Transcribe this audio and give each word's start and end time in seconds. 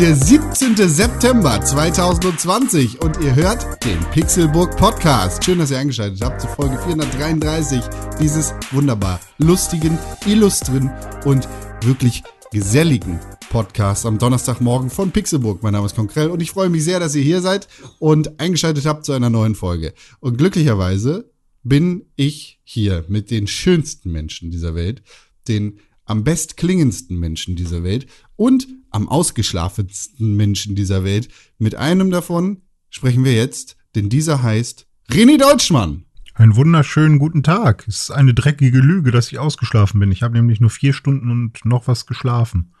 Der 0.00 0.16
17. 0.16 0.76
September 0.88 1.60
2020 1.62 3.02
und 3.02 3.20
ihr 3.20 3.34
hört 3.34 3.84
den 3.84 4.00
Pixelburg 4.12 4.74
Podcast. 4.78 5.44
Schön, 5.44 5.58
dass 5.58 5.70
ihr 5.70 5.78
eingeschaltet 5.78 6.22
habt 6.22 6.40
zu 6.40 6.46
Folge 6.48 6.78
433 6.86 7.82
dieses 8.18 8.54
wunderbar 8.70 9.20
lustigen, 9.36 9.98
illustren 10.24 10.90
und 11.26 11.46
wirklich 11.82 12.22
geselligen 12.50 13.20
Podcast 13.50 14.06
am 14.06 14.16
Donnerstagmorgen 14.16 14.88
von 14.88 15.10
Pixelburg. 15.10 15.62
Mein 15.62 15.74
Name 15.74 15.84
ist 15.84 15.96
Konkrell 15.96 16.30
und 16.30 16.40
ich 16.40 16.52
freue 16.52 16.70
mich 16.70 16.82
sehr, 16.82 16.98
dass 16.98 17.14
ihr 17.14 17.22
hier 17.22 17.42
seid 17.42 17.68
und 17.98 18.40
eingeschaltet 18.40 18.86
habt 18.86 19.04
zu 19.04 19.12
einer 19.12 19.28
neuen 19.28 19.54
Folge. 19.54 19.92
Und 20.20 20.38
glücklicherweise 20.38 21.30
bin 21.62 22.06
ich 22.16 22.58
hier 22.64 23.04
mit 23.08 23.30
den 23.30 23.46
schönsten 23.46 24.12
Menschen 24.12 24.50
dieser 24.50 24.74
Welt, 24.74 25.02
den 25.46 25.78
am 26.10 26.24
bestklingendsten 26.24 27.18
Menschen 27.18 27.56
dieser 27.56 27.82
Welt 27.82 28.06
und 28.36 28.66
am 28.90 29.08
ausgeschlafensten 29.08 30.36
Menschen 30.36 30.74
dieser 30.74 31.04
Welt. 31.04 31.28
Mit 31.58 31.76
einem 31.76 32.10
davon 32.10 32.62
sprechen 32.90 33.24
wir 33.24 33.32
jetzt, 33.32 33.76
denn 33.94 34.08
dieser 34.08 34.42
heißt 34.42 34.86
René 35.10 35.38
Deutschmann. 35.38 36.04
Einen 36.34 36.56
wunderschönen 36.56 37.18
guten 37.18 37.42
Tag. 37.42 37.86
Es 37.86 38.02
ist 38.02 38.10
eine 38.10 38.34
dreckige 38.34 38.78
Lüge, 38.78 39.10
dass 39.10 39.30
ich 39.30 39.38
ausgeschlafen 39.38 40.00
bin. 40.00 40.10
Ich 40.10 40.22
habe 40.22 40.34
nämlich 40.34 40.60
nur 40.60 40.70
vier 40.70 40.92
Stunden 40.92 41.30
und 41.30 41.64
noch 41.64 41.86
was 41.86 42.06
geschlafen. 42.06 42.72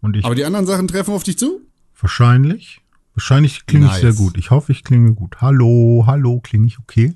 Und 0.00 0.16
ich 0.16 0.24
Aber 0.24 0.34
die 0.34 0.44
anderen 0.44 0.66
Sachen 0.66 0.88
treffen 0.88 1.12
auf 1.12 1.22
dich 1.22 1.36
zu? 1.38 1.60
wahrscheinlich, 2.00 2.80
wahrscheinlich 3.14 3.66
klinge 3.66 3.86
Nice. 3.86 3.96
ich 3.96 4.00
sehr 4.00 4.14
gut. 4.14 4.38
Ich 4.38 4.50
hoffe, 4.50 4.72
ich 4.72 4.84
klinge 4.84 5.12
gut. 5.12 5.42
Hallo, 5.42 6.04
hallo, 6.06 6.40
klinge 6.40 6.66
ich 6.66 6.78
okay? 6.78 7.14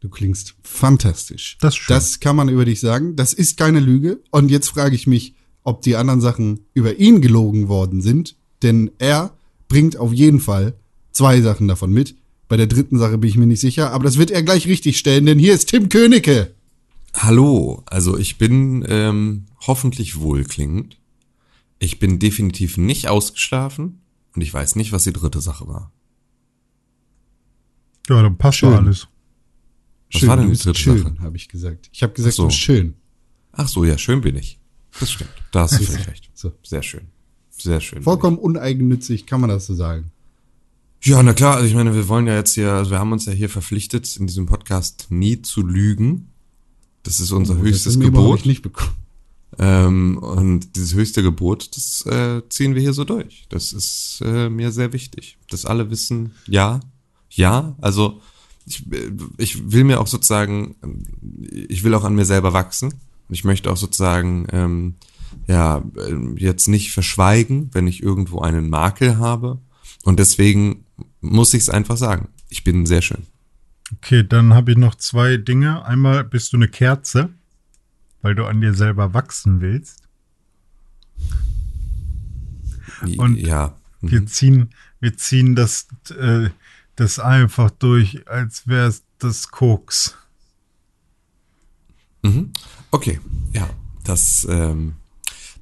Du 0.00 0.08
klingst 0.08 0.54
fantastisch. 0.62 1.58
Das 1.60 1.74
ist 1.74 1.78
schön. 1.78 1.94
Das 1.94 2.20
kann 2.20 2.36
man 2.36 2.48
über 2.48 2.64
dich 2.64 2.80
sagen. 2.80 3.16
Das 3.16 3.32
ist 3.32 3.56
keine 3.56 3.80
Lüge. 3.80 4.20
Und 4.30 4.50
jetzt 4.50 4.68
frage 4.68 4.94
ich 4.94 5.06
mich, 5.06 5.34
ob 5.64 5.82
die 5.82 5.96
anderen 5.96 6.20
Sachen 6.20 6.60
über 6.72 6.98
ihn 6.98 7.20
gelogen 7.20 7.68
worden 7.68 8.00
sind. 8.00 8.36
Denn 8.62 8.92
er 8.98 9.36
bringt 9.68 9.96
auf 9.96 10.12
jeden 10.12 10.40
Fall 10.40 10.74
zwei 11.10 11.40
Sachen 11.40 11.66
davon 11.66 11.92
mit. 11.92 12.16
Bei 12.46 12.56
der 12.56 12.68
dritten 12.68 12.98
Sache 12.98 13.18
bin 13.18 13.28
ich 13.28 13.36
mir 13.36 13.46
nicht 13.46 13.60
sicher. 13.60 13.92
Aber 13.92 14.04
das 14.04 14.18
wird 14.18 14.30
er 14.30 14.42
gleich 14.42 14.66
richtig 14.68 14.98
stellen, 14.98 15.26
denn 15.26 15.38
hier 15.38 15.54
ist 15.54 15.68
Tim 15.68 15.88
Königke. 15.88 16.54
Hallo, 17.14 17.82
also 17.86 18.16
ich 18.16 18.38
bin 18.38 18.84
ähm, 18.88 19.46
hoffentlich 19.66 20.20
wohlklingend. 20.20 20.98
Ich 21.80 21.98
bin 21.98 22.18
definitiv 22.18 22.76
nicht 22.76 23.08
ausgeschlafen 23.08 24.00
und 24.34 24.42
ich 24.42 24.52
weiß 24.52 24.76
nicht, 24.76 24.92
was 24.92 25.04
die 25.04 25.12
dritte 25.12 25.40
Sache 25.40 25.66
war. 25.66 25.92
Ja, 28.08 28.22
dann 28.22 28.38
passt 28.38 28.62
doch 28.62 28.74
alles. 28.74 29.08
Was 30.12 30.26
war 30.26 30.36
denn 30.36 30.50
die 30.50 30.56
dritte 30.58 30.78
schön, 30.78 31.02
Sache? 31.02 31.16
habe 31.20 31.36
ich 31.36 31.48
gesagt. 31.48 31.88
Ich 31.92 32.02
habe 32.02 32.12
gesagt, 32.14 32.32
Ach 32.34 32.36
so. 32.36 32.42
du 32.44 32.48
bist 32.48 32.58
schön. 32.58 32.94
Ach 33.52 33.68
so, 33.68 33.84
ja, 33.84 33.98
schön 33.98 34.20
bin 34.20 34.36
ich. 34.36 34.58
Das 35.00 35.10
stimmt. 35.12 35.30
Da 35.52 35.60
hast 35.62 35.78
du 35.78 35.84
völlig 35.84 36.06
recht. 36.08 36.30
So. 36.34 36.52
Sehr 36.62 36.82
schön. 36.82 37.08
Sehr 37.50 37.80
schön. 37.80 38.02
Vollkommen 38.02 38.38
uneigennützig, 38.38 39.26
kann 39.26 39.40
man 39.40 39.50
das 39.50 39.66
so 39.66 39.74
sagen. 39.74 40.10
ich. 41.00 41.08
Ja, 41.08 41.22
na 41.22 41.32
klar, 41.34 41.56
also 41.56 41.66
ich 41.66 41.74
meine, 41.74 41.94
wir 41.94 42.08
wollen 42.08 42.26
ja 42.26 42.34
jetzt 42.36 42.54
hier, 42.54 42.72
also 42.72 42.90
wir 42.90 42.98
haben 42.98 43.12
uns 43.12 43.26
ja 43.26 43.32
hier 43.32 43.48
verpflichtet, 43.48 44.16
in 44.16 44.26
diesem 44.26 44.46
Podcast 44.46 45.06
nie 45.10 45.42
zu 45.42 45.62
lügen. 45.66 46.28
Das 47.02 47.20
ist 47.20 47.30
unser 47.32 47.54
Oh, 47.54 47.56
das 47.58 47.64
höchstes 47.66 47.96
überhaupt 47.96 48.14
Gebot. 48.42 48.46
nicht 48.46 48.62
bekommen. 48.62 48.94
Ähm, 49.58 50.18
und 50.18 50.76
dieses 50.76 50.94
höchste 50.94 51.22
Gebot, 51.22 51.70
das 51.76 52.04
äh, 52.06 52.42
ziehen 52.48 52.74
wir 52.74 52.82
hier 52.82 52.92
so 52.92 53.04
durch. 53.04 53.46
Das 53.48 53.72
ist 53.72 54.20
äh, 54.24 54.48
mir 54.48 54.70
sehr 54.72 54.92
wichtig, 54.92 55.38
dass 55.50 55.64
alle 55.64 55.90
wissen, 55.90 56.32
ja, 56.46 56.80
ja, 57.30 57.74
also 57.80 58.20
ich, 58.68 58.92
äh, 58.92 59.10
ich 59.38 59.72
will 59.72 59.84
mir 59.84 60.00
auch 60.00 60.06
sozusagen, 60.06 60.76
ähm, 60.82 61.02
ich 61.68 61.84
will 61.84 61.94
auch 61.94 62.04
an 62.04 62.14
mir 62.14 62.24
selber 62.24 62.52
wachsen. 62.52 62.92
Und 62.92 63.34
ich 63.34 63.44
möchte 63.44 63.70
auch 63.70 63.76
sozusagen, 63.76 64.46
ähm, 64.52 64.94
ja, 65.46 65.82
ähm, 66.06 66.36
jetzt 66.36 66.68
nicht 66.68 66.92
verschweigen, 66.92 67.70
wenn 67.72 67.86
ich 67.86 68.02
irgendwo 68.02 68.40
einen 68.40 68.70
Makel 68.70 69.18
habe. 69.18 69.58
Und 70.04 70.18
deswegen 70.18 70.84
muss 71.20 71.54
ich 71.54 71.62
es 71.62 71.70
einfach 71.70 71.96
sagen. 71.96 72.28
Ich 72.48 72.64
bin 72.64 72.86
sehr 72.86 73.02
schön. 73.02 73.26
Okay, 73.96 74.24
dann 74.26 74.54
habe 74.54 74.72
ich 74.72 74.78
noch 74.78 74.94
zwei 74.94 75.36
Dinge. 75.36 75.84
Einmal 75.84 76.24
bist 76.24 76.52
du 76.52 76.56
eine 76.56 76.68
Kerze, 76.68 77.30
weil 78.22 78.34
du 78.34 78.44
an 78.44 78.60
dir 78.60 78.74
selber 78.74 79.14
wachsen 79.14 79.60
willst. 79.60 80.02
Und 83.16 83.36
ja. 83.36 83.76
Wir 84.00 84.26
ziehen, 84.26 84.70
wir 85.00 85.16
ziehen 85.16 85.54
das, 85.54 85.88
äh, 86.10 86.50
das 86.98 87.20
einfach 87.20 87.70
durch, 87.70 88.28
als 88.28 88.66
wäre 88.66 88.88
es 88.88 89.04
das 89.18 89.50
Koks. 89.50 90.16
Mhm. 92.22 92.52
Okay, 92.90 93.20
ja, 93.52 93.70
das. 94.04 94.46
Ähm, 94.50 94.94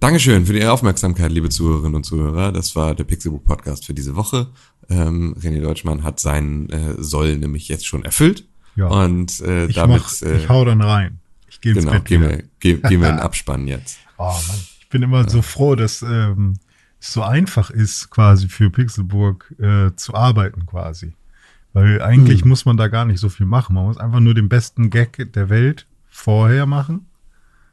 Dankeschön 0.00 0.46
für 0.46 0.52
die 0.52 0.64
Aufmerksamkeit, 0.64 1.30
liebe 1.32 1.48
Zuhörerinnen 1.48 1.94
und 1.94 2.04
Zuhörer. 2.04 2.52
Das 2.52 2.76
war 2.76 2.94
der 2.94 3.04
Pixelbook 3.04 3.44
Podcast 3.44 3.84
für 3.84 3.94
diese 3.94 4.16
Woche. 4.16 4.48
Ähm, 4.88 5.34
René 5.38 5.60
Deutschmann 5.60 6.02
hat 6.02 6.20
seinen 6.20 6.70
äh, 6.70 6.94
Soll 6.98 7.36
nämlich 7.36 7.68
jetzt 7.68 7.86
schon 7.86 8.04
erfüllt. 8.04 8.46
Ja. 8.76 8.86
Und 8.86 9.40
äh, 9.40 9.66
Ich, 9.66 9.74
damit 9.74 10.02
mach, 10.02 10.22
äh, 10.22 10.38
ich 10.38 10.48
hau 10.48 10.64
dann 10.64 10.80
rein. 10.80 11.18
Ich 11.48 11.60
gehe 11.60 11.72
ins 11.72 11.84
genau, 11.84 11.92
Bett 11.92 12.04
gehen 12.06 12.22
wir, 12.22 12.42
gehen, 12.60 12.82
gehen 12.82 13.00
wir 13.00 13.08
in 13.10 13.18
Abspann 13.18 13.66
jetzt. 13.68 13.98
Oh 14.16 14.24
Mann. 14.24 14.60
Ich 14.80 14.88
bin 14.88 15.02
immer 15.02 15.28
so 15.28 15.42
froh, 15.42 15.74
dass 15.74 16.02
ähm, 16.02 16.54
es 17.00 17.12
so 17.12 17.22
einfach 17.22 17.70
ist, 17.70 18.10
quasi 18.10 18.48
für 18.48 18.70
Pixelburg 18.70 19.54
äh, 19.58 19.94
zu 19.96 20.14
arbeiten, 20.14 20.64
quasi. 20.66 21.12
Weil 21.76 22.00
eigentlich 22.00 22.40
Hm. 22.40 22.48
muss 22.48 22.64
man 22.64 22.78
da 22.78 22.88
gar 22.88 23.04
nicht 23.04 23.20
so 23.20 23.28
viel 23.28 23.44
machen. 23.44 23.74
Man 23.74 23.84
muss 23.84 23.98
einfach 23.98 24.20
nur 24.20 24.32
den 24.32 24.48
besten 24.48 24.88
Gag 24.88 25.30
der 25.34 25.50
Welt 25.50 25.86
vorher 26.08 26.64
machen, 26.64 27.04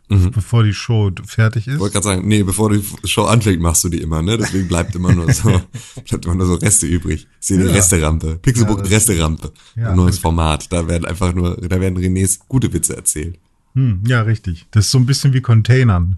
Mhm. 0.10 0.32
bevor 0.32 0.64
die 0.64 0.74
Show 0.74 1.10
fertig 1.26 1.68
ist. 1.68 1.76
Ich 1.76 1.80
wollte 1.80 1.94
gerade 1.94 2.04
sagen, 2.04 2.28
nee, 2.28 2.44
bevor 2.44 2.70
die 2.70 2.84
Show 3.06 3.24
anfängt, 3.24 3.62
machst 3.62 3.86
du 3.86 3.88
die 3.88 4.02
immer, 4.02 4.22
ne? 4.22 4.38
Deswegen 4.38 4.68
bleibt 4.68 4.94
immer 4.94 5.14
nur 5.14 5.32
so, 5.32 5.50
bleibt 6.10 6.26
immer 6.26 6.36
nur 6.36 6.48
so 6.48 6.56
Reste 6.56 6.86
übrig. 6.86 7.28
Sehe 7.40 7.60
die 7.60 7.64
Ja. 7.68 7.72
Resterampe. 7.72 8.40
Pixelbook 8.42 8.80
Ja, 8.80 8.84
das- 8.84 8.92
Resterampe. 8.92 9.54
Ja, 9.78 9.92
Ein 9.92 9.96
neues 9.96 10.16
okay. 10.16 10.22
Format. 10.24 10.70
Da 10.74 10.86
werden 10.90 11.06
einfach 11.06 11.34
nur, 11.34 11.56
da 11.56 11.80
werden 11.80 11.98
Renés 11.98 12.40
gute 12.50 12.74
Witze 12.74 12.98
erzählt. 12.98 13.40
Hm, 13.76 14.02
ja, 14.06 14.22
richtig. 14.24 14.66
Das 14.72 14.84
ist 14.86 14.92
so 14.92 14.98
ein 14.98 15.06
bisschen 15.06 15.34
wie 15.34 15.40
Containern. 15.42 16.18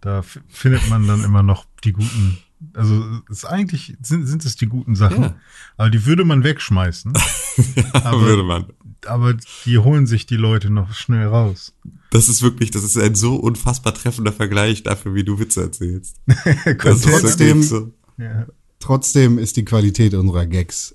Da 0.00 0.22
findet 0.48 0.88
man 0.88 1.06
dann 1.06 1.22
immer 1.22 1.42
noch 1.42 1.66
die 1.84 1.92
guten. 1.92 2.38
Also 2.74 3.02
ist 3.30 3.44
eigentlich 3.46 3.96
sind, 4.02 4.26
sind 4.26 4.44
es 4.44 4.56
die 4.56 4.66
guten 4.66 4.94
Sachen, 4.94 5.22
Ja. 5.22 5.34
aber 5.78 5.90
die 5.90 6.04
würde 6.04 6.24
man 6.24 6.44
wegschmeißen. 6.44 7.12
Aber- 7.92 8.20
Würde 8.22 8.42
man. 8.42 8.66
aber 9.06 9.34
die 9.64 9.78
holen 9.78 10.06
sich 10.06 10.26
die 10.26 10.36
Leute 10.36 10.70
noch 10.70 10.92
schnell 10.92 11.26
raus. 11.26 11.72
Das 12.10 12.28
ist 12.28 12.42
wirklich, 12.42 12.70
das 12.70 12.84
ist 12.84 12.96
ein 12.98 13.14
so 13.14 13.36
unfassbar 13.36 13.94
treffender 13.94 14.32
Vergleich 14.32 14.82
dafür, 14.82 15.14
wie 15.14 15.24
du 15.24 15.38
Witze 15.38 15.62
erzählst. 15.62 16.16
Trotzdem- 16.78 17.62
so. 17.62 17.92
Ja. 18.18 18.46
Trotzdem 18.78 19.38
ist 19.38 19.56
die 19.56 19.64
Qualität 19.64 20.14
unserer 20.14 20.46
Gags 20.46 20.94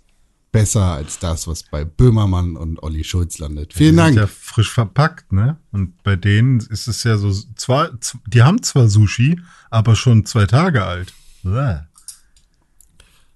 besser 0.51 0.83
als 0.93 1.19
das, 1.19 1.47
was 1.47 1.63
bei 1.63 1.83
Böhmermann 1.83 2.55
und 2.55 2.81
Olli 2.81 3.03
Schulz 3.03 3.37
landet. 3.39 3.73
Vielen 3.73 3.91
die 3.91 3.97
Dank. 3.97 4.13
Sind 4.13 4.21
ja 4.21 4.27
frisch 4.27 4.71
verpackt, 4.71 5.33
ne? 5.33 5.57
Und 5.71 6.01
bei 6.03 6.15
denen 6.15 6.59
ist 6.61 6.87
es 6.87 7.03
ja 7.03 7.17
so, 7.17 7.31
zwar, 7.55 7.91
die 8.27 8.41
haben 8.41 8.63
zwar 8.63 8.87
Sushi, 8.87 9.39
aber 9.69 9.95
schon 9.95 10.25
zwei 10.25 10.45
Tage 10.45 10.85
alt. 10.85 11.13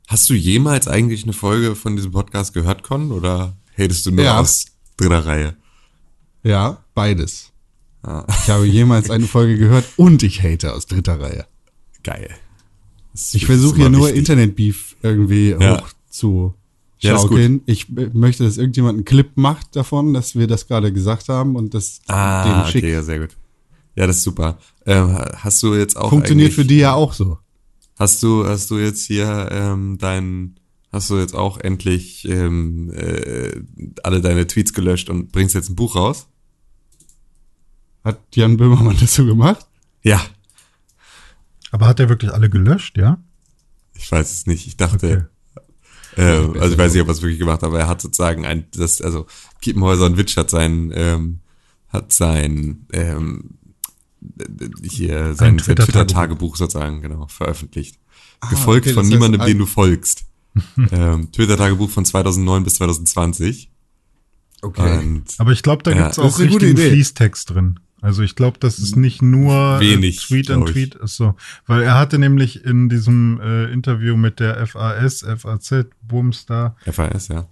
Hast 0.07 0.29
du 0.29 0.33
jemals 0.33 0.87
eigentlich 0.87 1.23
eine 1.23 1.33
Folge 1.33 1.75
von 1.75 1.95
diesem 1.95 2.11
Podcast 2.11 2.53
gehört, 2.53 2.81
Con? 2.83 3.11
Oder 3.11 3.55
hatest 3.77 4.05
du 4.05 4.11
nur 4.11 4.25
Ja. 4.25 4.39
aus 4.39 4.65
dritter 4.97 5.25
Reihe? 5.25 5.55
Ja, 6.43 6.83
beides. 6.95 7.51
Ah, 8.01 8.25
Ich 8.43 8.49
habe 8.49 8.65
jemals 8.65 9.09
eine 9.11 9.27
Folge 9.27 9.57
gehört 9.57 9.85
und 9.97 10.23
ich 10.23 10.41
hate 10.41 10.73
aus 10.73 10.85
dritter 10.87 11.19
Reihe. 11.19 11.45
geil. 12.01 12.29
Ich 13.33 13.45
versuche 13.45 13.75
hier 13.75 13.89
nur. 13.89 14.11
Internet-Beef 14.13 14.95
irgendwie 15.03 15.49
Ja. 15.51 15.81
hoch 15.81 15.89
zu 16.09 16.53
Ja, 16.99 17.17
schaukeln. 17.17 17.61
ich 17.65 17.89
möchte, 17.89 18.43
dass 18.45 18.57
irgendjemand 18.57 18.95
einen 18.97 19.05
Clip 19.05 19.29
macht 19.35 19.75
davon, 19.75 20.13
dass 20.13 20.35
wir 20.35 20.47
das 20.47 20.67
gerade 20.67 20.91
gesagt 20.93 21.27
haben 21.29 21.55
und 21.57 21.73
das 21.73 21.99
Ah, 22.07 22.43
dem 22.45 22.61
okay, 22.61 22.71
schickt. 22.71 22.87
ja, 22.87 23.03
sehr 23.03 23.19
gut. 23.19 23.29
Ja, 23.95 24.07
das 24.07 24.17
ist 24.17 24.23
super. 24.23 24.57
Ähm, 24.85 25.13
hast 25.35 25.61
du 25.61 25.75
jetzt 25.75 25.97
auch 25.97 26.09
Funktioniert 26.09 26.53
für 26.53 26.63
die 26.65 26.77
ja 26.77 26.93
auch 26.93 27.11
so. 27.13 27.37
Hast 27.99 28.23
du, 28.23 28.47
hast 28.47 28.71
du 28.71 28.79
jetzt 28.79 29.05
hier 29.05 29.49
ähm, 29.51 29.97
dein, 29.99 30.55
hast 30.91 31.09
du 31.09 31.19
jetzt 31.19 31.35
auch 31.35 31.59
endlich 31.59 32.25
ähm, 32.27 32.91
äh, 32.93 33.61
alle 34.03 34.21
deine 34.21 34.47
Tweets 34.47 34.73
gelöscht 34.73 35.09
und 35.09 35.33
bringst 35.33 35.53
jetzt 35.53 35.69
ein 35.69 35.75
Buch 35.75 35.95
raus? 35.97 36.27
Hat 38.05 38.19
Jan 38.33 38.55
Böhmermann 38.55 38.97
das 38.99 39.15
so 39.15 39.25
gemacht? 39.25 39.67
Ja, 40.01 40.21
Aber 41.71 41.87
hat 41.87 41.99
er 41.99 42.07
wirklich 42.07 42.31
alle 42.31 42.49
gelöscht, 42.49 42.97
ja? 42.97 43.21
ich 43.95 44.09
weiß 44.11 44.31
es 44.31 44.47
nicht. 44.47 44.65
Ich 44.65 44.77
dachte, 44.77 45.29
äh, 46.15 46.23
also 46.23 46.71
ich 46.71 46.77
weiß 46.77 46.93
nicht, 46.93 47.01
ob 47.01 47.09
er 47.09 47.11
es 47.11 47.21
wirklich 47.21 47.39
gemacht 47.39 47.61
hat, 47.61 47.67
aber 47.67 47.79
er 47.79 47.87
hat 47.87 48.01
sozusagen 48.01 48.45
ein, 48.45 48.65
das, 48.71 49.01
also 49.01 49.27
Kiepenhäuser 49.61 50.05
und 50.05 50.17
Witsch 50.17 50.37
hat 50.37 50.49
sein, 50.49 50.91
ähm, 50.95 51.39
hat 51.89 52.13
sein, 52.13 52.85
ähm, 52.93 53.58
hier 54.83 55.33
sein 55.35 55.57
Twitter-Tagebuch. 55.57 55.85
Twitter-Tagebuch 55.85 56.55
sozusagen, 56.57 57.01
genau, 57.01 57.27
veröffentlicht. 57.27 57.97
Gefolgt 58.49 58.85
okay, 58.85 58.93
von 58.93 59.03
heißt, 59.03 59.11
niemandem, 59.13 59.41
ein- 59.41 59.47
den 59.47 59.57
du 59.57 59.65
folgst. 59.65 60.25
ähm, 60.91 61.31
Twitter-Tagebuch 61.31 61.89
von 61.89 62.05
2009 62.05 62.63
bis 62.63 62.75
2020. 62.75 63.69
Okay. 64.61 64.97
Und 64.99 65.23
Aber 65.37 65.51
ich 65.51 65.63
glaube, 65.63 65.83
da 65.83 65.91
Ja, 65.91 66.03
gibt's 66.03 66.15
das 66.17 66.33
auch 66.35 66.39
richtigen. 66.39 66.75
Fließtext 66.77 67.49
drin. 67.51 67.79
Also 68.01 68.23
ich 68.23 68.35
glaube, 68.35 68.57
das 68.59 68.79
ist 68.79 68.95
nicht 68.95 69.21
nur 69.21 69.79
Wenig, 69.81 70.17
äh, 70.17 70.27
Tweet 70.27 70.51
an. 70.51 70.65
Tweet, 70.65 70.95
ist 70.95 71.17
so, 71.17 71.35
weil 71.65 71.81
er 71.81 71.95
hatte 71.95 72.17
nämlich 72.17 72.63
in 72.63 72.87
diesem 72.87 73.41
äh, 73.41 73.65
Interview 73.71 74.15
mit 74.15 74.39
der 74.39 74.65
FAS, 74.67 75.25
FAZ, 75.37 75.85
Bums 76.01 76.45
da, 76.45 76.77
FAS, 76.89 77.27
ja. 77.27 77.45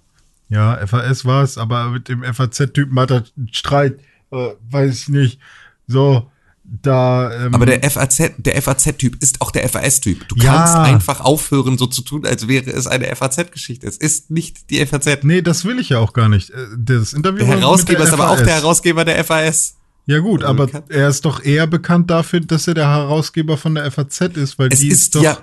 ja, 0.47 0.87
FAS 0.87 1.25
war 1.25 1.43
es, 1.43 1.57
aber 1.57 1.89
mit 1.89 2.07
dem 2.07 2.23
FAZ-Typen 2.23 2.97
hat 2.97 3.11
er 3.11 3.25
einen 3.35 3.49
Streit, 3.51 3.99
äh, 4.31 4.51
weiß 4.69 5.01
ich 5.01 5.09
nicht, 5.09 5.39
so, 5.85 6.31
da, 6.69 7.45
ähm, 7.45 7.55
Aber 7.55 7.65
der 7.65 7.81
FAZ, 7.89 8.33
der 8.37 8.61
FAZ-Typ 8.61 9.21
ist 9.23 9.39
auch 9.41 9.51
der 9.51 9.67
FAS-Typ. 9.69 10.27
Du 10.27 10.35
Ja. 10.35 10.53
kannst 10.53 10.75
einfach 10.75 11.21
aufhören, 11.21 11.77
so 11.77 11.87
zu 11.87 12.01
tun, 12.01 12.25
als 12.25 12.47
wäre 12.49 12.69
es 12.69 12.87
eine 12.87 13.07
FAZ-Geschichte. 13.15 13.87
Es 13.87 13.95
ist 13.97 14.29
nicht 14.31 14.69
die 14.69 14.85
FAZ. 14.85 15.23
nee, 15.23 15.41
das 15.41 15.63
will 15.63 15.79
ich 15.79 15.89
ja 15.89 15.99
auch 15.99 16.11
gar 16.13 16.27
nicht. 16.27 16.49
Äh, 16.49 16.65
Das 16.77 17.13
Interview 17.13 17.45
Der 17.45 17.47
Herausgeber 17.59 17.99
der 17.99 18.07
ist 18.07 18.13
aber 18.13 18.29
auch 18.29 18.35
FAS. 18.37 18.45
der 18.45 18.55
Herausgeber 18.55 19.05
der 19.05 19.23
FAS. 19.23 19.75
Ja 20.07 20.19
gut, 20.19 20.43
Also 20.43 20.63
aber 20.63 20.83
er 20.89 21.07
ist 21.09 21.23
doch 21.25 21.41
eher 21.43 21.67
bekannt 21.67 22.09
dafür, 22.11 22.41
dass 22.41 22.67
er 22.67 22.73
der 22.73 22.87
Herausgeber 22.89 23.57
von 23.57 23.75
der 23.75 23.89
FAZ 23.89 24.21
ist, 24.37 24.59
weil 24.59 24.69
Es 24.71 24.79
die 24.81 24.89
ist, 24.89 25.01
ist 25.03 25.15
doch, 25.15 25.23
ja, 25.23 25.37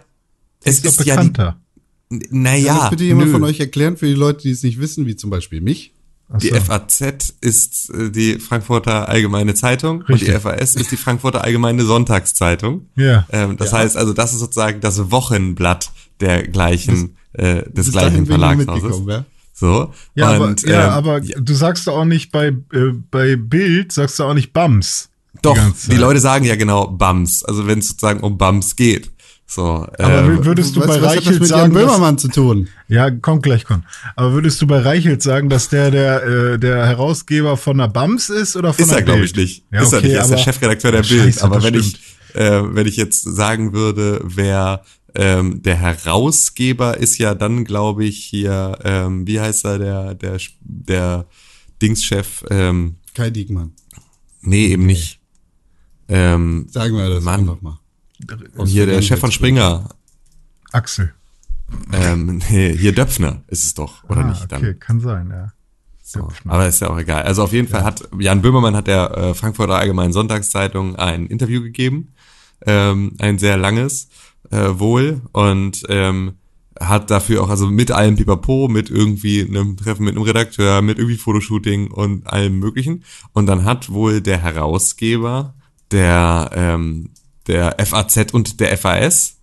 die 0.65 0.69
es 0.69 0.77
ist 0.77 0.85
doch 0.87 0.91
ist 1.01 1.07
ja 1.07 1.15
die, 1.17 1.29
bekannter. 1.29 1.57
Kann 2.11 2.23
naja, 2.31 2.79
das 2.81 2.91
bitte 2.91 3.05
jemand 3.05 3.29
nö. 3.29 3.33
von 3.33 3.45
euch 3.45 3.61
erklären 3.61 3.97
für 3.97 4.07
die 4.07 4.15
Leute, 4.15 4.43
die 4.43 4.51
es 4.51 4.63
nicht 4.63 4.79
wissen, 4.79 5.07
wie 5.07 5.17
zum 5.17 5.31
Beispiel 5.31 5.61
mich? 5.63 5.94
Die 6.41 6.49
so. 6.49 6.57
FAZ 6.57 7.35
ist 7.41 7.91
äh, 7.91 8.11
die 8.11 8.39
Frankfurter 8.39 9.09
Allgemeine 9.09 9.55
Zeitung 9.55 10.03
Richtig. 10.03 10.29
und 10.29 10.35
die 10.35 10.41
FAS 10.41 10.75
ist 10.75 10.91
die 10.91 10.97
Frankfurter 10.97 11.43
Allgemeine 11.45 11.85
Sonntagszeitung. 11.85 12.89
Ja. 12.97 13.27
Ähm, 13.31 13.57
das 13.57 13.73
Ja. 13.73 13.79
heißt 13.79 13.97
also, 13.97 14.13
das 14.13 14.33
ist 14.33 14.41
sozusagen 14.41 14.81
das 14.81 15.11
Wochenblatt 15.11 15.91
der 16.21 16.47
gleichen, 16.47 17.17
äh, 17.33 17.63
des 17.71 17.91
gleichen 17.93 18.27
Verlagshauses. 18.27 19.03
ja? 19.07 19.25
So. 19.53 19.93
Ja, 20.15 20.37
und, 20.39 20.65
aber, 20.65 20.71
ja, 20.73 20.87
ähm, 20.87 20.93
aber 20.93 21.21
du 21.21 21.55
sagst 21.55 21.87
doch 21.87 21.97
auch 21.97 22.05
nicht 22.05 22.33
bei, 22.33 22.49
äh, 22.49 22.93
bei 23.11 23.37
Bild, 23.37 23.93
sagst 23.93 24.19
du 24.19 24.25
auch 24.25 24.35
nicht 24.35 24.53
Bams. 24.53 25.11
Doch, 25.43 25.57
die 25.57 25.75
Zeit. 25.91 25.99
Leute 25.99 26.21
sagen 26.21 26.45
ja 26.45 26.57
genau 26.57 26.87
Bums, 26.89 27.45
also 27.45 27.67
wenn 27.67 27.79
es 27.81 27.89
sozusagen 27.89 28.21
um 28.21 28.39
Bums 28.39 28.77
geht. 28.77 29.11
So, 29.47 29.87
Aber 29.99 30.25
ähm, 30.25 30.45
würdest 30.45 30.75
du 30.75 30.81
was, 30.81 30.87
bei 30.87 31.03
was 31.03 31.17
Reichelt 31.17 31.41
mit 31.41 31.51
Jan 31.51 31.59
sagen, 31.61 31.75
dass, 31.75 31.83
Böhmermann 31.83 32.19
zu 32.19 32.29
tun? 32.29 32.69
ja, 32.89 33.11
kommt 33.11 33.43
gleich, 33.43 33.65
kommt. 33.65 33.85
Aber 34.17 34.33
würdest 34.33 34.61
du 34.63 34.67
bei 34.67 34.79
Reichelt 34.79 35.23
sagen, 35.23 35.49
dass 35.49 35.69
der 35.69 35.91
der, 35.91 36.25
äh, 36.25 36.59
der 36.59 36.87
Herausgeber 36.87 37.57
von 37.57 37.79
der 37.79 37.89
Bams 37.89 38.31
ist 38.31 38.57
oder 38.57 38.73
von 38.73 38.83
ist 38.83 38.91
der 38.91 38.99
er, 38.99 39.05
glaube 39.05 39.25
ich, 39.25 39.37
nicht. 39.37 39.65
Ja, 39.71 39.83
ist 39.83 39.93
er 39.93 39.99
okay, 39.99 40.07
nicht. 40.09 40.17
Er 40.17 40.23
ist 40.23 40.31
der 40.31 40.39
Chefredakteur 40.39 40.93
der 40.93 41.03
Scheiße, 41.03 41.23
Bild. 41.23 41.43
Aber 41.43 41.63
wenn 41.63 41.75
stimmt. 41.83 42.01
ich, 42.35 42.37
äh, 42.37 42.75
wenn 42.75 42.87
ich 42.87 42.97
jetzt 42.97 43.23
sagen 43.23 43.75
würde, 43.75 44.21
wer 44.25 44.83
ähm, 45.15 45.63
der 45.63 45.77
Herausgeber 45.77 46.97
ist 46.97 47.19
ja 47.19 47.35
dann, 47.35 47.65
glaube 47.65 48.05
ich, 48.05 48.25
hier, 48.25 48.79
ähm, 48.83 49.27
wie 49.27 49.41
heißt 49.41 49.65
er, 49.67 49.79
der, 49.79 50.15
der, 50.15 50.39
der 50.61 51.27
Dingschef, 51.81 52.45
ähm, 52.51 52.97
Kai 53.15 53.31
Diekmann. 53.31 53.73
nee, 54.41 54.67
eben 54.67 54.87
nicht. 54.87 55.21
Ähm, 56.09 56.67
Sagen 56.71 56.97
wir 56.97 57.09
das 57.09 57.23
Mann. 57.23 57.41
einfach 57.41 57.63
mal. 57.63 57.79
Aus 58.57 58.69
hier 58.69 58.87
der 58.87 59.03
Chef 59.03 59.21
von. 59.21 59.33
Springer, 59.33 59.89
Axel. 60.73 61.13
ähm, 61.93 62.41
nee, 62.51 62.77
hier 62.77 62.95
Döpfner 62.95 63.43
ist 63.49 63.65
es 63.65 63.75
doch, 63.75 64.05
oder 64.05 64.21
ah, 64.21 64.29
nicht? 64.29 64.51
Dann. 64.51 64.63
okay, 64.63 64.75
kann 64.75 65.01
sein, 65.01 65.31
ja. 65.31 65.53
So, 66.03 66.29
aber 66.45 66.69
ist 66.69 66.81
ja 66.81 66.91
auch 66.91 66.99
egal. 66.99 67.23
Also 67.23 67.43
auf 67.43 67.53
jeden 67.53 67.67
Fall 67.67 67.83
hat 67.83 68.09
Jan 68.19 68.43
Böhmermann 68.43 68.77
hat 68.77 68.87
der 68.87 69.17
äh, 69.17 69.35
Frankfurter 69.35 69.77
Allgemeinen 69.77 70.13
Sonntagszeitung 70.13 70.97
ein 70.97 71.27
Interview 71.27 71.63
gegeben, 71.63 72.13
ähm, 72.67 73.15
ein 73.19 73.39
sehr 73.39 73.57
langes 73.57 74.09
äh, 74.51 74.69
wohl 74.75 75.23
und 75.33 75.83
ähm, 75.89 76.35
hat 76.79 77.11
dafür 77.11 77.43
auch 77.43 77.49
also 77.49 77.67
mit 77.67 77.91
allem 77.91 78.17
Pipapo, 78.17 78.69
mit 78.69 78.91
irgendwie 78.91 79.43
einem 79.43 79.77
Treffen 79.77 80.05
mit 80.05 80.15
einem 80.15 80.25
Redakteur, 80.25 80.83
mit 80.83 80.99
irgendwie 80.99 81.17
Fotoshooting 81.17 81.91
und 81.91 82.27
allem 82.27 82.59
Möglichen. 82.59 83.05
Und 83.33 83.47
dann 83.47 83.65
hat 83.65 83.91
wohl 83.91 84.21
der 84.21 84.39
Herausgeber 84.39 85.55
der 85.91 86.51
ähm, 86.53 87.11
der 87.47 87.77
FAZ 87.85 88.33
und 88.33 88.61
der 88.61 88.77
FAS 88.79 89.37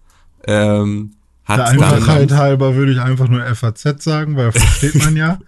ähm, 0.45 1.13
hat 1.45 1.59
Der 1.59 1.65
dann 1.65 1.83
Einfachheit 1.83 2.31
halber 2.31 2.75
würde 2.75 2.91
ich 2.91 2.99
einfach 2.99 3.27
nur 3.27 3.43
FAZ 3.55 4.03
sagen, 4.03 4.35
weil 4.35 4.51
versteht 4.53 4.95
man 4.95 5.15
ja. 5.15 5.39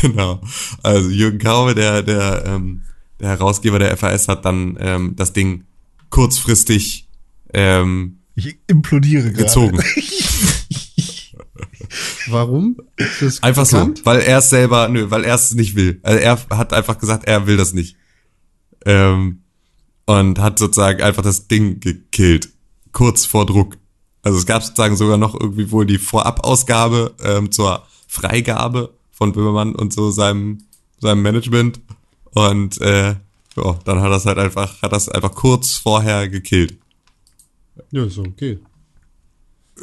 Genau. 0.00 0.42
Also 0.82 1.08
Jürgen 1.08 1.38
Kaube, 1.38 1.74
der, 1.74 2.02
der, 2.02 2.44
ähm, 2.46 2.82
der 3.20 3.30
Herausgeber 3.30 3.78
der 3.78 3.96
FAS, 3.96 4.28
hat 4.28 4.44
dann 4.44 4.76
ähm, 4.80 5.16
das 5.16 5.32
Ding 5.32 5.64
kurzfristig 6.10 7.08
ähm, 7.54 8.18
Ich 8.34 8.58
implodiere 8.66 9.30
gerade. 9.30 9.44
gezogen. 9.44 9.80
Warum? 12.28 12.76
Einfach 13.42 13.66
bekannt? 13.68 13.98
so, 13.98 14.04
weil 14.04 14.20
er 14.20 14.38
es 14.38 14.50
selber, 14.50 14.88
nö, 14.88 15.10
weil 15.10 15.24
er 15.24 15.34
es 15.34 15.52
nicht 15.54 15.74
will. 15.74 16.00
Also 16.02 16.18
er 16.18 16.38
hat 16.50 16.72
einfach 16.72 16.98
gesagt, 16.98 17.26
er 17.26 17.46
will 17.46 17.56
das 17.56 17.72
nicht. 17.72 17.96
Ähm, 18.84 19.41
und 20.06 20.38
hat 20.38 20.58
sozusagen 20.58 21.02
einfach 21.02 21.22
das 21.22 21.48
Ding 21.48 21.80
gekillt. 21.80 22.50
Kurz 22.92 23.24
vor 23.24 23.46
Druck. 23.46 23.76
Also 24.22 24.38
es 24.38 24.46
gab 24.46 24.62
sozusagen 24.62 24.96
sogar 24.96 25.16
noch 25.16 25.38
irgendwie 25.38 25.70
wohl 25.70 25.86
die 25.86 25.98
Vorabausgabe 25.98 27.14
ähm, 27.22 27.50
zur 27.50 27.82
Freigabe 28.06 28.94
von 29.10 29.32
Böhmermann 29.32 29.74
und 29.74 29.92
so 29.92 30.10
seinem, 30.10 30.64
seinem 31.00 31.22
Management. 31.22 31.80
Und 32.34 32.80
äh, 32.80 33.16
ja, 33.56 33.78
dann 33.84 34.00
hat 34.00 34.10
das 34.10 34.26
halt 34.26 34.38
einfach, 34.38 34.82
hat 34.82 34.92
das 34.92 35.08
einfach 35.08 35.34
kurz 35.34 35.74
vorher 35.74 36.28
gekillt. 36.28 36.78
Ja, 37.90 38.04
ist 38.04 38.18
okay. 38.18 38.58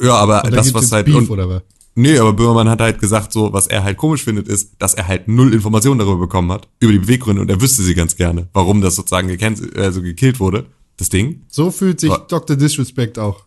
Ja, 0.02 0.16
aber 0.16 0.42
das, 0.50 0.74
was 0.74 0.92
halt. 0.92 1.06
Beef, 1.06 1.30
und? 1.30 1.64
Nee, 2.02 2.18
aber 2.18 2.32
Böhmermann 2.32 2.70
hat 2.70 2.80
halt 2.80 3.00
gesagt, 3.02 3.34
so, 3.34 3.52
was 3.52 3.68
er 3.68 3.84
halt 3.84 3.98
komisch 3.98 4.24
findet, 4.24 4.48
ist, 4.48 4.76
dass 4.80 4.94
er 4.94 5.08
halt 5.08 5.28
null 5.28 5.54
Informationen 5.54 6.00
darüber 6.00 6.18
bekommen 6.18 6.50
hat, 6.52 6.70
über 6.80 6.94
die 6.94 7.00
Beweggründe 7.00 7.42
und 7.42 7.50
er 7.50 7.60
wüsste 7.60 7.84
sie 7.84 7.94
ganz 7.94 8.16
gerne, 8.16 8.48
warum 8.54 8.80
das 8.80 8.96
sozusagen 8.96 9.28
gecancelt, 9.28 9.78
also 9.78 10.02
gekillt 10.02 10.40
wurde, 10.40 10.68
das 10.96 11.10
Ding. 11.10 11.42
So 11.50 11.72
fühlt 11.72 12.00
sich 12.00 12.10
Aber- 12.10 12.26
Dr. 12.28 12.56
Disrespect 12.56 13.20
auch. 13.20 13.44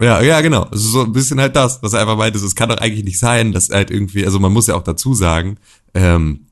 Ja, 0.00 0.22
ja, 0.22 0.40
genau. 0.40 0.62
Also 0.62 0.88
so 0.88 1.02
ein 1.02 1.12
bisschen 1.12 1.38
halt 1.38 1.54
das, 1.54 1.82
dass 1.82 1.92
er 1.92 2.00
einfach 2.00 2.16
meinte, 2.16 2.38
so, 2.38 2.46
es 2.46 2.54
kann 2.54 2.70
doch 2.70 2.78
eigentlich 2.78 3.04
nicht 3.04 3.18
sein, 3.18 3.52
dass 3.52 3.68
halt 3.68 3.90
irgendwie, 3.90 4.24
also 4.24 4.40
man 4.40 4.52
muss 4.52 4.68
ja 4.68 4.74
auch 4.74 4.82
dazu 4.82 5.12
sagen, 5.12 5.58
ähm, 5.92 6.46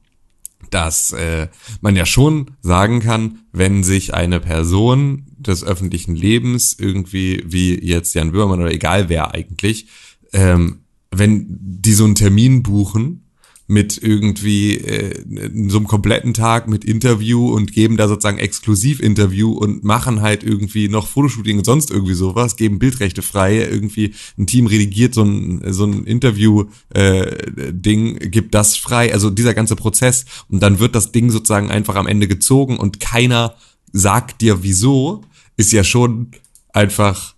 dass 0.68 1.12
äh, 1.12 1.48
man 1.80 1.96
ja 1.96 2.04
schon 2.04 2.50
sagen 2.60 3.00
kann, 3.00 3.38
wenn 3.50 3.82
sich 3.82 4.12
eine 4.12 4.40
Person 4.40 5.24
des 5.38 5.64
öffentlichen 5.64 6.14
Lebens 6.14 6.76
irgendwie, 6.78 7.42
wie 7.46 7.82
jetzt 7.82 8.14
Jan 8.14 8.30
Böhmermann 8.32 8.60
oder 8.60 8.72
egal 8.72 9.08
wer 9.08 9.32
eigentlich, 9.32 9.86
ähm, 10.34 10.79
wenn 11.10 11.46
die 11.48 11.92
so 11.92 12.04
einen 12.04 12.14
Termin 12.14 12.62
buchen 12.62 13.22
mit 13.70 14.02
irgendwie 14.02 14.78
äh, 14.78 15.22
so 15.68 15.76
einem 15.76 15.86
kompletten 15.86 16.34
Tag 16.34 16.66
mit 16.66 16.84
Interview 16.84 17.54
und 17.54 17.72
geben 17.72 17.96
da 17.96 18.08
sozusagen 18.08 18.38
Exklusivinterview 18.38 19.52
und 19.52 19.84
machen 19.84 20.22
halt 20.22 20.42
irgendwie 20.42 20.88
noch 20.88 21.06
Fotoshooting 21.06 21.58
und 21.58 21.64
sonst 21.64 21.92
irgendwie 21.92 22.14
sowas, 22.14 22.56
geben 22.56 22.80
Bildrechte 22.80 23.22
frei, 23.22 23.58
irgendwie 23.58 24.14
ein 24.36 24.48
Team 24.48 24.66
redigiert 24.66 25.14
so 25.14 25.22
ein, 25.22 25.62
so 25.72 25.84
ein 25.84 26.04
Interview-Ding, 26.04 28.18
gibt 28.32 28.56
das 28.56 28.76
frei, 28.76 29.12
also 29.12 29.30
dieser 29.30 29.54
ganze 29.54 29.76
Prozess 29.76 30.24
und 30.48 30.60
dann 30.60 30.80
wird 30.80 30.96
das 30.96 31.12
Ding 31.12 31.30
sozusagen 31.30 31.70
einfach 31.70 31.94
am 31.94 32.08
Ende 32.08 32.26
gezogen 32.26 32.76
und 32.76 32.98
keiner 32.98 33.54
sagt 33.92 34.40
dir 34.40 34.64
wieso, 34.64 35.22
ist 35.56 35.70
ja 35.70 35.84
schon 35.84 36.32
einfach 36.72 37.36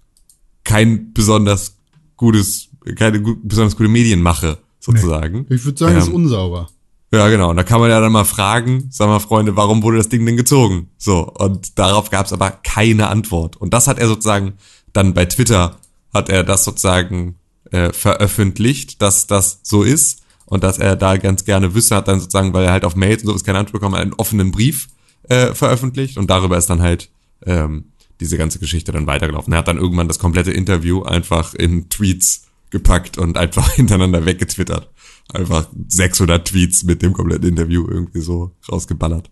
kein 0.64 1.12
besonders 1.12 1.76
gutes, 2.16 2.70
keine 2.96 3.20
besonders 3.20 3.76
gute 3.76 3.88
Medienmache 3.88 4.58
sozusagen. 4.80 5.46
Ich 5.48 5.64
würde 5.64 5.78
sagen, 5.78 5.96
es 5.96 6.04
ist 6.04 6.08
Ähm, 6.10 6.16
unsauber. 6.16 6.68
Ja, 7.12 7.28
genau. 7.28 7.50
Und 7.50 7.56
da 7.56 7.62
kann 7.62 7.80
man 7.80 7.90
ja 7.90 8.00
dann 8.00 8.12
mal 8.12 8.24
fragen, 8.24 8.88
sag 8.90 9.06
mal, 9.06 9.18
Freunde, 9.18 9.54
warum 9.54 9.82
wurde 9.82 9.98
das 9.98 10.08
Ding 10.08 10.24
denn 10.24 10.36
gezogen? 10.36 10.88
So, 10.96 11.28
und 11.28 11.78
darauf 11.78 12.10
gab 12.10 12.26
es 12.26 12.32
aber 12.32 12.50
keine 12.50 13.08
Antwort. 13.08 13.56
Und 13.56 13.74
das 13.74 13.86
hat 13.86 13.98
er 13.98 14.08
sozusagen 14.08 14.54
dann 14.94 15.12
bei 15.12 15.26
Twitter, 15.26 15.76
hat 16.14 16.30
er 16.30 16.42
das 16.42 16.64
sozusagen 16.64 17.36
äh, 17.70 17.92
veröffentlicht, 17.92 19.02
dass 19.02 19.26
das 19.26 19.60
so 19.62 19.82
ist 19.82 20.22
und 20.46 20.64
dass 20.64 20.78
er 20.78 20.96
da 20.96 21.16
ganz 21.18 21.44
gerne 21.44 21.74
wüsste, 21.74 21.96
hat 21.96 22.08
dann 22.08 22.20
sozusagen, 22.20 22.52
weil 22.54 22.64
er 22.64 22.72
halt 22.72 22.84
auf 22.84 22.96
Mails 22.96 23.22
und 23.22 23.28
sowas 23.28 23.44
keine 23.44 23.58
Antwort 23.58 23.74
bekommen, 23.74 23.94
einen 23.94 24.14
offenen 24.14 24.50
Brief 24.50 24.88
äh, 25.28 25.54
veröffentlicht 25.54 26.16
und 26.16 26.30
darüber 26.30 26.56
ist 26.56 26.68
dann 26.70 26.82
halt 26.82 27.10
ähm, 27.44 27.92
diese 28.20 28.38
ganze 28.38 28.58
Geschichte 28.58 28.92
dann 28.92 29.06
weitergelaufen. 29.06 29.52
Er 29.52 29.58
hat 29.58 29.68
dann 29.68 29.78
irgendwann 29.78 30.08
das 30.08 30.18
komplette 30.18 30.52
Interview 30.52 31.02
einfach 31.02 31.54
in 31.54 31.88
Tweets 31.88 32.46
gepackt 32.72 33.16
und 33.18 33.36
einfach 33.38 33.70
hintereinander 33.74 34.26
weggetwittert. 34.26 34.90
Einfach 35.32 35.68
600 35.88 36.46
Tweets 36.48 36.82
mit 36.82 37.00
dem 37.02 37.12
kompletten 37.12 37.48
Interview 37.48 37.86
irgendwie 37.88 38.20
so 38.20 38.50
rausgeballert. 38.70 39.30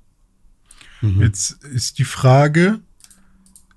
Jetzt 1.03 1.65
ist 1.65 1.99
die 1.99 2.05
Frage, 2.05 2.81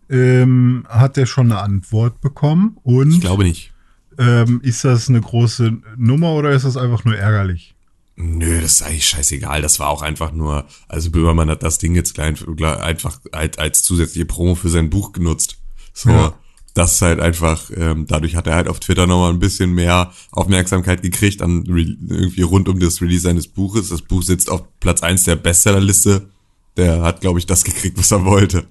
ähm, 0.10 0.86
hat 0.90 1.18
er 1.18 1.26
schon 1.26 1.52
eine 1.52 1.62
Antwort 1.62 2.22
bekommen? 2.22 2.78
Und 2.84 3.12
Ich 3.14 3.22
glaube 3.22 3.44
nicht. 3.44 3.72
ähm, 4.18 4.60
ist 4.62 4.84
das 4.84 5.10
eine 5.10 5.22
große 5.22 5.78
Nummer 5.98 6.34
oder 6.34 6.52
ist 6.52 6.66
das 6.66 6.78
einfach 6.78 7.06
nur 7.06 7.16
ärgerlich? 7.18 7.74
Nö, 8.16 8.62
das 8.62 8.74
ist 8.74 8.82
eigentlich 8.84 9.08
scheißegal. 9.08 9.62
Das 9.62 9.80
war 9.80 9.88
auch 9.88 10.02
einfach 10.04 10.34
nur, 10.34 10.66
also 10.88 11.10
Böhmermann 11.10 11.50
hat 11.50 11.64
das 11.64 11.78
Ding 11.80 11.96
jetzt 11.96 12.14
klein, 12.14 12.38
einfach 12.62 13.20
als, 13.32 13.58
als 13.58 13.84
zusätzliche 13.84 14.26
Promo 14.26 14.54
für 14.56 14.70
sein 14.70 14.90
Buch 14.92 15.14
genutzt. 15.14 15.58
So, 15.94 16.10
Ja. 16.10 16.34
Das 16.74 16.94
ist 16.94 17.02
halt 17.02 17.20
einfach, 17.20 17.70
ähm, 17.76 18.08
dadurch 18.08 18.36
hat 18.36 18.48
er 18.48 18.56
halt 18.56 18.68
auf 18.68 18.80
Twitter 18.80 19.06
nochmal 19.08 19.32
ein 19.32 19.40
bisschen 19.40 19.74
mehr 19.74 20.12
Aufmerksamkeit 20.32 21.02
gekriegt, 21.02 21.42
an 21.42 21.64
irgendwie 21.66 22.42
rund 22.42 22.68
um 22.70 22.80
das 22.80 23.02
Release 23.02 23.22
seines 23.22 23.48
Buches. 23.48 23.90
Das 23.90 24.02
Buch 24.02 24.24
sitzt 24.24 24.50
auf 24.50 24.64
Platz 24.80 25.04
eins 25.04 25.24
der 25.24 25.36
Bestsellerliste 25.36 26.30
der 26.76 27.04
hat, 27.04 27.22
glaube 27.22 27.38
ich, 27.38 27.46
das 27.46 27.64
gekriegt, 27.64 28.00
was 28.00 28.10
er 28.12 28.26
wollte. 28.26 28.66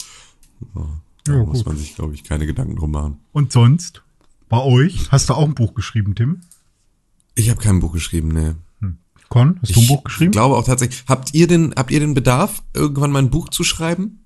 So, 0.74 0.88
da 1.22 1.32
Ja, 1.34 1.44
muss 1.44 1.58
gut. 1.58 1.66
man 1.68 1.76
sich, 1.76 1.94
glaube 1.94 2.14
ich, 2.14 2.24
keine 2.24 2.46
Gedanken 2.46 2.74
drum 2.74 2.90
machen. 2.90 3.18
Und 3.30 3.52
sonst? 3.52 4.02
Bei 4.48 4.58
euch? 4.60 5.10
Hast 5.12 5.28
du 5.28 5.34
auch 5.34 5.44
ein 5.46 5.54
Buch 5.54 5.74
geschrieben, 5.74 6.16
Tim? 6.16 6.40
Ich 7.36 7.48
habe 7.48 7.60
kein 7.60 7.78
Buch 7.78 7.92
geschrieben, 7.92 8.28
ne. 8.32 8.56
Con, 9.28 9.60
hast 9.62 9.76
du 9.76 9.80
ein 9.80 9.86
Buch 9.86 10.02
geschrieben? 10.02 10.30
Ich 10.30 10.32
glaube 10.32 10.56
auch 10.56 10.64
tatsächlich. 10.64 11.04
Habt 11.06 11.32
ihr 11.32 11.46
den, 11.46 11.72
habt 11.76 11.92
ihr 11.92 12.00
den 12.00 12.12
Bedarf, 12.14 12.64
irgendwann 12.74 13.12
mal 13.12 13.20
ein 13.20 13.30
Buch 13.30 13.48
zu 13.50 13.62
schreiben? 13.62 14.21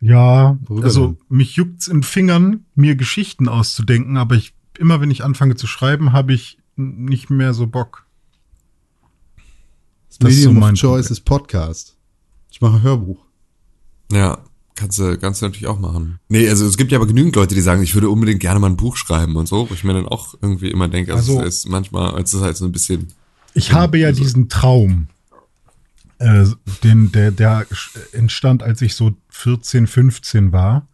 Ja, 0.00 0.58
Worüber 0.66 0.84
also 0.86 1.06
denn? 1.08 1.16
mich 1.28 1.56
juckt's 1.56 1.88
in 1.88 2.02
Fingern, 2.02 2.64
mir 2.74 2.94
Geschichten 2.94 3.48
auszudenken, 3.48 4.16
aber 4.16 4.36
ich 4.36 4.54
immer 4.78 5.00
wenn 5.00 5.10
ich 5.10 5.24
anfange 5.24 5.56
zu 5.56 5.66
schreiben, 5.66 6.12
habe 6.12 6.32
ich 6.32 6.58
nicht 6.76 7.30
mehr 7.30 7.52
so 7.52 7.66
Bock. 7.66 8.06
Das 10.08 10.18
Das 10.18 10.30
ist 10.30 10.36
Medium 10.36 10.54
so 10.54 10.60
mein 10.60 10.74
of 10.74 10.80
Choice 10.80 11.10
ist 11.10 11.20
Podcast. 11.24 11.96
Ich 12.50 12.60
mache 12.60 12.82
Hörbuch. 12.82 13.18
Ja, 14.12 14.38
kannst 14.74 14.98
du, 14.98 15.18
kannst 15.18 15.42
du 15.42 15.46
natürlich 15.46 15.66
auch 15.66 15.78
machen. 15.78 16.18
Nee, 16.28 16.48
also 16.48 16.64
es 16.66 16.76
gibt 16.76 16.92
ja 16.92 16.98
aber 16.98 17.06
genügend 17.06 17.34
Leute, 17.36 17.54
die 17.54 17.60
sagen, 17.60 17.82
ich 17.82 17.94
würde 17.94 18.08
unbedingt 18.08 18.40
gerne 18.40 18.60
mal 18.60 18.68
ein 18.68 18.76
Buch 18.76 18.96
schreiben 18.96 19.36
und 19.36 19.46
so, 19.48 19.68
wo 19.68 19.74
ich 19.74 19.84
mir 19.84 19.92
dann 19.94 20.06
auch 20.06 20.34
irgendwie 20.40 20.70
immer 20.70 20.88
denke, 20.88 21.12
also, 21.14 21.38
Also- 21.38 21.48
es 21.48 21.56
ist 21.58 21.68
manchmal, 21.68 22.20
es 22.22 22.32
ist 22.32 22.40
halt 22.40 22.56
so 22.56 22.64
ein 22.64 22.72
bisschen, 22.72 23.08
Ich 23.54 23.72
habe 23.72 23.98
ja 23.98 24.12
diesen 24.12 24.48
Traum, 24.48 25.08
äh, 26.18 26.44
den, 26.82 27.12
der, 27.12 27.30
der 27.30 27.66
entstand, 28.12 28.62
als 28.62 28.82
ich 28.82 28.94
so 28.94 29.16
14, 29.30 29.86
15 29.86 30.52
war, 30.52 30.88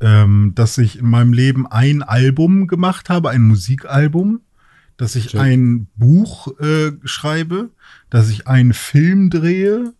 ähm, 0.00 0.52
dass 0.54 0.78
ich 0.78 0.98
in 0.98 1.08
meinem 1.08 1.32
Leben 1.32 1.66
ein 1.66 2.02
Album 2.02 2.66
gemacht 2.66 3.08
habe, 3.08 3.30
ein 3.30 3.42
Musikalbum, 3.42 4.40
dass 4.96 5.16
ich 5.16 5.28
Check. 5.28 5.40
ein 5.40 5.86
Buch 5.96 6.58
äh, 6.60 6.92
schreibe, 7.04 7.70
dass 8.10 8.28
ich 8.28 8.46
einen 8.46 8.74
Film 8.74 9.30
drehe 9.30 9.94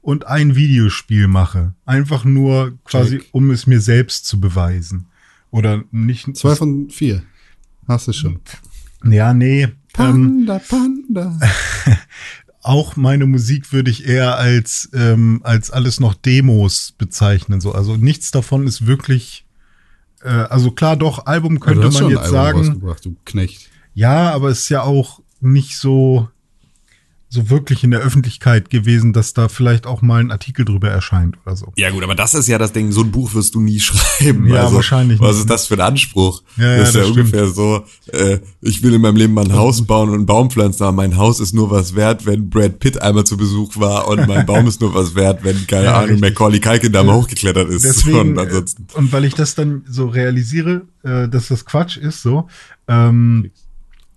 und 0.00 0.26
ein 0.26 0.56
Videospiel 0.56 1.28
mache. 1.28 1.74
Einfach 1.84 2.24
nur 2.24 2.78
quasi, 2.84 3.18
Check. 3.18 3.28
um 3.32 3.50
es 3.50 3.66
mir 3.66 3.80
selbst 3.80 4.26
zu 4.26 4.40
beweisen. 4.40 5.06
Oder 5.50 5.84
nicht. 5.90 6.36
Zwei 6.36 6.54
von 6.54 6.90
vier. 6.90 7.22
Hast 7.86 8.08
du 8.08 8.12
schon. 8.12 8.40
Ja, 9.04 9.32
nee. 9.32 9.64
Ähm, 9.64 10.46
Panda, 10.46 10.60
Panda. 10.60 11.38
auch 12.68 12.96
meine 12.96 13.24
Musik 13.24 13.72
würde 13.72 13.90
ich 13.90 14.06
eher 14.06 14.36
als, 14.36 14.90
ähm, 14.92 15.40
als 15.42 15.70
alles 15.70 16.00
noch 16.00 16.12
Demos 16.12 16.92
bezeichnen. 16.92 17.62
So. 17.62 17.72
Also 17.72 17.96
nichts 17.96 18.30
davon 18.30 18.66
ist 18.66 18.86
wirklich. 18.86 19.46
Äh, 20.22 20.28
also 20.28 20.70
klar, 20.70 20.96
doch, 20.96 21.24
Album 21.24 21.60
könnte 21.60 21.86
hast 21.86 22.00
man 22.00 22.10
jetzt 22.10 22.28
sagen. 22.28 22.82
du 23.02 23.16
Knecht. 23.24 23.70
Ja, 23.94 24.32
aber 24.32 24.50
es 24.50 24.60
ist 24.60 24.68
ja 24.68 24.82
auch 24.82 25.20
nicht 25.40 25.78
so, 25.78 26.28
so 27.30 27.50
wirklich 27.50 27.84
in 27.84 27.90
der 27.90 28.00
Öffentlichkeit 28.00 28.70
gewesen, 28.70 29.12
dass 29.12 29.34
da 29.34 29.48
vielleicht 29.48 29.86
auch 29.86 30.00
mal 30.00 30.20
ein 30.20 30.30
Artikel 30.30 30.64
drüber 30.64 30.88
erscheint 30.88 31.36
oder 31.44 31.56
so. 31.56 31.72
ja 31.76 31.90
gut, 31.90 32.02
aber 32.02 32.14
das 32.14 32.32
ist 32.34 32.48
ja 32.48 32.56
das 32.56 32.72
Ding, 32.72 32.90
so 32.90 33.02
ein 33.02 33.10
Buch 33.10 33.34
wirst 33.34 33.54
du 33.54 33.60
nie 33.60 33.80
schreiben. 33.80 34.46
Ja, 34.46 34.62
also, 34.64 34.76
wahrscheinlich 34.76 35.20
Was 35.20 35.32
nicht. 35.32 35.40
ist 35.40 35.50
das 35.50 35.66
für 35.66 35.74
ein 35.74 35.80
Anspruch? 35.82 36.42
Ja, 36.56 36.64
ja, 36.72 36.78
das 36.78 36.88
ist 36.90 36.94
ja 36.94 37.00
das 37.02 37.10
ungefähr 37.10 37.46
so, 37.48 37.84
äh, 38.12 38.38
ich 38.62 38.82
will 38.82 38.94
in 38.94 39.02
meinem 39.02 39.16
Leben 39.16 39.34
mal 39.34 39.44
ein 39.44 39.52
Haus 39.52 39.86
bauen 39.86 40.08
und 40.08 40.14
einen 40.14 40.26
Baum 40.26 40.48
pflanzen, 40.50 40.84
aber 40.84 40.92
mein 40.92 41.16
Haus 41.18 41.38
ist 41.40 41.54
nur 41.54 41.70
was 41.70 41.94
wert, 41.94 42.24
wenn 42.24 42.48
Brad 42.48 42.78
Pitt 42.78 43.00
einmal 43.02 43.24
zu 43.24 43.36
Besuch 43.36 43.76
war 43.76 44.08
und 44.08 44.26
mein 44.26 44.46
Baum 44.46 44.66
ist 44.66 44.80
nur 44.80 44.94
was 44.94 45.14
wert, 45.14 45.44
wenn, 45.44 45.66
keine 45.66 45.84
Ja, 45.84 45.94
Ahnung, 45.98 46.12
richtig. 46.12 46.30
Macaulay 46.30 46.60
Culkin 46.60 46.92
da 46.92 47.04
mal 47.04 47.14
hochgeklettert 47.16 47.68
ist. 47.68 47.84
Deswegen, 47.84 48.18
und 48.30 48.38
ansonsten. 48.38 48.86
äh, 48.94 48.96
und 48.96 49.12
weil 49.12 49.24
ich 49.26 49.34
das 49.34 49.54
dann 49.54 49.82
so 49.86 50.06
realisiere, 50.08 50.86
äh, 51.04 51.28
dass 51.28 51.48
das 51.48 51.66
Quatsch 51.66 51.98
ist, 51.98 52.22
so, 52.22 52.48
ähm, 52.88 53.50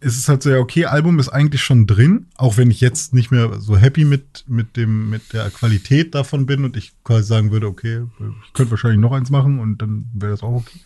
es 0.01 0.27
halt 0.27 0.43
so, 0.43 0.49
ja, 0.49 0.57
okay, 0.57 0.85
Album 0.85 1.19
ist 1.19 1.29
eigentlich 1.29 1.61
schon 1.61 1.85
drin, 1.85 2.27
auch 2.35 2.57
wenn 2.57 2.71
ich 2.71 2.81
jetzt 2.81 3.13
nicht 3.13 3.31
mehr 3.31 3.59
so 3.59 3.77
happy 3.77 4.03
mit, 4.03 4.43
mit 4.47 4.75
dem, 4.75 5.09
mit 5.09 5.33
der 5.33 5.49
Qualität 5.51 6.15
davon 6.15 6.45
bin 6.47 6.65
und 6.65 6.75
ich 6.75 6.93
quasi 7.03 7.27
sagen 7.27 7.51
würde, 7.51 7.67
okay, 7.67 8.01
ich 8.43 8.53
könnte 8.53 8.71
wahrscheinlich 8.71 8.99
noch 8.99 9.11
eins 9.11 9.29
machen 9.29 9.59
und 9.59 9.81
dann 9.81 10.05
wäre 10.13 10.31
das 10.31 10.43
auch 10.43 10.53
okay. 10.53 10.79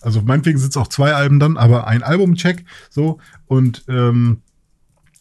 Also 0.00 0.20
meinetwegen 0.20 0.58
sind 0.58 0.70
es 0.70 0.76
auch 0.76 0.88
zwei 0.88 1.14
Alben 1.14 1.38
dann, 1.38 1.56
aber 1.56 1.86
ein 1.86 2.02
Album-Check, 2.02 2.64
so, 2.90 3.18
und 3.46 3.84
ähm, 3.88 4.42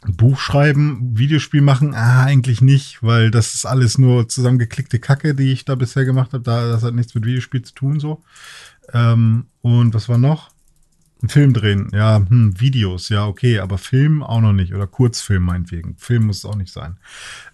Buch 0.07 0.39
schreiben, 0.39 1.17
Videospiel 1.17 1.61
machen, 1.61 1.93
ah, 1.95 2.23
eigentlich 2.23 2.61
nicht, 2.61 3.01
weil 3.01 3.31
das 3.31 3.53
ist 3.53 3.65
alles 3.65 3.97
nur 3.97 4.27
zusammengeklickte 4.27 4.99
Kacke, 4.99 5.35
die 5.35 5.51
ich 5.51 5.65
da 5.65 5.75
bisher 5.75 6.05
gemacht 6.05 6.33
habe. 6.33 6.43
Da, 6.43 6.67
das 6.67 6.83
hat 6.83 6.93
nichts 6.93 7.15
mit 7.15 7.25
Videospiel 7.25 7.63
zu 7.63 7.73
tun, 7.73 7.99
so. 7.99 8.21
Ähm, 8.93 9.47
und 9.61 9.93
was 9.93 10.09
war 10.09 10.17
noch? 10.17 10.51
Ein 11.25 11.29
Film 11.29 11.53
drehen, 11.53 11.89
ja, 11.91 12.17
hm, 12.17 12.61
Videos, 12.61 13.09
ja, 13.09 13.25
okay, 13.25 13.57
aber 13.57 13.79
Film 13.79 14.21
auch 14.21 14.41
noch 14.41 14.53
nicht. 14.53 14.75
Oder 14.75 14.85
Kurzfilm 14.85 15.41
meinetwegen. 15.41 15.95
Film 15.97 16.27
muss 16.27 16.37
es 16.37 16.45
auch 16.45 16.55
nicht 16.55 16.71
sein. 16.71 16.97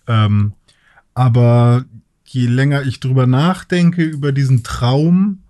Ähm, 0.08 0.52
aber 1.14 1.86
je 2.26 2.48
länger 2.48 2.84
ich 2.84 3.00
drüber 3.00 3.28
nachdenke, 3.28 4.04
über 4.04 4.34
diesen 4.34 4.64
Traum, 4.64 5.44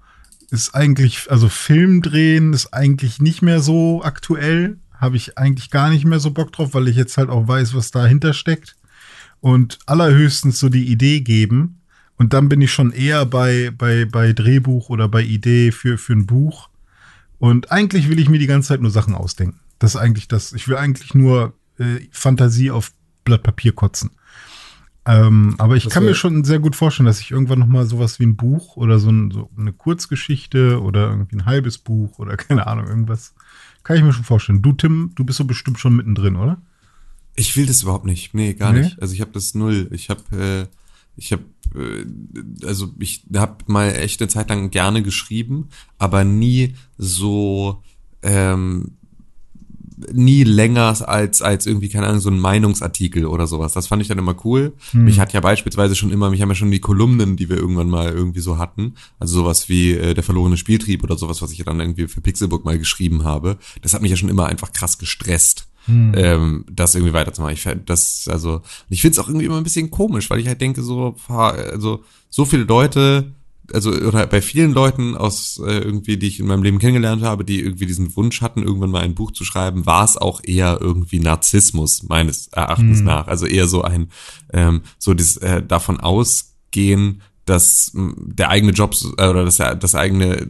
ist 0.51 0.75
eigentlich, 0.75 1.31
also 1.31 1.49
Film 1.49 2.03
drehen 2.03 2.53
ist 2.53 2.75
eigentlich 2.75 3.19
nicht 3.19 3.41
mehr 3.41 3.59
so 3.59 4.03
aktuell. 4.03 4.77
Habe 4.93 5.17
ich 5.17 5.39
eigentlich 5.39 5.71
gar 5.71 5.89
nicht 5.89 6.05
mehr 6.05 6.19
so 6.19 6.29
Bock 6.29 6.51
drauf, 6.51 6.75
weil 6.75 6.89
ich 6.89 6.97
jetzt 6.97 7.17
halt 7.17 7.31
auch 7.31 7.47
weiß, 7.47 7.73
was 7.73 7.89
dahinter 7.89 8.33
steckt. 8.33 8.75
Und 9.39 9.79
allerhöchstens 9.87 10.59
so 10.59 10.69
die 10.69 10.91
Idee 10.91 11.21
geben. 11.21 11.81
Und 12.17 12.33
dann 12.33 12.49
bin 12.49 12.61
ich 12.61 12.71
schon 12.71 12.91
eher 12.91 13.25
bei, 13.25 13.71
bei, 13.75 14.05
bei 14.05 14.31
Drehbuch 14.31 14.89
oder 14.89 15.07
bei 15.07 15.23
Idee 15.23 15.71
für, 15.71 15.97
für 15.97 16.13
ein 16.13 16.27
Buch. 16.27 16.69
Und 17.41 17.71
eigentlich 17.71 18.07
will 18.07 18.19
ich 18.19 18.29
mir 18.29 18.37
die 18.37 18.45
ganze 18.45 18.67
Zeit 18.67 18.81
nur 18.81 18.91
Sachen 18.91 19.15
ausdenken. 19.15 19.59
Das 19.79 19.95
ist 19.95 19.99
eigentlich 19.99 20.27
das. 20.27 20.53
Ich 20.53 20.67
will 20.67 20.77
eigentlich 20.77 21.15
nur 21.15 21.53
äh, 21.79 22.01
Fantasie 22.11 22.69
auf 22.69 22.91
Blatt 23.25 23.41
Papier 23.41 23.73
kotzen. 23.73 24.11
Ähm, 25.07 25.55
aber 25.57 25.75
ich 25.75 25.85
Das 25.85 25.93
kann 25.93 26.05
mir 26.05 26.13
schon 26.13 26.43
sehr 26.43 26.59
gut 26.59 26.75
vorstellen, 26.75 27.07
dass 27.07 27.19
ich 27.19 27.31
irgendwann 27.31 27.57
noch 27.57 27.65
mal 27.65 27.87
sowas 27.87 28.19
wie 28.19 28.25
ein 28.27 28.35
Buch 28.35 28.77
oder 28.77 28.99
so, 28.99 29.09
ein, 29.09 29.31
so 29.31 29.49
eine 29.57 29.73
Kurzgeschichte 29.73 30.79
oder 30.79 31.09
irgendwie 31.09 31.37
ein 31.37 31.45
halbes 31.45 31.79
Buch 31.79 32.19
oder 32.19 32.37
keine 32.37 32.67
Ahnung, 32.67 32.85
irgendwas. 32.85 33.33
Kann 33.83 33.97
ich 33.97 34.03
mir 34.03 34.13
schon 34.13 34.23
vorstellen. 34.23 34.61
Du, 34.61 34.73
Tim, 34.73 35.13
du 35.15 35.23
bist 35.25 35.39
so 35.39 35.45
bestimmt 35.45 35.79
schon 35.79 35.95
mittendrin, 35.95 36.35
oder? 36.35 36.61
Ich 37.35 37.57
will 37.57 37.65
das 37.65 37.81
überhaupt 37.81 38.05
nicht. 38.05 38.35
Nee, 38.35 38.53
gar 38.53 38.71
Nee? 38.71 38.81
nicht. 38.81 39.01
Also 39.01 39.15
ich 39.15 39.21
habe 39.21 39.31
das 39.31 39.55
null. 39.55 39.87
Ich 39.91 40.11
habe 40.11 40.21
äh, 40.69 40.77
ich 41.15 41.31
habe 41.31 41.43
also 42.65 42.89
ich 42.99 43.23
habe 43.35 43.57
mal 43.67 43.89
echt 43.95 44.21
eine 44.21 44.27
Zeit 44.27 44.49
lang 44.49 44.71
gerne 44.71 45.03
geschrieben, 45.03 45.69
aber 45.97 46.23
nie 46.23 46.75
so 46.97 47.81
ähm, 48.23 48.91
nie 50.11 50.43
länger 50.43 51.07
als 51.07 51.41
als 51.41 51.65
irgendwie 51.65 51.89
keine 51.89 52.07
Ahnung 52.07 52.21
so 52.21 52.29
ein 52.29 52.39
Meinungsartikel 52.39 53.25
oder 53.25 53.47
sowas. 53.47 53.73
Das 53.73 53.87
fand 53.87 54.01
ich 54.01 54.07
dann 54.07 54.17
immer 54.17 54.35
cool. 54.43 54.73
Mich 54.93 55.19
hat 55.19 55.33
ja 55.33 55.39
beispielsweise 55.39 55.95
schon 55.95 56.11
immer, 56.11 56.29
mich 56.29 56.41
haben 56.41 56.49
ja 56.49 56.55
schon 56.55 56.71
die 56.71 56.79
Kolumnen, 56.79 57.37
die 57.37 57.49
wir 57.49 57.57
irgendwann 57.57 57.89
mal 57.89 58.11
irgendwie 58.11 58.39
so 58.39 58.57
hatten, 58.57 58.95
also 59.19 59.41
sowas 59.41 59.69
wie 59.69 59.91
äh, 59.91 60.13
der 60.13 60.23
verlorene 60.23 60.57
Spieltrieb 60.57 61.03
oder 61.03 61.17
sowas, 61.17 61.41
was 61.41 61.51
ich 61.51 61.59
ja 61.59 61.65
dann 61.65 61.79
irgendwie 61.79 62.07
für 62.07 62.21
Pixelbook 62.21 62.65
mal 62.65 62.79
geschrieben 62.79 63.23
habe. 63.23 63.57
Das 63.81 63.93
hat 63.93 64.01
mich 64.01 64.11
ja 64.11 64.17
schon 64.17 64.29
immer 64.29 64.47
einfach 64.47 64.73
krass 64.73 64.97
gestresst 64.97 65.67
ähm, 65.87 66.65
das 66.71 66.95
irgendwie 66.95 67.13
weiterzumachen. 67.13 67.55
Ich 67.55 67.67
das, 67.85 68.27
also, 68.29 68.61
ich 68.89 69.01
finde 69.01 69.13
es 69.13 69.19
auch 69.19 69.27
irgendwie 69.27 69.45
immer 69.45 69.57
ein 69.57 69.63
bisschen 69.63 69.89
komisch, 69.91 70.29
weil 70.29 70.39
ich 70.39 70.47
halt 70.47 70.61
denke, 70.61 70.81
so, 70.83 71.15
also, 71.27 72.03
so 72.29 72.45
viele 72.45 72.63
Leute, 72.63 73.31
also, 73.73 73.91
oder 73.91 74.27
bei 74.27 74.41
vielen 74.41 74.73
Leuten 74.73 75.15
aus 75.15 75.61
äh, 75.65 75.79
irgendwie, 75.79 76.17
die 76.17 76.27
ich 76.27 76.39
in 76.39 76.47
meinem 76.47 76.63
Leben 76.63 76.79
kennengelernt 76.79 77.23
habe, 77.23 77.45
die 77.45 77.61
irgendwie 77.61 77.85
diesen 77.85 78.15
Wunsch 78.15 78.41
hatten, 78.41 78.63
irgendwann 78.63 78.91
mal 78.91 79.03
ein 79.03 79.15
Buch 79.15 79.31
zu 79.31 79.45
schreiben, 79.45 79.85
war 79.85 80.03
es 80.03 80.17
auch 80.17 80.41
eher 80.43 80.77
irgendwie 80.81 81.19
Narzissmus, 81.19 82.03
meines 82.03 82.47
Erachtens 82.47 83.01
nach. 83.01 83.27
Also 83.27 83.45
eher 83.45 83.67
so 83.67 83.81
ein, 83.81 84.09
ähm, 84.53 84.81
so 84.97 85.13
dieses 85.13 85.37
äh, 85.37 85.63
davon 85.63 85.99
ausgehen, 85.99 87.21
dass 87.51 87.91
der 87.93 88.49
eigene 88.49 88.71
Job 88.71 88.95
äh, 89.17 89.27
oder 89.27 89.43
dass 89.43 89.57
der, 89.57 89.75
das 89.75 89.93
eigene 89.93 90.47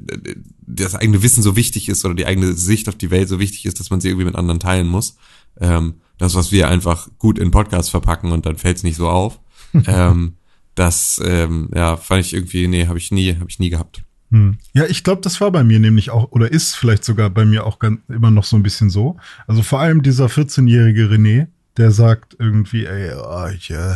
das 0.67 0.93
eigene 0.93 1.23
Wissen 1.23 1.41
so 1.41 1.55
wichtig 1.55 1.89
ist 1.89 2.05
oder 2.05 2.13
die 2.13 2.27
eigene 2.27 2.53
Sicht 2.53 2.87
auf 2.87 2.95
die 2.95 3.09
Welt 3.09 3.27
so 3.27 3.39
wichtig 3.39 3.65
ist, 3.65 3.79
dass 3.79 3.89
man 3.89 3.99
sie 3.99 4.09
irgendwie 4.09 4.25
mit 4.25 4.35
anderen 4.35 4.59
teilen 4.59 4.87
muss. 4.87 5.17
Ähm, 5.59 5.95
das, 6.19 6.35
was 6.35 6.51
wir 6.51 6.69
einfach 6.69 7.09
gut 7.17 7.39
in 7.39 7.49
Podcasts 7.49 7.89
verpacken 7.89 8.31
und 8.31 8.45
dann 8.45 8.55
fällt 8.55 8.77
es 8.77 8.83
nicht 8.83 8.95
so 8.95 9.09
auf. 9.09 9.39
ähm, 9.87 10.35
das, 10.75 11.19
ähm, 11.25 11.69
ja, 11.73 11.97
fand 11.97 12.23
ich 12.23 12.33
irgendwie, 12.33 12.67
nee, 12.67 12.85
habe 12.85 12.99
ich 12.99 13.11
nie, 13.11 13.35
habe 13.35 13.49
ich 13.49 13.59
nie 13.59 13.71
gehabt. 13.71 14.03
Hm. 14.29 14.57
Ja, 14.73 14.85
ich 14.85 15.03
glaube, 15.03 15.21
das 15.21 15.41
war 15.41 15.51
bei 15.51 15.63
mir 15.63 15.79
nämlich 15.79 16.11
auch, 16.11 16.31
oder 16.31 16.51
ist 16.51 16.75
vielleicht 16.75 17.03
sogar 17.03 17.31
bei 17.31 17.45
mir 17.45 17.65
auch 17.65 17.79
ganz, 17.79 17.99
immer 18.07 18.31
noch 18.31 18.43
so 18.43 18.55
ein 18.55 18.63
bisschen 18.63 18.91
so. 18.91 19.17
Also 19.47 19.63
vor 19.63 19.79
allem 19.79 20.03
dieser 20.03 20.27
14-jährige 20.27 21.07
René, 21.07 21.47
der 21.77 21.91
sagt 21.91 22.35
irgendwie, 22.37 22.85
ey, 22.85 23.11
ah, 23.13 23.49
ich, 23.49 23.71
äh, 23.71 23.95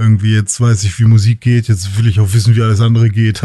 irgendwie 0.00 0.34
jetzt 0.34 0.60
weiß 0.60 0.82
ich, 0.84 0.98
wie 0.98 1.04
Musik 1.04 1.42
geht, 1.42 1.68
jetzt 1.68 1.98
will 1.98 2.08
ich 2.08 2.20
auch 2.20 2.32
wissen, 2.32 2.56
wie 2.56 2.62
alles 2.62 2.80
andere 2.80 3.10
geht. 3.10 3.42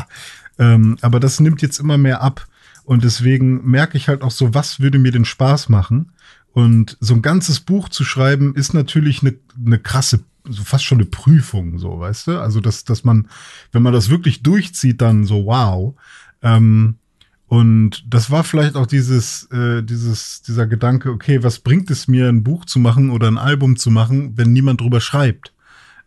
ähm, 0.58 0.96
aber 1.02 1.20
das 1.20 1.40
nimmt 1.40 1.60
jetzt 1.60 1.78
immer 1.78 1.98
mehr 1.98 2.22
ab. 2.22 2.46
Und 2.84 3.04
deswegen 3.04 3.70
merke 3.70 3.98
ich 3.98 4.08
halt 4.08 4.22
auch 4.22 4.30
so, 4.30 4.54
was 4.54 4.80
würde 4.80 4.98
mir 4.98 5.12
denn 5.12 5.26
Spaß 5.26 5.68
machen? 5.68 6.12
Und 6.52 6.96
so 7.00 7.14
ein 7.14 7.22
ganzes 7.22 7.60
Buch 7.60 7.90
zu 7.90 8.02
schreiben, 8.02 8.54
ist 8.54 8.72
natürlich 8.72 9.20
eine, 9.20 9.34
eine 9.64 9.78
krasse, 9.78 10.24
fast 10.64 10.84
schon 10.84 10.98
eine 10.98 11.06
Prüfung, 11.06 11.78
so, 11.78 12.00
weißt 12.00 12.28
du? 12.28 12.40
Also, 12.40 12.60
dass, 12.60 12.84
dass 12.84 13.04
man, 13.04 13.28
wenn 13.70 13.82
man 13.82 13.92
das 13.92 14.08
wirklich 14.08 14.42
durchzieht, 14.42 15.02
dann 15.02 15.24
so, 15.24 15.44
wow. 15.44 15.94
Ähm, 16.42 16.96
und 17.46 18.04
das 18.08 18.30
war 18.30 18.42
vielleicht 18.42 18.76
auch 18.76 18.86
dieses, 18.86 19.44
äh, 19.52 19.82
dieses, 19.82 20.40
dieser 20.42 20.66
Gedanke, 20.66 21.10
okay, 21.10 21.42
was 21.42 21.58
bringt 21.58 21.90
es 21.90 22.08
mir, 22.08 22.28
ein 22.28 22.42
Buch 22.42 22.64
zu 22.64 22.78
machen 22.78 23.10
oder 23.10 23.28
ein 23.28 23.38
Album 23.38 23.76
zu 23.76 23.90
machen, 23.90 24.38
wenn 24.38 24.52
niemand 24.54 24.80
drüber 24.80 25.02
schreibt? 25.02 25.52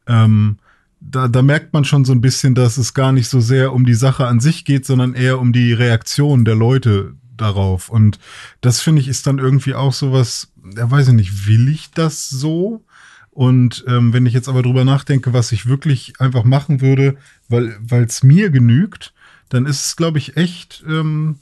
Ähm, 0.08 0.58
da, 1.00 1.28
da 1.28 1.42
merkt 1.42 1.74
man 1.74 1.86
schon 1.86 2.06
so 2.06 2.14
ein 2.14 2.22
bisschen, 2.22 2.56
dass 2.56 2.78
es 2.78 2.94
gar 2.94 3.12
nicht 3.12 3.28
so 3.28 3.42
sehr 3.42 3.74
um 3.74 3.86
die 3.86 3.94
Sache 3.94 4.28
an 4.28 4.40
sich 4.40 4.66
geht, 4.66 4.86
sondern 4.86 5.14
eher 5.14 5.40
um 5.40 5.54
die 5.54 5.74
Reaktion 5.74 6.46
der 6.46 6.56
Leute 6.56 7.16
darauf. 7.36 7.90
Und 7.90 8.20
das 8.62 8.82
finde 8.82 9.02
ich 9.02 9.08
ist 9.08 9.28
dann 9.28 9.40
irgendwie 9.40 9.76
auch 9.76 9.94
sowas, 9.94 10.52
ja 10.76 10.90
weiß 10.90 11.10
ich 11.10 11.14
nicht, 11.14 11.48
will 11.48 11.68
ich 11.68 11.92
das 11.92 12.30
so? 12.30 12.84
Und 13.32 13.84
ähm, 13.88 14.14
wenn 14.14 14.28
ich 14.28 14.34
jetzt 14.34 14.48
aber 14.48 14.62
drüber 14.62 14.86
nachdenke, 14.86 15.34
was 15.34 15.52
ich 15.52 15.66
wirklich 15.66 16.14
einfach 16.20 16.44
machen 16.44 16.82
würde, 16.82 17.18
weil 17.50 18.04
es 18.04 18.22
mir 18.24 18.52
genügt, 18.52 19.14
dann 19.50 19.66
ist 19.66 19.86
es, 19.86 19.96
glaube 19.96 20.20
ich, 20.20 20.38
echt, 20.38 20.84
ähm, 20.88 21.40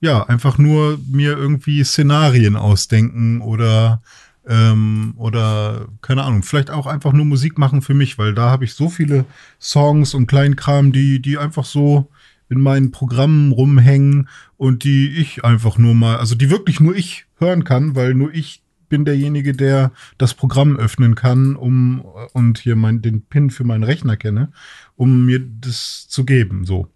ja, 0.00 0.22
einfach 0.24 0.58
nur 0.58 0.98
mir 1.10 1.36
irgendwie 1.36 1.82
Szenarien 1.82 2.56
ausdenken 2.56 3.40
oder 3.40 4.02
ähm, 4.46 5.14
oder 5.16 5.88
keine 6.02 6.24
Ahnung, 6.24 6.42
vielleicht 6.42 6.70
auch 6.70 6.86
einfach 6.86 7.12
nur 7.12 7.24
Musik 7.24 7.58
machen 7.58 7.82
für 7.82 7.94
mich, 7.94 8.18
weil 8.18 8.34
da 8.34 8.50
habe 8.50 8.64
ich 8.64 8.74
so 8.74 8.88
viele 8.88 9.24
Songs 9.60 10.14
und 10.14 10.26
Kleinkram, 10.26 10.92
die, 10.92 11.20
die 11.20 11.38
einfach 11.38 11.64
so 11.64 12.10
in 12.48 12.60
meinen 12.60 12.90
Programmen 12.90 13.52
rumhängen 13.52 14.28
und 14.56 14.84
die 14.84 15.08
ich 15.08 15.44
einfach 15.44 15.78
nur 15.78 15.94
mal, 15.94 16.18
also 16.18 16.34
die 16.34 16.50
wirklich 16.50 16.80
nur 16.80 16.94
ich 16.94 17.26
hören 17.38 17.64
kann, 17.64 17.96
weil 17.96 18.14
nur 18.14 18.32
ich 18.34 18.62
bin 18.88 19.04
derjenige, 19.04 19.54
der 19.54 19.92
das 20.18 20.34
Programm 20.34 20.76
öffnen 20.76 21.14
kann, 21.14 21.56
um 21.56 22.00
und 22.32 22.58
hier 22.58 22.76
mein, 22.76 23.02
den 23.02 23.22
PIN 23.22 23.50
für 23.50 23.64
meinen 23.64 23.82
Rechner 23.82 24.16
kenne, 24.16 24.52
um 24.94 25.24
mir 25.24 25.40
das 25.40 26.06
zu 26.08 26.24
geben, 26.24 26.64
so. 26.64 26.88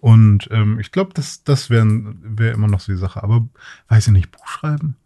Und 0.00 0.48
ähm, 0.50 0.78
ich 0.80 0.92
glaube, 0.92 1.10
das, 1.14 1.44
das 1.44 1.68
wäre 1.68 1.86
wär 2.22 2.52
immer 2.52 2.68
noch 2.68 2.80
so 2.80 2.92
die 2.92 2.98
Sache. 2.98 3.22
Aber 3.22 3.48
weiß 3.88 4.06
ich 4.06 4.12
nicht, 4.12 4.30
Buch 4.30 4.46
schreiben? 4.46 4.96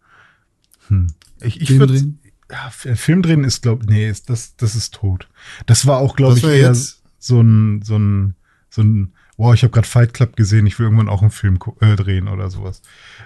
Hm. 0.87 1.07
Ich, 1.41 1.61
ich 1.61 1.79
würde. 1.79 2.13
Ja, 2.51 2.69
Film 2.69 3.23
drehen 3.23 3.43
ist, 3.43 3.63
glaube 3.63 3.85
nee, 3.87 4.07
ist, 4.07 4.29
das, 4.29 4.55
das 4.55 4.75
ist 4.75 4.93
tot. 4.93 5.27
Das 5.65 5.87
war 5.87 5.97
auch, 5.97 6.15
glaube 6.15 6.37
ich, 6.37 6.43
eher 6.43 6.69
jetzt? 6.69 7.01
so 7.17 7.41
ein, 7.41 7.81
so 7.81 7.97
ein, 7.97 8.35
so 8.69 8.83
ein, 8.83 9.13
wow, 9.37 9.53
ich 9.53 9.63
habe 9.63 9.71
gerade 9.71 9.87
Fight 9.87 10.13
Club 10.13 10.35
gesehen, 10.35 10.67
ich 10.67 10.77
will 10.77 10.85
irgendwann 10.85 11.09
auch 11.09 11.23
einen 11.23 11.31
Film 11.31 11.57
äh, 11.79 11.95
drehen 11.95 12.27
oder 12.27 12.51
sowas. 12.51 12.83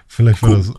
Vielleicht 0.08 0.42
war 0.42 0.52
das. 0.52 0.72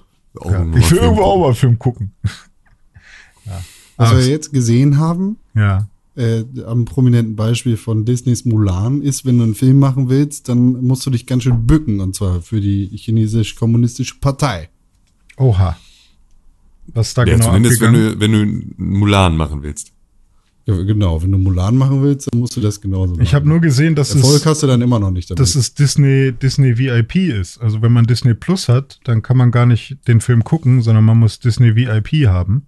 Ja, 0.42 0.64
ich 0.74 0.90
will 0.90 0.98
irgendwo 0.98 1.22
auch 1.22 1.38
mal 1.38 1.46
einen 1.46 1.54
Film 1.54 1.78
gucken. 1.78 2.12
ja. 3.44 3.62
Was 3.96 4.16
wir 4.16 4.26
jetzt 4.26 4.52
gesehen 4.52 4.96
haben, 4.96 5.36
ja. 5.54 5.86
Äh, 6.16 6.44
am 6.66 6.86
prominenten 6.86 7.36
Beispiel 7.36 7.76
von 7.76 8.04
Disneys 8.04 8.44
Mulan 8.44 9.00
ist, 9.00 9.24
wenn 9.24 9.38
du 9.38 9.44
einen 9.44 9.54
Film 9.54 9.78
machen 9.78 10.08
willst, 10.08 10.48
dann 10.48 10.82
musst 10.82 11.06
du 11.06 11.10
dich 11.10 11.24
ganz 11.26 11.44
schön 11.44 11.66
bücken, 11.66 12.00
und 12.00 12.16
zwar 12.16 12.42
für 12.42 12.60
die 12.60 12.90
chinesisch-kommunistische 12.94 14.16
Partei. 14.20 14.70
Oha. 15.36 15.76
Was 16.94 17.14
da 17.14 17.24
ja, 17.24 17.34
genau 17.34 17.46
Zumindest 17.46 17.80
wenn 17.80 17.92
du, 17.92 18.20
wenn 18.20 18.32
du 18.32 18.82
Mulan 18.82 19.36
machen 19.36 19.62
willst. 19.62 19.92
Ja, 20.66 20.82
genau, 20.82 21.22
wenn 21.22 21.32
du 21.32 21.38
Mulan 21.38 21.76
machen 21.76 22.02
willst, 22.02 22.28
dann 22.30 22.40
musst 22.40 22.56
du 22.56 22.60
das 22.60 22.80
genauso 22.80 23.14
machen. 23.14 23.22
Ich 23.22 23.34
habe 23.34 23.48
nur 23.48 23.60
gesehen, 23.60 23.94
dass 23.94 24.14
Erfolg 24.14 24.36
es 24.36 24.46
hast 24.46 24.62
du 24.62 24.66
dann 24.66 24.82
immer 24.82 24.98
noch 24.98 25.10
nicht 25.10 25.30
damit. 25.30 25.40
dass 25.40 25.54
es 25.54 25.74
Disney 25.74 26.32
Disney 26.32 26.78
VIP 26.78 27.16
ist. 27.16 27.58
Also 27.60 27.82
wenn 27.82 27.92
man 27.92 28.04
Disney 28.04 28.34
Plus 28.34 28.68
hat, 28.68 29.00
dann 29.04 29.22
kann 29.22 29.36
man 29.36 29.50
gar 29.50 29.66
nicht 29.66 29.96
den 30.06 30.20
Film 30.20 30.44
gucken, 30.44 30.82
sondern 30.82 31.04
man 31.04 31.18
muss 31.18 31.40
Disney 31.40 31.74
VIP 31.74 32.28
haben. 32.28 32.66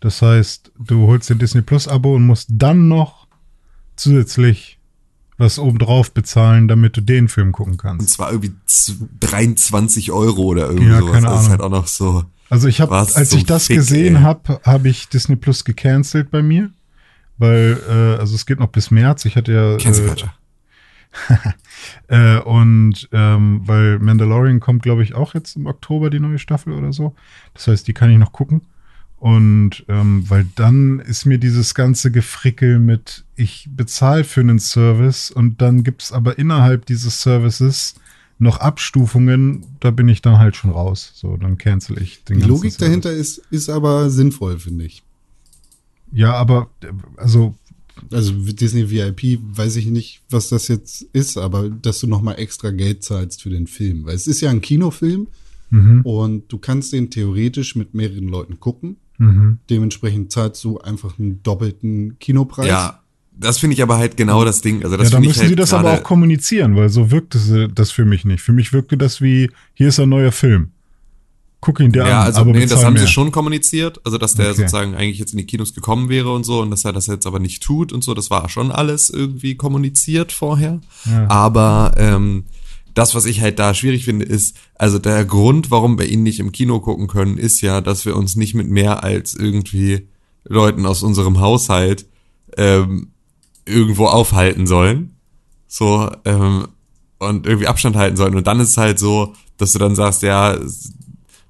Das 0.00 0.22
heißt, 0.22 0.72
du 0.78 1.06
holst 1.06 1.28
den 1.28 1.38
Disney 1.38 1.62
Plus 1.62 1.88
Abo 1.88 2.14
und 2.14 2.24
musst 2.24 2.48
dann 2.50 2.88
noch 2.88 3.26
zusätzlich 3.96 4.78
was 5.36 5.58
obendrauf 5.58 6.12
bezahlen, 6.12 6.68
damit 6.68 6.96
du 6.96 7.00
den 7.00 7.28
Film 7.28 7.52
gucken 7.52 7.76
kannst. 7.76 8.00
Und 8.00 8.08
zwar 8.08 8.30
irgendwie 8.30 8.52
23 9.20 10.12
Euro 10.12 10.42
oder 10.42 10.68
irgendwie 10.68 10.90
ja, 10.90 11.00
sowas. 11.00 11.12
Keine 11.12 11.26
Ahnung. 11.28 11.38
Das 11.38 11.44
ist 11.44 11.50
halt 11.50 11.60
auch 11.62 11.70
noch 11.70 11.86
so. 11.86 12.24
Also 12.50 12.66
ich 12.66 12.80
habe, 12.80 12.96
als 12.96 13.32
ich 13.32 13.44
das 13.44 13.68
Fick, 13.68 13.76
gesehen 13.76 14.22
habe, 14.22 14.60
habe 14.64 14.88
ich 14.88 15.08
Disney 15.08 15.36
Plus 15.36 15.64
gecancelt 15.64 16.30
bei 16.32 16.42
mir, 16.42 16.70
weil 17.38 17.80
äh, 17.88 18.20
also 18.20 18.34
es 18.34 18.44
geht 18.44 18.58
noch 18.58 18.68
bis 18.68 18.90
März. 18.90 19.24
Ich 19.24 19.36
hatte 19.36 19.52
ja 19.52 19.76
Cancel 19.76 20.14
äh, 22.08 22.38
und 22.40 23.08
ähm, 23.12 23.62
weil 23.64 24.00
Mandalorian 24.00 24.58
kommt, 24.58 24.82
glaube 24.82 25.04
ich, 25.04 25.14
auch 25.14 25.34
jetzt 25.34 25.56
im 25.56 25.66
Oktober 25.66 26.10
die 26.10 26.20
neue 26.20 26.40
Staffel 26.40 26.72
oder 26.72 26.92
so. 26.92 27.14
Das 27.54 27.68
heißt, 27.68 27.86
die 27.86 27.94
kann 27.94 28.10
ich 28.10 28.18
noch 28.18 28.32
gucken. 28.32 28.62
Und 29.16 29.84
ähm, 29.88 30.24
weil 30.28 30.46
dann 30.56 30.98
ist 30.98 31.26
mir 31.26 31.38
dieses 31.38 31.74
ganze 31.74 32.10
Gefrickel 32.10 32.78
mit, 32.78 33.24
ich 33.36 33.68
bezahle 33.70 34.24
für 34.24 34.40
einen 34.40 34.58
Service 34.58 35.30
und 35.30 35.60
dann 35.60 35.84
gibt's 35.84 36.10
aber 36.10 36.38
innerhalb 36.38 36.86
dieses 36.86 37.20
Services 37.20 37.94
noch 38.40 38.58
Abstufungen, 38.58 39.66
da 39.80 39.90
bin 39.90 40.08
ich 40.08 40.22
dann 40.22 40.38
halt 40.38 40.56
schon 40.56 40.70
raus. 40.70 41.12
So, 41.14 41.36
dann 41.36 41.58
cancel 41.58 42.00
ich 42.02 42.24
den 42.24 42.40
Die 42.40 42.46
Logik 42.46 42.72
Service. 42.72 42.78
dahinter 42.78 43.12
ist, 43.12 43.42
ist 43.50 43.68
aber 43.68 44.10
sinnvoll, 44.10 44.58
finde 44.58 44.86
ich. 44.86 45.02
Ja, 46.10 46.32
aber 46.34 46.70
also. 47.16 47.54
Also 48.10 48.32
Disney 48.32 48.90
VIP, 48.90 49.40
weiß 49.42 49.76
ich 49.76 49.86
nicht, 49.86 50.22
was 50.30 50.48
das 50.48 50.68
jetzt 50.68 51.02
ist, 51.12 51.36
aber 51.36 51.68
dass 51.68 52.00
du 52.00 52.06
nochmal 52.06 52.38
extra 52.38 52.70
Geld 52.70 53.04
zahlst 53.04 53.42
für 53.42 53.50
den 53.50 53.66
Film. 53.66 54.06
Weil 54.06 54.14
es 54.14 54.26
ist 54.26 54.40
ja 54.40 54.48
ein 54.48 54.62
Kinofilm 54.62 55.26
mhm. 55.68 56.00
und 56.00 56.50
du 56.50 56.56
kannst 56.56 56.94
den 56.94 57.10
theoretisch 57.10 57.76
mit 57.76 57.92
mehreren 57.92 58.28
Leuten 58.28 58.58
gucken. 58.58 58.96
Mhm. 59.18 59.58
Dementsprechend 59.68 60.32
zahlst 60.32 60.64
du 60.64 60.78
einfach 60.78 61.18
einen 61.18 61.42
doppelten 61.42 62.18
Kinopreis. 62.18 62.68
Ja, 62.68 62.99
das 63.40 63.58
finde 63.58 63.74
ich 63.74 63.82
aber 63.82 63.96
halt 63.96 64.16
genau 64.16 64.44
das 64.44 64.60
Ding. 64.60 64.84
Also 64.84 64.96
das 64.96 65.10
ja, 65.10 65.18
da 65.18 65.20
müssen 65.20 65.40
halt 65.40 65.48
sie 65.48 65.56
das 65.56 65.72
aber 65.72 65.94
auch 65.94 66.02
kommunizieren, 66.02 66.76
weil 66.76 66.90
so 66.90 67.10
wirkte 67.10 67.68
das 67.74 67.90
für 67.90 68.04
mich 68.04 68.24
nicht. 68.24 68.42
Für 68.42 68.52
mich 68.52 68.72
wirkte 68.72 68.98
das 68.98 69.22
wie, 69.22 69.50
hier 69.74 69.88
ist 69.88 69.98
ein 69.98 70.10
neuer 70.10 70.30
Film. 70.30 70.72
Guck 71.62 71.80
ihn 71.80 71.92
dir 71.92 72.06
ja, 72.06 72.20
an. 72.20 72.26
Also, 72.26 72.40
aber 72.40 72.52
nee, 72.52 72.66
das 72.66 72.84
haben 72.84 72.94
mehr. 72.94 73.02
sie 73.02 73.08
schon 73.08 73.32
kommuniziert, 73.32 74.00
also 74.04 74.18
dass 74.18 74.34
der 74.34 74.50
okay. 74.50 74.56
sozusagen 74.56 74.94
eigentlich 74.94 75.18
jetzt 75.18 75.32
in 75.32 75.38
die 75.38 75.46
Kinos 75.46 75.74
gekommen 75.74 76.08
wäre 76.08 76.32
und 76.32 76.44
so 76.44 76.60
und 76.60 76.70
dass 76.70 76.84
er 76.84 76.92
das 76.92 77.06
jetzt 77.06 77.26
aber 77.26 77.38
nicht 77.38 77.62
tut 77.62 77.92
und 77.92 78.04
so, 78.04 78.14
das 78.14 78.30
war 78.30 78.48
schon 78.48 78.70
alles 78.70 79.10
irgendwie 79.10 79.56
kommuniziert 79.56 80.32
vorher. 80.32 80.80
Ja. 81.06 81.28
Aber 81.30 81.92
ähm, 81.96 82.44
das, 82.94 83.14
was 83.14 83.24
ich 83.24 83.40
halt 83.40 83.58
da 83.58 83.72
schwierig 83.72 84.04
finde, 84.04 84.26
ist, 84.26 84.56
also 84.74 84.98
der 84.98 85.24
Grund, 85.24 85.70
warum 85.70 85.98
wir 85.98 86.06
ihn 86.06 86.22
nicht 86.22 86.40
im 86.40 86.52
Kino 86.52 86.80
gucken 86.80 87.08
können, 87.08 87.38
ist 87.38 87.62
ja, 87.62 87.80
dass 87.80 88.04
wir 88.04 88.16
uns 88.16 88.36
nicht 88.36 88.54
mit 88.54 88.68
mehr 88.68 89.02
als 89.02 89.34
irgendwie 89.34 90.08
Leuten 90.44 90.86
aus 90.86 91.02
unserem 91.02 91.40
Haushalt 91.40 92.06
ähm, 92.56 93.08
irgendwo 93.70 94.06
aufhalten 94.06 94.66
sollen. 94.66 95.16
So, 95.68 96.10
ähm, 96.24 96.68
und 97.18 97.46
irgendwie 97.46 97.68
Abstand 97.68 97.96
halten 97.96 98.16
sollen. 98.16 98.34
Und 98.34 98.46
dann 98.46 98.60
ist 98.60 98.70
es 98.70 98.76
halt 98.76 98.98
so, 98.98 99.34
dass 99.58 99.72
du 99.72 99.78
dann 99.78 99.94
sagst, 99.94 100.22
ja, 100.22 100.58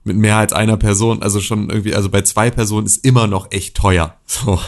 mit 0.04 0.16
mehr 0.16 0.36
als 0.36 0.52
einer 0.52 0.76
Person, 0.76 1.22
also 1.22 1.40
schon 1.40 1.70
irgendwie, 1.70 1.94
also 1.94 2.08
bei 2.08 2.22
zwei 2.22 2.50
Personen 2.50 2.86
ist 2.86 3.04
immer 3.04 3.26
noch 3.26 3.50
echt 3.50 3.76
teuer. 3.76 4.16
So. 4.26 4.58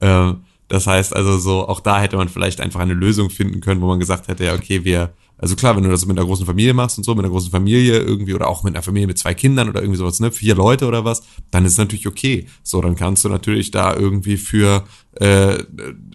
Ähm, 0.00 0.42
das 0.68 0.86
heißt 0.86 1.14
also 1.14 1.38
so, 1.38 1.68
auch 1.68 1.80
da 1.80 2.00
hätte 2.00 2.16
man 2.16 2.28
vielleicht 2.28 2.60
einfach 2.60 2.80
eine 2.80 2.92
Lösung 2.92 3.30
finden 3.30 3.60
können, 3.60 3.80
wo 3.80 3.86
man 3.86 4.00
gesagt 4.00 4.28
hätte, 4.28 4.44
ja, 4.44 4.54
okay, 4.54 4.84
wir 4.84 5.10
also 5.38 5.54
klar, 5.54 5.76
wenn 5.76 5.82
du 5.84 5.90
das 5.90 6.06
mit 6.06 6.18
einer 6.18 6.26
großen 6.26 6.46
Familie 6.46 6.72
machst 6.72 6.96
und 6.96 7.04
so, 7.04 7.14
mit 7.14 7.24
einer 7.24 7.32
großen 7.32 7.50
Familie 7.50 7.98
irgendwie 7.98 8.34
oder 8.34 8.48
auch 8.48 8.62
mit 8.62 8.74
einer 8.74 8.82
Familie 8.82 9.06
mit 9.06 9.18
zwei 9.18 9.34
Kindern 9.34 9.68
oder 9.68 9.80
irgendwie 9.80 9.98
sowas, 9.98 10.18
ne, 10.20 10.32
vier 10.32 10.54
Leute 10.54 10.86
oder 10.86 11.04
was, 11.04 11.22
dann 11.50 11.64
ist 11.64 11.72
es 11.72 11.78
natürlich 11.78 12.06
okay. 12.06 12.46
So, 12.62 12.80
dann 12.80 12.96
kannst 12.96 13.24
du 13.24 13.28
natürlich 13.28 13.70
da 13.70 13.94
irgendwie 13.94 14.38
für 14.38 14.84
äh, 15.14 15.58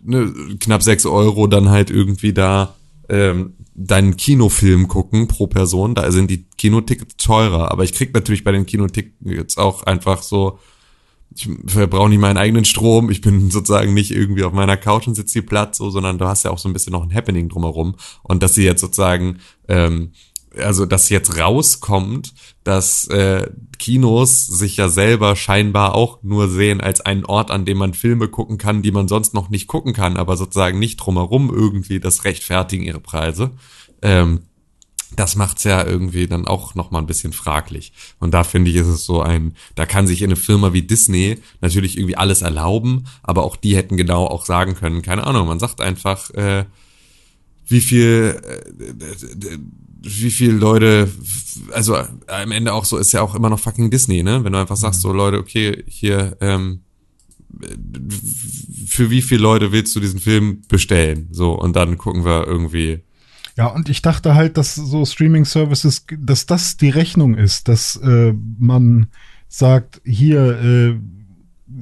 ne, 0.04 0.34
knapp 0.60 0.82
sechs 0.82 1.06
Euro 1.06 1.48
dann 1.48 1.70
halt 1.70 1.92
irgendwie 1.92 2.34
da 2.34 2.76
ähm, 3.10 3.54
deinen 3.76 4.18
Kinofilm 4.18 4.88
gucken 4.88 5.28
pro 5.28 5.48
Person. 5.48 5.94
Da 5.94 6.12
sind 6.12 6.32
die 6.32 6.46
Kinotickets 6.58 7.18
teurer, 7.18 7.72
aber 7.72 7.84
ich 7.84 7.94
krieg 7.94 8.14
natürlich 8.14 8.44
bei 8.44 8.52
den 8.52 8.66
Kinotickets 8.66 9.58
auch 9.58 9.84
einfach 9.84 10.24
so 10.24 10.60
ich 11.36 11.50
verbrauche 11.66 12.10
nicht 12.10 12.20
meinen 12.20 12.38
eigenen 12.38 12.66
Strom, 12.66 13.10
ich 13.10 13.22
bin 13.22 13.52
sozusagen 13.52 13.94
nicht 13.94 14.12
irgendwie 14.12 14.44
auf 14.44 14.54
meiner 14.54 14.78
Couch 14.78 15.08
und 15.08 15.16
sitze 15.16 15.34
hier 15.34 15.46
platt, 15.46 15.76
so, 15.76 15.90
sondern 15.90 16.18
du 16.18 16.26
hast 16.26 16.44
ja 16.44 16.52
auch 16.52 16.58
so 16.58 16.68
ein 16.68 16.74
bisschen 16.74 16.92
noch 16.92 17.04
ein 17.04 17.14
Happening 17.14 17.50
drumherum. 17.50 17.96
Und 18.24 18.44
dass 18.44 18.54
sie 18.54 18.64
jetzt 18.64 18.82
sozusagen, 18.82 19.40
ähm, 19.68 20.12
also 20.58 20.86
dass 20.86 21.10
jetzt 21.10 21.40
rauskommt, 21.40 22.34
dass 22.66 23.08
äh, 23.08 23.50
Kinos 23.80 24.46
sich 24.46 24.78
ja 24.78 24.90
selber 24.90 25.36
scheinbar 25.38 25.96
auch 25.96 26.22
nur 26.22 26.50
sehen 26.50 26.82
als 26.82 27.02
einen 27.02 27.26
Ort, 27.26 27.50
an 27.50 27.66
dem 27.66 27.78
man 27.78 27.94
Filme 27.94 28.28
gucken 28.28 28.58
kann, 28.58 28.82
die 28.82 28.92
man 28.92 29.08
sonst 29.08 29.34
noch 29.34 29.50
nicht 29.50 29.68
gucken 29.68 29.94
kann, 29.94 30.18
aber 30.18 30.36
sozusagen 30.36 30.80
nicht 30.80 30.98
drumherum 30.98 31.50
irgendwie 31.50 32.02
das 32.02 32.26
rechtfertigen 32.26 32.84
ihre 32.84 33.00
Preise. 33.00 33.52
Ähm, 34.02 34.42
das 35.16 35.36
macht's 35.36 35.64
ja 35.64 35.86
irgendwie 35.86 36.28
dann 36.28 36.48
auch 36.48 36.76
noch 36.76 36.92
mal 36.92 37.00
ein 37.00 37.08
bisschen 37.08 37.34
fraglich. 37.34 37.92
Und 38.20 38.34
da 38.34 38.44
finde 38.44 38.72
ich, 38.72 38.78
ist 38.78 38.88
es 38.88 39.06
so 39.06 39.22
ein, 39.22 39.56
da 39.76 39.86
kann 39.86 40.08
sich 40.08 40.24
eine 40.24 40.36
Firma 40.36 40.74
wie 40.74 40.82
Disney 40.84 41.38
natürlich 41.60 41.98
irgendwie 41.98 42.18
alles 42.18 42.42
erlauben, 42.42 43.06
aber 43.24 43.44
auch 43.44 43.56
die 43.56 43.76
hätten 43.76 43.98
genau 43.98 44.26
auch 44.26 44.46
sagen 44.46 44.76
können, 44.76 45.02
keine 45.02 45.26
Ahnung, 45.26 45.48
man 45.48 45.60
sagt 45.60 45.82
einfach, 45.82 46.30
äh, 46.32 46.66
wie 47.68 47.82
viel, 47.82 48.42
äh, 48.44 49.58
wie 50.02 50.32
viel 50.32 50.52
Leute, 50.52 51.10
also 51.72 51.96
am 51.96 52.52
Ende 52.52 52.74
auch 52.74 52.86
so 52.86 52.98
ist 52.98 53.12
ja 53.12 53.22
auch 53.22 53.36
immer 53.36 53.50
noch 53.50 53.60
fucking 53.60 53.92
Disney, 53.92 54.24
ne? 54.24 54.44
Wenn 54.44 54.54
du 54.54 54.60
einfach 54.60 54.76
sagst, 54.76 55.02
so 55.02 55.14
Leute, 55.14 55.38
okay, 55.38 55.84
hier, 55.88 56.38
ähm, 56.42 56.82
für 58.88 59.10
wie 59.10 59.22
viele 59.22 59.42
Leute 59.42 59.72
willst 59.72 59.96
du 59.96 60.00
diesen 60.00 60.20
Film 60.20 60.62
bestellen? 60.68 61.28
So, 61.32 61.54
und 61.54 61.76
dann 61.76 61.98
gucken 61.98 62.26
wir 62.26 62.48
irgendwie, 62.48 63.02
ja, 63.58 63.68
und 63.68 63.90
ich 63.90 64.02
dachte 64.02 64.36
halt, 64.36 64.58
dass 64.58 64.76
so 64.76 65.06
Streaming-Services, 65.06 66.06
dass 66.18 66.46
das 66.46 66.78
die 66.78 66.90
Rechnung 66.90 67.36
ist, 67.36 67.68
dass 67.68 67.98
äh, 67.98 68.34
man 68.58 69.08
sagt, 69.48 70.02
hier, 70.06 70.62
äh, 70.62 70.96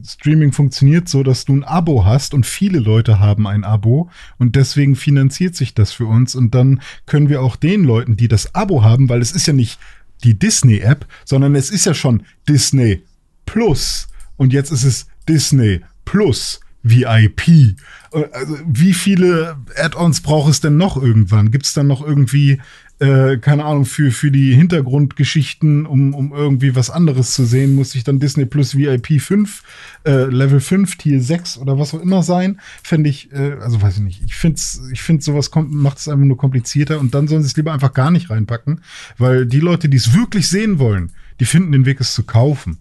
Streaming 0.04 0.52
funktioniert 0.52 1.10
so, 1.10 1.24
dass 1.24 1.46
du 1.46 1.56
ein 1.56 1.64
Abo 1.64 2.06
hast 2.06 2.34
und 2.34 2.46
viele 2.46 2.80
Leute 2.80 3.20
haben 3.20 3.48
ein 3.48 3.64
Abo 3.64 4.10
und 4.38 4.56
deswegen 4.56 4.96
finanziert 4.96 5.56
sich 5.56 5.74
das 5.74 5.92
für 5.92 6.06
uns 6.06 6.36
und 6.36 6.54
dann 6.54 6.82
können 7.06 7.30
wir 7.30 7.42
auch 7.42 7.56
den 7.56 7.84
Leuten, 7.84 8.16
die 8.16 8.28
das 8.28 8.54
Abo 8.54 8.84
haben, 8.84 9.10
weil 9.10 9.22
es 9.22 9.32
ist 9.32 9.48
ja 9.48 9.54
nicht 9.54 9.80
die 10.24 10.38
Disney-App, 10.38 11.08
sondern 11.26 11.56
es 11.56 11.72
ist 11.72 11.86
ja 11.86 11.94
schon 11.94 12.24
Disney 12.48 13.04
Plus 13.46 14.08
und 14.38 14.54
jetzt 14.54 14.72
ist 14.72 14.84
es 14.84 15.08
Disney 15.28 15.82
Plus 16.06 16.60
VIP. 16.84 17.76
Also, 18.12 18.58
wie 18.66 18.94
viele 18.94 19.58
Add-ons 19.76 20.22
braucht 20.22 20.52
es 20.52 20.62
denn 20.62 20.78
noch 20.78 21.02
irgendwann? 21.02 21.52
Gibt 21.52 21.66
es 21.66 21.74
dann 21.74 21.88
noch 21.88 22.06
irgendwie 22.06 22.60
äh, 23.00 23.38
keine 23.38 23.64
Ahnung, 23.64 23.86
für, 23.86 24.12
für 24.12 24.30
die 24.30 24.54
Hintergrundgeschichten, 24.54 25.86
um, 25.86 26.14
um 26.14 26.34
irgendwie 26.34 26.76
was 26.76 26.90
anderes 26.90 27.32
zu 27.32 27.46
sehen, 27.46 27.76
muss 27.76 27.96
ich 27.96 28.04
dann 28.04 28.20
Disney 28.20 28.46
Plus 28.46 28.76
VIP 28.76 29.22
5, 29.22 29.64
äh, 30.06 30.26
Level 30.26 30.60
5, 30.60 30.98
Tier 30.98 31.22
6 31.22 31.60
oder 31.60 31.80
was 31.80 31.94
auch 31.94 32.02
immer 32.02 32.24
sein. 32.24 32.60
Fände 32.84 33.10
ich, 33.10 33.32
äh, 33.32 33.54
also 33.62 33.82
weiß 33.82 33.98
ich 33.98 34.04
nicht. 34.04 34.22
Ich 34.26 34.36
finde 34.36 34.60
ich 34.92 35.02
find 35.02 35.24
sowas 35.24 35.50
macht 35.56 36.00
es 36.00 36.10
einfach 36.10 36.26
nur 36.26 36.38
komplizierter 36.38 37.00
und 37.00 37.16
dann 37.16 37.30
sollen 37.30 37.42
sie 37.42 37.48
es 37.48 37.56
lieber 37.56 37.72
einfach 37.72 37.94
gar 37.94 38.12
nicht 38.12 38.30
reinpacken, 38.30 38.82
weil 39.18 39.46
die 39.46 39.62
Leute, 39.62 39.88
die 39.88 39.98
es 39.98 40.14
wirklich 40.14 40.50
sehen 40.50 40.78
wollen, 40.78 41.14
die 41.40 41.46
finden 41.46 41.72
den 41.72 41.86
Weg, 41.86 42.02
es 42.02 42.14
zu 42.14 42.24
kaufen. 42.24 42.80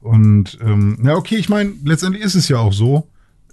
Und 0.00 0.58
ähm, 0.62 0.98
ja, 1.04 1.14
okay, 1.14 1.36
ich 1.36 1.50
meine, 1.50 1.72
letztendlich 1.84 2.24
ist 2.24 2.36
es 2.36 2.48
ja 2.48 2.56
auch 2.56 2.72
so. 2.72 3.06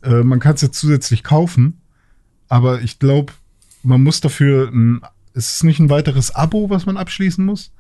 Äh, 0.06 0.24
man 0.24 0.40
kann 0.40 0.56
es 0.56 0.62
jetzt 0.62 0.80
zusätzlich 0.80 1.24
kaufen, 1.24 1.82
aber 2.48 2.82
ich 2.82 3.00
glaube, 3.00 3.34
man 3.84 4.02
muss 4.04 4.22
dafür 4.22 4.70
ein 4.72 5.02
ist 5.36 5.56
es 5.56 5.64
nicht 5.64 5.80
ein 5.80 5.90
weiteres 5.90 6.34
Abo, 6.34 6.70
was 6.70 6.86
man 6.86 6.98
abschließen 6.98 7.46
muss? 7.46 7.72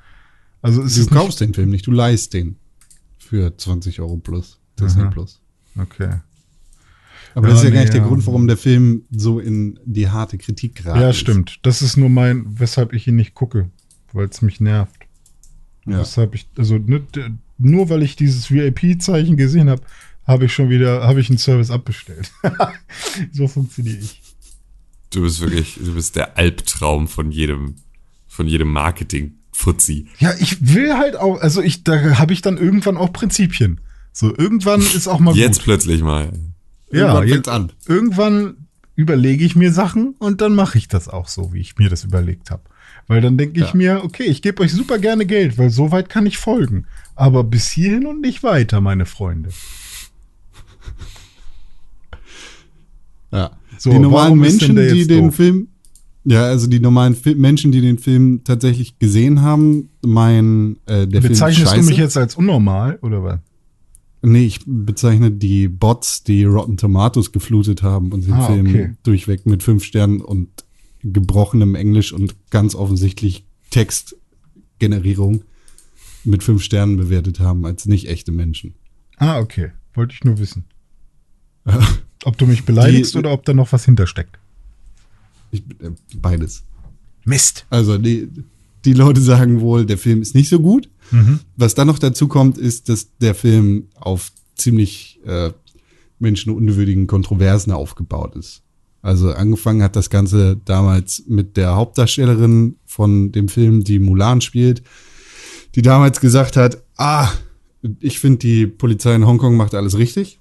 Also 0.61 0.81
ist 0.81 0.97
du 0.97 1.05
kaufst 1.07 1.39
den 1.39 1.53
Film 1.53 1.69
nicht, 1.69 1.87
du 1.87 1.91
leihst 1.91 2.33
den 2.33 2.57
für 3.17 3.55
20 3.55 4.01
Euro 4.01 4.17
plus. 4.17 4.59
Disney 4.79 5.03
Aha. 5.03 5.11
Plus. 5.11 5.41
Okay. 5.77 6.19
Aber 7.33 7.47
ja, 7.47 7.53
das 7.53 7.59
ist 7.59 7.63
ja 7.63 7.69
nee, 7.69 7.75
gar 7.75 7.81
nicht 7.83 7.93
ja. 7.93 7.99
der 7.99 8.07
Grund, 8.07 8.27
warum 8.27 8.47
der 8.47 8.57
Film 8.57 9.03
so 9.09 9.39
in 9.39 9.79
die 9.85 10.09
harte 10.09 10.37
Kritik 10.37 10.75
geraten 10.75 11.01
Ja, 11.01 11.13
stimmt. 11.13 11.59
Das 11.63 11.81
ist 11.81 11.97
nur 11.97 12.09
mein, 12.09 12.59
weshalb 12.59 12.93
ich 12.93 13.07
ihn 13.07 13.15
nicht 13.15 13.33
gucke, 13.33 13.69
weil 14.11 14.27
es 14.27 14.41
mich 14.41 14.59
nervt. 14.59 14.95
Ja. 15.85 15.99
Weshalb 15.99 16.35
ich, 16.35 16.47
also 16.57 16.77
ne, 16.77 17.01
nur 17.57 17.89
weil 17.89 18.03
ich 18.03 18.15
dieses 18.15 18.51
VIP-Zeichen 18.51 19.37
gesehen 19.37 19.69
habe, 19.69 19.81
habe 20.25 20.45
ich 20.45 20.53
schon 20.53 20.69
wieder, 20.69 21.03
habe 21.03 21.19
ich 21.19 21.29
einen 21.29 21.37
Service 21.37 21.71
abbestellt. 21.71 22.31
so 23.31 23.47
funktioniere 23.47 23.97
ich. 23.97 24.21
Du 25.11 25.21
bist 25.21 25.39
wirklich, 25.39 25.75
du 25.81 25.93
bist 25.93 26.15
der 26.15 26.37
Albtraum 26.37 27.07
von 27.07 27.31
jedem, 27.31 27.75
von 28.27 28.47
jedem 28.47 28.71
Marketing-Fuzzi. 28.71 30.07
Ja, 30.19 30.33
ich 30.39 30.73
will 30.73 30.93
halt 30.97 31.15
auch, 31.15 31.39
also 31.39 31.61
ich, 31.61 31.83
da 31.83 32.17
habe 32.17 32.33
ich 32.33 32.41
dann 32.41 32.57
irgendwann 32.57 32.97
auch 32.97 33.13
Prinzipien. 33.13 33.79
So, 34.11 34.35
irgendwann 34.35 34.81
ist 34.81 35.07
auch 35.07 35.19
mal 35.19 35.35
Jetzt 35.35 35.59
gut. 35.59 35.65
plötzlich 35.65 36.01
mal. 36.01 36.31
Ja, 36.91 37.23
jetzt, 37.23 37.49
an. 37.49 37.71
irgendwann 37.87 38.67
überlege 38.95 39.43
ich 39.43 39.55
mir 39.55 39.73
Sachen 39.73 40.15
und 40.19 40.41
dann 40.41 40.55
mache 40.55 40.77
ich 40.77 40.87
das 40.87 41.09
auch 41.09 41.27
so, 41.27 41.53
wie 41.53 41.59
ich 41.59 41.77
mir 41.77 41.89
das 41.89 42.03
überlegt 42.03 42.51
habe. 42.51 42.63
Weil 43.07 43.21
dann 43.21 43.37
denke 43.37 43.59
ich 43.59 43.67
ja. 43.67 43.75
mir, 43.75 44.03
okay, 44.03 44.23
ich 44.23 44.41
gebe 44.41 44.63
euch 44.63 44.71
super 44.71 44.97
gerne 44.97 45.25
Geld, 45.25 45.57
weil 45.57 45.69
so 45.69 45.91
weit 45.91 46.09
kann 46.09 46.25
ich 46.25 46.37
folgen. 46.37 46.87
Aber 47.15 47.43
bis 47.43 47.69
hierhin 47.69 48.05
und 48.05 48.21
nicht 48.21 48.41
weiter, 48.41 48.81
meine 48.81 49.05
Freunde. 49.05 49.49
Ja. 53.35 53.51
So, 53.77 53.91
die 53.91 53.99
normalen 53.99 54.39
Menschen, 54.39 54.75
die 54.75 55.05
den 55.05 55.25
doof? 55.25 55.35
Film, 55.35 55.67
ja, 56.23 56.45
also 56.45 56.67
die 56.67 56.79
normalen 56.79 57.15
Fi 57.15 57.35
Menschen, 57.35 57.71
die 57.71 57.81
den 57.81 57.99
Film 57.99 58.43
tatsächlich 58.43 58.97
gesehen 58.97 59.41
haben, 59.41 59.89
meinen, 60.03 60.77
äh, 60.87 61.07
der 61.07 61.21
Bezeichnest 61.21 61.71
Film 61.71 61.85
du 61.85 61.89
mich 61.89 61.99
jetzt 61.99 62.17
als 62.17 62.35
unnormal 62.35 62.97
oder 63.03 63.23
was? 63.23 63.39
Nee, 64.23 64.45
ich 64.45 64.61
bezeichne 64.65 65.29
die 65.29 65.67
Bots, 65.67 66.23
die 66.23 66.43
Rotten 66.45 66.77
Tomatoes 66.77 67.31
geflutet 67.31 67.83
haben 67.83 68.11
und 68.11 68.25
den 68.25 68.33
ah, 68.33 68.47
Film 68.47 68.67
okay. 68.67 68.93
durchweg 69.03 69.45
mit 69.45 69.61
fünf 69.61 69.83
Sternen 69.83 70.19
und 70.19 70.49
gebrochenem 71.03 71.75
Englisch 71.75 72.11
und 72.11 72.35
ganz 72.49 72.73
offensichtlich 72.73 73.45
Textgenerierung 73.69 75.43
mit 76.23 76.41
fünf 76.41 76.63
Sternen 76.63 76.97
bewertet 76.97 77.39
haben 77.39 77.67
als 77.67 77.85
nicht 77.85 78.07
echte 78.07 78.31
Menschen. 78.31 78.73
Ah, 79.17 79.39
okay. 79.39 79.71
Wollte 79.93 80.15
ich 80.15 80.23
nur 80.23 80.39
wissen. 80.39 80.65
Ob 82.25 82.37
du 82.39 82.47
mich 82.47 82.65
beleidigst 82.65 83.13
die, 83.13 83.19
oder 83.19 83.31
ob 83.31 83.45
da 83.45 83.53
noch 83.53 83.71
was 83.71 83.85
hintersteckt? 83.85 84.39
Ich, 85.51 85.61
äh, 85.79 85.91
beides. 86.15 86.63
Mist. 87.23 87.65
Also 87.69 87.99
die, 87.99 88.29
die 88.83 88.93
Leute 88.93 89.21
sagen 89.21 89.61
wohl, 89.61 89.85
der 89.85 89.99
Film 89.99 90.23
ist 90.23 90.33
nicht 90.33 90.49
so 90.49 90.59
gut. 90.59 90.89
Mhm. 91.11 91.39
Was 91.55 91.75
dann 91.75 91.85
noch 91.85 91.99
dazu 91.99 92.27
kommt, 92.27 92.57
ist, 92.57 92.89
dass 92.89 93.15
der 93.19 93.35
Film 93.35 93.89
auf 93.93 94.31
ziemlich 94.55 95.19
äh, 95.25 95.51
menschenunwürdigen 96.17 97.05
Kontroversen 97.05 97.71
aufgebaut 97.71 98.35
ist. 98.35 98.63
Also 99.03 99.31
angefangen 99.31 99.83
hat 99.83 99.95
das 99.95 100.09
Ganze 100.09 100.57
damals 100.65 101.25
mit 101.27 101.57
der 101.57 101.75
Hauptdarstellerin 101.75 102.77
von 102.87 103.31
dem 103.31 103.49
Film, 103.49 103.83
die 103.83 103.99
Mulan 103.99 104.41
spielt, 104.41 104.81
die 105.75 105.83
damals 105.83 106.19
gesagt 106.19 106.57
hat, 106.57 106.81
ah, 106.97 107.29
ich 107.99 108.19
finde, 108.19 108.39
die 108.39 108.65
Polizei 108.65 109.13
in 109.13 109.27
Hongkong 109.27 109.57
macht 109.57 109.75
alles 109.75 109.95
richtig. 109.99 110.39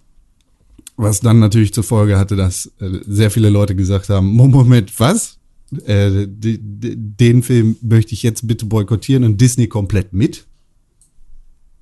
Was 0.97 1.21
dann 1.21 1.41
natürlich 1.41 1.75
zur 1.75 1.85
Folge 1.85 2.19
hatte, 2.19 2.37
dass 2.37 2.67
äh, 2.79 3.01
sehr 3.07 3.31
viele 3.31 3.51
Leute 3.51 3.75
gesagt 3.75 4.09
haben, 4.09 4.27
Moment, 4.27 4.99
was? 5.01 5.39
Äh, 5.87 6.27
den 6.29 7.43
Film 7.43 7.77
möchte 7.81 8.15
ich 8.15 8.23
jetzt 8.23 8.47
bitte 8.47 8.67
boykottieren 8.67 9.25
und 9.25 9.41
Disney 9.41 9.67
komplett 9.67 10.13
mit. 10.13 10.47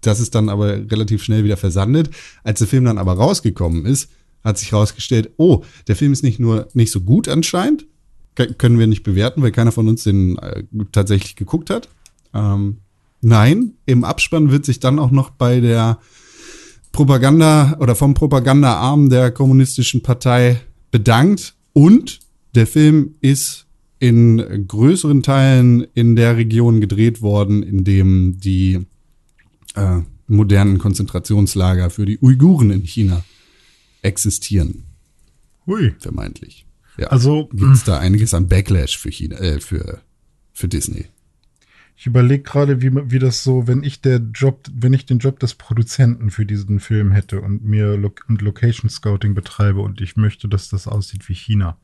Das 0.00 0.18
ist 0.18 0.34
dann 0.34 0.48
aber 0.48 0.90
relativ 0.90 1.22
schnell 1.22 1.44
wieder 1.44 1.56
versandet. 1.56 2.10
Als 2.42 2.58
der 2.58 2.68
Film 2.68 2.84
dann 2.84 2.98
aber 2.98 3.12
rausgekommen 3.12 3.84
ist, 3.84 4.10
hat 4.42 4.58
sich 4.58 4.72
herausgestellt, 4.72 5.30
oh, 5.36 5.62
der 5.88 5.96
Film 5.96 6.12
ist 6.12 6.24
nicht 6.24 6.40
nur 6.40 6.68
nicht 6.74 6.90
so 6.90 7.00
gut 7.00 7.28
anscheinend, 7.28 7.86
können 8.34 8.78
wir 8.78 8.86
nicht 8.86 9.02
bewerten, 9.02 9.42
weil 9.42 9.52
keiner 9.52 9.72
von 9.72 9.88
uns 9.88 10.04
den 10.04 10.38
äh, 10.38 10.64
tatsächlich 10.90 11.36
geguckt 11.36 11.70
hat. 11.70 11.88
Ähm, 12.34 12.78
nein, 13.20 13.74
im 13.86 14.04
Abspann 14.04 14.50
wird 14.50 14.64
sich 14.64 14.80
dann 14.80 14.98
auch 14.98 15.10
noch 15.10 15.30
bei 15.30 15.60
der 15.60 15.98
Propaganda 16.92 17.76
oder 17.80 17.94
vom 17.94 18.14
Propagandaarm 18.14 19.08
der 19.08 19.30
kommunistischen 19.30 20.02
Partei 20.02 20.60
bedankt 20.90 21.54
und 21.72 22.20
der 22.54 22.66
Film 22.66 23.14
ist 23.20 23.66
in 23.98 24.66
größeren 24.68 25.22
Teilen 25.22 25.86
in 25.94 26.16
der 26.16 26.36
Region 26.36 26.80
gedreht 26.80 27.22
worden, 27.22 27.62
in 27.62 27.84
dem 27.84 28.38
die 28.40 28.80
äh, 29.74 30.00
modernen 30.26 30.78
Konzentrationslager 30.78 31.88
für 31.88 32.04
die 32.04 32.18
Uiguren 32.18 32.70
in 32.70 32.82
China 32.82 33.24
existieren. 34.02 34.84
Hui. 35.66 35.94
Vermeintlich. 35.98 36.66
Ja. 36.98 37.06
Also 37.08 37.48
gibt 37.52 37.74
es 37.74 37.84
da 37.84 37.98
einiges 37.98 38.34
an 38.34 38.48
Backlash 38.48 38.98
für 38.98 39.10
China, 39.10 39.36
äh, 39.38 39.60
für, 39.60 40.02
für 40.52 40.68
Disney. 40.68 41.06
Ich 42.02 42.06
überlege 42.06 42.42
gerade, 42.42 42.82
wie, 42.82 42.90
wie 43.12 43.20
das 43.20 43.44
so, 43.44 43.68
wenn 43.68 43.84
ich 43.84 44.00
der 44.00 44.20
Job, 44.34 44.66
wenn 44.74 44.92
ich 44.92 45.06
den 45.06 45.20
Job 45.20 45.38
des 45.38 45.54
Produzenten 45.54 46.32
für 46.32 46.44
diesen 46.44 46.80
Film 46.80 47.12
hätte 47.12 47.40
und 47.40 47.64
mir 47.64 47.96
Lo 47.96 48.12
und 48.26 48.42
Location 48.42 48.90
Scouting 48.90 49.34
betreibe 49.34 49.78
und 49.78 50.00
ich 50.00 50.16
möchte, 50.16 50.48
dass 50.48 50.68
das 50.68 50.88
aussieht 50.88 51.28
wie 51.28 51.34
China. 51.36 51.76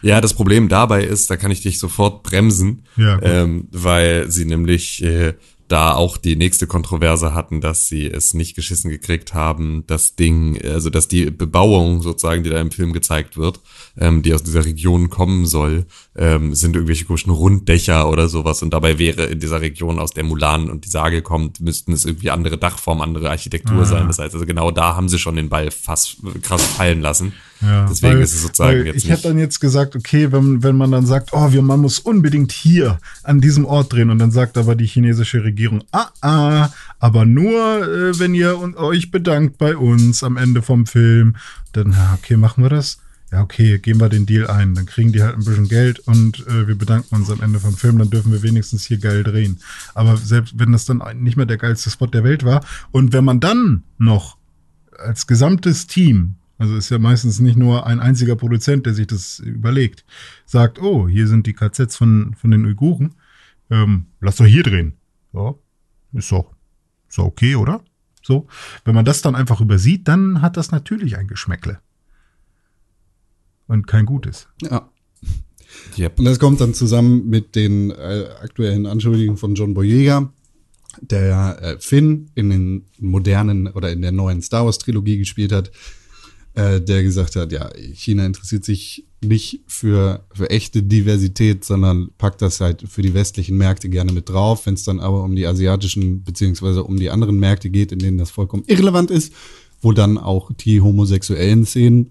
Ja, 0.00 0.20
das 0.20 0.32
Problem 0.32 0.68
dabei 0.68 1.02
ist, 1.02 1.28
da 1.28 1.36
kann 1.36 1.50
ich 1.50 1.60
dich 1.60 1.80
sofort 1.80 2.22
bremsen, 2.22 2.84
ja, 2.94 3.20
ähm, 3.20 3.66
weil 3.72 4.30
sie 4.30 4.44
nämlich 4.44 5.02
äh, 5.02 5.34
da 5.68 5.94
auch 5.94 6.16
die 6.16 6.36
nächste 6.36 6.66
Kontroverse 6.66 7.34
hatten, 7.34 7.60
dass 7.60 7.88
sie 7.88 8.06
es 8.06 8.34
nicht 8.34 8.56
geschissen 8.56 8.90
gekriegt 8.90 9.34
haben, 9.34 9.84
das 9.86 10.16
Ding, 10.16 10.60
also 10.64 10.90
dass 10.90 11.08
die 11.08 11.30
Bebauung 11.30 12.02
sozusagen, 12.02 12.42
die 12.42 12.50
da 12.50 12.60
im 12.60 12.70
Film 12.70 12.92
gezeigt 12.92 13.36
wird, 13.36 13.60
ähm, 13.98 14.22
die 14.22 14.34
aus 14.34 14.42
dieser 14.42 14.64
Region 14.64 15.10
kommen 15.10 15.46
soll, 15.46 15.86
ähm, 16.16 16.54
sind 16.54 16.74
irgendwelche 16.74 17.04
komischen 17.04 17.32
Runddächer 17.32 18.08
oder 18.10 18.28
sowas 18.28 18.62
und 18.62 18.70
dabei 18.72 18.98
wäre 18.98 19.26
in 19.26 19.40
dieser 19.40 19.60
Region, 19.60 19.98
aus 19.98 20.12
der 20.12 20.24
Mulan 20.24 20.70
und 20.70 20.84
die 20.84 20.90
Sage 20.90 21.22
kommt, 21.22 21.60
müssten 21.60 21.92
es 21.92 22.04
irgendwie 22.04 22.30
andere 22.30 22.56
Dachform, 22.56 23.00
andere 23.00 23.30
Architektur 23.30 23.82
ah. 23.82 23.84
sein. 23.84 24.06
Das 24.06 24.18
heißt 24.18 24.34
also 24.34 24.46
genau 24.46 24.70
da 24.70 24.96
haben 24.96 25.08
sie 25.08 25.18
schon 25.18 25.36
den 25.36 25.48
Ball 25.48 25.70
fast 25.70 26.18
krass 26.42 26.64
fallen 26.64 27.00
lassen. 27.00 27.34
Ja, 27.60 27.86
Deswegen 27.88 28.14
weil, 28.14 28.22
ist 28.22 28.34
es 28.34 28.42
sozusagen 28.42 28.86
jetzt. 28.86 28.96
Ich 28.96 29.10
hätte 29.10 29.28
dann 29.28 29.38
jetzt 29.38 29.60
gesagt, 29.60 29.96
okay, 29.96 30.30
wenn, 30.30 30.62
wenn 30.62 30.76
man 30.76 30.92
dann 30.92 31.06
sagt, 31.06 31.30
oh, 31.32 31.52
wir, 31.52 31.62
man 31.62 31.80
muss 31.80 31.98
unbedingt 31.98 32.52
hier 32.52 32.98
an 33.24 33.40
diesem 33.40 33.64
Ort 33.64 33.92
drehen 33.92 34.10
und 34.10 34.18
dann 34.18 34.30
sagt 34.30 34.56
aber 34.56 34.76
die 34.76 34.86
chinesische 34.86 35.42
Regierung, 35.42 35.82
ah, 35.90 36.08
ah, 36.20 36.68
aber 37.00 37.24
nur, 37.24 37.82
äh, 37.82 38.18
wenn 38.18 38.34
ihr 38.34 38.58
euch 38.76 39.10
bedankt 39.10 39.58
bei 39.58 39.76
uns 39.76 40.22
am 40.22 40.36
Ende 40.36 40.62
vom 40.62 40.86
Film. 40.86 41.36
Dann, 41.72 41.92
ja, 41.92 42.16
okay, 42.18 42.36
machen 42.36 42.62
wir 42.62 42.70
das. 42.70 42.98
Ja, 43.30 43.42
okay, 43.42 43.78
gehen 43.78 44.00
wir 44.00 44.08
den 44.08 44.24
Deal 44.24 44.46
ein. 44.46 44.74
Dann 44.74 44.86
kriegen 44.86 45.12
die 45.12 45.22
halt 45.22 45.34
ein 45.34 45.44
bisschen 45.44 45.68
Geld 45.68 45.98
und 46.00 46.46
äh, 46.46 46.66
wir 46.66 46.76
bedanken 46.76 47.14
uns 47.14 47.30
am 47.30 47.42
Ende 47.42 47.60
vom 47.60 47.76
Film. 47.76 47.98
Dann 47.98 48.08
dürfen 48.08 48.32
wir 48.32 48.42
wenigstens 48.42 48.86
hier 48.86 48.98
geil 48.98 49.22
drehen. 49.22 49.58
Aber 49.94 50.16
selbst 50.16 50.54
wenn 50.56 50.72
das 50.72 50.86
dann 50.86 51.02
nicht 51.16 51.36
mehr 51.36 51.44
der 51.44 51.58
geilste 51.58 51.90
Spot 51.90 52.06
der 52.06 52.24
Welt 52.24 52.44
war 52.44 52.64
und 52.90 53.12
wenn 53.12 53.24
man 53.24 53.40
dann 53.40 53.82
noch 53.98 54.38
als 54.98 55.26
gesamtes 55.26 55.86
Team 55.86 56.36
also 56.58 56.76
ist 56.76 56.90
ja 56.90 56.98
meistens 56.98 57.38
nicht 57.38 57.56
nur 57.56 57.86
ein 57.86 58.00
einziger 58.00 58.34
Produzent, 58.34 58.84
der 58.84 58.94
sich 58.94 59.06
das 59.06 59.38
überlegt, 59.38 60.04
sagt, 60.44 60.80
oh, 60.80 61.08
hier 61.08 61.28
sind 61.28 61.46
die 61.46 61.54
KZs 61.54 61.96
von, 61.96 62.34
von 62.34 62.50
den 62.50 62.66
Uiguren, 62.66 63.14
ähm, 63.70 64.06
lass 64.20 64.36
doch 64.36 64.46
hier 64.46 64.64
drehen. 64.64 64.94
Ja, 65.32 65.54
ist 66.12 66.32
doch, 66.32 66.52
ist 67.08 67.18
doch 67.18 67.24
okay, 67.24 67.54
oder? 67.54 67.82
So, 68.22 68.46
wenn 68.84 68.94
man 68.94 69.04
das 69.04 69.22
dann 69.22 69.36
einfach 69.36 69.60
übersieht, 69.60 70.08
dann 70.08 70.42
hat 70.42 70.56
das 70.56 70.70
natürlich 70.70 71.16
ein 71.16 71.28
Geschmäckle. 71.28 71.78
Und 73.68 73.86
kein 73.86 74.04
gutes. 74.04 74.48
Ja. 74.62 74.90
Yep. 75.96 76.18
Und 76.18 76.24
das 76.24 76.38
kommt 76.38 76.60
dann 76.60 76.74
zusammen 76.74 77.28
mit 77.28 77.54
den 77.54 77.90
äh, 77.90 78.24
aktuellen 78.42 78.86
Anschuldigungen 78.86 79.36
von 79.36 79.54
John 79.54 79.74
Boyega, 79.74 80.32
der 81.00 81.26
ja 81.26 81.52
äh, 81.54 81.78
Finn 81.78 82.30
in 82.34 82.50
den 82.50 82.84
modernen 82.98 83.68
oder 83.68 83.92
in 83.92 84.02
der 84.02 84.12
neuen 84.12 84.42
Star 84.42 84.64
Wars 84.64 84.78
Trilogie 84.78 85.18
gespielt 85.18 85.52
hat, 85.52 85.70
äh, 86.58 86.80
der 86.80 87.04
gesagt 87.04 87.36
hat, 87.36 87.52
ja, 87.52 87.70
China 87.94 88.26
interessiert 88.26 88.64
sich 88.64 89.06
nicht 89.22 89.60
für, 89.68 90.24
für 90.32 90.50
echte 90.50 90.82
Diversität, 90.82 91.64
sondern 91.64 92.10
packt 92.18 92.42
das 92.42 92.60
halt 92.60 92.84
für 92.88 93.00
die 93.00 93.14
westlichen 93.14 93.56
Märkte 93.56 93.88
gerne 93.88 94.10
mit 94.10 94.28
drauf. 94.28 94.66
Wenn 94.66 94.74
es 94.74 94.82
dann 94.82 94.98
aber 94.98 95.22
um 95.22 95.36
die 95.36 95.46
asiatischen 95.46 96.24
beziehungsweise 96.24 96.82
um 96.82 96.96
die 96.96 97.10
anderen 97.10 97.38
Märkte 97.38 97.70
geht, 97.70 97.92
in 97.92 98.00
denen 98.00 98.18
das 98.18 98.30
vollkommen 98.30 98.64
irrelevant 98.66 99.12
ist, 99.12 99.32
wo 99.80 99.92
dann 99.92 100.18
auch 100.18 100.50
die 100.52 100.80
homosexuellen 100.80 101.64
Szenen 101.64 102.10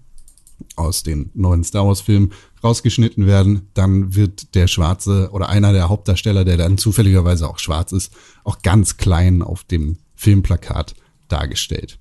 aus 0.76 1.02
den 1.02 1.28
neuen 1.34 1.62
Star 1.62 1.86
Wars-Filmen 1.86 2.32
rausgeschnitten 2.64 3.26
werden, 3.26 3.68
dann 3.74 4.14
wird 4.14 4.54
der 4.54 4.66
Schwarze 4.66 5.28
oder 5.30 5.50
einer 5.50 5.74
der 5.74 5.90
Hauptdarsteller, 5.90 6.46
der 6.46 6.56
dann 6.56 6.78
zufälligerweise 6.78 7.46
auch 7.46 7.58
schwarz 7.58 7.92
ist, 7.92 8.14
auch 8.44 8.62
ganz 8.62 8.96
klein 8.96 9.42
auf 9.42 9.64
dem 9.64 9.98
Filmplakat 10.16 10.94
dargestellt. 11.28 11.98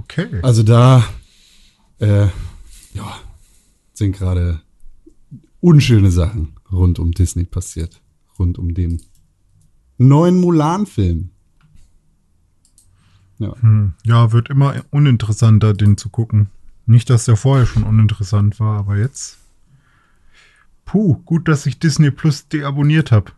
Okay. 0.00 0.40
Also 0.42 0.62
da, 0.62 1.04
äh, 1.98 2.26
ja, 2.94 3.20
sind 3.94 4.16
gerade 4.16 4.60
unschöne 5.60 6.10
Sachen 6.10 6.54
rund 6.70 6.98
um 6.98 7.12
Disney 7.12 7.44
passiert. 7.44 8.00
Rund 8.38 8.58
um 8.58 8.74
den 8.74 9.02
neuen 9.98 10.38
Mulan-Film. 10.38 11.30
Ja. 13.38 13.54
Hm, 13.60 13.94
ja, 14.04 14.32
wird 14.32 14.50
immer 14.50 14.84
uninteressanter, 14.90 15.74
den 15.74 15.96
zu 15.96 16.08
gucken. 16.08 16.48
Nicht, 16.86 17.10
dass 17.10 17.24
der 17.24 17.36
vorher 17.36 17.66
schon 17.66 17.84
uninteressant 17.84 18.58
war, 18.60 18.78
aber 18.78 18.96
jetzt. 18.96 19.38
Puh, 20.84 21.18
gut, 21.24 21.48
dass 21.48 21.66
ich 21.66 21.78
Disney 21.78 22.10
Plus 22.10 22.48
deabonniert 22.48 23.12
habe. 23.12 23.32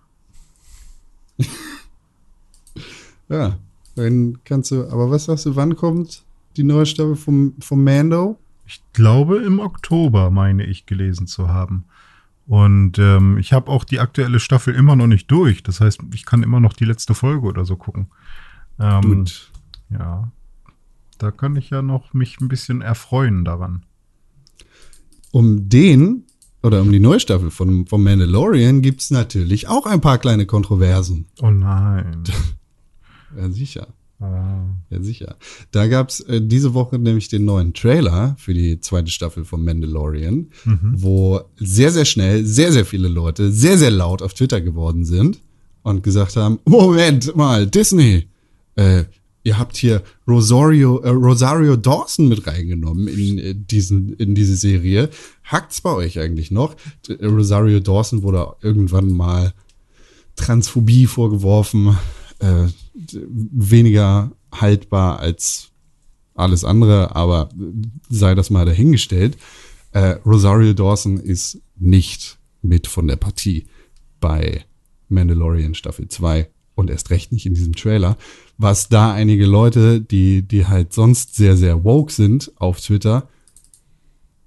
ja, 3.29 3.59
dann 3.97 4.39
kannst 4.45 4.71
du, 4.71 4.89
aber 4.89 5.11
was 5.11 5.25
sagst 5.25 5.47
du, 5.47 5.57
wann 5.57 5.75
kommt 5.77 6.23
die 6.57 6.65
neue 6.65 6.87
Staffel 6.87 7.17
vom, 7.17 7.55
vom 7.61 7.85
Mando? 7.85 8.39
Ich 8.67 8.81
glaube 8.93 9.39
im 9.39 9.59
Oktober, 9.59 10.31
meine 10.31 10.65
ich, 10.65 10.87
gelesen 10.87 11.27
zu 11.27 11.49
haben. 11.49 11.85
Und 12.47 12.99
ähm, 12.99 13.39
ich 13.39 13.53
habe 13.53 13.71
auch 13.71 13.85
die 13.85 14.01
aktuelle 14.01 14.41
Staffel 14.41 14.75
immer 14.75 14.97
noch 14.97 15.07
nicht 15.07 15.31
durch. 15.31 15.63
Das 15.63 15.81
heißt, 15.81 16.01
ich 16.15 16.27
kann 16.27 16.43
immer 16.43 16.61
noch 16.61 16.73
die 16.73 16.85
letzte 16.85 17.15
Folge 17.15 17.47
oder 17.47 17.65
so 17.65 17.77
gucken. 17.77 18.09
Ähm, 18.79 19.03
Gut. 19.03 19.51
Ja. 19.91 20.33
Da 21.19 21.31
kann 21.31 21.55
ich 21.57 21.71
ja 21.71 21.83
noch 21.83 22.15
mich 22.15 22.41
ein 22.41 22.49
bisschen 22.49 22.81
erfreuen 22.81 23.45
daran. 23.45 23.85
Um 25.31 25.69
den 25.69 26.25
oder 26.63 26.83
um 26.83 26.91
die 26.91 27.01
neue 27.01 27.21
Staffel 27.21 27.51
von, 27.51 27.87
von 27.87 28.03
Mandalorian 28.03 28.83
gibt 28.83 29.01
es 29.01 29.11
natürlich 29.11 29.69
auch 29.69 29.87
ein 29.87 30.01
paar 30.01 30.19
kleine 30.19 30.47
Kontroversen. 30.47 31.27
Oh 31.41 31.51
nein. 31.51 32.25
ja, 33.37 33.51
sicher. 33.51 33.89
Ja, 34.21 35.03
sicher. 35.03 35.37
Da 35.71 35.87
gab's 35.87 36.21
äh, 36.21 36.43
diese 36.43 36.75
Woche 36.75 36.99
nämlich 36.99 37.29
den 37.29 37.47
neuen 37.47 37.73
Trailer 37.73 38.37
für 38.39 38.53
die 38.53 38.79
zweite 38.81 39.11
Staffel 39.11 39.45
von 39.47 39.65
Mandalorian, 39.65 40.49
mhm. 40.65 40.93
wo 40.95 41.41
sehr, 41.57 41.91
sehr 41.91 42.05
schnell 42.05 42.45
sehr, 42.45 42.71
sehr 42.71 42.85
viele 42.85 43.09
Leute 43.09 43.51
sehr, 43.51 43.79
sehr 43.79 43.91
laut 43.91 44.21
auf 44.21 44.35
Twitter 44.35 44.61
geworden 44.61 45.07
sind 45.07 45.41
und 45.83 46.03
gesagt 46.03 46.37
haben, 46.37 46.59
Moment 46.67 47.35
mal, 47.35 47.67
Disney, 47.67 48.27
äh, 48.77 49.05
ihr 49.43 49.59
habt 49.59 49.79
hier 49.79 50.03
Rosario, 50.29 50.99
äh, 50.99 51.09
Rosario 51.09 51.77
Dawson 51.77 52.29
mit 52.29 52.47
reingenommen 52.47 53.09
in, 53.09 53.39
äh, 53.39 53.55
diesen, 53.55 54.13
in 54.15 54.35
diese 54.35 54.57
Serie. 54.57 55.09
Hackt's 55.45 55.81
bei 55.81 55.95
euch 55.95 56.19
eigentlich 56.19 56.51
noch? 56.51 56.77
Rosario 57.23 57.81
Dawson 57.81 58.23
wurde 58.23 58.55
irgendwann 58.61 59.11
mal 59.13 59.55
Transphobie 60.37 61.07
vorgeworfen, 61.07 61.97
äh, 62.41 62.67
weniger 63.13 64.33
haltbar 64.53 65.19
als 65.19 65.71
alles 66.35 66.65
andere, 66.65 67.15
aber 67.15 67.51
sei 68.09 68.35
das 68.35 68.51
mal 68.51 68.65
dahingestellt. 68.65 69.37
Äh, 69.93 70.17
Rosario 70.25 70.73
Dawson 70.73 71.19
ist 71.19 71.61
nicht 71.79 72.39
mit 72.63 72.87
von 72.87 73.07
der 73.07 73.17
Partie 73.17 73.67
bei 74.21 74.65
Mandalorian 75.09 75.75
Staffel 75.75 76.09
2 76.09 76.49
und 76.75 76.91
erst 76.91 77.11
recht 77.11 77.33
nicht 77.33 77.47
in 77.47 77.55
diesem 77.55 77.75
Trailer. 77.75 78.17
Was 78.59 78.89
da 78.89 79.13
einige 79.13 79.47
Leute, 79.47 80.01
die, 80.01 80.43
die 80.43 80.67
halt 80.67 80.93
sonst 80.93 81.35
sehr, 81.35 81.57
sehr 81.57 81.85
woke 81.85 82.13
sind 82.13 82.53
auf 82.57 82.81
Twitter, 82.81 83.29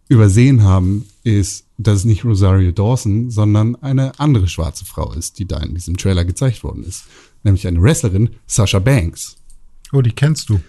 übersehen 0.08 0.64
haben, 0.64 1.06
ist, 1.24 1.66
dass 1.78 2.00
es 2.00 2.06
nicht 2.06 2.24
Rosario 2.24 2.72
Dawson, 2.72 3.30
sondern 3.32 3.76
eine 3.78 4.20
andere 4.20 4.48
schwarze 4.48 4.86
Frau 4.86 5.12
ist, 5.14 5.40
die 5.40 5.48
da 5.48 5.58
in 5.58 5.74
diesem 5.74 5.98
Trailer 5.98 6.26
gezeigt 6.26 6.64
worden 6.64 6.84
ist 6.84 7.06
nämlich 7.44 7.68
eine 7.68 7.82
Wrestlerin, 7.82 8.32
Sasha 8.48 8.80
Banks. 8.80 9.36
Oh, 9.92 10.02
die 10.02 10.12
kennst 10.12 10.50
du. 10.50 10.60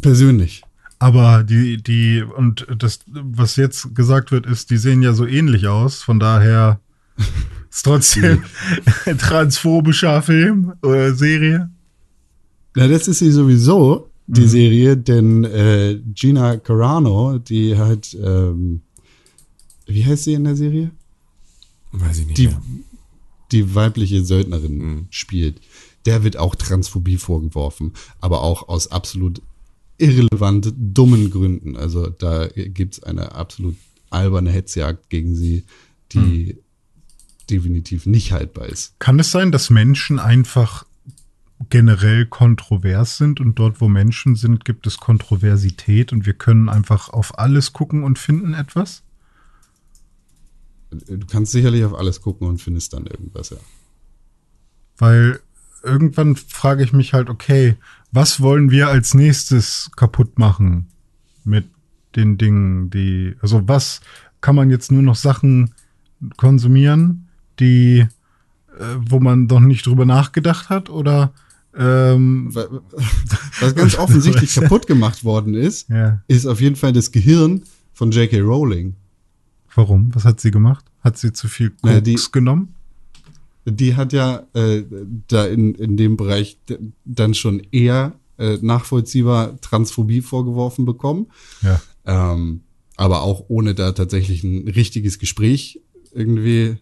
Persönlich. 0.00 0.62
Aber 0.98 1.42
die, 1.44 1.82
die, 1.82 2.22
und 2.22 2.66
das, 2.78 3.00
was 3.06 3.56
jetzt 3.56 3.94
gesagt 3.94 4.32
wird, 4.32 4.46
ist, 4.46 4.70
die 4.70 4.76
sehen 4.76 5.02
ja 5.02 5.12
so 5.12 5.26
ähnlich 5.26 5.66
aus. 5.66 6.02
Von 6.02 6.18
daher 6.18 6.80
ist 7.70 7.82
trotzdem 7.82 8.44
ein 9.06 9.18
transphobischer 9.18 10.22
Film 10.22 10.72
oder 10.82 11.14
Serie. 11.14 11.70
Na, 12.76 12.88
das 12.88 13.08
ist 13.08 13.18
sie 13.18 13.30
sowieso, 13.30 14.10
die 14.26 14.42
mhm. 14.42 14.48
Serie, 14.48 14.96
denn 14.96 15.44
äh, 15.44 16.00
Gina 16.14 16.56
Carano, 16.56 17.38
die 17.38 17.76
hat, 17.76 18.14
ähm, 18.14 18.80
wie 19.86 20.04
heißt 20.04 20.24
sie 20.24 20.34
in 20.34 20.44
der 20.44 20.56
Serie? 20.56 20.90
Weiß 21.92 22.18
ich 22.18 22.26
nicht. 22.26 22.38
Die, 22.38 22.48
mehr 22.48 22.60
die 23.52 23.74
weibliche 23.74 24.24
Söldnerin 24.24 24.78
mhm. 24.78 25.06
spielt, 25.10 25.60
der 26.06 26.24
wird 26.24 26.36
auch 26.36 26.54
Transphobie 26.54 27.16
vorgeworfen, 27.16 27.92
aber 28.20 28.42
auch 28.42 28.68
aus 28.68 28.90
absolut 28.90 29.40
irrelevant 29.98 30.72
dummen 30.76 31.30
Gründen. 31.30 31.76
Also 31.76 32.08
da 32.08 32.48
gibt 32.48 32.94
es 32.94 33.02
eine 33.02 33.32
absolut 33.32 33.76
alberne 34.10 34.50
Hetzjagd 34.50 35.08
gegen 35.08 35.34
sie, 35.34 35.64
die 36.12 36.54
mhm. 36.54 36.58
definitiv 37.50 38.06
nicht 38.06 38.32
haltbar 38.32 38.66
ist. 38.66 38.98
Kann 38.98 39.18
es 39.18 39.30
sein, 39.30 39.52
dass 39.52 39.70
Menschen 39.70 40.18
einfach 40.18 40.84
generell 41.70 42.26
kontrovers 42.26 43.16
sind 43.16 43.40
und 43.40 43.58
dort, 43.58 43.80
wo 43.80 43.88
Menschen 43.88 44.36
sind, 44.36 44.64
gibt 44.64 44.86
es 44.86 44.98
Kontroversität 44.98 46.12
und 46.12 46.26
wir 46.26 46.34
können 46.34 46.68
einfach 46.68 47.08
auf 47.08 47.38
alles 47.38 47.72
gucken 47.72 48.02
und 48.02 48.18
finden 48.18 48.54
etwas? 48.54 49.03
Du 51.06 51.26
kannst 51.26 51.52
sicherlich 51.52 51.84
auf 51.84 51.94
alles 51.94 52.20
gucken 52.20 52.48
und 52.48 52.60
findest 52.60 52.92
dann 52.92 53.06
irgendwas, 53.06 53.50
ja. 53.50 53.56
Weil 54.98 55.40
irgendwann 55.82 56.36
frage 56.36 56.82
ich 56.84 56.92
mich 56.92 57.12
halt, 57.12 57.28
okay, 57.28 57.76
was 58.12 58.40
wollen 58.40 58.70
wir 58.70 58.88
als 58.88 59.14
nächstes 59.14 59.90
kaputt 59.96 60.38
machen 60.38 60.86
mit 61.44 61.66
den 62.16 62.38
Dingen, 62.38 62.90
die, 62.90 63.36
also 63.40 63.66
was 63.66 64.00
kann 64.40 64.54
man 64.54 64.70
jetzt 64.70 64.92
nur 64.92 65.02
noch 65.02 65.16
Sachen 65.16 65.74
konsumieren, 66.36 67.28
die, 67.58 68.06
äh, 68.78 68.84
wo 68.98 69.20
man 69.20 69.46
noch 69.46 69.60
nicht 69.60 69.86
drüber 69.86 70.04
nachgedacht 70.04 70.68
hat 70.68 70.90
oder 70.90 71.32
ähm, 71.76 72.54
was 73.60 73.74
ganz 73.74 73.94
offensichtlich 73.98 74.54
kaputt 74.54 74.86
gemacht 74.86 75.24
worden 75.24 75.54
ist, 75.54 75.88
ja. 75.88 76.22
ist 76.28 76.46
auf 76.46 76.60
jeden 76.60 76.76
Fall 76.76 76.92
das 76.92 77.10
Gehirn 77.10 77.62
von 77.92 78.10
J.K. 78.10 78.40
Rowling. 78.40 78.94
Warum? 79.74 80.14
Was 80.14 80.24
hat 80.24 80.40
sie 80.40 80.50
gemacht? 80.50 80.84
Hat 81.00 81.18
sie 81.18 81.32
zu 81.32 81.48
viel 81.48 81.70
Koks 81.70 81.92
ja, 81.92 82.00
die, 82.00 82.18
genommen? 82.32 82.74
Die 83.64 83.96
hat 83.96 84.12
ja 84.12 84.46
äh, 84.54 84.82
da 85.28 85.46
in, 85.46 85.74
in 85.74 85.96
dem 85.96 86.16
Bereich 86.16 86.58
dann 87.04 87.34
schon 87.34 87.62
eher 87.72 88.12
äh, 88.38 88.58
nachvollziehbar 88.60 89.60
Transphobie 89.60 90.20
vorgeworfen 90.20 90.84
bekommen. 90.84 91.26
Ja. 91.62 91.80
Ähm, 92.04 92.60
aber 92.96 93.22
auch 93.22 93.46
ohne 93.48 93.74
da 93.74 93.92
tatsächlich 93.92 94.44
ein 94.44 94.68
richtiges 94.68 95.18
Gespräch 95.18 95.80
irgendwie 96.12 96.76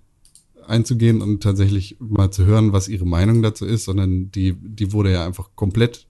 einzugehen 0.66 1.20
und 1.20 1.42
tatsächlich 1.42 1.96
mal 1.98 2.30
zu 2.30 2.44
hören, 2.44 2.72
was 2.72 2.88
ihre 2.88 3.06
Meinung 3.06 3.42
dazu 3.42 3.64
ist, 3.64 3.84
sondern 3.84 4.30
die, 4.30 4.54
die 4.54 4.92
wurde 4.92 5.12
ja 5.12 5.26
einfach 5.26 5.50
komplett 5.54 6.06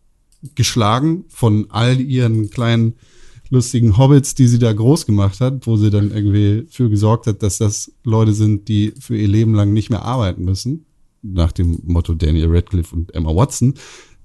geschlagen 0.55 1.25
von 1.29 1.67
all 1.71 2.01
ihren 2.01 2.51
kleinen 2.51 2.95
lustigen 3.53 3.99
Hobbits, 3.99 4.35
die 4.35 4.49
sie 4.49 4.59
da 4.59 4.73
groß 4.73 5.05
gemacht 5.05 5.41
hat, 5.41 5.67
wo 5.67 5.77
sie 5.77 5.91
dann 5.91 6.11
irgendwie 6.11 6.67
für 6.71 6.89
gesorgt 6.89 7.27
hat, 7.27 7.43
dass 7.43 7.59
das 7.59 7.93
Leute 8.03 8.33
sind, 8.33 8.67
die 8.67 8.95
für 8.99 9.17
ihr 9.17 9.29
Leben 9.29 9.55
lang 9.55 9.75
nicht 9.75 9.91
mehr 9.91 10.03
arbeiten 10.03 10.45
müssen. 10.45 10.87
Nach 11.21 11.53
dem 11.53 11.79
Motto 11.85 12.15
Daniel 12.15 12.49
Radcliffe 12.49 12.97
und 12.97 13.15
Emma 13.15 13.37
Watson, 13.37 13.75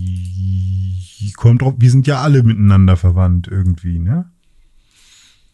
kommt 1.37 1.63
drauf, 1.63 1.75
wir 1.79 1.91
sind 1.91 2.07
ja 2.07 2.23
alle 2.23 2.43
miteinander 2.43 2.97
verwandt 2.97 3.47
irgendwie, 3.49 3.99
ne? 3.99 4.31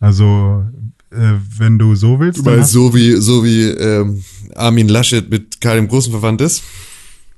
Also, 0.00 0.64
äh, 1.10 1.34
wenn 1.58 1.78
du 1.78 1.94
so 1.94 2.18
willst, 2.18 2.44
Weil 2.44 2.60
hast, 2.60 2.72
so 2.72 2.94
wie, 2.94 3.12
so 3.16 3.44
wie 3.44 3.64
ähm, 3.64 4.24
Armin 4.54 4.88
Laschet 4.88 5.28
mit 5.30 5.60
Karl 5.60 5.76
dem 5.76 5.88
Großen 5.88 6.10
verwandt 6.10 6.40
ist. 6.40 6.62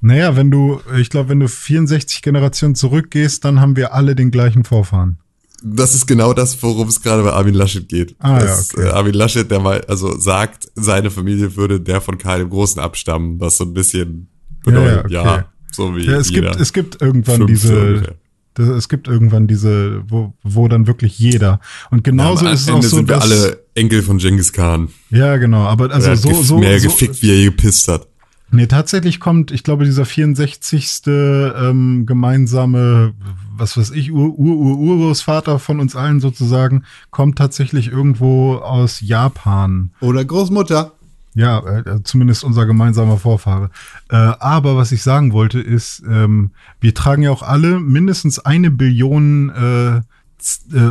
naja, 0.01 0.37
wenn 0.37 0.51
du, 0.51 0.81
ich 0.99 1.11
glaube, 1.11 1.31
wenn 1.31 1.41
du 1.41 1.49
64 1.49 2.23
Generationen 2.23 2.75
zurückgehst, 2.75 3.45
dann 3.45 3.61
haben 3.61 3.77
wir 3.77 3.93
alle 3.93 4.15
den 4.15 4.31
gleichen 4.31 4.65
Vorfahren. 4.65 5.19
Das 5.67 5.95
ist 5.95 6.07
genau 6.07 6.35
das, 6.35 6.63
worum 6.63 6.89
es 6.89 7.01
gerade 7.01 7.23
bei 7.23 7.33
Armin 7.33 7.55
Laschet 7.55 7.89
geht. 7.89 8.15
Ah, 8.19 8.39
ja, 8.39 8.45
das, 8.45 8.75
okay. 8.75 8.87
äh, 8.87 8.91
Armin 8.91 9.15
Laschet, 9.15 9.51
der 9.51 9.61
mal, 9.61 9.81
also 9.89 10.19
sagt, 10.19 10.69
seine 10.75 11.11
Familie 11.11 11.57
würde 11.57 11.81
der 11.81 12.01
von 12.03 12.19
Karl 12.19 12.41
dem 12.41 12.51
Großen 12.51 12.81
abstammen, 12.83 13.41
was 13.41 13.57
so 13.57 13.65
ein 13.65 13.73
bisschen 13.73 14.29
bedeutet, 14.63 15.11
ja, 15.11 15.25
ja, 15.25 15.35
okay. 15.37 15.45
so 15.73 15.97
wie 15.97 16.05
Ja, 16.05 16.19
es 16.19 16.31
gibt, 16.31 16.57
es 16.61 16.73
gibt 16.75 17.01
irgendwann 17.01 17.47
diese, 17.47 18.15
das, 18.55 18.69
es 18.69 18.89
gibt 18.91 19.09
irgendwann 19.09 19.47
diese, 19.47 20.03
wo, 20.07 20.35
wo 20.43 20.69
dann 20.69 20.87
wirklich 20.87 21.19
jeder. 21.19 21.61
Und 21.91 22.05
genauso 22.05 22.47
Am 22.47 22.53
ist 22.53 22.63
es 22.63 22.69
auch 22.69 22.75
Ende 22.77 22.89
so, 22.89 22.97
sind 22.97 23.09
wir 23.09 23.17
dass, 23.17 23.25
alle 23.25 23.65
Enkel 23.75 24.03
von 24.03 24.19
Genghis 24.19 24.53
Khan. 24.53 24.89
ja, 25.11 25.39
genau, 25.39 25.63
aber 25.65 25.91
also 25.91 26.11
Er 26.11 26.17
so, 26.19 26.29
gef- 26.29 26.45
so, 26.45 26.59
mehr 26.59 26.79
so, 26.79 26.89
gefickt, 26.89 27.23
wie 27.23 27.31
er 27.39 27.45
gepisst 27.51 27.89
hat. 27.89 28.07
Nee, 28.51 28.67
tatsächlich 28.67 29.19
kommt, 29.19 29.51
ich 29.51 29.65
glaube, 29.65 29.85
dieser 29.85 30.05
64. 30.05 31.01
Ähm, 31.07 32.05
gemeinsame, 32.07 33.15
was 33.57 33.77
weiß 33.77 33.91
ich, 33.93 34.13
Ur 34.13 34.39
Ur 34.39 34.57
Ur 34.57 34.79
Urgroßvater 34.79 35.59
von 35.59 35.81
uns 35.81 35.97
allen 35.97 36.21
sozusagen, 36.21 36.85
kommt 37.11 37.39
tatsächlich 37.39 37.89
irgendwo 37.89 38.57
aus 38.57 39.01
Japan. 39.01 39.91
Oder 40.01 40.25
Großmutter. 40.25 40.93
Ja, 41.37 41.59
äh, 41.81 42.03
zumindest 42.05 42.45
unser 42.45 42.65
gemeinsamer 42.65 43.19
Vorfahre. 43.19 43.71
Äh, 44.09 44.17
aber 44.17 44.77
was 44.77 44.93
ich 44.93 45.03
sagen 45.03 45.33
wollte 45.33 45.61
ist, 45.61 46.03
ähm, 46.09 46.51
wir 46.81 46.95
tragen 46.95 47.23
ja 47.23 47.31
auch 47.33 47.43
alle 47.43 47.81
mindestens 47.81 48.39
eine 48.39 48.71
Billion 48.71 49.51
äh, 49.51 49.97
äh, 49.97 50.03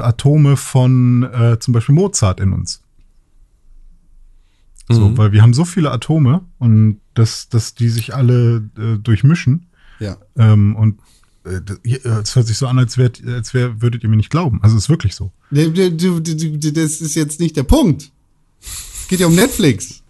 Atome 0.01 0.57
von 0.57 1.23
äh, 1.23 1.59
zum 1.59 1.73
Beispiel 1.73 1.95
Mozart 1.95 2.41
in 2.41 2.51
uns. 2.51 2.81
So, 4.89 5.09
Mhm. 5.09 5.17
weil 5.17 5.31
wir 5.31 5.41
haben 5.41 5.53
so 5.53 5.63
viele 5.63 5.91
Atome 5.91 6.41
und 6.59 6.99
dass, 7.13 7.47
dass 7.47 7.73
die 7.73 7.87
sich 7.89 8.13
alle 8.13 8.69
äh, 8.77 8.97
durchmischen. 8.97 9.67
Ja. 9.99 10.17
Ähm, 10.37 10.75
und 10.75 10.99
äh, 11.45 11.61
ihr- 11.83 12.05
äh, 12.05 12.21
es 12.21 12.35
hört 12.35 12.47
sich 12.47 12.57
so 12.57 12.67
an, 12.67 12.77
als, 12.79 12.97
wärt, 12.97 13.23
als 13.25 13.53
wär, 13.53 13.81
würdet 13.81 14.03
ihr 14.03 14.09
mir 14.09 14.15
nicht 14.17 14.29
glauben. 14.29 14.59
Also 14.61 14.75
es 14.77 14.83
ist 14.83 14.89
wirklich 14.89 15.15
so. 15.15 15.31
Das 15.51 17.01
ist 17.01 17.15
jetzt 17.15 17.39
nicht 17.39 17.55
der 17.57 17.63
Punkt. 17.63 18.11
Es 18.61 19.07
geht 19.07 19.19
ja 19.19 19.27
um 19.27 19.35
Netflix. 19.35 20.02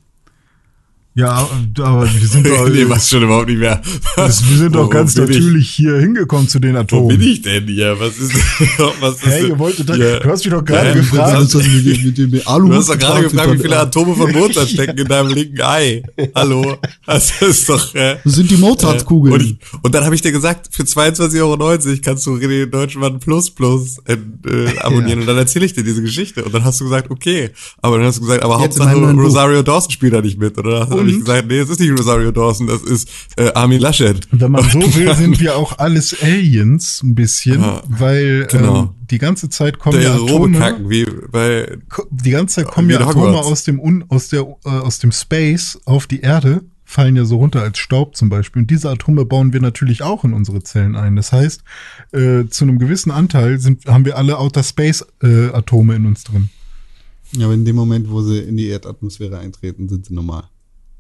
Ja, 1.16 1.48
aber 1.80 2.12
wir 2.12 2.28
sind 2.28 2.48
doch, 2.48 2.68
nee, 2.74 2.86
was 2.90 3.08
schon 3.08 3.22
überhaupt 3.22 3.48
nicht 3.48 3.60
mehr. 3.60 3.82
das, 4.16 4.50
wir 4.50 4.58
sind 4.58 4.74
doch 4.74 4.86
Wo 4.86 4.90
ganz 4.90 5.14
bin 5.14 5.26
ich? 5.26 5.30
natürlich 5.38 5.70
hier 5.70 5.98
hingekommen 6.00 6.48
zu 6.48 6.60
den 6.60 6.74
Wo 6.74 6.80
Atomen. 6.80 7.08
bin 7.20 7.22
ich 7.22 7.42
denn 7.44 7.68
hier? 7.68 7.96
Was 8.00 8.18
ist, 8.18 8.34
was 9.00 9.16
ist 9.18 9.26
Hey, 9.26 9.48
ihr 9.50 9.60
wolltet 9.60 9.88
doch, 9.90 9.96
hier? 9.96 10.20
du 10.20 10.30
hast 10.30 10.44
mich 10.44 10.52
doch 10.54 10.66
gerade 10.66 10.90
Ja, 10.90 10.96
gefragt. 10.96 11.54
das- 11.54 11.54
mit, 11.54 12.18
mit, 12.18 12.32
mit 12.32 12.48
Aluhut 12.48 12.72
Du 12.72 12.76
hast 12.78 12.90
doch 12.90 12.98
gerade 12.98 13.24
gefragt, 13.24 13.54
wie 13.54 13.58
viele 13.60 13.78
Atome 13.80 14.16
von 14.16 14.32
Mozart 14.32 14.70
stecken 14.70 14.98
in 14.98 15.08
deinem 15.08 15.30
linken 15.36 15.62
Ei. 15.62 16.02
Hallo? 16.34 16.78
Das 17.06 17.32
ist 17.42 17.70
doch. 17.70 17.94
Äh, 17.94 18.18
Das 18.24 18.34
sind 18.34 18.50
die 18.50 18.58
Mozartkugeln. 18.58 19.36
und, 19.36 19.42
ich, 19.44 19.58
und 19.84 19.94
dann 19.94 20.06
habe 20.06 20.16
ich 20.16 20.22
dir 20.24 20.32
gesagt, 20.32 20.70
für 20.72 20.82
22,90 20.82 21.40
Euro 21.42 21.58
kannst 22.04 22.26
du 22.26 22.32
René 22.38 22.66
Deutschmann 22.66 23.20
Plus 23.20 23.52
Plus 23.52 24.00
äh, 24.08 24.14
äh, 24.50 24.78
abonnieren. 24.80 25.10
Ja. 25.20 25.22
Und 25.22 25.26
dann 25.28 25.38
erzähle 25.38 25.66
ich 25.66 25.74
dir 25.74 25.84
diese 25.84 26.02
Geschichte. 26.02 26.44
Und 26.44 26.56
dann 26.56 26.64
hast 26.64 26.80
du 26.80 26.86
gesagt, 26.86 27.12
okay. 27.12 27.52
Aber 27.84 27.98
dann 27.98 28.08
hast 28.08 28.18
du 28.18 28.22
gesagt, 28.22 28.42
aber 28.42 28.60
Jetzt 28.62 28.80
Hauptsache. 28.80 29.12
Rosario 29.14 29.62
Dawson 29.62 29.92
spielt 29.92 30.14
da 30.14 30.22
nicht 30.22 30.40
mit. 30.40 30.58
Oder 30.58 30.86
dann 30.88 31.03
habe 31.04 31.12
ich 31.12 31.20
gesagt, 31.26 31.48
nee, 31.48 31.58
es 31.60 31.70
ist 31.70 31.80
nicht 31.80 31.92
Rosario 31.98 32.32
Dawson, 32.32 32.68
das 32.68 32.82
ist 32.84 33.10
äh, 33.38 33.52
Armin 33.54 33.80
Laschet. 33.80 34.28
Wenn 34.32 34.52
man 34.52 34.64
so 34.70 34.80
will, 34.96 35.14
sind 35.16 35.40
wir 35.40 35.56
auch 35.58 35.78
alles 35.80 36.16
Aliens 36.22 37.02
ein 37.04 37.16
bisschen, 37.16 37.62
Ja, 37.62 37.84
weil 37.88 38.48
genau. 38.50 38.80
ähm, 38.84 38.90
die 39.10 39.18
ganze 39.20 39.50
Zeit 39.50 39.80
kommen 39.80 40.00
Der 40.00 40.10
ja 40.10 40.16
Atome, 40.16 40.58
kacken, 40.58 40.90
wie 40.90 41.06
bei 41.32 41.78
die 42.10 42.32
ganze 42.32 42.56
Zeit 42.56 42.68
kommen 42.68 42.90
ja 42.90 43.00
Atome 43.00 43.28
Hogwarts. 43.28 43.48
aus 43.48 43.64
dem 43.64 43.80
Un, 43.80 44.06
aus 44.10 44.30
der 44.30 44.42
äh, 44.66 44.70
aus 44.70 45.00
dem 45.00 45.12
Space 45.12 45.80
auf 45.86 46.08
die 46.08 46.22
Erde, 46.22 46.62
fallen 46.86 47.16
ja 47.16 47.26
so 47.26 47.38
runter 47.38 47.62
als 47.62 47.78
Staub 47.80 48.16
zum 48.16 48.30
Beispiel. 48.30 48.62
Und 48.64 48.70
diese 48.72 48.90
Atome 48.90 49.26
bauen 49.26 49.52
wir 49.54 49.62
natürlich 49.62 50.04
auch 50.04 50.24
in 50.24 50.34
unsere 50.34 50.62
Zellen 50.64 50.96
ein. 50.96 51.16
Das 51.16 51.32
heißt, 51.32 51.64
äh, 52.12 52.46
zu 52.50 52.66
einem 52.66 52.78
gewissen 52.80 53.10
Anteil 53.12 53.60
sind, 53.60 53.86
haben 53.88 54.06
wir 54.06 54.18
alle 54.18 54.38
Outer 54.38 54.64
Space 54.64 55.06
äh, 55.24 55.48
Atome 55.48 55.96
in 55.96 56.06
uns 56.06 56.24
drin. 56.24 56.50
Ja, 57.36 57.46
aber 57.46 57.56
in 57.56 57.66
dem 57.66 57.76
Moment, 57.76 58.12
wo 58.12 58.22
sie 58.22 58.38
in 58.40 58.58
die 58.58 58.68
Erdatmosphäre 58.68 59.40
eintreten, 59.40 59.90
sind 59.90 60.06
sie 60.06 60.14
normal. 60.14 60.44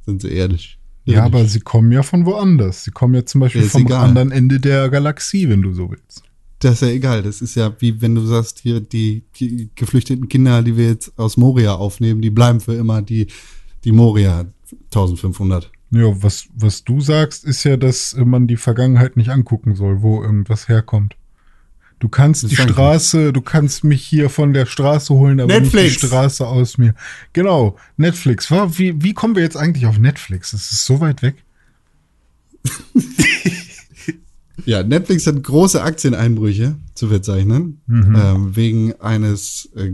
Sind 0.06 0.22
sie 0.22 0.30
ehrlich. 0.32 0.78
Ja, 1.06 1.24
aber 1.26 1.46
sie 1.46 1.60
kommen 1.60 1.92
ja 1.92 2.02
von 2.04 2.26
woanders. 2.26 2.86
Sie 2.86 2.92
kommen 2.92 3.13
ja 3.13 3.26
zum 3.26 3.42
Beispiel 3.42 3.63
Ja, 3.63 3.68
vom 3.68 3.82
egal. 3.86 4.06
anderen 4.06 4.32
Ende 4.32 4.60
der 4.60 4.89
Galaxie, 4.89 5.50
wenn 5.50 5.62
du 5.62 5.74
so 5.74 5.92
willst. 5.92 6.24
Das 6.60 6.76
ist 6.76 6.82
ja 6.82 6.88
egal. 6.89 7.24
Das 7.24 7.42
ist 7.42 7.56
ja 7.56 7.76
wie 7.80 8.02
wenn 8.02 8.16
du 8.16 8.22
sagst, 8.26 8.60
hier 8.60 8.80
die 8.80 9.24
ki- 9.34 9.70
geflüchteten 9.76 10.30
Kinder, 10.30 10.62
die 10.62 10.78
wir 10.78 10.88
jetzt 10.88 11.12
aus 11.20 11.36
Moria 11.36 11.74
aufnehmen, 11.74 12.22
die 12.22 12.30
bleiben 12.30 12.62
für 12.62 12.74
immer 12.76 13.02
die, 13.02 13.28
die 13.84 13.92
Moria 13.92 14.46
1500. 14.94 15.70
Ja, 15.92 16.24
was, 16.24 16.48
was 16.56 16.84
du 16.86 17.02
sagst, 17.02 17.44
ist 17.44 17.63
ja, 17.66 17.76
dass 17.78 18.16
man 18.18 18.48
die 18.48 18.58
Vergangenheit 18.58 19.18
nicht 19.18 19.30
angucken 19.30 19.76
soll, 19.76 20.02
wo 20.02 20.24
irgendwas 20.24 20.68
herkommt. 20.70 21.16
Du 22.04 22.10
kannst 22.10 22.44
Das 22.44 22.50
die 22.50 22.58
Straße, 22.58 23.32
du 23.32 23.39
kannst 23.39 23.86
mich 23.86 24.04
hier 24.06 24.30
von 24.30 24.52
der 24.52 24.66
Straße 24.66 25.13
holen, 25.13 25.39
aber 25.39 25.54
Netflix. 25.54 25.84
nicht 25.86 26.04
die 26.04 26.08
Straße 26.08 26.46
aus 26.46 26.78
mir. 26.78 26.96
Genau, 27.32 27.78
Netflix. 27.96 28.52
Wie, 28.52 29.02
wie 29.02 29.13
kommen 29.13 29.38
wir 29.38 29.42
jetzt 29.42 29.56
eigentlich 29.56 29.86
auf 29.86 29.98
Netflix? 29.98 30.52
Das 30.52 30.70
ist 30.74 30.84
so 30.84 31.00
weit 31.00 31.22
weg. 31.22 31.36
Ja, 34.66 34.82
Netflix 34.84 35.28
hat 35.28 35.44
große 35.44 35.82
Aktieneinbrüche 35.82 36.76
zu 36.94 37.08
verzeichnen, 37.10 37.82
ähm, 37.89 38.56
wegen 38.56 38.94
eines 39.02 39.68
äh, 39.76 39.92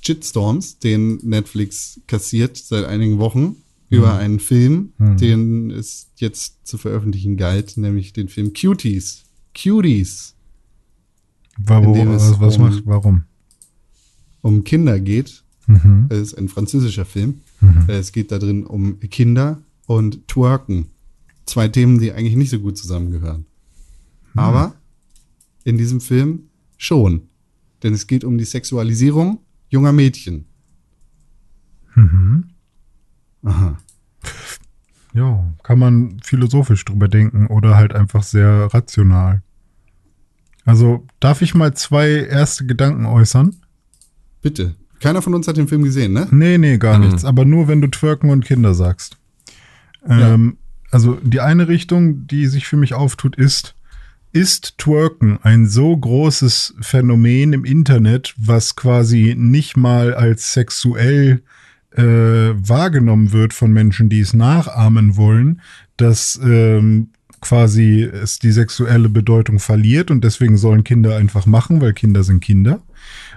Shitstorms, 0.00 0.78
den 0.78 1.18
Netflix 1.22 2.00
kassiert 2.06 2.56
seit 2.56 2.84
einigen 2.86 3.18
Wochen 3.18 3.56
über 3.90 4.14
einen 4.16 4.40
Film, 4.40 4.92
den 4.98 5.70
es 5.70 6.06
jetzt 6.16 6.66
zu 6.66 6.78
veröffentlichen 6.78 7.36
galt, 7.36 7.76
nämlich 7.76 8.12
den 8.12 8.28
Film 8.28 8.52
Cuties. 8.54 9.24
Cuties. 9.54 10.35
Warum? 11.58 11.94
In 11.94 11.94
dem 12.06 12.10
es 12.12 12.38
Was, 12.40 12.56
um- 12.56 12.62
macht? 12.64 12.86
Warum? 12.86 13.22
um 14.42 14.62
Kinder 14.64 15.00
geht. 15.00 15.42
Mhm. 15.66 16.06
Es 16.08 16.18
ist 16.18 16.34
ein 16.38 16.48
französischer 16.48 17.04
Film. 17.04 17.40
Äh, 17.88 17.92
Es 17.94 18.12
geht 18.12 18.30
da 18.30 18.38
drin 18.38 18.64
um 18.64 19.00
Kinder 19.00 19.60
und 19.86 20.28
Twerken. 20.28 20.86
Zwei 21.46 21.66
Themen, 21.68 21.98
die 21.98 22.12
eigentlich 22.12 22.36
nicht 22.36 22.50
so 22.50 22.60
gut 22.60 22.76
zusammengehören. 22.78 23.46
Aber 24.36 24.74
in 25.64 25.78
diesem 25.78 26.00
Film 26.00 26.44
schon. 26.76 27.22
Denn 27.82 27.92
es 27.94 28.06
geht 28.06 28.22
um 28.22 28.38
die 28.38 28.44
Sexualisierung 28.44 29.40
junger 29.68 29.92
Mädchen. 29.92 30.44
Mhm. 31.94 32.44
Aha. 33.42 33.78
Ja, 35.14 35.52
kann 35.62 35.78
man 35.78 36.20
philosophisch 36.22 36.84
drüber 36.84 37.08
denken 37.08 37.46
oder 37.46 37.74
halt 37.76 37.94
einfach 37.94 38.22
sehr 38.22 38.72
rational. 38.74 39.42
Also, 40.66 41.06
darf 41.20 41.40
ich 41.40 41.54
mal 41.54 41.72
zwei 41.74 42.10
erste 42.10 42.66
Gedanken 42.66 43.06
äußern? 43.06 43.56
Bitte. 44.42 44.74
Keiner 45.00 45.22
von 45.22 45.34
uns 45.34 45.46
hat 45.48 45.56
den 45.56 45.68
Film 45.68 45.82
gesehen, 45.84 46.12
ne? 46.12 46.26
Nee, 46.30 46.58
nee, 46.58 46.76
gar 46.78 46.98
Mhm. 46.98 47.06
nichts. 47.06 47.24
Aber 47.24 47.44
nur, 47.44 47.68
wenn 47.68 47.80
du 47.80 47.88
Twerken 47.88 48.30
und 48.30 48.44
Kinder 48.44 48.74
sagst. 48.74 49.16
Ähm, 50.08 50.58
Also 50.92 51.18
die 51.22 51.40
eine 51.40 51.66
Richtung, 51.68 52.26
die 52.28 52.46
sich 52.46 52.66
für 52.66 52.76
mich 52.76 52.94
auftut, 52.94 53.36
ist, 53.36 53.74
ist 54.32 54.78
Twerken 54.78 55.38
ein 55.42 55.66
so 55.66 55.96
großes 55.96 56.74
Phänomen 56.80 57.52
im 57.52 57.64
Internet, 57.64 58.34
was 58.38 58.76
quasi 58.76 59.34
nicht 59.36 59.76
mal 59.76 60.14
als 60.14 60.52
sexuell 60.52 61.42
äh, 61.90 62.02
wahrgenommen 62.02 63.32
wird 63.32 63.52
von 63.52 63.72
Menschen, 63.72 64.08
die 64.08 64.20
es 64.20 64.32
nachahmen 64.32 65.16
wollen, 65.16 65.60
dass 65.96 66.38
ähm, 66.42 67.08
quasi 67.40 68.02
es 68.02 68.38
die 68.38 68.52
sexuelle 68.52 69.08
Bedeutung 69.08 69.58
verliert 69.58 70.10
und 70.10 70.24
deswegen 70.24 70.56
sollen 70.56 70.84
Kinder 70.84 71.16
einfach 71.16 71.46
machen, 71.46 71.80
weil 71.80 71.92
Kinder 71.92 72.22
sind 72.24 72.40
Kinder. 72.40 72.80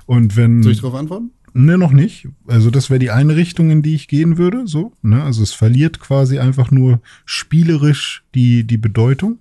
Und 0.06 0.36
wenn 0.36 0.64
Soll 0.64 0.72
ich 0.72 0.82
darauf 0.82 0.96
antworten? 0.96 1.32
Ne, 1.54 1.78
noch 1.78 1.92
nicht. 1.92 2.28
Also 2.48 2.70
das 2.70 2.90
wäre 2.90 3.00
die 3.00 3.12
eine 3.12 3.36
Richtung, 3.36 3.72
in 3.72 3.82
die 3.82 3.96
ich 3.96 4.08
gehen 4.08 4.38
würde. 4.38 4.68
So, 4.68 4.94
ne? 5.02 5.24
Also 5.24 5.44
es 5.44 5.52
verliert 5.52 6.00
quasi 6.00 6.40
einfach 6.40 6.72
nur 6.72 7.02
spielerisch 7.26 8.24
die, 8.36 8.66
die 8.66 8.78
Bedeutung. 8.78 9.40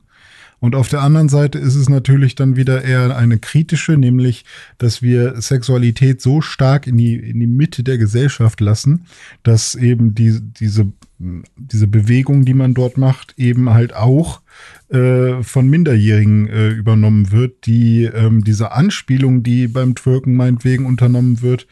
Und 0.60 0.74
auf 0.74 0.88
der 0.88 1.02
anderen 1.02 1.28
Seite 1.28 1.58
ist 1.58 1.76
es 1.76 1.88
natürlich 1.88 2.34
dann 2.34 2.56
wieder 2.56 2.82
eher 2.82 3.16
eine 3.16 3.38
kritische, 3.38 3.96
nämlich, 3.96 4.44
dass 4.78 5.02
wir 5.02 5.40
Sexualität 5.40 6.20
so 6.20 6.40
stark 6.40 6.86
in 6.86 6.96
die, 6.96 7.14
in 7.14 7.38
die 7.38 7.46
Mitte 7.46 7.84
der 7.84 7.98
Gesellschaft 7.98 8.60
lassen, 8.60 9.06
dass 9.44 9.76
eben 9.76 10.14
die, 10.14 10.40
diese, 10.40 10.92
diese 11.18 11.86
Bewegung, 11.86 12.44
die 12.44 12.54
man 12.54 12.74
dort 12.74 12.96
macht, 12.96 13.34
eben 13.36 13.70
halt 13.70 13.94
auch 13.94 14.40
äh, 14.88 15.42
von 15.42 15.68
Minderjährigen 15.68 16.48
äh, 16.48 16.68
übernommen 16.70 17.30
wird, 17.30 17.66
die 17.66 18.04
ähm, 18.04 18.42
diese 18.42 18.72
Anspielung, 18.72 19.42
die 19.42 19.68
beim 19.68 19.94
Twerken 19.94 20.34
meinetwegen 20.34 20.86
unternommen 20.86 21.42
wird, 21.42 21.66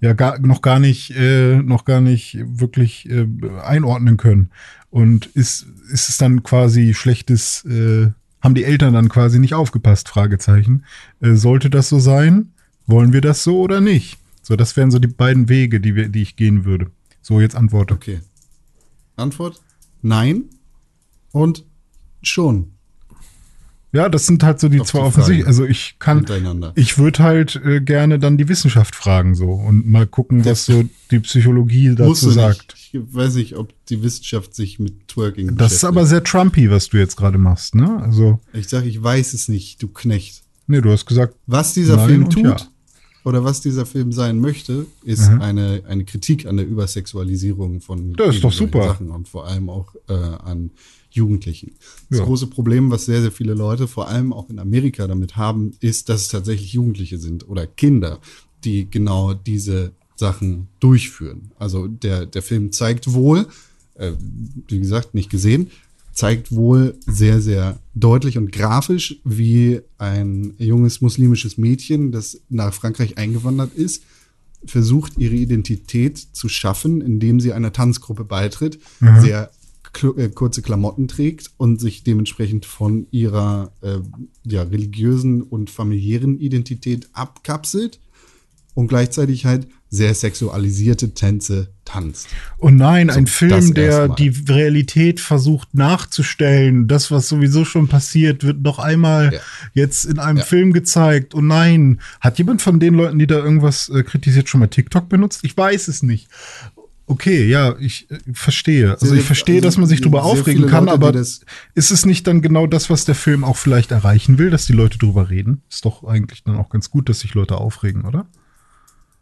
ja 0.00 0.14
gar, 0.14 0.38
noch 0.40 0.62
gar 0.62 0.80
nicht, 0.80 1.14
äh, 1.16 1.56
noch 1.62 1.84
gar 1.84 2.00
nicht 2.00 2.38
wirklich 2.44 3.08
äh, 3.08 3.26
einordnen 3.62 4.16
können. 4.16 4.50
Und 4.90 5.26
ist, 5.26 5.66
ist 5.90 6.08
es 6.08 6.18
dann 6.18 6.42
quasi 6.42 6.92
schlechtes, 6.92 7.64
äh, 7.64 8.10
haben 8.42 8.54
die 8.54 8.64
Eltern 8.64 8.94
dann 8.94 9.08
quasi 9.08 9.38
nicht 9.38 9.54
aufgepasst? 9.54 10.08
Fragezeichen. 10.08 10.84
Äh, 11.20 11.34
sollte 11.34 11.70
das 11.70 11.88
so 11.88 11.98
sein? 11.98 12.52
Wollen 12.86 13.12
wir 13.12 13.20
das 13.20 13.44
so 13.44 13.60
oder 13.60 13.80
nicht? 13.80 14.18
So, 14.42 14.56
das 14.56 14.76
wären 14.76 14.90
so 14.90 14.98
die 14.98 15.08
beiden 15.08 15.48
Wege, 15.48 15.80
die, 15.80 15.94
wir, 15.94 16.08
die 16.08 16.22
ich 16.22 16.36
gehen 16.36 16.64
würde. 16.64 16.90
So, 17.22 17.40
jetzt 17.40 17.54
Antwort. 17.54 17.92
Okay. 17.92 18.20
Antwort? 19.16 19.62
Nein. 20.02 20.44
Und 21.30 21.64
schon. 22.22 22.72
Ja, 23.94 24.08
das 24.08 24.26
sind 24.26 24.42
halt 24.42 24.58
so 24.58 24.68
die 24.70 24.82
zwei 24.82 25.00
offensichtlich. 25.00 25.46
Also 25.46 25.66
ich 25.66 25.96
kann, 25.98 26.24
ich 26.76 26.96
würde 26.96 27.18
halt 27.22 27.60
äh, 27.64 27.80
gerne 27.82 28.18
dann 28.18 28.38
die 28.38 28.48
Wissenschaft 28.48 28.96
fragen 28.96 29.34
so 29.34 29.50
und 29.52 29.86
mal 29.86 30.06
gucken, 30.06 30.44
was 30.46 30.64
so 30.64 30.84
die 31.10 31.20
Psychologie 31.20 31.94
dazu 31.94 32.30
sagt. 32.30 32.74
Nicht. 32.74 32.94
Ich 32.94 33.14
weiß 33.14 33.34
nicht, 33.34 33.56
ob 33.56 33.72
die 33.86 34.02
Wissenschaft 34.02 34.54
sich 34.54 34.78
mit 34.78 35.08
Twerking 35.08 35.56
Das 35.56 35.72
ist 35.74 35.84
aber 35.84 36.06
sehr 36.06 36.24
Trumpy, 36.24 36.70
was 36.70 36.88
du 36.88 36.96
jetzt 36.98 37.16
gerade 37.16 37.36
machst, 37.38 37.74
ne? 37.74 38.02
Also, 38.02 38.40
Ich 38.54 38.68
sage, 38.68 38.88
ich 38.88 39.02
weiß 39.02 39.34
es 39.34 39.48
nicht, 39.48 39.82
du 39.82 39.88
Knecht. 39.88 40.42
nee, 40.66 40.80
du 40.80 40.90
hast 40.90 41.04
gesagt, 41.06 41.34
Was 41.46 41.74
dieser 41.74 41.98
Film 42.06 42.30
tut 42.30 42.44
ja. 42.44 42.56
oder 43.24 43.44
was 43.44 43.60
dieser 43.60 43.84
Film 43.86 44.10
sein 44.12 44.40
möchte, 44.40 44.86
ist 45.04 45.30
Mhm. 45.30 45.40
eine, 45.42 45.82
eine 45.86 46.04
Kritik 46.04 46.46
an 46.46 46.56
der 46.56 46.66
Übersexualisierung 46.66 47.80
von 47.82 48.14
Das 48.14 48.36
ist 48.36 48.44
doch 48.44 48.52
super. 48.52 48.84
Sachen 48.84 49.10
und 49.10 49.28
vor 49.28 49.46
allem 49.46 49.68
auch 49.68 49.94
äh, 50.08 50.12
an 50.14 50.70
Jugendlichen. 51.14 51.72
Das 52.10 52.20
Ja. 52.20 52.24
große 52.24 52.46
Problem, 52.46 52.90
was 52.90 53.04
sehr, 53.04 53.20
sehr 53.20 53.32
viele 53.32 53.54
Leute, 53.54 53.88
vor 53.88 54.08
allem 54.08 54.32
auch 54.32 54.48
in 54.50 54.58
Amerika, 54.58 55.06
damit 55.06 55.36
haben, 55.36 55.72
ist, 55.80 56.08
dass 56.08 56.22
es 56.22 56.28
tatsächlich 56.28 56.72
Jugendliche 56.72 57.18
sind 57.18 57.48
oder 57.48 57.66
Kinder, 57.66 58.20
die 58.64 58.88
genau 58.90 59.34
diese 59.34 59.92
Sachen 60.16 60.68
durchführen. 60.80 61.50
Also 61.58 61.88
der, 61.88 62.26
der 62.26 62.42
Film 62.42 62.70
zeigt 62.72 63.12
wohl, 63.12 63.46
äh, 63.94 64.12
wie 64.68 64.78
gesagt, 64.78 65.14
nicht 65.14 65.30
gesehen, 65.30 65.70
zeigt 66.12 66.52
wohl 66.52 66.94
sehr, 67.06 67.40
sehr 67.40 67.78
deutlich 67.94 68.36
und 68.36 68.52
grafisch, 68.52 69.16
wie 69.24 69.80
ein 69.98 70.54
junges 70.58 71.00
muslimisches 71.00 71.56
Mädchen, 71.56 72.12
das 72.12 72.40
nach 72.50 72.74
Frankreich 72.74 73.16
eingewandert 73.16 73.74
ist, 73.74 74.02
versucht, 74.64 75.14
ihre 75.18 75.34
Identität 75.34 76.18
zu 76.18 76.48
schaffen, 76.48 77.00
indem 77.00 77.40
sie 77.40 77.52
einer 77.52 77.72
Tanzgruppe 77.72 78.24
beitritt, 78.24 78.78
sehr 79.20 79.46
kl- 79.46 79.46
äh, 79.46 79.48
kurze 79.92 80.62
Klamotten 80.62 81.06
trägt 81.08 81.50
und 81.58 81.80
sich 81.80 82.02
dementsprechend 82.02 82.64
von 82.66 83.06
ihrer 83.10 83.72
äh, 83.82 83.98
ja, 84.44 84.62
religiösen 84.62 85.42
und 85.42 85.70
familiären 85.70 86.38
Identität 86.38 87.08
abkapselt 87.12 88.00
und 88.74 88.88
gleichzeitig 88.88 89.44
halt 89.44 89.66
sehr 89.90 90.14
sexualisierte 90.14 91.12
Tänze 91.12 91.68
tanzt. 91.84 92.28
oh 92.56 92.70
nein, 92.70 93.10
ein 93.10 93.26
das 93.26 93.34
Film, 93.34 93.74
der 93.74 94.08
die 94.08 94.28
Realität 94.48 95.20
versucht 95.20 95.74
nachzustellen. 95.74 96.88
Das, 96.88 97.10
was 97.10 97.28
sowieso 97.28 97.66
schon 97.66 97.88
passiert, 97.88 98.42
wird 98.44 98.62
noch 98.62 98.78
einmal 98.78 99.34
Ja. 99.34 99.40
jetzt 99.74 100.06
in 100.06 100.18
einem 100.18 100.38
Ja. 100.38 100.44
Film 100.44 100.72
gezeigt. 100.72 101.34
Oh 101.34 101.42
nein, 101.42 102.00
hat 102.22 102.38
jemand 102.38 102.62
von 102.62 102.80
den 102.80 102.94
Leuten, 102.94 103.18
die 103.18 103.26
da 103.26 103.36
irgendwas 103.44 103.90
äh, 103.90 104.02
kritisiert, 104.02 104.48
schon 104.48 104.60
mal 104.60 104.68
TikTok 104.68 105.10
benutzt? 105.10 105.40
Ich 105.42 105.54
weiß 105.54 105.88
es 105.88 106.02
nicht. 106.02 106.28
Okay, 107.06 107.46
ja, 107.46 107.76
ich 107.78 108.10
äh, 108.10 108.18
verstehe. 108.32 108.92
Also 109.00 109.14
ich 109.14 109.24
verstehe, 109.24 109.56
also 109.56 109.66
dass 109.68 109.76
man 109.76 109.86
sich 109.86 110.00
drüber 110.00 110.22
sehr 110.22 110.30
aufregen 110.30 110.66
kann, 110.66 110.86
Leute, 110.86 110.94
aber 110.94 111.18
ist 111.18 111.44
es 111.74 112.06
nicht 112.06 112.26
dann 112.26 112.42
genau 112.42 112.66
das, 112.66 112.90
was 112.90 113.04
der 113.04 113.14
Film 113.14 113.44
auch 113.44 113.56
vielleicht 113.56 113.90
erreichen 113.90 114.38
will, 114.38 114.50
dass 114.50 114.66
die 114.66 114.72
Leute 114.72 114.98
drüber 114.98 115.28
reden? 115.28 115.62
Ist 115.68 115.84
doch 115.84 116.04
eigentlich 116.04 116.44
dann 116.44 116.56
auch 116.56 116.70
ganz 116.70 116.90
gut, 116.90 117.08
dass 117.08 117.20
sich 117.20 117.34
Leute 117.34 117.56
aufregen, 117.58 118.04
oder? 118.04 118.26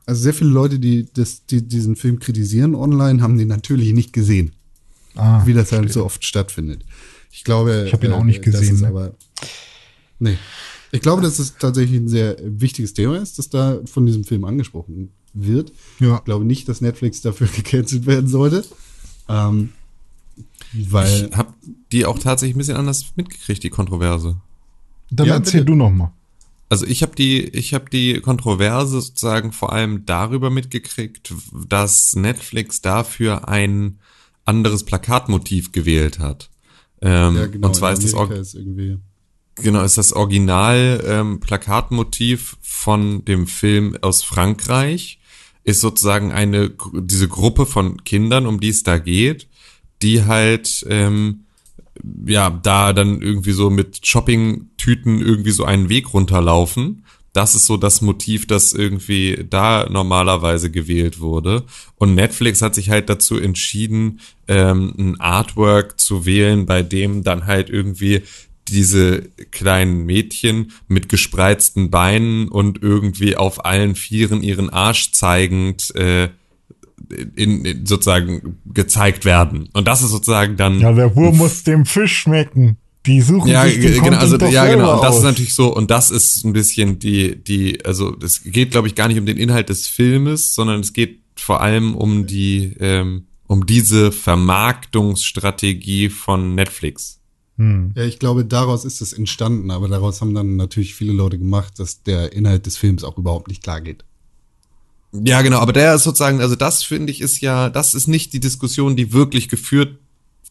Also 0.06 0.22
sehr 0.22 0.34
viele 0.34 0.50
Leute, 0.50 0.78
die, 0.78 1.08
das, 1.12 1.46
die 1.46 1.66
diesen 1.66 1.96
Film 1.96 2.18
kritisieren 2.18 2.74
online, 2.74 3.22
haben 3.22 3.38
den 3.38 3.48
natürlich 3.48 3.92
nicht 3.92 4.12
gesehen, 4.12 4.52
Ah, 5.16 5.44
wie 5.46 5.54
das 5.54 5.72
halt 5.72 5.92
so 5.92 6.04
oft 6.04 6.24
stattfindet. 6.24 6.84
Ich 7.32 7.44
glaube, 7.44 7.84
Ich 7.86 7.92
hab 7.92 8.04
ihn 8.04 8.12
auch 8.12 8.24
nicht 8.24 8.46
das 8.46 8.60
gesehen, 8.60 8.80
ne? 8.80 8.88
aber 8.88 9.14
nee. 10.18 10.36
Ich 10.92 11.00
glaube, 11.00 11.22
dass 11.22 11.38
es 11.38 11.56
tatsächlich 11.56 12.00
ein 12.00 12.08
sehr 12.08 12.36
wichtiges 12.42 12.94
Thema 12.94 13.18
ist, 13.18 13.38
das 13.38 13.48
da 13.48 13.80
von 13.84 14.06
diesem 14.06 14.24
Film 14.24 14.44
angesprochen 14.44 15.10
wird. 15.32 15.72
Ja. 15.98 16.16
Ich 16.18 16.24
glaube 16.24 16.44
nicht, 16.44 16.68
dass 16.68 16.80
Netflix 16.80 17.20
dafür 17.20 17.46
gecancelt 17.54 18.06
werden 18.06 18.28
sollte. 18.28 18.64
Ähm, 19.28 19.72
weil 20.72 21.28
Ich 21.30 21.36
habe 21.36 21.52
die 21.92 22.06
auch 22.06 22.18
tatsächlich 22.18 22.56
ein 22.56 22.58
bisschen 22.58 22.76
anders 22.76 23.06
mitgekriegt, 23.16 23.62
die 23.62 23.70
Kontroverse. 23.70 24.36
Dann 25.10 25.26
Ja, 25.26 25.34
erzähl 25.34 25.60
bitte. 25.60 25.72
du 25.72 25.74
noch 25.76 25.90
mal. 25.90 26.12
Also 26.68 26.86
ich 26.86 27.02
habe 27.02 27.16
die, 27.16 27.42
ich 27.42 27.74
habe 27.74 27.90
die 27.90 28.20
Kontroverse 28.20 29.00
sozusagen 29.00 29.50
vor 29.50 29.72
allem 29.72 30.06
darüber 30.06 30.50
mitgekriegt, 30.50 31.34
dass 31.68 32.14
Netflix 32.14 32.80
dafür 32.80 33.48
ein 33.48 33.98
anderes 34.44 34.84
Plakatmotiv 34.84 35.72
gewählt 35.72 36.20
hat. 36.20 36.48
Ähm, 37.02 37.36
ja, 37.36 37.46
genau, 37.46 37.66
und 37.68 37.74
zwar 37.74 37.92
ist 37.92 38.04
das, 38.04 38.14
Or- 38.14 38.30
ist 38.30 38.54
irgendwie 38.54 38.98
genau, 39.56 39.82
ist 39.82 39.98
das 39.98 40.12
Original 40.12 41.02
ähm, 41.06 41.40
Plakatmotiv 41.40 42.56
von 42.60 43.24
dem 43.24 43.48
Film 43.48 43.96
aus 44.00 44.22
Frankreich 44.22 45.18
ist 45.64 45.80
sozusagen 45.80 46.32
eine 46.32 46.72
diese 46.94 47.28
Gruppe 47.28 47.66
von 47.66 48.02
Kindern, 48.04 48.46
um 48.46 48.60
die 48.60 48.70
es 48.70 48.82
da 48.82 48.98
geht, 48.98 49.48
die 50.02 50.24
halt 50.24 50.84
ähm, 50.88 51.44
ja, 52.26 52.50
da 52.50 52.92
dann 52.92 53.20
irgendwie 53.20 53.52
so 53.52 53.70
mit 53.70 54.06
Shopping-Tüten 54.06 55.20
irgendwie 55.20 55.50
so 55.50 55.64
einen 55.64 55.88
Weg 55.88 56.14
runterlaufen. 56.14 57.04
Das 57.32 57.54
ist 57.54 57.66
so 57.66 57.76
das 57.76 58.00
Motiv, 58.00 58.46
das 58.46 58.72
irgendwie 58.72 59.46
da 59.48 59.86
normalerweise 59.88 60.70
gewählt 60.70 61.20
wurde. 61.20 61.64
Und 61.96 62.14
Netflix 62.14 62.60
hat 62.60 62.74
sich 62.74 62.90
halt 62.90 63.08
dazu 63.08 63.38
entschieden, 63.38 64.20
ähm, 64.48 64.94
ein 64.98 65.20
Artwork 65.20 66.00
zu 66.00 66.26
wählen, 66.26 66.66
bei 66.66 66.82
dem 66.82 67.22
dann 67.22 67.46
halt 67.46 67.70
irgendwie 67.70 68.22
diese 68.68 69.30
kleinen 69.50 70.04
Mädchen 70.06 70.72
mit 70.86 71.08
gespreizten 71.08 71.90
Beinen 71.90 72.48
und 72.48 72.82
irgendwie 72.82 73.36
auf 73.36 73.64
allen 73.64 73.94
Vieren 73.94 74.42
ihren 74.42 74.70
Arsch 74.70 75.12
zeigend 75.12 75.94
äh, 75.96 76.28
in, 77.34 77.64
in 77.64 77.86
sozusagen 77.86 78.58
gezeigt 78.66 79.24
werden. 79.24 79.68
Und 79.72 79.88
das 79.88 80.02
ist 80.02 80.10
sozusagen 80.10 80.56
dann 80.56 80.78
Ja, 80.80 80.92
der 80.92 81.16
Wurm 81.16 81.38
muss 81.38 81.64
dem 81.64 81.84
Fisch 81.86 82.18
schmecken. 82.18 82.76
Die 83.06 83.22
suchen 83.22 83.50
ja, 83.50 83.64
sich 83.64 83.80
den 83.80 83.94
ge- 83.94 84.00
genau, 84.02 84.18
also 84.18 84.36
ja, 84.46 84.66
genau. 84.66 84.96
Und 84.96 85.02
das 85.02 85.12
aus. 85.12 85.18
ist 85.18 85.24
natürlich 85.24 85.54
so, 85.54 85.74
und 85.74 85.90
das 85.90 86.10
ist 86.10 86.44
ein 86.44 86.52
bisschen 86.52 86.98
die, 86.98 87.42
die, 87.42 87.82
also 87.84 88.14
es 88.22 88.42
geht, 88.44 88.72
glaube 88.72 88.88
ich, 88.88 88.94
gar 88.94 89.08
nicht 89.08 89.18
um 89.18 89.24
den 89.24 89.38
Inhalt 89.38 89.70
des 89.70 89.86
Filmes, 89.88 90.54
sondern 90.54 90.80
es 90.80 90.92
geht 90.92 91.18
vor 91.34 91.62
allem 91.62 91.94
um 91.96 92.26
die, 92.26 92.76
ähm, 92.78 93.24
um 93.46 93.64
diese 93.64 94.12
Vermarktungsstrategie 94.12 96.10
von 96.10 96.54
Netflix. 96.54 97.19
Hm. 97.60 97.92
Ja, 97.94 98.04
ich 98.04 98.18
glaube, 98.18 98.46
daraus 98.46 98.86
ist 98.86 99.02
es 99.02 99.12
entstanden, 99.12 99.70
aber 99.70 99.86
daraus 99.86 100.22
haben 100.22 100.34
dann 100.34 100.56
natürlich 100.56 100.94
viele 100.94 101.12
Leute 101.12 101.38
gemacht, 101.38 101.78
dass 101.78 102.02
der 102.02 102.32
Inhalt 102.32 102.64
des 102.64 102.78
Films 102.78 103.04
auch 103.04 103.18
überhaupt 103.18 103.48
nicht 103.48 103.62
klar 103.62 103.82
geht. 103.82 104.02
Ja, 105.12 105.42
genau, 105.42 105.58
aber 105.58 105.74
der 105.74 105.94
ist 105.94 106.04
sozusagen, 106.04 106.40
also 106.40 106.56
das 106.56 106.82
finde 106.82 107.12
ich 107.12 107.20
ist 107.20 107.42
ja, 107.42 107.68
das 107.68 107.92
ist 107.92 108.08
nicht 108.08 108.32
die 108.32 108.40
Diskussion, 108.40 108.96
die 108.96 109.12
wirklich 109.12 109.50
geführt 109.50 109.98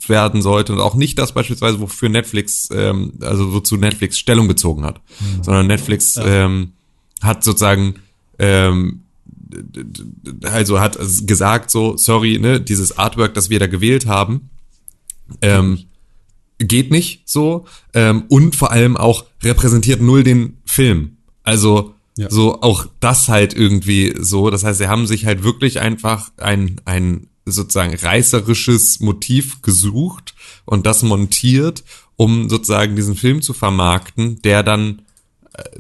werden 0.05 0.43
sollte 0.43 0.72
und 0.72 0.80
auch 0.80 0.93
nicht 0.93 1.18
das 1.18 1.32
beispielsweise, 1.32 1.80
wofür 1.80 2.10
Netflix, 2.10 2.70
ähm, 2.72 3.14
also 3.22 3.53
wozu 3.53 3.78
Netflix 3.78 4.20
Stellung 4.20 4.47
bezogen 4.47 4.86
hat, 4.86 5.01
sondern 5.41 5.66
Netflix 5.66 6.16
ähm, 6.22 6.74
hat 7.22 7.43
sozusagen 7.43 7.95
ähm, 8.38 9.01
also 10.43 10.80
hat 10.80 10.99
gesagt 11.24 11.72
so, 11.72 11.97
sorry, 11.97 12.38
ne, 12.38 12.62
dieses 12.62 12.99
Artwork, 12.99 13.34
das 13.34 13.49
wir 13.49 13.57
da 13.57 13.66
gewählt 13.66 14.05
haben, 14.05 14.51
ähm, 15.41 15.86
geht 16.60 16.91
nicht 16.91 17.24
so 17.26 17.66
ähm, 17.93 18.24
und 18.30 18.55
vor 18.55 18.72
allem 18.72 18.95
auch 18.97 19.26
repräsentiert 19.43 20.01
null 20.01 20.24
den 20.24 20.57
Film. 20.66 21.18
Also 21.43 21.93
Ja. 22.18 22.30
so 22.30 22.62
auch 22.62 22.86
das 22.99 23.30
halt 23.30 23.53
irgendwie 23.53 24.14
so. 24.20 24.49
Das 24.49 24.64
heißt, 24.64 24.78
sie 24.80 24.88
haben 24.88 25.07
sich 25.07 25.26
halt 25.26 25.43
wirklich 25.43 25.80
einfach 25.80 26.32
ein 26.38 26.82
ein 26.86 27.28
sozusagen 27.45 27.95
reißerisches 27.95 28.99
Motiv 28.99 29.62
gesucht 29.62 30.36
und 30.66 30.86
das 30.86 31.01
montiert, 31.01 31.84
um 32.16 32.49
sozusagen 32.49 32.95
diesen 32.95 33.16
Film 33.16 33.41
zu 33.41 33.53
vermarkten, 33.53 34.41
der 34.43 34.62
dann 34.64 35.01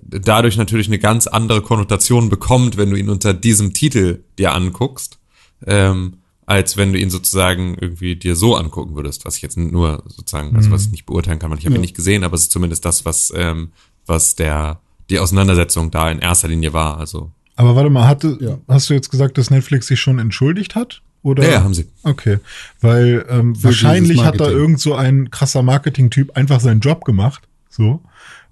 dadurch 0.01 0.57
natürlich 0.57 0.87
eine 0.87 0.99
ganz 0.99 1.27
andere 1.27 1.61
Konnotation 1.61 2.29
bekommt, 2.29 2.77
wenn 2.77 2.89
du 2.89 2.95
ihn 2.97 3.09
unter 3.09 3.33
diesem 3.33 3.73
Titel 3.73 4.23
dir 4.37 4.53
anguckst, 4.53 5.19
ähm, 5.65 6.15
als 6.49 6.77
wenn 6.77 6.93
du 6.93 6.99
ihn 6.99 7.11
sozusagen 7.11 7.77
irgendwie 7.79 8.15
dir 8.15 8.35
so 8.35 8.55
angucken 8.55 8.95
würdest, 8.95 9.23
was 9.23 9.35
ich 9.35 9.43
jetzt 9.43 9.55
nur 9.55 10.01
sozusagen, 10.07 10.55
also 10.55 10.71
was 10.71 10.85
ich 10.85 10.91
nicht 10.91 11.05
beurteilen 11.05 11.37
kann, 11.37 11.51
weil 11.51 11.59
ich 11.59 11.65
habe 11.67 11.75
ihn 11.75 11.81
nicht 11.81 11.95
gesehen, 11.95 12.23
aber 12.23 12.33
es 12.33 12.41
ist 12.43 12.51
zumindest 12.51 12.83
das, 12.85 13.05
was, 13.05 13.31
ähm, 13.35 13.69
was 14.07 14.33
der, 14.33 14.79
die 15.11 15.19
Auseinandersetzung 15.19 15.91
da 15.91 16.09
in 16.09 16.17
erster 16.17 16.47
Linie 16.47 16.73
war. 16.73 16.97
Also 16.97 17.29
Aber 17.55 17.75
warte 17.75 17.91
mal, 17.91 18.07
hatte, 18.07 18.35
Ja. 18.41 18.57
hast 18.67 18.89
du 18.89 18.95
jetzt 18.95 19.11
gesagt, 19.11 19.37
dass 19.37 19.51
Netflix 19.51 19.85
sich 19.85 19.99
schon 19.99 20.17
entschuldigt 20.17 20.73
hat? 20.73 21.03
Oder? 21.21 21.43
Ja, 21.43 21.51
ja, 21.51 21.63
haben 21.63 21.75
sie. 21.75 21.85
Okay, 22.01 22.39
weil 22.81 23.27
ähm, 23.29 23.61
wahrscheinlich 23.63 24.23
hat 24.23 24.39
da 24.39 24.49
irgend 24.49 24.79
so 24.79 24.95
ein 24.95 25.29
krasser 25.29 25.61
Marketing-Typ 25.61 26.35
einfach 26.35 26.61
seinen 26.61 26.79
Job 26.79 27.05
gemacht. 27.05 27.43
So. 27.69 28.01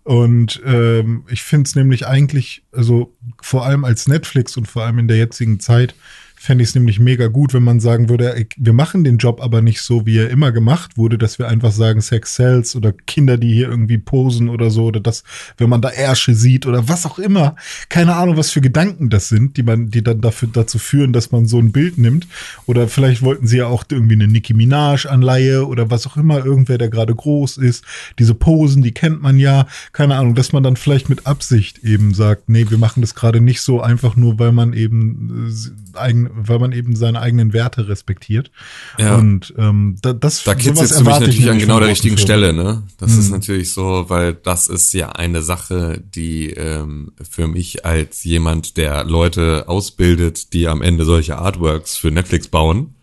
Und 0.04 0.62
ähm, 0.66 1.24
ich 1.30 1.42
finde 1.42 1.68
es 1.68 1.76
nämlich 1.76 2.06
eigentlich, 2.06 2.62
also 2.72 3.12
vor 3.42 3.66
allem 3.66 3.86
als 3.86 4.08
Netflix 4.08 4.56
und 4.56 4.68
vor 4.68 4.84
allem 4.84 5.00
in 5.00 5.08
der 5.08 5.18
jetzigen 5.18 5.60
Zeit, 5.60 5.96
fände 6.40 6.64
ich 6.64 6.70
es 6.70 6.76
nämlich 6.76 7.00
mega 7.00 7.28
gut, 7.28 7.54
wenn 7.54 7.64
man 7.64 7.80
sagen 7.80 8.10
würde, 8.10 8.46
wir 8.56 8.74
machen 8.74 9.04
den 9.04 9.18
Job 9.18 9.42
aber 9.42 9.62
nicht 9.62 9.82
so, 9.82 10.06
wie 10.06 10.20
er 10.20 10.30
immer 10.30 10.52
gemacht 10.52 10.96
wurde, 10.96 11.18
dass 11.18 11.40
wir 11.40 11.48
einfach 11.48 11.72
sagen, 11.72 12.00
Sex 12.00 12.36
sells 12.36 12.76
oder 12.76 12.94
Kinder, 12.94 13.38
die 13.38 13.52
hier 13.52 13.70
irgendwie 13.70 13.98
posen 13.98 14.48
oder 14.48 14.70
so, 14.70 14.86
oder 14.86 15.00
das, 15.00 15.24
wenn 15.58 15.68
man 15.68 15.82
da 15.82 15.90
Ärsche 15.90 16.36
sieht 16.36 16.68
oder 16.68 16.88
was 16.88 17.08
auch 17.08 17.18
immer. 17.18 17.56
Keine 17.90 18.16
Ahnung, 18.16 18.38
was 18.38 18.52
für 18.52 18.62
Gedanken 18.62 19.10
das 19.10 19.30
sind, 19.30 19.58
die 19.58 19.64
man, 19.64 19.90
die 19.90 20.04
dann 20.04 20.22
dafür, 20.22 20.48
dazu 20.54 20.78
führen, 20.78 21.12
dass 21.12 21.32
man 21.32 21.48
so 21.48 21.58
ein 21.58 21.72
Bild 21.72 21.98
nimmt. 21.98 22.28
Oder 22.68 22.88
vielleicht 22.88 23.24
wollten 23.24 23.48
sie 23.48 23.58
ja 23.58 23.66
auch 23.66 23.84
irgendwie 23.90 24.16
eine 24.16 24.28
Nicki 24.28 24.54
Minaj-Anleihe 24.54 25.66
oder 25.66 25.90
was 25.90 26.06
auch 26.06 26.18
immer, 26.18 26.46
irgendwer, 26.46 26.78
der 26.78 26.90
gerade 26.90 27.16
groß 27.16 27.58
ist. 27.58 27.84
Diese 28.20 28.36
Posen, 28.36 28.84
die 28.84 28.92
kennt 28.92 29.24
man 29.24 29.40
ja. 29.40 29.66
Keine 29.92 30.16
Ahnung, 30.16 30.36
dass 30.36 30.54
man 30.54 30.62
dann 30.62 30.76
vielleicht 30.76 31.10
mit 31.10 31.26
Absicht 31.26 31.80
eben 31.80 32.14
sagt, 32.14 32.48
nee, 32.48 32.68
wir 32.70 32.78
machen 32.78 33.02
das 33.02 33.16
gerade 33.16 33.42
nicht 33.42 33.62
so 33.62 33.82
einfach 33.82 34.16
nur, 34.16 34.38
weil 34.38 34.52
man 34.52 34.74
eben 34.74 35.50
äh, 35.50 35.98
eigen, 35.98 36.27
weil 36.34 36.60
man 36.60 36.72
eben 36.72 36.96
seine 36.96 37.22
eigenen 37.22 37.54
Werte 37.54 37.88
respektiert. 37.88 38.52
Ja. 38.98 39.16
Und 39.16 39.54
ähm, 39.58 39.98
da, 40.02 40.14
das 40.14 40.44
Da 40.44 40.56
kitzelst 40.56 41.00
du 41.00 41.04
mich 41.04 41.20
natürlich 41.20 41.50
an 41.50 41.60
genau 41.60 41.80
der 41.80 41.90
richtigen 41.90 42.18
Stelle, 42.18 42.54
ne? 42.54 42.84
Das 42.98 43.12
Mhm. 43.12 43.20
ist 43.20 43.30
natürlich 43.32 43.72
so, 43.72 44.06
weil 44.08 44.34
das 44.34 44.68
ist 44.68 44.94
ja 44.94 45.10
eine 45.10 45.42
Sache, 45.42 46.04
die 46.16 46.52
ähm, 46.52 47.12
für 47.30 47.48
mich 47.48 47.86
als 47.86 48.24
jemand, 48.24 48.78
der 48.78 49.04
Leute 49.04 49.66
ausbildet, 49.68 50.54
die 50.54 50.68
am 50.68 50.82
Ende 50.82 51.06
solche 51.06 51.38
Artworks 51.38 51.98
für 51.98 52.12
Netflix 52.12 52.48
bauen, 52.48 52.96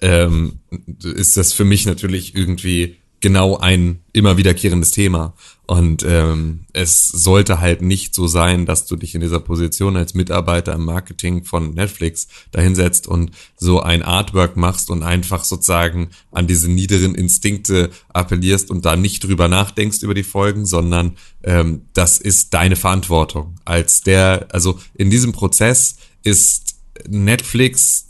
ähm, 0.00 0.60
ist 1.02 1.36
das 1.36 1.52
für 1.52 1.64
mich 1.64 1.86
natürlich 1.86 2.34
irgendwie 2.34 2.96
genau 3.20 3.56
ein 3.56 4.00
immer 4.12 4.36
wiederkehrendes 4.36 4.90
Thema. 4.90 5.34
Und 5.66 6.02
ähm, 6.02 6.60
es 6.72 7.08
sollte 7.08 7.60
halt 7.60 7.82
nicht 7.82 8.14
so 8.14 8.26
sein, 8.26 8.64
dass 8.64 8.86
du 8.86 8.96
dich 8.96 9.14
in 9.14 9.20
dieser 9.20 9.40
Position 9.40 9.96
als 9.96 10.14
Mitarbeiter 10.14 10.72
im 10.72 10.84
Marketing 10.84 11.44
von 11.44 11.74
Netflix 11.74 12.28
dahinsetzt 12.52 13.06
und 13.06 13.32
so 13.56 13.80
ein 13.80 14.02
Artwork 14.02 14.56
machst 14.56 14.90
und 14.90 15.02
einfach 15.02 15.44
sozusagen 15.44 16.08
an 16.32 16.46
diese 16.46 16.70
niederen 16.70 17.14
Instinkte 17.14 17.90
appellierst 18.08 18.70
und 18.70 18.86
da 18.86 18.96
nicht 18.96 19.24
drüber 19.24 19.48
nachdenkst 19.48 20.02
über 20.02 20.14
die 20.14 20.22
Folgen, 20.22 20.64
sondern 20.64 21.16
ähm, 21.42 21.82
das 21.92 22.18
ist 22.18 22.54
deine 22.54 22.76
Verantwortung. 22.76 23.56
Als 23.66 24.00
der, 24.00 24.48
also 24.52 24.78
in 24.94 25.10
diesem 25.10 25.32
Prozess 25.32 25.96
ist 26.22 26.76
Netflix 27.06 28.06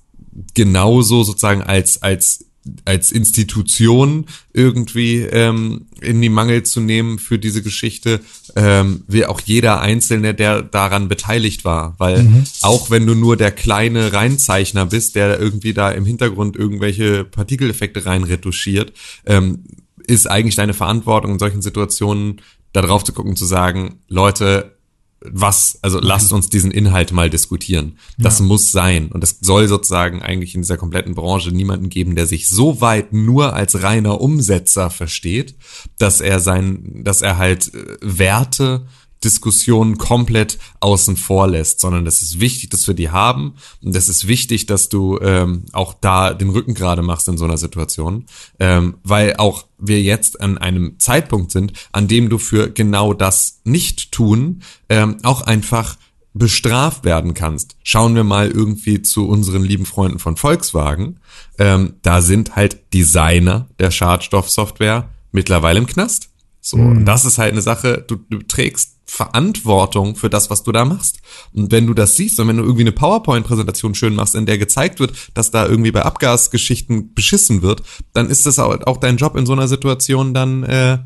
genauso 0.55 1.25
sozusagen 1.25 1.63
als 1.63 2.03
als 2.03 2.48
als 2.85 3.13
Institution 3.13 4.27
irgendwie 4.53 5.19
ähm, 5.19 5.87
in 6.01 6.21
die 6.21 6.29
Mangel 6.29 6.63
zu 6.63 6.81
nehmen 6.81 7.19
für 7.19 7.39
diese 7.39 7.63
Geschichte, 7.63 8.21
ähm, 8.57 9.05
wie 9.07 9.27
auch 9.27 9.41
jeder 9.41 9.81
Einzelne, 9.81 10.35
der 10.35 10.63
daran 10.63 11.09
beteiligt 11.09 11.65
war. 11.65 11.95
Weil 11.99 12.27
auch 12.63 12.91
wenn 12.91 13.07
du 13.07 13.15
nur 13.15 13.37
der 13.37 13.51
kleine 13.51 14.13
Reinzeichner 14.13 14.87
bist, 14.87 15.15
der 15.15 15.39
irgendwie 15.39 15.75
da 15.75 15.91
im 15.91 16.05
Hintergrund 16.05 16.57
irgendwelche 16.57 17.25
Partikeleffekte 17.25 18.07
reinretuschiert, 18.07 18.93
ähm, 19.27 19.65
ist 20.07 20.29
eigentlich 20.29 20.57
deine 20.57 20.75
Verantwortung 20.75 21.33
in 21.33 21.39
solchen 21.39 21.63
Situationen, 21.63 22.41
da 22.73 22.83
drauf 22.83 23.05
zu 23.05 23.13
gucken, 23.13 23.37
zu 23.37 23.45
sagen, 23.45 24.01
Leute, 24.09 24.78
was, 25.21 25.79
also 25.83 25.99
lasst 25.99 26.33
uns 26.33 26.49
diesen 26.49 26.71
Inhalt 26.71 27.13
mal 27.13 27.29
diskutieren. 27.29 27.99
Das 28.19 28.41
muss 28.41 28.71
sein. 28.71 29.09
Und 29.11 29.25
es 29.25 29.39
soll 29.41 29.67
sozusagen 29.67 30.23
eigentlich 30.23 30.55
in 30.55 30.63
dieser 30.63 30.77
kompletten 30.77 31.15
Branche 31.15 31.51
niemanden 31.51 31.89
geben, 31.89 32.15
der 32.15 32.27
sich 32.27 32.49
so 32.49 32.81
weit 32.81 33.13
nur 33.13 33.55
als 33.55 33.83
reiner 33.83 34.21
Umsetzer 34.21 34.91
versteht, 34.91 35.57
dass 35.99 36.21
er 36.21 36.39
sein, 36.39 37.03
dass 37.03 37.23
er 37.23 37.37
halt 37.37 37.75
äh, 37.75 37.97
Werte, 38.01 38.87
Diskussionen 39.25 39.99
komplett 39.99 40.59
außen 40.81 41.17
vor 41.17 41.49
lässt, 41.49 41.81
sondern 41.81 42.07
es 42.07 42.23
ist 42.23 42.41
wichtig, 42.41 42.71
dass 42.71 42.87
wir 42.87 42.95
die 42.95 43.11
haben 43.11 43.55
und 43.83 43.95
es 43.97 44.09
ist 44.09 44.29
wichtig, 44.29 44.67
dass 44.67 44.89
du 44.89 45.19
ähm, 45.21 45.65
auch 45.73 45.95
da 46.01 46.35
den 46.35 46.51
Rücken 46.51 46.75
gerade 46.75 47.03
machst 47.03 47.29
in 47.29 47.37
so 47.37 47.45
einer 47.45 47.59
Situation, 47.59 48.27
ähm, 48.61 48.99
weil 49.03 49.37
auch 49.37 49.67
wir 49.79 50.01
jetzt 50.01 50.41
an 50.41 50.59
einem 50.59 50.99
Zeitpunkt 50.99 51.51
sind, 51.51 51.73
an 51.93 52.09
dem 52.09 52.29
du 52.29 52.39
für 52.39 52.71
genau 52.71 53.13
das 53.15 53.61
nicht 53.65 54.13
tun 54.13 54.63
ähm, 54.89 55.19
auch 55.23 55.43
einfach 55.43 55.97
bestraft 56.35 57.05
werden 57.05 57.35
kannst. 57.35 57.77
Schauen 57.83 58.15
wir 58.15 58.25
mal 58.25 58.51
irgendwie 58.51 59.03
zu 59.03 59.29
unseren 59.29 59.65
lieben 59.65 59.87
Freunden 59.87 60.19
von 60.19 60.37
Volkswagen. 60.37 61.19
Ähm, 61.59 61.95
da 62.03 62.21
sind 62.21 62.55
halt 62.55 62.95
Designer 62.95 63.67
der 63.81 63.91
Schadstoffsoftware 63.91 65.09
mittlerweile 65.33 65.79
im 65.79 65.87
Knast. 65.87 66.31
So, 66.61 66.77
und 66.77 67.07
das 67.07 67.25
ist 67.25 67.39
halt 67.39 67.53
eine 67.53 67.63
Sache, 67.63 68.05
du, 68.07 68.17
du 68.29 68.39
trägst 68.43 68.98
Verantwortung 69.11 70.17
für 70.17 70.29
das, 70.29 70.51
was 70.51 70.63
du 70.63 70.71
da 70.71 70.85
machst. 70.85 71.21
Und 71.55 71.73
wenn 71.73 71.87
du 71.87 71.95
das 71.95 72.15
siehst 72.17 72.39
und 72.39 72.47
wenn 72.49 72.59
du 72.59 72.63
irgendwie 72.63 72.83
eine 72.83 72.93
PowerPoint-Präsentation 72.93 73.95
schön 73.95 74.15
machst, 74.15 74.35
in 74.35 74.45
der 74.45 74.59
gezeigt 74.59 75.01
wird, 75.01 75.15
dass 75.33 75.51
da 75.51 75.67
irgendwie 75.67 75.91
bei 75.93 76.03
Abgasgeschichten 76.03 77.15
beschissen 77.15 77.63
wird, 77.63 77.83
dann 78.13 78.29
ist 78.29 78.45
das 78.45 78.59
auch, 78.59 78.99
dein 78.99 79.17
Job 79.17 79.35
in 79.35 79.47
so 79.47 79.55
einer 79.55 79.67
Situation 79.67 80.35
dann, 80.35 80.63
äh, 80.63 80.99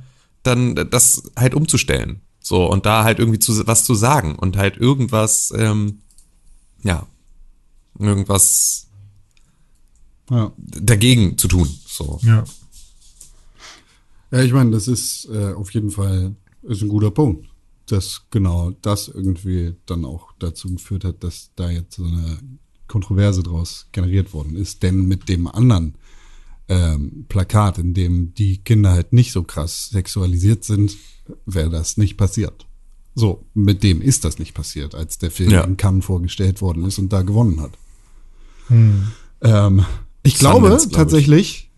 dann 0.43 0.75
das 0.91 1.31
halt 1.37 1.55
umzustellen. 1.55 2.21
So, 2.41 2.67
und 2.67 2.87
da 2.87 3.05
halt 3.05 3.21
irgendwie 3.21 3.39
zu, 3.39 3.67
was 3.69 3.85
zu 3.85 3.95
sagen 3.95 4.35
und 4.35 4.57
halt 4.57 4.77
irgendwas, 4.79 5.53
ähm, 5.57 6.01
ja, 6.83 7.07
irgendwas 8.01 8.89
Ja. 10.29 10.51
dagegen 10.59 11.39
zu 11.39 11.47
tun. 11.47 11.69
So. 11.87 12.19
Ja. 12.25 12.43
Ja, 14.33 14.41
ich 14.41 14.53
meine, 14.53 14.73
das 14.73 14.89
ist 14.89 15.29
äh, 15.33 15.53
auf 15.53 15.71
jeden 15.73 15.91
Fall 15.93 16.35
ist 16.63 16.83
ein 16.83 16.89
guter 16.89 17.11
Punkt, 17.11 17.49
dass 17.87 18.27
genau 18.31 18.73
das 18.83 19.09
irgendwie 19.09 19.75
dann 19.87 20.05
auch 20.05 20.33
dazu 20.39 20.73
geführt 20.75 21.05
hat, 21.05 21.23
dass 21.25 21.51
da 21.57 21.71
jetzt 21.71 21.97
so 21.97 22.05
eine 22.05 22.39
Kontroverse 22.89 23.43
draus 23.43 23.89
generiert 23.93 24.33
worden 24.33 24.57
ist. 24.57 24.83
Denn 24.83 25.07
mit 25.07 25.29
dem 25.29 25.47
anderen 25.47 25.95
ähm, 26.69 27.27
Plakat, 27.29 27.79
in 27.79 27.95
dem 27.95 28.35
die 28.35 28.59
Kinder 28.59 28.91
halt 28.93 29.13
nicht 29.13 29.33
so 29.33 29.43
krass 29.43 29.89
sexualisiert 29.91 30.65
sind, 30.65 30.97
wäre 31.47 31.71
das 31.71 31.97
nicht 31.97 32.17
passiert. 32.17 32.67
So, 33.15 33.45
mit 33.53 33.83
dem 33.83 34.01
ist 34.01 34.25
das 34.25 34.39
nicht 34.39 34.55
passiert, 34.55 34.95
als 34.95 35.19
der 35.19 35.31
Film 35.31 35.51
Ja. 35.51 35.65
in 35.65 35.77
Cannes 35.77 36.05
vorgestellt 36.05 36.63
worden 36.63 36.85
ist 36.85 36.99
und 36.99 37.13
da 37.13 37.23
gewonnen 37.23 37.61
hat. 37.61 37.73
Ähm, 38.71 39.85
ich 40.23 40.39
glaube 40.39 40.63
Sundance, 40.69 40.89
glaub 40.89 40.93
ich. 40.93 40.97
tatsächlich, 40.97 41.71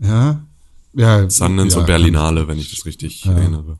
ja, 0.00 0.46
ja, 0.94 1.28
Sundance 1.28 1.74
ja, 1.76 1.80
und 1.80 1.86
Berlinale, 1.86 2.48
wenn 2.48 2.58
ich 2.58 2.70
das 2.74 2.86
richtig 2.86 3.26
erinnere. 3.26 3.78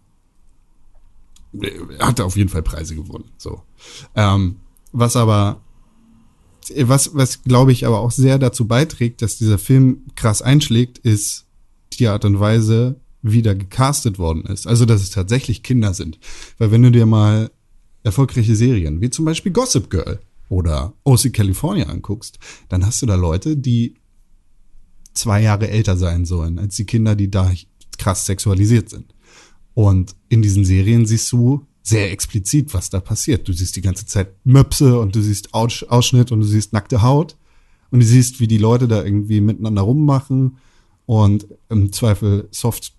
Er 1.52 2.06
hat 2.06 2.20
auf 2.20 2.36
jeden 2.36 2.48
Fall 2.48 2.62
Preise 2.62 2.94
gewonnen. 2.94 3.30
So. 3.38 3.62
Ähm, 4.14 4.56
was 4.92 5.16
aber, 5.16 5.60
was, 6.76 7.14
was 7.14 7.42
glaube 7.42 7.72
ich 7.72 7.86
aber 7.86 8.00
auch 8.00 8.10
sehr 8.10 8.38
dazu 8.38 8.66
beiträgt, 8.66 9.22
dass 9.22 9.38
dieser 9.38 9.58
Film 9.58 10.02
krass 10.14 10.42
einschlägt, 10.42 10.98
ist 10.98 11.46
die 11.92 12.08
Art 12.08 12.24
und 12.24 12.40
Weise, 12.40 13.00
wie 13.22 13.42
da 13.42 13.54
gecastet 13.54 14.18
worden 14.18 14.44
ist. 14.44 14.66
Also, 14.66 14.84
dass 14.84 15.02
es 15.02 15.10
tatsächlich 15.10 15.62
Kinder 15.62 15.94
sind. 15.94 16.18
Weil 16.58 16.70
wenn 16.70 16.82
du 16.82 16.90
dir 16.90 17.06
mal 17.06 17.50
erfolgreiche 18.02 18.54
Serien, 18.54 19.00
wie 19.00 19.10
zum 19.10 19.24
Beispiel 19.24 19.52
Gossip 19.52 19.90
Girl 19.90 20.20
oder 20.48 20.94
OC 21.04 21.32
California 21.32 21.86
anguckst, 21.86 22.38
dann 22.68 22.86
hast 22.86 23.02
du 23.02 23.06
da 23.06 23.16
Leute, 23.16 23.56
die 23.56 23.94
zwei 25.14 25.42
Jahre 25.42 25.68
älter 25.68 25.96
sein 25.96 26.24
sollen 26.24 26.58
als 26.58 26.76
die 26.76 26.84
Kinder, 26.84 27.16
die 27.16 27.30
da 27.30 27.52
krass 27.98 28.24
sexualisiert 28.24 28.88
sind. 28.88 29.12
Und 29.78 30.16
in 30.28 30.42
diesen 30.42 30.64
Serien 30.64 31.06
siehst 31.06 31.30
du 31.30 31.64
sehr 31.84 32.10
explizit, 32.10 32.74
was 32.74 32.90
da 32.90 32.98
passiert. 32.98 33.46
Du 33.46 33.52
siehst 33.52 33.76
die 33.76 33.80
ganze 33.80 34.06
Zeit 34.06 34.34
Möpse 34.42 34.98
und 34.98 35.14
du 35.14 35.22
siehst 35.22 35.54
Aus 35.54 35.84
Ausschnitt 35.84 36.32
und 36.32 36.40
du 36.40 36.46
siehst 36.46 36.72
nackte 36.72 37.00
Haut 37.02 37.36
und 37.92 38.00
du 38.00 38.04
siehst, 38.04 38.40
wie 38.40 38.48
die 38.48 38.58
Leute 38.58 38.88
da 38.88 39.04
irgendwie 39.04 39.40
miteinander 39.40 39.82
rummachen 39.82 40.56
und 41.06 41.46
im 41.68 41.92
Zweifel 41.92 42.48
Soft 42.50 42.92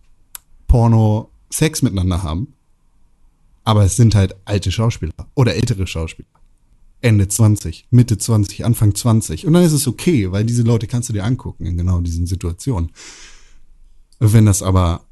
Porno 0.70 1.30
Sex 1.50 1.82
miteinander 1.82 2.24
haben. 2.24 2.54
Aber 3.66 3.84
es 3.84 3.98
sind 3.98 4.16
halt 4.16 4.38
alte 4.46 4.72
Schauspieler 4.72 5.12
oder 5.36 5.56
ältere 5.56 5.86
Schauspieler. 5.86 6.30
Ende 7.02 7.28
20, 7.28 7.88
Mitte 7.92 8.18
20, 8.18 8.64
Anfang 8.64 8.96
20. 8.96 9.46
Und 9.46 9.52
dann 9.52 9.64
ist 9.64 9.74
es 9.74 9.86
okay, 9.86 10.32
weil 10.32 10.46
diese 10.46 10.64
Leute 10.64 10.88
kannst 10.88 11.10
du 11.10 11.14
dir 11.14 11.26
angucken 11.26 11.66
in 11.66 11.76
genau 11.76 12.00
diesen 12.00 12.26
Situationen. 12.26 12.94
Wenn 14.20 14.46
das 14.46 14.64
aber 14.64 15.09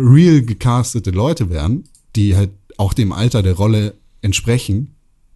real 0.00 0.42
gecastete 0.42 1.10
Leute 1.10 1.50
wären, 1.50 1.84
die 2.16 2.36
halt 2.36 2.50
auch 2.76 2.94
dem 2.94 3.12
Alter 3.12 3.42
der 3.42 3.54
Rolle 3.54 3.94
entsprechen, 4.22 4.94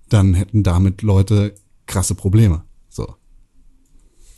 dann 0.09 0.35
hätten 0.35 0.63
damit 0.63 1.03
Leute 1.03 1.55
krasse 1.87 2.15
Probleme. 2.15 2.63
So. 2.89 3.15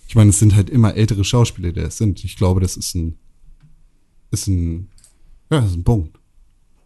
Ich 0.08 0.14
meine, 0.14 0.30
es 0.30 0.38
sind 0.38 0.54
halt 0.54 0.70
immer 0.70 0.94
ältere 0.94 1.24
Schauspieler, 1.24 1.72
die 1.72 1.80
das 1.80 1.96
sind. 1.98 2.24
Ich 2.24 2.36
glaube, 2.36 2.60
das 2.60 2.76
ist 2.76 2.94
ein, 2.94 3.16
ist 4.30 4.46
ein, 4.46 4.88
ja, 5.50 5.60
ist 5.60 5.74
ein 5.76 5.84
Punkt. 5.84 6.18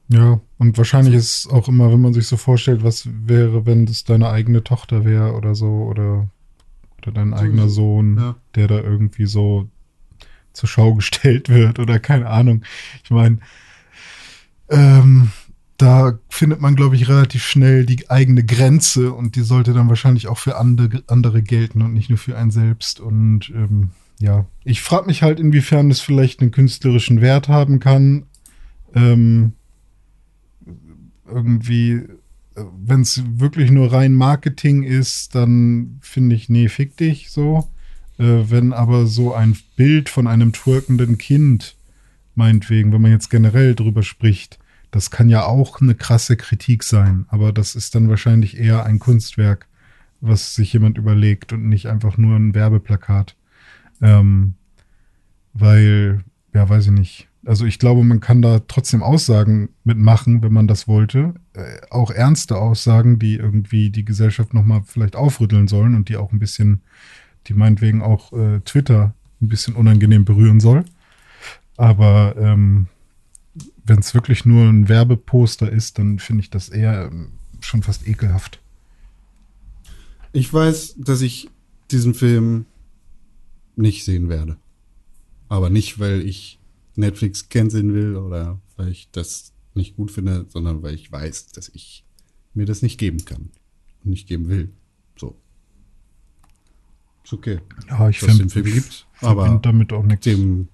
Ja, 0.09 0.41
und 0.59 0.77
wahrscheinlich 0.77 1.15
ist 1.15 1.39
es 1.39 1.47
auch 1.47 1.69
immer, 1.69 1.93
wenn 1.93 2.01
man 2.01 2.13
sich 2.13 2.27
so 2.27 2.37
vorstellt, 2.37 2.83
was 2.83 3.09
wäre, 3.27 3.65
wenn 3.65 3.87
das 3.87 4.05
deine 4.05 4.29
eigene 4.31 4.65
Tochter 4.65 5.05
wäre 5.05 5.35
oder 5.35 5.55
so, 5.55 5.69
oder, 5.69 6.29
oder 7.01 7.13
dein 7.13 7.33
eigener 7.33 7.69
Sohn, 7.69 8.17
Ja. 8.17 8.37
der 8.57 8.67
da 8.69 8.81
irgendwie 8.81 9.27
so 9.27 9.69
zur 10.53 10.69
Schau 10.69 10.95
gestellt 10.95 11.49
wird 11.51 11.79
oder 11.79 11.99
keine 11.99 12.29
Ahnung. 12.29 12.63
Ich 13.05 13.11
meine, 13.11 13.39
ähm, 14.69 15.31
da 15.77 16.19
findet 16.29 16.61
man, 16.61 16.77
glaube 16.77 16.97
ich, 16.97 17.09
relativ 17.09 17.43
schnell 17.43 17.87
die 17.87 18.11
eigene 18.11 18.45
Grenze 18.45 19.13
und 19.13 19.35
die 19.35 19.41
sollte 19.41 19.73
dann 19.73 19.89
wahrscheinlich 19.89 20.29
auch 20.29 20.37
für 20.37 20.59
andere, 20.59 21.03
andere 21.07 21.43
gelten 21.43 21.81
und 21.81 21.95
nicht 21.95 22.11
nur 22.11 22.19
für 22.19 22.37
einen 22.37 22.51
selbst. 22.51 23.01
Und 23.01 23.51
ähm, 23.55 23.91
ja, 24.19 24.45
ich 24.63 24.83
frage 24.83 25.07
mich 25.07 25.23
halt, 25.23 25.41
inwiefern 25.41 25.89
das 25.89 26.01
vielleicht 26.01 26.41
einen 26.41 26.51
künstlerischen 26.51 27.23
Wert 27.23 27.49
haben 27.49 27.81
kann. 27.81 28.27
Ähm, 28.95 29.55
irgendwie, 31.27 32.03
wenn 32.55 33.01
es 33.01 33.23
wirklich 33.27 33.71
nur 33.71 33.91
rein 33.91 34.15
Marketing 34.15 34.83
ist, 34.83 35.35
dann 35.35 35.99
finde 36.03 36.37
ich, 36.37 36.51
nee, 36.51 36.69
fick 36.69 36.99
dich 36.99 37.31
so. 37.31 37.71
Äh, 38.21 38.51
wenn 38.51 38.75
aber 38.75 39.07
so 39.07 39.33
ein 39.35 39.57
Bild 39.77 40.11
von 40.11 40.27
einem 40.27 40.53
twerkenden 40.53 41.17
Kind, 41.17 41.77
meinetwegen, 42.35 42.93
wenn 42.93 43.01
man 43.01 43.13
jetzt 43.13 43.31
generell 43.31 43.75
drüber 43.75 44.03
spricht, 44.03 44.59
das 44.91 45.11
kann 45.11 45.31
ja 45.31 45.45
auch 45.45 45.81
eine 45.81 45.95
krasse 45.95 46.37
Kritik 46.37 46.83
sein, 46.83 47.25
aber 47.29 47.53
das 47.53 47.75
ist 47.75 47.95
dann 47.95 48.11
wahrscheinlich 48.11 48.59
eher 48.59 48.85
ein 48.85 48.99
Kunstwerk, 48.99 49.69
was 50.21 50.55
sich 50.55 50.73
jemand 50.75 50.99
überlegt 50.99 51.55
und 51.55 51.67
nicht 51.69 51.87
einfach 51.87 52.19
nur 52.19 52.37
ein 52.37 52.55
Werbeplakat. 52.55 53.37
Ähm, 54.03 54.55
weil, 55.55 56.23
ja, 56.53 56.69
weiß 56.69 56.87
ich 56.87 56.93
nicht. 56.93 57.29
Also 57.47 57.65
ich 57.65 57.79
glaube, 57.79 58.05
man 58.05 58.21
kann 58.21 58.43
da 58.43 58.59
trotzdem 58.59 59.03
Aussagen 59.03 59.71
mitmachen, 59.85 60.43
wenn 60.43 60.53
man 60.53 60.69
das 60.69 60.87
wollte. 60.87 61.35
Äh, 61.55 61.81
auch 61.89 62.11
ernste 62.11 62.57
Aussagen, 62.57 63.19
die 63.19 63.37
irgendwie 63.37 63.89
die 63.89 64.05
Gesellschaft 64.05 64.53
nochmal 64.53 64.83
vielleicht 64.85 65.17
aufrütteln 65.17 65.69
sollen 65.69 65.95
und 65.95 66.11
die 66.11 66.19
auch 66.19 66.33
ein 66.33 66.39
bisschen, 66.39 66.83
die 67.47 67.55
meinetwegen 67.55 68.03
auch 68.03 68.33
äh, 68.33 68.61
Twitter 68.61 69.15
ein 69.41 69.49
bisschen 69.49 69.75
unangenehm 69.75 70.25
berühren 70.25 70.61
soll. 70.61 70.85
Aber 71.77 72.35
ähm, 72.37 72.89
wenn 73.85 74.01
es 74.01 74.15
wirklich 74.15 74.45
nur 74.45 74.65
ein 74.65 74.89
Werbeposter 74.89 75.71
ist, 75.71 75.99
dann 75.99 76.19
finde 76.19 76.43
ich 76.43 76.51
das 76.51 76.69
eher 76.69 77.11
ähm, 77.11 77.33
schon 77.61 77.83
fast 77.83 78.07
ekelhaft. 78.07 78.61
Ich 80.33 80.53
weiß, 80.53 80.97
dass 80.99 81.23
ich 81.23 81.49
diesen 81.91 82.15
Film 82.15 82.67
nicht 83.77 84.05
sehen 84.05 84.29
werde. 84.29 84.57
Aber 85.49 85.71
nicht, 85.71 85.99
weil 85.99 86.21
ich 86.21 86.61
Netflix 86.95 87.49
canceln 87.49 87.93
will 87.95 88.17
oder 88.17 88.61
weil 88.77 88.89
ich 88.89 89.09
das 89.11 89.53
nicht 89.75 89.97
gut 89.97 90.11
finde, 90.11 90.47
sondern 90.49 90.83
weil 90.83 90.95
ich 90.95 91.11
weiß, 91.11 91.49
dass 91.49 91.69
ich 91.71 92.05
mir 92.55 92.67
das 92.67 92.83
nicht 92.83 92.99
geben 92.99 93.25
kann 93.25 93.51
und 94.05 94.11
nicht 94.11 94.29
geben 94.29 94.49
will. 94.49 94.71
Ist 97.31 97.35
okay. 97.35 97.59
Ja, 97.89 98.09
ich 98.09 98.19
finde 98.19 98.39
den 98.39 98.51
Film 98.51 98.65
gibt, 98.65 99.07
aber 99.21 99.61
damit 99.63 99.93
auch 99.93 100.03
nichts. 100.03 100.25
dem. 100.25 100.67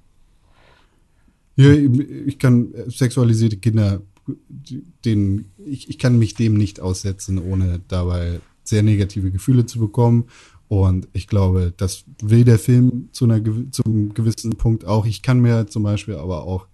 Ja, 1.56 1.70
ich 1.70 2.38
kann 2.38 2.72
äh, 2.72 2.90
sexualisierte 2.90 3.58
Kinder, 3.58 4.00
den, 5.04 5.50
ich, 5.58 5.90
ich 5.90 5.98
kann 5.98 6.18
mich 6.18 6.34
dem 6.34 6.54
nicht 6.54 6.80
aussetzen, 6.80 7.38
ohne 7.38 7.82
dabei 7.88 8.40
sehr 8.64 8.82
negative 8.82 9.30
Gefühle 9.30 9.66
zu 9.66 9.78
bekommen. 9.78 10.24
Und 10.68 11.08
ich 11.12 11.26
glaube, 11.26 11.74
das 11.76 12.04
will 12.22 12.44
der 12.44 12.58
Film 12.58 13.10
zu 13.12 13.26
einer, 13.26 13.42
zum 13.70 14.14
gewissen 14.14 14.56
Punkt 14.56 14.86
auch. 14.86 15.04
Ich 15.04 15.20
kann 15.20 15.40
mir 15.40 15.66
zum 15.66 15.82
Beispiel 15.82 16.14
aber 16.14 16.44
auch 16.44 16.66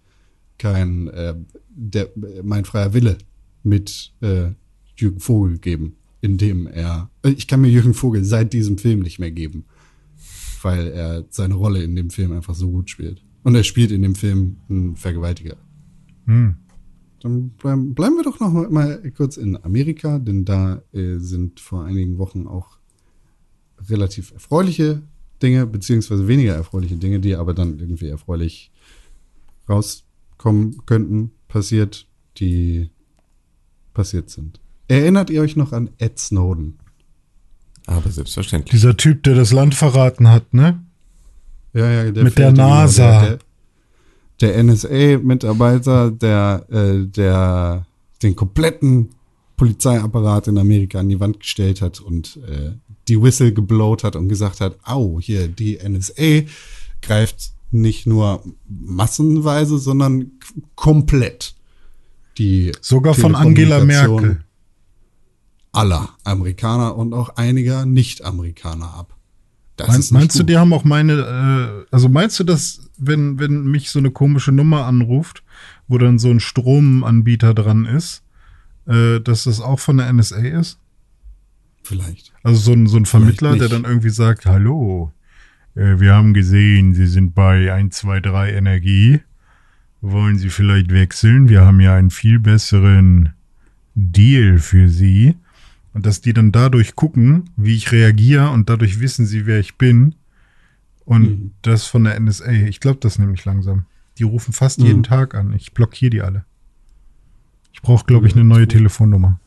kein, 0.59 1.09
äh, 1.09 1.35
der, 1.71 2.09
mein 2.45 2.65
freier 2.65 2.95
Wille 2.95 3.19
mit 3.65 4.13
äh, 4.21 4.51
Jürgen 4.97 5.19
Vogel 5.19 5.59
geben, 5.59 5.97
indem 6.21 6.69
er, 6.69 7.11
äh, 7.25 7.31
ich 7.31 7.49
kann 7.49 7.61
mir 7.61 7.69
Jürgen 7.69 7.95
Vogel 7.95 8.25
seit 8.25 8.53
diesem 8.53 8.79
Film 8.79 9.01
nicht 9.01 9.19
mehr 9.19 9.33
geben, 9.33 9.65
weil 10.65 10.89
er 10.89 11.25
seine 11.31 11.55
Rolle 11.55 11.83
in 11.83 11.97
dem 11.97 12.11
Film 12.11 12.33
einfach 12.33 12.55
so 12.55 12.71
gut 12.71 12.91
spielt. 12.91 13.25
Und 13.43 13.55
er 13.55 13.65
spielt 13.65 13.91
in 13.91 14.03
dem 14.03 14.15
Film 14.15 14.57
einen 14.69 14.97
Vergewaltiger. 14.97 15.57
Hm. 16.27 16.57
Dann 17.21 17.51
bleiben, 17.51 17.95
bleiben 17.95 18.17
wir 18.17 18.25
doch 18.25 18.41
noch 18.41 18.69
mal, 18.71 19.01
kurz 19.17 19.37
in 19.37 19.63
Amerika, 19.65 20.19
denn 20.19 20.45
da 20.45 20.83
äh, 20.93 21.19
sind 21.19 21.61
vor 21.61 21.85
einigen 21.85 22.19
Wochen 22.19 22.47
auch 22.47 22.79
relativ 23.89 24.33
erfreuliche 24.33 25.03
Dinge, 25.41 25.67
beziehungsweise 25.67 26.27
weniger 26.29 26.55
erfreuliche 26.55 26.97
Dinge, 26.97 27.21
die 27.21 27.37
aber 27.37 27.55
dann 27.55 27.79
irgendwie 27.79 28.09
erfreulich 28.09 28.71
rauskommen 29.69 30.85
könnten, 30.87 31.33
passiert, 31.49 32.07
die 32.39 32.91
passiert 33.95 34.31
sind. 34.31 34.61
Erinnert 34.89 35.31
ihr 35.31 35.43
euch 35.43 35.57
noch 35.57 35.73
an 35.73 35.91
Ed 35.99 36.19
Snowden? 36.19 36.79
Aber 37.87 38.11
selbstverständlich. 38.11 38.71
Dieser 38.71 38.97
Typ, 38.97 39.23
der 39.25 39.35
das 39.35 39.53
Land 39.53 39.75
verraten 39.75 40.29
hat, 40.29 40.55
ne? 40.55 40.83
Ja, 41.75 41.91
ja, 41.91 42.11
der 42.11 42.25
Mit 42.25 42.39
der 42.39 42.53
NASA. 42.53 43.21
Der, 43.21 43.39
der, 44.41 44.53
der 44.55 44.65
NSA-Mitarbeiter, 44.65 46.11
der, 46.11 46.67
äh, 46.71 47.07
der 47.07 47.87
den 48.23 48.37
kompletten 48.37 49.11
Polizeiapparat 49.57 50.49
in 50.49 50.59
Amerika 50.59 51.01
an 51.01 51.09
die 51.09 51.21
Wand 51.21 51.41
gestellt 51.41 51.83
hat 51.83 52.01
und 52.01 52.39
äh, 52.49 52.73
die 53.09 53.21
Whistle 53.21 53.53
geblowt 53.53 54.05
hat 54.05 54.17
und 54.17 54.29
gesagt 54.29 54.61
hat, 54.61 54.77
au, 54.85 55.21
hier, 55.21 55.49
die 55.49 55.79
NSA 55.83 56.43
greift 57.01 57.53
nicht 57.71 58.07
nur 58.07 58.43
massenweise, 58.69 59.79
sondern 59.79 60.33
komplett 60.75 61.55
die 62.39 62.73
Sogar 62.81 63.15
von 63.15 63.35
Angela 63.35 63.85
Merkel. 63.85 64.43
Aller 65.73 66.11
Amerikaner 66.25 66.97
und 66.97 67.15
auch 67.15 67.37
einiger 67.37 67.87
Nicht-Amerikaner 67.87 68.95
ab. 68.95 69.17
Das 69.77 69.89
Mein, 69.89 70.01
ist 70.01 70.13
nicht 70.13 70.21
meinst 70.21 70.39
du, 70.39 70.43
die 70.43 70.59
haben 70.59 70.73
auch 70.73 70.85
meine, 70.85 71.13
äh, 71.13 71.87
also 71.91 72.09
meinst 72.09 72.39
du, 72.39 72.45
dass, 72.45 72.91
wenn, 72.99 73.39
wenn 73.39 73.65
mich 73.65 73.91
so 73.91 73.99
eine 73.99 74.11
komische 74.11 74.53
Nummer 74.53 74.85
anruft, 74.85 75.43
wo 75.89 75.99
dann 75.99 76.19
so 76.19 76.31
ein 76.31 76.41
Stromanbieter 76.41 77.55
dran 77.55 77.87
ist, 77.87 78.23
äh, 78.87 79.21
dass 79.21 79.45
das 79.45 79.61
auch 79.61 79.81
von 79.81 79.97
der 79.97 80.13
NSA 80.13 80.37
ist? 80.37 80.79
Vielleicht. 81.83 82.33
Also 82.43 82.61
so 82.61 82.73
ein, 82.73 82.87
so 82.87 82.99
ein 82.99 83.07
Vermittler, 83.07 83.57
der 83.57 83.69
dann 83.69 83.85
irgendwie 83.85 84.11
sagt, 84.11 84.47
hallo, 84.47 85.13
äh, 85.75 85.99
wir 85.99 86.15
haben 86.15 86.35
gesehen, 86.35 86.95
Sie 86.95 87.07
sind 87.07 87.35
bei 87.35 87.73
123 87.73 88.57
Energie. 88.57 89.21
Wollen 90.01 90.37
Sie 90.37 90.51
vielleicht 90.51 90.91
wechseln? 90.91 91.49
Wir 91.49 91.63
haben 91.63 91.81
ja 91.81 91.95
einen 91.95 92.11
viel 92.11 92.39
besseren 92.41 93.33
Deal 93.95 94.59
für 94.59 94.89
Sie. 94.89 95.37
Und 95.95 96.07
dass 96.07 96.21
die 96.21 96.33
dann 96.33 96.53
dadurch 96.53 96.95
gucken, 96.97 97.51
wie 97.57 97.77
ich 97.77 97.93
reagiere 97.93 98.51
und 98.51 98.71
dadurch 98.71 99.01
wissen 99.01 99.27
sie, 99.27 99.47
wer 99.47 99.61
ich 99.61 99.77
bin. 99.77 100.15
Und 101.05 101.23
Mhm. 101.23 101.51
das 101.63 101.87
von 101.87 102.05
der 102.05 102.15
NSA. 102.19 102.51
Ich 102.53 102.81
glaube 102.81 103.01
das 103.01 103.19
nämlich 103.19 103.45
langsam. 103.45 103.85
Die 104.19 104.23
rufen 104.23 104.53
fast 104.53 104.79
Mhm. 104.81 104.87
jeden 104.87 105.03
Tag 105.03 105.35
an. 105.35 105.53
Ich 105.53 105.73
blockiere 105.75 106.11
die 106.11 106.23
alle. 106.23 106.45
Ich 107.73 107.83
brauche, 107.83 108.05
glaube 108.07 108.27
ich, 108.27 108.35
eine 108.35 108.45
neue. 108.45 108.69
Telefonnummer. 108.69 109.41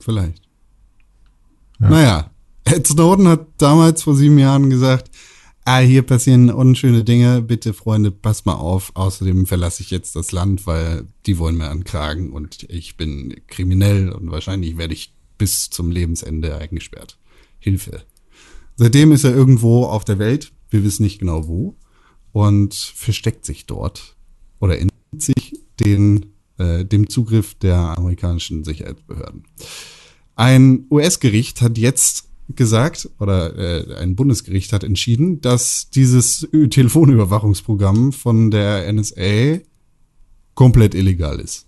Vielleicht. 0.00 0.42
Ja. 1.78 1.88
Naja, 1.90 2.30
Ed 2.64 2.86
Snowden 2.86 3.28
hat 3.28 3.46
damals 3.58 4.02
vor 4.02 4.14
sieben 4.14 4.38
Jahren 4.38 4.68
gesagt, 4.70 5.10
ah, 5.64 5.78
hier 5.78 6.02
passieren 6.02 6.50
unschöne 6.50 7.04
Dinge, 7.04 7.42
bitte 7.42 7.72
Freunde, 7.74 8.10
passt 8.10 8.46
mal 8.46 8.54
auf. 8.54 8.92
Außerdem 8.94 9.46
verlasse 9.46 9.82
ich 9.82 9.90
jetzt 9.90 10.16
das 10.16 10.32
Land, 10.32 10.66
weil 10.66 11.04
die 11.26 11.38
wollen 11.38 11.56
mir 11.56 11.68
ankragen 11.68 12.30
und 12.32 12.64
ich 12.68 12.96
bin 12.96 13.36
kriminell 13.46 14.10
und 14.10 14.30
wahrscheinlich 14.30 14.76
werde 14.76 14.94
ich 14.94 15.14
bis 15.40 15.70
zum 15.70 15.90
Lebensende 15.90 16.54
eingesperrt. 16.58 17.18
Hilfe. 17.58 18.04
Seitdem 18.76 19.10
ist 19.10 19.24
er 19.24 19.34
irgendwo 19.34 19.86
auf 19.86 20.04
der 20.04 20.18
Welt, 20.18 20.52
wir 20.68 20.84
wissen 20.84 21.02
nicht 21.02 21.18
genau 21.18 21.48
wo, 21.48 21.76
und 22.32 22.74
versteckt 22.74 23.46
sich 23.46 23.64
dort 23.64 24.16
oder 24.60 24.78
entzieht 24.78 25.22
sich 25.22 25.60
den, 25.80 26.26
äh, 26.58 26.84
dem 26.84 27.08
Zugriff 27.08 27.54
der 27.54 27.78
amerikanischen 27.78 28.64
Sicherheitsbehörden. 28.64 29.44
Ein 30.36 30.84
US-Gericht 30.90 31.62
hat 31.62 31.78
jetzt 31.78 32.28
gesagt, 32.54 33.08
oder 33.18 33.56
äh, 33.56 33.94
ein 33.96 34.16
Bundesgericht 34.16 34.74
hat 34.74 34.84
entschieden, 34.84 35.40
dass 35.40 35.88
dieses 35.88 36.46
Telefonüberwachungsprogramm 36.50 38.12
von 38.12 38.50
der 38.50 38.92
NSA 38.92 39.60
komplett 40.54 40.94
illegal 40.94 41.40
ist. 41.40 41.66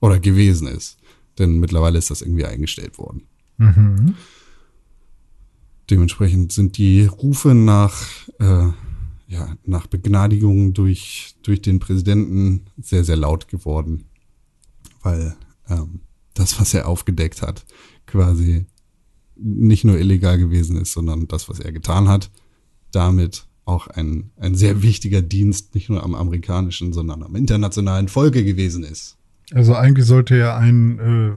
Oder 0.00 0.18
gewesen 0.18 0.66
ist. 0.66 0.98
Denn 1.38 1.58
mittlerweile 1.58 1.98
ist 1.98 2.10
das 2.10 2.22
irgendwie 2.22 2.46
eingestellt 2.46 2.98
worden. 2.98 3.22
Mhm. 3.58 4.14
Dementsprechend 5.90 6.52
sind 6.52 6.78
die 6.78 7.04
Rufe 7.04 7.54
nach, 7.54 8.06
äh, 8.38 8.68
ja, 9.28 9.56
nach 9.64 9.86
Begnadigung 9.86 10.72
durch, 10.72 11.34
durch 11.42 11.60
den 11.60 11.78
Präsidenten 11.78 12.66
sehr, 12.80 13.04
sehr 13.04 13.16
laut 13.16 13.48
geworden. 13.48 14.04
Weil 15.02 15.36
ähm, 15.68 16.00
das, 16.32 16.58
was 16.58 16.72
er 16.74 16.88
aufgedeckt 16.88 17.42
hat, 17.42 17.64
quasi 18.06 18.66
nicht 19.36 19.84
nur 19.84 19.98
illegal 19.98 20.38
gewesen 20.38 20.76
ist, 20.76 20.92
sondern 20.92 21.26
das, 21.28 21.48
was 21.48 21.60
er 21.60 21.72
getan 21.72 22.08
hat, 22.08 22.30
damit 22.92 23.46
auch 23.64 23.86
ein, 23.88 24.30
ein 24.36 24.54
sehr 24.54 24.82
wichtiger 24.82 25.22
Dienst, 25.22 25.74
nicht 25.74 25.88
nur 25.88 26.02
am 26.02 26.14
amerikanischen, 26.14 26.92
sondern 26.92 27.22
am 27.22 27.34
internationalen 27.34 28.08
Volke 28.08 28.44
gewesen 28.44 28.84
ist. 28.84 29.16
Also 29.52 29.74
eigentlich 29.74 30.06
sollte 30.06 30.36
er 30.36 30.56
ein, 30.56 30.98
äh, 30.98 31.36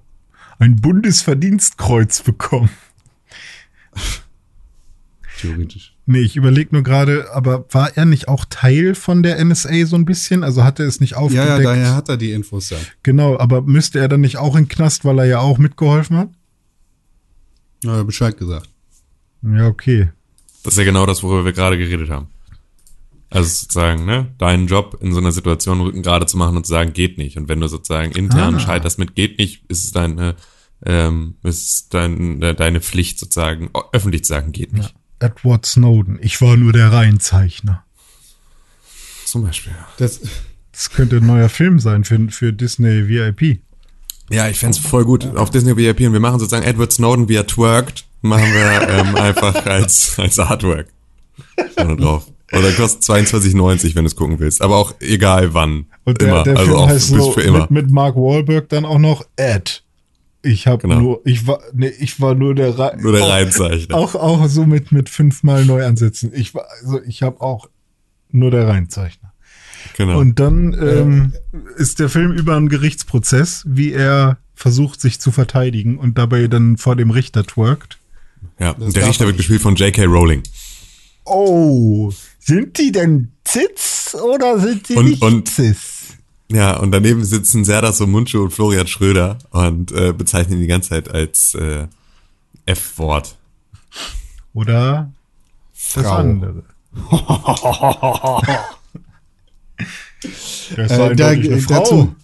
ein 0.64 0.78
Bundesverdienstkreuz 0.78 2.22
bekommen. 2.24 2.70
Theoretisch. 5.40 5.94
Nee, 6.08 6.20
ich 6.22 6.36
überlege 6.36 6.70
nur 6.72 6.84
gerade, 6.84 7.28
aber 7.34 7.66
war 7.72 7.96
er 7.96 8.06
nicht 8.06 8.28
auch 8.28 8.46
Teil 8.50 8.96
von 8.96 9.22
der 9.24 9.44
NSA 9.44 9.86
so 9.86 9.96
ein 9.96 10.06
bisschen? 10.06 10.44
Also 10.44 10.64
hat 10.64 10.80
er 10.80 10.88
es 10.88 11.00
nicht 11.02 11.12
Ja, 11.12 11.18
aufgedeckt? 11.18 11.48
ja, 11.50 11.60
daher 11.64 11.96
hat 11.96 12.10
er 12.10 12.18
die 12.18 12.32
Infos 12.32 12.70
ja. 12.70 12.78
Genau, 13.04 13.38
aber 13.38 13.62
müsste 13.62 14.00
er 14.00 14.08
dann 14.08 14.22
nicht 14.22 14.38
auch 14.38 14.56
in 14.56 14.64
den 14.64 14.70
Knast, 14.70 15.06
weil 15.06 15.20
er 15.20 15.26
ja 15.26 15.40
auch 15.40 15.58
mitgeholfen 15.58 16.18
hat? 16.18 16.30
Ja, 17.84 18.02
Bescheid 18.04 18.38
gesagt. 18.38 18.70
Ja, 19.44 19.68
okay. 19.68 20.10
Das 20.64 20.74
ist 20.74 20.80
ja 20.80 20.86
genau 20.86 21.06
das, 21.06 21.22
worüber 21.24 21.46
wir 21.46 21.54
gerade 21.54 21.78
geredet 21.78 22.10
haben. 22.10 22.28
Also 23.30 23.50
sozusagen, 23.50 24.06
ne, 24.06 24.34
deinen 24.38 24.68
Job 24.68 24.98
in 25.02 25.12
so 25.12 25.18
einer 25.20 25.32
Situation 25.34 25.82
Rücken 25.82 26.02
gerade 26.02 26.26
zu 26.28 26.38
machen 26.38 26.56
und 26.56 26.66
zu 26.66 26.72
sagen, 26.72 26.94
geht 26.94 27.18
nicht. 27.18 27.36
Und 27.38 27.50
wenn 27.50 27.60
du 27.60 27.68
sozusagen 27.68 28.12
intern 28.14 28.56
Ah. 28.56 28.60
scheiterst 28.60 29.00
mit 29.00 29.16
geht 29.16 29.38
nicht, 29.38 29.64
ist 29.70 29.84
es 29.84 29.92
deine, 29.92 30.36
ähm, 30.86 31.36
ist 31.44 31.70
es 31.70 31.90
dein, 31.90 32.40
de- 32.40 32.54
deine 32.54 32.80
Pflicht 32.80 33.20
sozusagen, 33.20 33.70
öffentlich 33.92 34.24
zu 34.24 34.30
sagen, 34.30 34.52
geht 34.54 34.72
nicht. 34.74 34.94
Edward 35.20 35.66
Snowden. 35.66 36.20
Ich 36.22 36.40
war 36.42 36.56
nur 36.56 36.72
der 36.72 36.92
Reihenzeichner. 36.94 37.84
Zum 39.26 39.44
Beispiel. 39.44 39.74
Das, 39.98 40.22
Das 40.72 40.92
könnte 40.92 41.18
ein 41.18 41.26
neuer 41.26 41.50
Film 41.50 41.80
sein 41.80 42.04
für, 42.04 42.30
für 42.30 42.54
Disney 42.54 43.08
VIP. 43.10 43.60
Ja, 44.30 44.48
ich 44.48 44.60
fänd's 44.60 44.78
voll 44.78 45.06
gut 45.06 45.26
auf 45.36 45.50
Disney 45.50 45.76
VIP 45.76 46.02
und 46.08 46.14
wir 46.14 46.20
machen 46.20 46.40
sozusagen 46.40 46.64
Edward 46.66 46.94
Snowden, 46.94 47.28
wie 47.28 47.36
er 47.36 47.48
twerkt, 47.48 48.06
machen 48.22 48.44
wir 48.54 48.88
ähm, 48.90 49.16
einfach 49.16 49.66
als, 49.66 50.18
als 50.20 50.38
Artwork. 50.40 50.88
Vorne 51.76 51.96
drauf. 51.98 52.28
Oder 52.54 52.72
kostet 52.72 53.04
22,90, 53.04 53.96
wenn 53.96 54.04
du 54.04 54.08
es 54.08 54.16
gucken 54.16 54.40
willst. 54.40 54.62
Aber 54.62 54.78
auch 54.78 54.96
egal 55.02 55.54
wann. 55.54 55.88
Und 56.06 56.22
der, 56.22 56.28
immer. 56.30 56.44
der 56.44 56.58
also 56.58 56.72
Film 56.72 56.78
auch 56.84 56.88
heißt 56.88 57.14
bis 57.14 57.24
so 57.24 57.32
für 57.34 57.42
immer. 57.42 57.62
mit, 57.62 57.72
mit 57.72 57.92
Mark 57.92 58.16
Wahlberg 58.16 58.70
dann 58.70 58.86
auch 58.86 59.00
noch 59.00 59.26
Ed. 59.36 59.84
Ich 60.44 60.66
habe 60.68 60.88
Genau. 60.88 61.00
nur, 61.02 61.22
ich 61.26 61.46
war, 61.46 61.60
nee, 61.74 61.92
ich 62.00 62.22
war 62.22 62.36
nur 62.36 62.56
der 62.56 62.78
Re 62.80 62.96
Nur 63.00 63.12
der 63.12 63.24
auch- 63.24 63.30
Reihenzeichner. 63.30 63.96
Auch, 63.96 64.16
auch 64.16 64.48
so 64.48 64.66
mit, 64.66 64.92
mit 64.94 65.10
fünfmal 65.10 65.66
Neuansätzen. 65.66 66.32
Ich 66.34 66.54
war, 66.56 66.66
also 66.82 67.02
ich 67.06 67.22
habe 67.22 67.42
auch 67.42 67.68
nur 68.32 68.52
der 68.52 68.68
Reihenzeichner. 68.68 69.34
Genau. 69.98 70.20
Und 70.20 70.40
dann 70.40 70.74
ähm, 70.80 71.34
ist 71.76 72.00
der 72.00 72.08
Film 72.10 72.32
über 72.32 72.56
einen 72.56 72.70
Gerichtsprozess, 72.70 73.64
wie 73.68 73.92
er 73.92 74.38
versucht, 74.54 75.02
sich 75.02 75.20
zu 75.20 75.32
verteidigen 75.32 75.98
und 75.98 76.18
dabei 76.18 76.48
dann 76.48 76.78
vor 76.78 76.96
dem 76.96 77.10
Richter 77.10 77.44
twerkt. 77.46 77.98
ja, 78.60 78.74
das 78.74 78.88
und 78.88 78.96
der 78.96 79.08
Richter 79.08 79.26
er 79.26 79.28
wird 79.28 79.38
gespielt 79.38 79.62
von 79.62 79.76
J.K. 79.76 80.06
Rowling. 80.06 80.44
Oh, 81.30 82.12
sind 82.40 82.78
die 82.78 82.92
denn 82.92 83.32
Zits 83.44 84.16
oder 84.16 84.60
sind 84.60 84.88
die 84.90 84.96
Und- 84.96 85.06
nicht 85.06 85.22
und- 85.22 85.48
Cis? 85.50 85.94
Ja, 86.50 86.78
und 86.80 86.92
daneben 86.92 87.26
sitzen 87.26 87.66
Serdar 87.66 87.94
Mundschuh 88.08 88.44
und 88.44 88.52
Florian 88.52 88.88
Schröder 88.88 89.38
und 89.50 89.92
äh, 89.92 90.14
bezeichnen 90.14 90.54
ihn 90.56 90.62
die 90.62 90.68
ganze 90.68 90.90
Zeit 90.90 91.10
als 91.14 91.54
äh, 91.56 91.88
F-Wort. 92.66 93.36
Oder 94.54 95.12
das 95.74 96.04
Frau. 96.06 96.16
andere. 96.16 96.64
das 100.76 100.92
Äh, 100.92 100.98
war 101.00 101.16
da, 101.16 101.34
äh, 101.34 101.60
Frau. 101.60 101.80
dazu, 101.80 102.16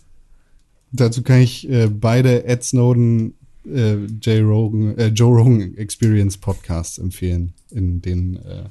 dazu 0.92 1.22
kann 1.24 1.42
ich 1.42 1.70
äh, 1.70 1.88
beide 1.88 2.46
Ed 2.46 2.64
Snowden, 2.64 3.34
äh, 3.66 3.96
Jay 4.22 4.40
Rogan, 4.42 4.98
äh, 4.98 5.08
Joe 5.08 5.36
Rogan 5.38 5.76
Experience 5.78 6.38
Podcasts 6.38 6.98
empfehlen, 6.98 7.54
in 7.72 8.02
denen 8.02 8.38
äh, 8.38 8.64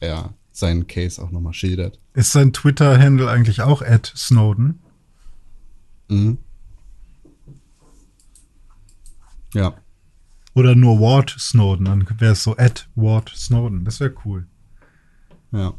er 0.00 0.34
seinen 0.52 0.86
Case 0.86 1.22
auch 1.22 1.30
nochmal 1.30 1.52
schildert. 1.52 1.98
Ist 2.14 2.32
sein 2.32 2.52
Twitter-Handle 2.52 3.28
eigentlich 3.30 3.60
auch 3.60 3.82
Ed 3.82 4.12
Snowden? 4.16 4.80
Mhm. 6.08 6.38
Ja. 9.54 9.74
Oder 10.54 10.74
nur 10.74 11.00
Ward 11.00 11.34
Snowden? 11.38 11.84
Dann 11.84 12.06
wäre 12.18 12.32
es 12.32 12.42
so 12.42 12.56
Ed 12.56 12.88
Ward 12.94 13.30
Snowden. 13.36 13.84
Das 13.84 14.00
wäre 14.00 14.14
cool. 14.24 14.46
Ja. 15.52 15.74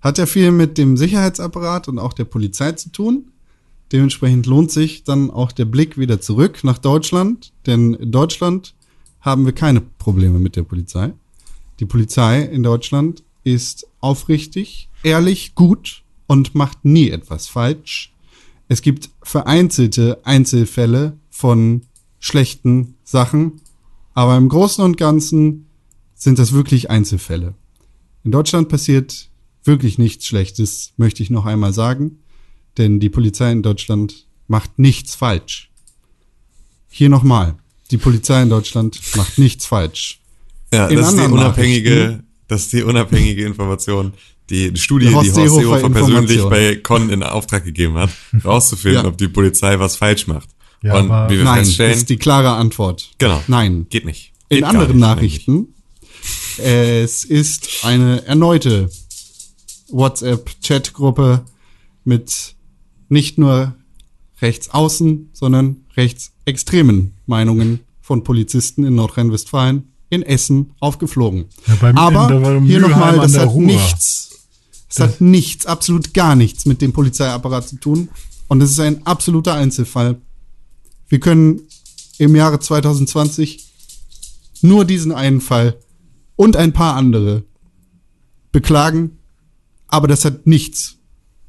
Hat 0.00 0.18
ja 0.18 0.26
viel 0.26 0.50
mit 0.50 0.78
dem 0.78 0.96
Sicherheitsapparat 0.96 1.88
und 1.88 1.98
auch 1.98 2.12
der 2.12 2.24
Polizei 2.24 2.72
zu 2.72 2.90
tun. 2.90 3.32
Dementsprechend 3.92 4.46
lohnt 4.46 4.70
sich 4.70 5.04
dann 5.04 5.30
auch 5.30 5.52
der 5.52 5.66
Blick 5.66 5.98
wieder 5.98 6.20
zurück 6.20 6.64
nach 6.64 6.78
Deutschland, 6.78 7.52
denn 7.66 7.94
in 7.94 8.12
Deutschland 8.12 8.74
haben 9.20 9.44
wir 9.44 9.52
keine 9.52 9.80
Probleme 9.80 10.38
mit 10.38 10.56
der 10.56 10.62
Polizei. 10.62 11.12
Die 11.80 11.86
Polizei 11.86 12.42
in 12.42 12.62
Deutschland 12.62 13.22
ist 13.42 13.86
aufrichtig, 14.00 14.88
ehrlich, 15.02 15.54
gut 15.54 16.02
und 16.26 16.54
macht 16.54 16.84
nie 16.84 17.10
etwas 17.10 17.48
falsch. 17.48 18.12
Es 18.68 18.80
gibt 18.80 19.10
vereinzelte 19.22 20.20
Einzelfälle 20.24 21.18
von 21.30 21.82
schlechten 22.18 22.94
Sachen, 23.04 23.60
aber 24.14 24.36
im 24.36 24.48
Großen 24.48 24.82
und 24.82 24.96
Ganzen 24.96 25.66
sind 26.14 26.38
das 26.38 26.52
wirklich 26.52 26.90
Einzelfälle. 26.90 27.54
In 28.22 28.30
Deutschland 28.30 28.68
passiert 28.68 29.28
wirklich 29.64 29.98
nichts 29.98 30.26
Schlechtes, 30.26 30.92
möchte 30.96 31.22
ich 31.22 31.30
noch 31.30 31.44
einmal 31.44 31.72
sagen, 31.72 32.20
denn 32.78 33.00
die 33.00 33.10
Polizei 33.10 33.52
in 33.52 33.62
Deutschland 33.62 34.26
macht 34.48 34.78
nichts 34.78 35.14
falsch. 35.14 35.70
Hier 36.88 37.08
nochmal, 37.08 37.56
die 37.90 37.98
Polizei 37.98 38.42
in 38.42 38.48
Deutschland 38.48 39.00
macht 39.16 39.38
nichts 39.38 39.66
falsch. 39.66 40.20
Ja, 40.74 40.86
In 40.88 40.96
das 40.96 41.08
ist 41.12 41.18
die 41.18 41.24
unabhängige, 41.32 41.90
Nachrichten- 41.94 42.26
das 42.48 42.60
ist 42.62 42.72
die 42.72 42.82
unabhängige 42.82 43.44
Information, 43.44 44.12
die 44.50 44.70
die 44.72 44.80
Studie, 44.80 45.06
Die 45.06 45.10
die 45.10 45.16
Horst 45.16 45.34
Seehofer 45.34 45.88
persönlich 45.90 46.42
bei 46.44 46.76
Con 46.76 47.08
in 47.10 47.22
Auftrag 47.22 47.64
gegeben 47.64 47.94
hat, 47.94 48.10
rauszufinden, 48.44 49.02
Ja. 49.04 49.08
ob 49.08 49.16
die 49.18 49.28
Polizei 49.28 49.78
was 49.78 49.96
falsch 49.96 50.26
macht. 50.26 50.48
Ja, 50.82 50.98
Und 50.98 51.10
aber- 51.10 51.32
wie 51.32 51.38
wir 51.38 51.44
Nein, 51.44 51.58
das 51.60 51.68
feststellen, 51.68 51.92
ist 51.94 52.08
die 52.10 52.16
klare 52.18 52.50
Antwort. 52.50 53.10
genau, 53.18 53.42
Nein. 53.46 53.86
geht 53.88 54.04
nicht. 54.04 54.32
In 54.50 54.56
Geht 54.56 54.60
gar 54.62 54.70
anderen 54.70 54.96
nicht, 54.96 55.00
Nachrichten, 55.00 55.68
es 56.58 57.24
ist 57.24 57.68
eine 57.84 58.26
erneute 58.26 58.90
WhatsApp-Chat-Gruppe 59.90 61.44
mit 62.04 62.54
nicht 63.08 63.38
nur 63.38 63.74
rechtsaußen, 64.42 65.30
sondern 65.32 65.76
rechtsextremen 65.96 67.14
Meinungen 67.26 67.80
von 68.00 68.22
Polizisten 68.24 68.84
in 68.84 68.94
Nordrhein-Westfalen 68.96 69.84
in 70.14 70.22
Essen 70.22 70.72
aufgeflogen. 70.80 71.46
Ja, 71.66 71.94
Aber 71.96 72.60
hier 72.62 72.80
nochmal, 72.80 73.16
das 73.16 73.36
hat 73.36 73.48
Ruhr. 73.48 73.62
nichts, 73.62 74.30
das 74.88 75.00
hat 75.00 75.20
nichts, 75.20 75.66
absolut 75.66 76.14
gar 76.14 76.36
nichts 76.36 76.66
mit 76.66 76.80
dem 76.80 76.92
Polizeiapparat 76.92 77.68
zu 77.68 77.76
tun. 77.76 78.08
Und 78.48 78.60
es 78.60 78.70
ist 78.70 78.80
ein 78.80 79.06
absoluter 79.06 79.54
Einzelfall. 79.54 80.20
Wir 81.08 81.20
können 81.20 81.62
im 82.18 82.36
Jahre 82.36 82.60
2020 82.60 83.66
nur 84.62 84.84
diesen 84.84 85.12
einen 85.12 85.40
Fall 85.40 85.76
und 86.36 86.56
ein 86.56 86.72
paar 86.72 86.94
andere 86.96 87.44
beklagen, 88.52 89.18
aber 89.88 90.08
das 90.08 90.24
hat 90.24 90.46
nichts, 90.46 90.96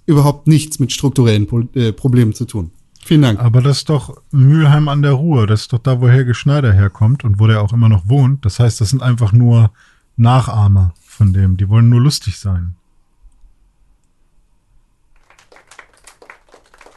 überhaupt 0.06 0.48
nichts 0.48 0.80
mit 0.80 0.92
strukturellen 0.92 1.48
äh, 1.76 1.94
Problemen 1.94 2.34
zu 2.34 2.46
tun. 2.46 2.72
Vielen 3.08 3.22
Dank. 3.22 3.40
Aber 3.40 3.62
das 3.62 3.78
ist 3.78 3.90
doch 3.90 4.18
Mülheim 4.32 4.88
an 4.88 5.04
der 5.04 5.12
Ruhr. 5.12 5.46
Das 5.46 5.62
ist 5.62 5.74
doch 5.74 5.78
da, 5.78 6.02
wo 6.02 6.10
Helge 6.10 6.34
Schneider 6.34 6.74
herkommt 6.74 7.24
und 7.24 7.40
wo 7.40 7.46
der 7.46 7.62
auch 7.62 7.72
immer 7.72 7.88
noch 7.88 8.10
wohnt. 8.10 8.44
Das 8.46 8.60
heißt, 8.60 8.82
das 8.82 8.90
sind 8.90 9.04
einfach 9.04 9.32
nur 9.32 9.70
Nachahmer 10.18 10.96
von 11.06 11.32
dem. 11.32 11.56
Die 11.56 11.70
wollen 11.70 11.88
nur 11.90 12.02
lustig 12.02 12.40
sein. 12.40 12.74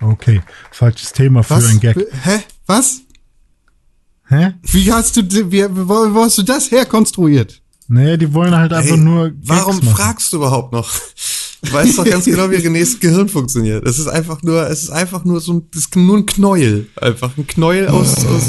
Okay, 0.01 0.41
falsches 0.71 1.13
Thema 1.13 1.43
für 1.43 1.57
ein 1.57 1.81
Gag. 1.81 1.97
Hä? 2.23 2.41
Was? 2.67 3.01
Hä? 4.29 4.55
Wie 4.63 4.93
hast 4.93 5.17
du, 5.17 5.23
wie, 5.51 5.67
wo 5.71 6.23
hast 6.23 6.39
du 6.39 6.43
das 6.43 6.71
herkonstruiert? 6.71 7.61
Nee, 7.89 8.17
die 8.17 8.33
wollen 8.33 8.55
halt 8.55 8.73
einfach 8.73 8.97
Hey, 8.97 8.99
nur. 8.99 9.31
Gags 9.31 9.41
warum 9.49 9.77
machen. 9.77 9.89
fragst 9.89 10.33
du 10.33 10.37
überhaupt 10.39 10.73
noch? 10.73 10.91
Du 11.63 11.73
weißt 11.73 11.99
doch 11.99 12.05
ganz 12.05 12.25
genau, 12.25 12.51
wie 12.51 12.57
Renés 12.57 13.01
Gehirn 13.01 13.29
funktioniert. 13.29 13.85
Es 13.87 13.99
ist 13.99 14.07
einfach 14.07 14.43
nur, 14.43 14.69
es 14.71 14.85
ist 14.85 14.91
einfach 14.91 15.25
nur 15.25 15.41
so 15.41 15.55
ein, 15.55 15.63
das 15.73 15.83
ist 15.87 15.97
nur 15.97 16.17
ein 16.19 16.27
Knäuel. 16.27 16.87
Einfach 16.97 17.37
ein 17.37 17.47
Knäuel 17.47 17.89
aus, 17.89 18.25
aus 18.27 18.45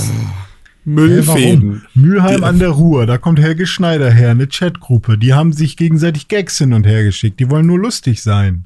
Müllfäden. 0.86 1.82
warum? 1.96 2.04
Mülheim 2.04 2.44
an 2.44 2.60
der 2.60 2.70
Ruhr, 2.70 3.06
da 3.06 3.18
kommt 3.18 3.40
Helge 3.40 3.66
Schneider 3.68 4.12
her, 4.12 4.30
eine 4.32 4.48
Chatgruppe. 4.48 5.18
Die 5.18 5.34
haben 5.34 5.54
sich 5.54 5.76
gegenseitig 5.78 6.28
Gags 6.28 6.58
hin 6.60 6.74
und 6.74 6.86
her 6.86 7.04
geschickt. 7.04 7.40
Die 7.40 7.50
wollen 7.50 7.66
nur 7.66 7.80
lustig 7.80 8.22
sein. 8.22 8.66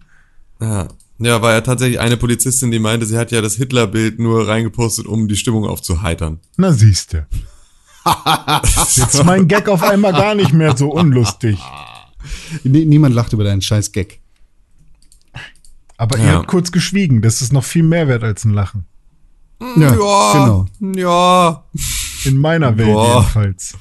Ja. 0.61 0.87
ja, 1.19 1.41
war 1.41 1.53
ja 1.53 1.61
tatsächlich 1.61 1.99
eine 1.99 2.17
Polizistin, 2.17 2.71
die 2.71 2.79
meinte, 2.79 3.05
sie 3.05 3.17
hat 3.17 3.31
ja 3.31 3.41
das 3.41 3.55
Hitler-Bild 3.55 4.19
nur 4.19 4.47
reingepostet, 4.47 5.05
um 5.05 5.27
die 5.27 5.35
Stimmung 5.35 5.65
aufzuheitern. 5.65 6.39
Na 6.57 6.71
siehste. 6.73 7.27
Jetzt 8.75 8.97
ist 9.15 9.23
mein 9.25 9.47
Gag 9.47 9.69
auf 9.69 9.81
einmal 9.83 10.11
gar 10.11 10.35
nicht 10.35 10.51
mehr 10.53 10.75
so 10.75 10.89
unlustig. 10.91 11.57
Nie- 12.63 12.85
Niemand 12.85 13.15
lacht 13.15 13.31
über 13.33 13.43
deinen 13.45 13.61
scheiß 13.61 13.91
Gag. 13.93 14.19
Aber 16.03 16.17
ihr 16.17 16.25
Ja. 16.25 16.33
habt 16.33 16.47
kurz 16.47 16.71
geschwiegen. 16.73 17.21
Das 17.21 17.41
ist 17.41 17.53
noch 17.53 17.63
viel 17.63 17.83
mehr 17.83 18.07
wert 18.09 18.23
als 18.23 18.43
ein 18.43 18.51
Lachen. 18.53 18.85
Ja, 19.77 19.91
ja, 19.91 20.33
genau. 20.33 20.65
ja. 20.97 21.63
In 22.25 22.37
meiner 22.37 22.77
Welt 22.77 22.89
Boah. 22.89 23.19
jedenfalls. 23.21 23.73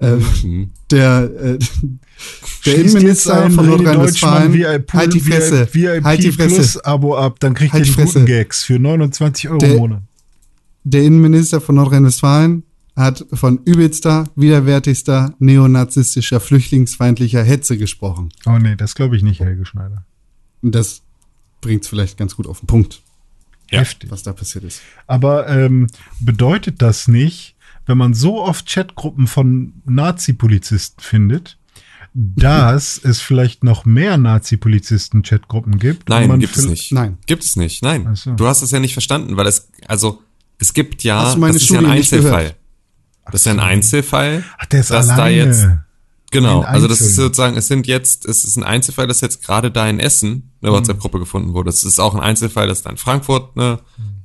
Hm. 0.00 0.70
Der, 0.90 1.30
äh, 1.40 1.58
der 2.66 2.74
Innenminister 2.76 3.50
von 3.50 3.66
Nordrhein-Westfalen. 3.66 4.52
Halt 4.92 5.14
die 5.14 5.20
Fresse. 5.20 5.68
VIP 5.72 6.04
Halt 6.04 6.22
die 6.22 6.32
Fresse. 6.32 6.54
Plus 6.56 6.78
Abo 6.84 7.16
ab, 7.16 7.40
dann 7.40 7.54
kriegt 7.54 7.72
Halt 7.72 7.82
ihr 7.86 7.86
die 7.86 7.90
die 7.96 7.96
guten 8.04 8.12
Fresse. 8.12 8.24
Gags 8.26 8.62
für 8.64 8.78
29 8.78 9.48
Euro 9.48 9.58
Der- 9.58 9.70
im 9.72 9.76
Monat. 9.78 10.02
Der 10.84 11.02
Innenminister 11.02 11.60
von 11.60 11.74
Nordrhein-Westfalen 11.76 12.62
hat 12.96 13.24
von 13.32 13.60
übelster, 13.64 14.24
widerwärtigster, 14.36 15.34
neonazistischer, 15.38 16.40
flüchtlingsfeindlicher 16.40 17.42
Hetze 17.42 17.76
gesprochen. 17.78 18.30
Oh 18.46 18.58
nee, 18.58 18.76
das 18.76 18.94
glaube 18.94 19.16
ich 19.16 19.22
nicht, 19.22 19.40
Helge 19.40 19.64
Schneider. 19.66 20.04
Das 20.62 21.02
bringt 21.60 21.82
es 21.82 21.88
vielleicht 21.88 22.16
ganz 22.18 22.36
gut 22.36 22.46
auf 22.46 22.60
den 22.60 22.66
Punkt, 22.66 23.02
Ja. 23.70 23.80
Heftig. 23.80 24.10
was 24.10 24.22
da 24.22 24.32
passiert 24.32 24.64
ist. 24.64 24.80
Aber 25.06 25.48
ähm, 25.48 25.86
bedeutet 26.20 26.80
das 26.82 27.08
nicht, 27.08 27.54
wenn 27.86 27.98
man 27.98 28.14
so 28.14 28.42
oft 28.42 28.66
Chatgruppen 28.68 29.26
von 29.26 29.72
Nazi-Polizisten 29.86 31.00
findet, 31.02 31.58
dass 32.14 32.98
es 32.98 33.20
vielleicht 33.20 33.64
noch 33.64 33.84
mehr 33.84 34.16
Nazi-Polizisten-Chatgruppen 34.18 35.78
gibt? 35.78 36.08
Nein, 36.08 36.28
man 36.28 36.40
gibt 36.40 36.56
es 36.56 36.66
nicht. 36.66 36.92
Nein. 36.92 37.18
Gibt 37.26 37.44
es 37.44 37.56
nicht, 37.56 37.82
nein. 37.82 38.14
So. 38.14 38.32
Du 38.34 38.46
hast 38.46 38.62
es 38.62 38.70
ja 38.70 38.80
nicht 38.80 38.92
verstanden, 38.92 39.36
weil 39.36 39.46
es, 39.46 39.68
also, 39.86 40.22
es 40.58 40.72
gibt 40.74 41.04
ja, 41.04 41.22
das 41.22 41.34
ist 41.34 41.40
ja 41.40 41.46
ein 41.46 41.58
Studie 41.58 41.86
Einzelfall. 41.86 42.54
Das 43.26 43.34
ist 43.42 43.44
ja 43.46 43.52
ein 43.52 43.60
Einzelfall. 43.60 44.44
Ach, 44.58 44.66
der 44.66 44.80
ist 44.80 44.90
dass 44.90 45.06
da 45.08 45.12
alleine. 45.14 45.36
jetzt- 45.36 45.66
Genau, 46.30 46.60
also 46.60 46.88
das 46.88 47.00
ist 47.00 47.16
sozusagen, 47.16 47.56
es 47.56 47.68
sind 47.68 47.86
jetzt, 47.86 48.26
es 48.26 48.44
ist 48.44 48.56
ein 48.56 48.62
Einzelfall, 48.62 49.06
dass 49.06 49.22
jetzt 49.22 49.42
gerade 49.42 49.70
da 49.70 49.88
in 49.88 49.98
Essen 49.98 50.52
eine 50.60 50.72
WhatsApp-Gruppe 50.72 51.18
gefunden 51.18 51.54
wurde. 51.54 51.70
Es 51.70 51.84
ist 51.84 51.98
auch 51.98 52.14
ein 52.14 52.20
Einzelfall, 52.20 52.66
dass 52.66 52.82
da 52.82 52.90
in 52.90 52.98
Frankfurt 52.98 53.56
eine 53.56 53.78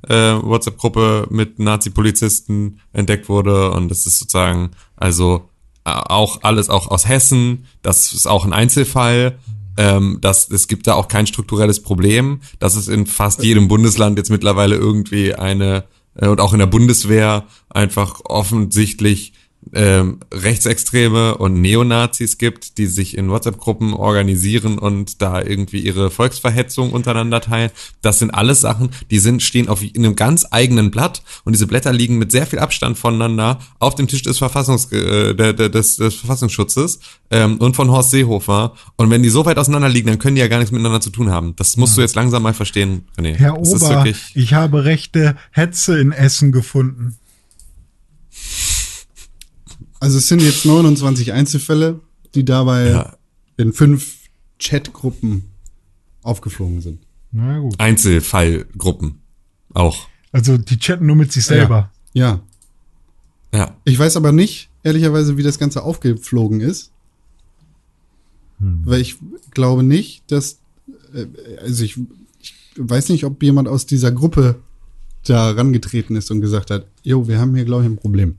äh, 0.08 0.42
WhatsApp-Gruppe 0.42 1.28
mit 1.30 1.58
Nazi-Polizisten 1.58 2.80
entdeckt 2.92 3.28
wurde. 3.30 3.70
Und 3.70 3.88
das 3.88 4.06
ist 4.06 4.18
sozusagen, 4.18 4.72
also 4.96 5.48
äh, 5.84 5.90
auch 5.90 6.42
alles 6.42 6.68
auch 6.68 6.88
aus 6.88 7.08
Hessen, 7.08 7.64
das 7.82 8.12
ist 8.12 8.26
auch 8.26 8.44
ein 8.44 8.52
Einzelfall. 8.52 9.38
Ähm, 9.78 10.18
das, 10.20 10.50
es 10.50 10.68
gibt 10.68 10.86
da 10.86 10.94
auch 10.94 11.08
kein 11.08 11.26
strukturelles 11.26 11.82
Problem, 11.82 12.40
dass 12.58 12.76
es 12.76 12.88
in 12.88 13.06
fast 13.06 13.42
jedem 13.42 13.66
Bundesland 13.66 14.18
jetzt 14.18 14.30
mittlerweile 14.30 14.76
irgendwie 14.76 15.34
eine 15.34 15.84
äh, 16.14 16.28
und 16.28 16.40
auch 16.40 16.52
in 16.52 16.58
der 16.58 16.66
Bundeswehr 16.66 17.44
einfach 17.70 18.20
offensichtlich 18.24 19.32
ähm, 19.72 20.20
Rechtsextreme 20.32 21.36
und 21.36 21.60
Neonazis 21.60 22.38
gibt, 22.38 22.78
die 22.78 22.86
sich 22.86 23.16
in 23.16 23.30
WhatsApp-Gruppen 23.30 23.94
organisieren 23.94 24.78
und 24.78 25.22
da 25.22 25.42
irgendwie 25.42 25.80
ihre 25.80 26.10
Volksverhetzung 26.10 26.92
untereinander 26.92 27.40
teilen. 27.40 27.70
Das 28.02 28.18
sind 28.18 28.30
alles 28.30 28.60
Sachen, 28.60 28.90
die 29.10 29.18
sind, 29.18 29.42
stehen 29.42 29.68
auf 29.68 29.82
in 29.82 30.04
einem 30.04 30.16
ganz 30.16 30.46
eigenen 30.50 30.90
Blatt 30.90 31.22
und 31.44 31.54
diese 31.54 31.66
Blätter 31.66 31.92
liegen 31.92 32.18
mit 32.18 32.32
sehr 32.32 32.46
viel 32.46 32.58
Abstand 32.58 32.98
voneinander 32.98 33.58
auf 33.78 33.94
dem 33.94 34.08
Tisch 34.08 34.22
des 34.22 34.38
Verfassungs 34.38 34.90
äh, 34.92 35.34
des, 35.34 35.96
des 35.96 36.14
Verfassungsschutzes 36.14 37.00
ähm, 37.30 37.58
und 37.58 37.76
von 37.76 37.90
Horst 37.90 38.10
Seehofer. 38.10 38.74
Und 38.96 39.10
wenn 39.10 39.22
die 39.22 39.30
so 39.30 39.44
weit 39.46 39.58
auseinander 39.58 39.88
liegen, 39.88 40.08
dann 40.08 40.18
können 40.18 40.36
die 40.36 40.40
ja 40.40 40.48
gar 40.48 40.58
nichts 40.58 40.72
miteinander 40.72 41.00
zu 41.00 41.10
tun 41.10 41.30
haben. 41.30 41.54
Das 41.56 41.76
musst 41.76 41.96
du 41.96 42.00
jetzt 42.00 42.14
langsam 42.14 42.42
mal 42.42 42.54
verstehen, 42.54 43.04
René. 43.18 43.34
Herr 43.34 43.58
Ober, 43.58 44.06
ich 44.34 44.54
habe 44.54 44.84
rechte 44.84 45.36
Hetze 45.50 45.98
in 45.98 46.12
Essen 46.12 46.52
gefunden. 46.52 47.16
Also 50.04 50.18
es 50.18 50.28
sind 50.28 50.42
jetzt 50.42 50.66
29 50.66 51.32
Einzelfälle, 51.32 51.98
die 52.34 52.44
dabei 52.44 52.88
Ja. 52.90 53.16
in 53.56 53.72
fünf 53.72 54.18
Chatgruppen 54.58 55.44
aufgeflogen 56.22 56.82
sind. 56.82 57.00
Na 57.32 57.58
gut. 57.58 57.80
Einzelfallgruppen 57.80 59.20
auch. 59.72 60.06
Also 60.30 60.58
die 60.58 60.78
chatten 60.78 61.06
nur 61.06 61.16
mit 61.16 61.32
sich 61.32 61.46
selber. 61.46 61.90
Ja. 62.12 62.40
Ja. 63.54 63.74
Ich 63.84 63.98
weiß 63.98 64.16
aber 64.18 64.32
nicht, 64.32 64.68
ehrlicherweise, 64.82 65.38
wie 65.38 65.42
das 65.42 65.58
Ganze 65.58 65.82
aufgeflogen 65.82 66.60
ist. 66.60 66.90
Weil 68.58 69.00
ich 69.00 69.16
glaube 69.52 69.82
nicht, 69.82 70.30
dass, 70.30 70.58
äh, 71.14 71.26
also 71.62 71.82
ich, 71.84 71.98
ich 72.40 72.54
weiß 72.76 73.08
nicht, 73.08 73.24
ob 73.24 73.42
jemand 73.42 73.68
aus 73.68 73.86
dieser 73.86 74.12
Gruppe 74.12 74.56
da 75.26 75.50
rangetreten 75.52 76.14
ist 76.16 76.30
und 76.30 76.40
gesagt 76.42 76.70
hat, 76.70 76.86
jo, 77.02 77.26
wir 77.26 77.38
haben 77.38 77.54
hier, 77.54 77.64
glaube 77.64 77.84
ich, 77.84 77.90
ein 77.90 77.96
Problem. 77.96 78.36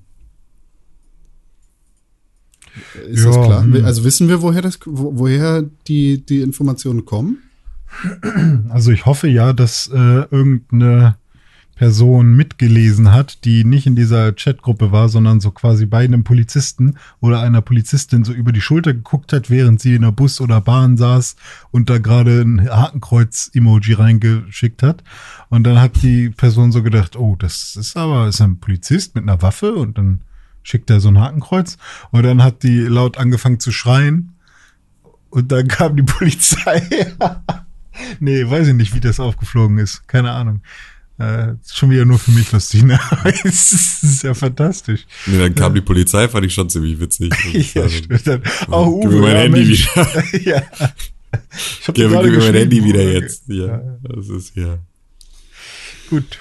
Ist 3.09 3.25
das 3.25 3.35
Ja, 3.35 3.43
klar? 3.45 3.63
hm. 3.63 3.85
Also 3.85 4.03
wissen 4.03 4.27
wir, 4.27 4.41
woher 4.41 4.61
das, 4.61 4.79
wo, 4.85 5.17
woher 5.17 5.63
die, 5.87 6.25
die 6.25 6.41
Informationen 6.41 7.05
kommen? 7.05 7.37
Also 8.69 8.91
ich 8.91 9.05
hoffe 9.05 9.27
ja, 9.27 9.53
dass 9.53 9.87
äh, 9.87 9.95
irgendeine 10.29 11.15
Person 11.75 12.35
mitgelesen 12.35 13.11
hat, 13.11 13.43
die 13.43 13.65
nicht 13.65 13.85
in 13.85 13.95
dieser 13.97 14.31
Chatgruppe 14.31 14.93
war, 14.93 15.09
sondern 15.09 15.41
so 15.41 15.51
quasi 15.51 15.85
bei 15.85 16.05
einem 16.05 16.23
Polizisten 16.23 16.95
oder 17.19 17.41
einer 17.41 17.61
Polizistin 17.61 18.23
so 18.23 18.31
über 18.31 18.53
die 18.53 18.61
Schulter 18.61 18.93
geguckt 18.93 19.33
hat, 19.33 19.49
während 19.49 19.81
sie 19.81 19.95
in 19.95 20.03
der 20.03 20.13
Bus 20.13 20.39
oder 20.39 20.61
Bahn 20.61 20.95
saß 20.95 21.35
und 21.71 21.89
da 21.89 21.97
gerade 21.97 22.41
ein 22.41 22.69
Hakenkreuz-Emoji 22.69 23.93
reingeschickt 23.93 24.83
hat. 24.83 25.03
Und 25.49 25.63
dann 25.65 25.79
hat 25.81 26.01
die 26.01 26.29
Person 26.29 26.71
so 26.71 26.81
gedacht, 26.81 27.17
oh, 27.17 27.35
das 27.37 27.75
ist 27.75 27.97
aber 27.97 28.27
ist 28.29 28.39
ein 28.41 28.59
Polizist 28.59 29.15
mit 29.15 29.23
einer 29.23 29.41
Waffe 29.41 29.75
und 29.75 29.97
dann 29.97 30.21
schickt 30.65 30.89
er 30.89 30.99
so 30.99 31.07
ein 31.09 31.19
Hakenkreuz. 31.19 31.77
Und 32.11 32.23
dann 32.23 32.43
hat 32.43 32.63
die 32.63 32.79
laut 32.81 33.17
angefangen 33.17 33.59
zu 33.61 33.71
schreien 33.71 34.33
und 35.29 35.51
dann 35.51 35.67
kam 35.69 35.95
die 35.95 36.03
Polizei. 36.17 36.81
Nee, 38.19 38.49
weiß 38.49 38.67
ich 38.69 38.73
nicht, 38.73 38.93
wie 38.93 38.99
das 38.99 39.19
aufgeflogen 39.21 39.77
ist. 39.77 40.07
Keine 40.07 40.31
Ahnung. 40.31 40.61
Äh, 41.17 41.53
schon 41.71 41.91
wieder 41.91 42.03
nur 42.03 42.19
für 42.19 42.31
mich 42.31 42.51
lustig, 42.51 42.83
ne? 42.83 42.99
es 43.45 43.71
ist, 44.03 44.23
ja 44.23 44.33
fantastisch. 44.33 45.05
Nee, 45.27 45.37
dann 45.37 45.55
kam 45.55 45.73
die 45.73 45.79
Polizei, 45.81 46.27
fand 46.27 46.45
ich 46.45 46.53
schon 46.53 46.69
ziemlich 46.69 46.99
witzig. 46.99 47.31
Ja, 47.73 47.87
stimmt. 47.87 48.27
Dann, 48.27 48.41
oh, 48.69 48.99
Gib 48.99 49.11
mir 49.11 49.21
mein 49.21 49.31
ja, 49.31 49.37
Handy 49.43 49.63
Mensch. 49.65 49.95
wieder. 49.95 50.41
ja. 50.41 50.61
Ich 51.79 51.87
hab 51.87 51.95
Gib, 51.95 52.09
gib 52.09 52.21
mir 52.21 52.37
mein. 52.37 52.53
Handy 52.55 52.83
wieder 52.83 53.03
jetzt. 53.03 53.43
Ja, 53.47 53.65
Ja. 53.65 53.81
das 54.03 54.27
ist 54.29 54.55
ja. 54.57 54.77
Gut. 56.09 56.37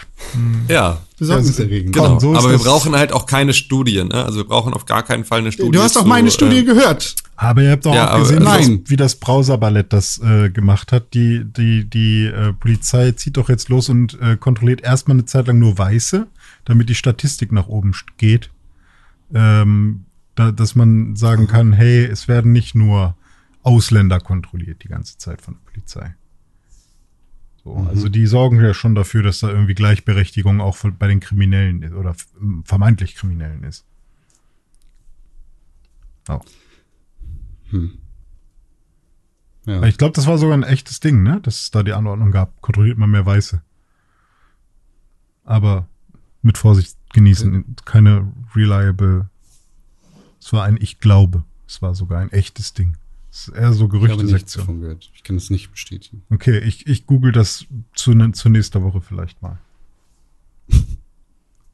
Ja, 0.68 1.00
Besorgniserregend. 1.18 1.94
Komm, 1.94 2.04
genau. 2.04 2.18
so 2.18 2.32
ist 2.32 2.38
Aber 2.38 2.50
wir 2.50 2.58
brauchen 2.58 2.96
halt 2.96 3.12
auch 3.12 3.26
keine 3.26 3.52
Studien. 3.52 4.08
Ne? 4.08 4.24
Also 4.24 4.38
wir 4.38 4.44
brauchen 4.44 4.74
auf 4.74 4.84
gar 4.84 5.02
keinen 5.02 5.24
Fall 5.24 5.40
eine 5.40 5.52
Studie. 5.52 5.70
Du 5.70 5.80
hast 5.80 5.94
doch 5.94 6.02
zu, 6.02 6.08
meine 6.08 6.30
Studie 6.30 6.58
äh, 6.58 6.64
gehört. 6.64 7.14
Aber 7.36 7.62
ihr 7.62 7.70
habt 7.70 7.86
doch 7.86 7.94
Ja, 7.94 8.14
auch 8.14 8.20
gesehen, 8.20 8.42
Nein. 8.42 8.80
was, 8.82 8.90
wie 8.90 8.96
das 8.96 9.14
Browserballett 9.16 9.92
das 9.92 10.20
äh, 10.22 10.50
gemacht 10.50 10.90
hat. 10.90 11.14
Die, 11.14 11.44
die, 11.44 11.88
die 11.88 12.26
äh, 12.26 12.52
Polizei 12.52 13.12
zieht 13.12 13.36
doch 13.36 13.48
jetzt 13.48 13.68
los 13.68 13.88
und 13.88 14.20
äh, 14.20 14.36
kontrolliert 14.36 14.82
erstmal 14.82 15.16
eine 15.16 15.24
Zeit 15.24 15.46
lang 15.46 15.60
nur 15.60 15.78
Weiße, 15.78 16.26
damit 16.64 16.88
die 16.88 16.94
Statistik 16.96 17.52
nach 17.52 17.68
oben 17.68 17.92
geht. 18.16 18.50
Ähm, 19.32 20.06
da, 20.34 20.50
dass 20.50 20.74
man 20.74 21.14
sagen 21.14 21.46
kann, 21.46 21.72
hey, 21.72 22.04
es 22.04 22.26
werden 22.26 22.52
nicht 22.52 22.74
nur 22.74 23.14
Ausländer 23.62 24.18
kontrolliert 24.20 24.82
die 24.82 24.88
ganze 24.88 25.16
Zeit 25.16 25.40
von 25.40 25.54
der 25.54 25.70
Polizei. 25.70 26.14
So, 27.64 27.76
Also 27.76 28.08
die 28.10 28.26
sorgen 28.26 28.60
ja 28.60 28.74
schon 28.74 28.94
dafür, 28.94 29.22
dass 29.22 29.40
da 29.40 29.48
irgendwie 29.48 29.74
Gleichberechtigung 29.74 30.60
auch 30.60 30.76
bei 30.98 31.08
den 31.08 31.20
Kriminellen 31.20 31.82
ist 31.82 31.94
oder 31.94 32.14
vermeintlich 32.64 33.16
Kriminellen 33.16 33.64
ist. 33.64 33.86
Auch. 36.28 36.44
Ja. 39.66 39.82
Ich 39.84 39.96
glaube, 39.96 40.12
das 40.12 40.26
war 40.26 40.36
sogar 40.36 40.56
ein 40.56 40.62
echtes 40.62 41.00
Ding, 41.00 41.22
ne? 41.22 41.40
Dass 41.40 41.62
es 41.62 41.70
da 41.70 41.82
die 41.82 41.94
Anordnung 41.94 42.30
gab. 42.30 42.60
Kontrolliert 42.60 42.98
man 42.98 43.10
mehr 43.10 43.24
Weiße. 43.24 43.62
Aber 45.44 45.88
mit 46.42 46.58
Vorsicht 46.58 46.96
genießen. 47.14 47.76
Keine 47.84 48.30
reliable. 48.54 49.30
Es 50.38 50.52
war 50.52 50.64
ein 50.64 50.76
Ich 50.78 51.00
glaube. 51.00 51.44
Es 51.66 51.80
war 51.80 51.94
sogar 51.94 52.20
ein 52.20 52.30
echtes 52.30 52.74
Ding. 52.74 52.98
Es 53.36 53.48
ist 53.48 53.54
eher 53.56 53.72
so 53.72 53.86
Ich 53.86 53.90
Gerüchtesektion. 53.90 54.80
gehört. 54.80 55.10
Ich 55.12 55.24
kann 55.24 55.34
es 55.34 55.50
nicht 55.50 55.72
bestätigen. 55.72 56.22
Okay, 56.30 56.58
ich, 56.60 56.86
ich 56.86 57.04
google 57.04 57.32
das 57.32 57.66
zu, 57.92 58.12
ne- 58.14 58.30
zu 58.30 58.48
nächster 58.48 58.80
Woche 58.84 59.00
vielleicht 59.00 59.42
mal. 59.42 59.58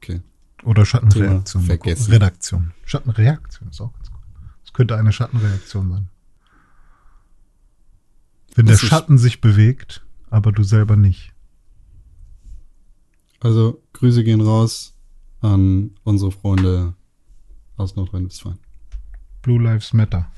Okay. 0.03 0.21
Oder 0.63 0.83
Schattenreaktion. 0.87 1.61
Vergessen. 1.63 2.11
Redaktion. 2.11 2.71
Schattenreaktion 2.85 3.69
ist 3.69 3.79
auch 3.79 3.93
ganz 3.93 4.09
gut. 4.09 4.19
Es 4.65 4.73
könnte 4.73 4.97
eine 4.97 5.11
Schattenreaktion 5.13 5.91
sein. 5.91 6.09
Wenn 8.55 8.65
der 8.65 8.73
Das 8.73 8.81
ist- 8.81 8.89
Schatten 8.89 9.19
sich 9.19 9.41
bewegt, 9.41 10.03
aber 10.31 10.51
du 10.51 10.63
selber 10.63 10.95
nicht. 10.95 11.33
Also, 13.41 13.83
Grüße 13.93 14.23
gehen 14.23 14.41
raus 14.41 14.95
an 15.41 15.91
unsere 16.03 16.31
Freunde 16.31 16.95
aus 17.77 17.95
Nordrhein-Westfalen. 17.95 18.57
Blue 19.43 19.61
Lives 19.61 19.93
Matter. 19.93 20.31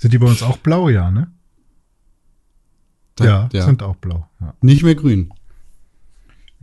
Sind 0.00 0.14
die 0.14 0.18
bei 0.18 0.26
uns 0.28 0.42
auch 0.42 0.56
blau, 0.56 0.88
ja, 0.88 1.10
ne? 1.10 1.30
Da- 3.16 3.50
ja, 3.52 3.62
sind 3.66 3.82
auch 3.82 3.96
blau. 3.96 4.26
Ja. 4.40 4.54
Nicht 4.62 4.82
mehr 4.82 4.94
grün. 4.94 5.30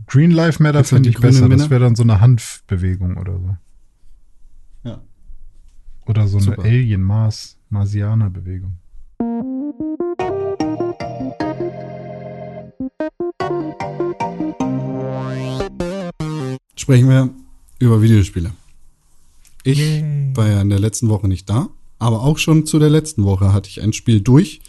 Green 0.08 0.32
Lives 0.32 0.58
Matter 0.58 0.82
finde 0.82 1.02
die 1.02 1.10
ich 1.10 1.20
besser. 1.20 1.42
grünen 1.42 1.50
Das 1.50 1.58
Männer? 1.60 1.70
wäre 1.70 1.84
dann 1.84 1.94
so 1.94 2.02
eine 2.02 2.20
Hanfbewegung 2.20 3.16
oder 3.16 3.38
so. 3.38 3.56
Ja. 4.82 5.00
Oder 6.06 6.26
so 6.26 6.40
Super. 6.40 6.62
eine 6.64 6.68
Alien-Mars, 6.72 7.58
Marsianer-Bewegung. 7.70 8.74
sprechen 16.76 17.08
wir 17.08 17.30
über 17.78 18.00
Videospiele. 18.02 18.52
Ich 19.64 19.78
Yay. 19.78 20.30
war 20.34 20.48
ja 20.48 20.60
in 20.60 20.70
der 20.70 20.78
letzten 20.78 21.08
Woche 21.08 21.28
nicht 21.28 21.48
da, 21.50 21.68
aber 21.98 22.22
auch 22.22 22.38
schon 22.38 22.66
zu 22.66 22.78
der 22.78 22.90
letzten 22.90 23.24
Woche 23.24 23.52
hatte 23.52 23.68
ich 23.68 23.82
ein 23.82 23.92
Spiel 23.92 24.20
durch, 24.20 24.60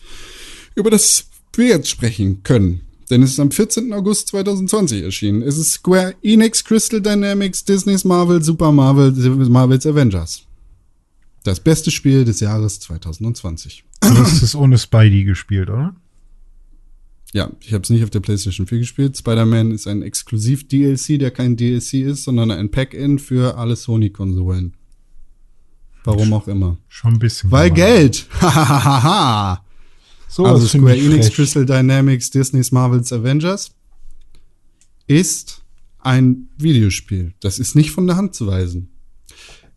über 0.75 0.89
das 0.89 1.25
wir 1.53 1.67
jetzt 1.67 1.89
sprechen 1.89 2.43
können. 2.43 2.81
Denn 3.09 3.23
es 3.23 3.31
ist 3.31 3.39
am 3.39 3.51
14. 3.51 3.91
August 3.91 4.27
2020 4.29 5.03
erschienen. 5.03 5.41
Es 5.41 5.57
ist 5.57 5.71
Square 5.71 6.15
Enix, 6.21 6.63
Crystal 6.63 7.01
Dynamics, 7.01 7.65
Disney's 7.65 8.05
Marvel, 8.05 8.43
Super 8.43 8.71
Marvel, 8.71 9.11
Marvel's 9.49 9.85
Avengers. 9.85 10.43
Das 11.43 11.59
beste 11.59 11.89
Spiel 11.89 12.25
des 12.25 12.39
Jahres 12.39 12.79
2020. 12.81 13.83
Du 14.01 14.09
hast 14.09 14.43
es 14.43 14.55
ohne 14.55 14.77
Spidey 14.77 15.23
gespielt, 15.23 15.69
oder? 15.69 15.95
Ja, 17.33 17.51
ich 17.61 17.73
habe 17.73 17.83
es 17.83 17.89
nicht 17.89 18.03
auf 18.03 18.09
der 18.09 18.21
PlayStation 18.21 18.67
4 18.67 18.79
gespielt. 18.79 19.17
Spider-Man 19.17 19.71
ist 19.71 19.87
ein 19.87 20.01
Exklusiv-DLC, 20.01 21.19
der 21.19 21.31
kein 21.31 21.57
DLC 21.57 22.05
ist, 22.05 22.23
sondern 22.23 22.51
ein 22.51 22.71
Pack-In 22.71 23.19
für 23.19 23.57
alle 23.57 23.75
Sony-Konsolen. 23.75 24.73
Warum 26.09 26.33
auch 26.33 26.47
immer. 26.47 26.77
Schon 26.87 27.13
ein 27.13 27.19
bisschen. 27.19 27.51
Weil 27.51 27.71
gemein. 27.71 27.87
Geld! 27.87 28.27
So, 30.31 30.45
also 30.45 30.67
Square 30.67 30.95
Enix, 30.95 31.25
frech. 31.25 31.35
Crystal 31.35 31.65
Dynamics, 31.65 32.29
Disney's 32.29 32.71
Marvel's 32.71 33.11
Avengers 33.11 33.71
ist 35.07 35.63
ein 35.97 36.49
Videospiel. 36.57 37.33
Das 37.39 37.57
ist 37.57 37.75
nicht 37.75 37.89
von 37.91 38.05
der 38.05 38.15
Hand 38.15 38.35
zu 38.35 38.45
weisen. 38.45 38.89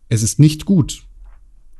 Es 0.09 0.21
ist 0.21 0.39
nicht 0.39 0.65
gut. 0.65 1.03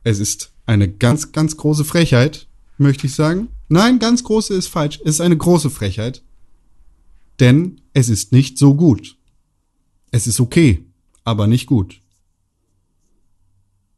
Es 0.03 0.19
ist 0.19 0.51
eine 0.65 0.89
ganz, 0.91 1.31
ganz 1.31 1.55
große 1.55 1.85
Frechheit, 1.85 2.47
möchte 2.79 3.05
ich 3.05 3.13
sagen. 3.13 3.49
Nein, 3.69 3.99
ganz 3.99 4.23
große 4.23 4.55
ist 4.55 4.67
falsch. 4.67 4.99
Es 5.03 5.15
ist 5.15 5.21
eine 5.21 5.37
große 5.37 5.69
Frechheit. 5.69 6.23
Denn 7.39 7.79
es 7.93 8.09
ist 8.09 8.31
nicht 8.31 8.57
so 8.57 8.73
gut. 8.73 9.17
Es 10.09 10.25
ist 10.25 10.39
okay, 10.39 10.83
aber 11.23 11.45
nicht 11.45 11.67
gut. 11.67 12.01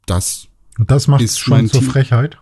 Das 0.06 0.48
Und 0.78 0.92
das 0.92 1.08
macht 1.08 1.22
ist 1.22 1.40
schon 1.40 1.70
zur. 1.70 1.82
Frechheit. 1.82 2.38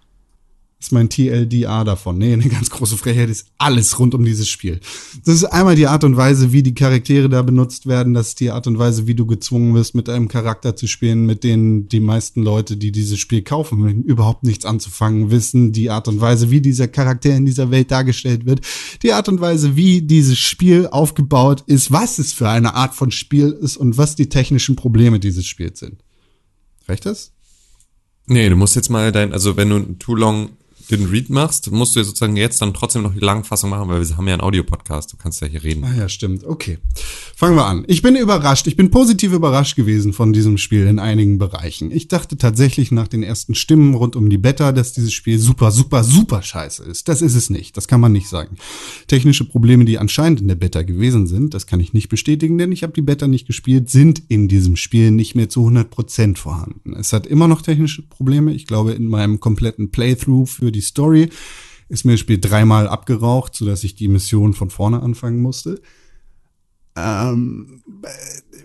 ist 0.79 0.91
mein 0.91 1.09
TLDA 1.09 1.85
davon. 1.85 2.17
Nee, 2.17 2.33
eine 2.33 2.49
ganz 2.49 2.69
große 2.69 2.97
Frechheit 2.97 3.29
ist 3.29 3.47
alles 3.57 3.99
rund 3.99 4.13
um 4.13 4.25
dieses 4.25 4.49
Spiel. 4.49 4.81
Das 5.25 5.35
ist 5.35 5.45
einmal 5.45 5.75
die 5.75 5.87
Art 5.87 6.03
und 6.03 6.17
Weise, 6.17 6.51
wie 6.51 6.61
die 6.61 6.73
Charaktere 6.73 7.29
da 7.29 7.41
benutzt 7.41 7.87
werden. 7.87 8.13
Das 8.13 8.29
ist 8.29 8.41
die 8.41 8.51
Art 8.51 8.67
und 8.67 8.79
Weise, 8.79 9.07
wie 9.07 9.15
du 9.15 9.25
gezwungen 9.25 9.75
wirst, 9.75 9.95
mit 9.95 10.09
einem 10.09 10.27
Charakter 10.27 10.75
zu 10.75 10.87
spielen, 10.87 11.25
mit 11.25 11.45
denen 11.45 11.87
die 11.87 12.01
meisten 12.01 12.43
Leute, 12.43 12.75
die 12.75 12.91
dieses 12.91 13.19
Spiel 13.19 13.43
kaufen, 13.43 14.03
überhaupt 14.03 14.43
nichts 14.43 14.65
anzufangen 14.65 15.31
wissen. 15.31 15.71
Die 15.71 15.89
Art 15.89 16.09
und 16.09 16.19
Weise, 16.19 16.51
wie 16.51 16.59
dieser 16.59 16.89
Charakter 16.89 17.33
in 17.33 17.45
dieser 17.45 17.71
Welt 17.71 17.89
dargestellt 17.91 18.45
wird. 18.45 18.59
Die 19.03 19.13
Art 19.13 19.29
und 19.29 19.39
Weise, 19.39 19.77
wie 19.77 20.01
dieses 20.01 20.37
Spiel 20.37 20.87
aufgebaut 20.87 21.63
ist, 21.67 21.91
was 21.93 22.19
es 22.19 22.33
für 22.33 22.49
eine 22.49 22.73
Art 22.73 22.93
von 22.93 23.11
Spiel 23.11 23.51
ist 23.51 23.77
und 23.77 23.97
was 23.97 24.15
die 24.15 24.27
technischen 24.27 24.75
Probleme 24.75 25.19
dieses 25.19 25.45
Spiels 25.45 25.79
sind. 25.79 26.03
Reicht 26.87 27.05
das? 27.05 27.32
Nee, 28.25 28.49
du 28.49 28.55
musst 28.55 28.75
jetzt 28.75 28.89
mal 28.89 29.11
dein, 29.11 29.33
also 29.33 29.57
wenn 29.57 29.69
du 29.69 29.79
Too 29.99 30.15
Long 30.15 30.49
den 30.89 31.05
Read 31.05 31.29
machst, 31.29 31.71
musst 31.71 31.95
du 31.95 31.99
ja 31.99 32.03
sozusagen 32.03 32.35
jetzt 32.35 32.61
dann 32.61 32.73
trotzdem 32.73 33.03
noch 33.03 33.13
die 33.13 33.19
Langfassung 33.19 33.69
machen, 33.69 33.89
weil 33.89 34.07
wir 34.07 34.17
haben 34.17 34.27
ja 34.27 34.33
einen 34.33 34.41
Audiopodcast, 34.41 35.13
du 35.13 35.17
kannst 35.17 35.41
ja 35.41 35.47
hier 35.47 35.63
reden. 35.63 35.83
Ah 35.83 35.95
ja, 35.95 36.09
stimmt. 36.09 36.43
Okay. 36.43 36.77
Fangen 37.35 37.55
wir 37.55 37.65
an. 37.65 37.83
Ich 37.87 38.01
bin 38.01 38.15
überrascht. 38.15 38.67
Ich 38.67 38.75
bin 38.75 38.91
positiv 38.91 39.33
überrascht 39.33 39.75
gewesen 39.75 40.13
von 40.13 40.33
diesem 40.33 40.57
Spiel 40.57 40.87
in 40.87 40.99
einigen 40.99 41.37
Bereichen. 41.37 41.91
Ich 41.91 42.07
dachte 42.07 42.37
tatsächlich 42.37 42.91
nach 42.91 43.07
den 43.07 43.23
ersten 43.23 43.55
Stimmen 43.55 43.93
rund 43.95 44.15
um 44.15 44.29
die 44.29 44.37
Beta, 44.37 44.71
dass 44.71 44.93
dieses 44.93 45.13
Spiel 45.13 45.39
super, 45.39 45.71
super, 45.71 46.03
super 46.03 46.41
scheiße 46.41 46.83
ist. 46.83 47.07
Das 47.07 47.21
ist 47.21 47.35
es 47.35 47.49
nicht. 47.49 47.75
Das 47.77 47.87
kann 47.87 48.01
man 48.01 48.11
nicht 48.11 48.27
sagen. 48.27 48.57
Technische 49.07 49.45
Probleme, 49.45 49.85
die 49.85 49.97
anscheinend 49.97 50.41
in 50.41 50.47
der 50.47 50.55
Beta 50.55 50.83
gewesen 50.83 51.27
sind, 51.27 51.53
das 51.53 51.67
kann 51.67 51.79
ich 51.79 51.93
nicht 51.93 52.09
bestätigen, 52.09 52.57
denn 52.57 52.71
ich 52.71 52.83
habe 52.83 52.93
die 52.93 53.01
Beta 53.01 53.27
nicht 53.27 53.47
gespielt, 53.47 53.89
sind 53.89 54.21
in 54.27 54.47
diesem 54.47 54.75
Spiel 54.75 55.11
nicht 55.11 55.35
mehr 55.35 55.49
zu 55.49 55.61
100 55.61 55.89
Prozent 55.89 56.39
vorhanden. 56.39 56.93
Es 56.93 57.13
hat 57.13 57.25
immer 57.27 57.47
noch 57.47 57.61
technische 57.61 58.03
Probleme. 58.03 58.53
Ich 58.53 58.67
glaube, 58.67 58.91
in 58.91 59.07
meinem 59.07 59.39
kompletten 59.39 59.91
Playthrough 59.91 60.49
für 60.49 60.71
die 60.73 60.81
Story 60.81 61.29
ist 61.87 62.05
mir 62.05 62.13
das 62.13 62.19
Spiel 62.19 62.39
dreimal 62.39 62.87
abgeraucht, 62.87 63.55
sodass 63.55 63.83
ich 63.83 63.95
die 63.95 64.07
Mission 64.07 64.53
von 64.53 64.69
vorne 64.69 65.01
anfangen 65.01 65.41
musste. 65.41 65.81
Ähm, 66.95 67.81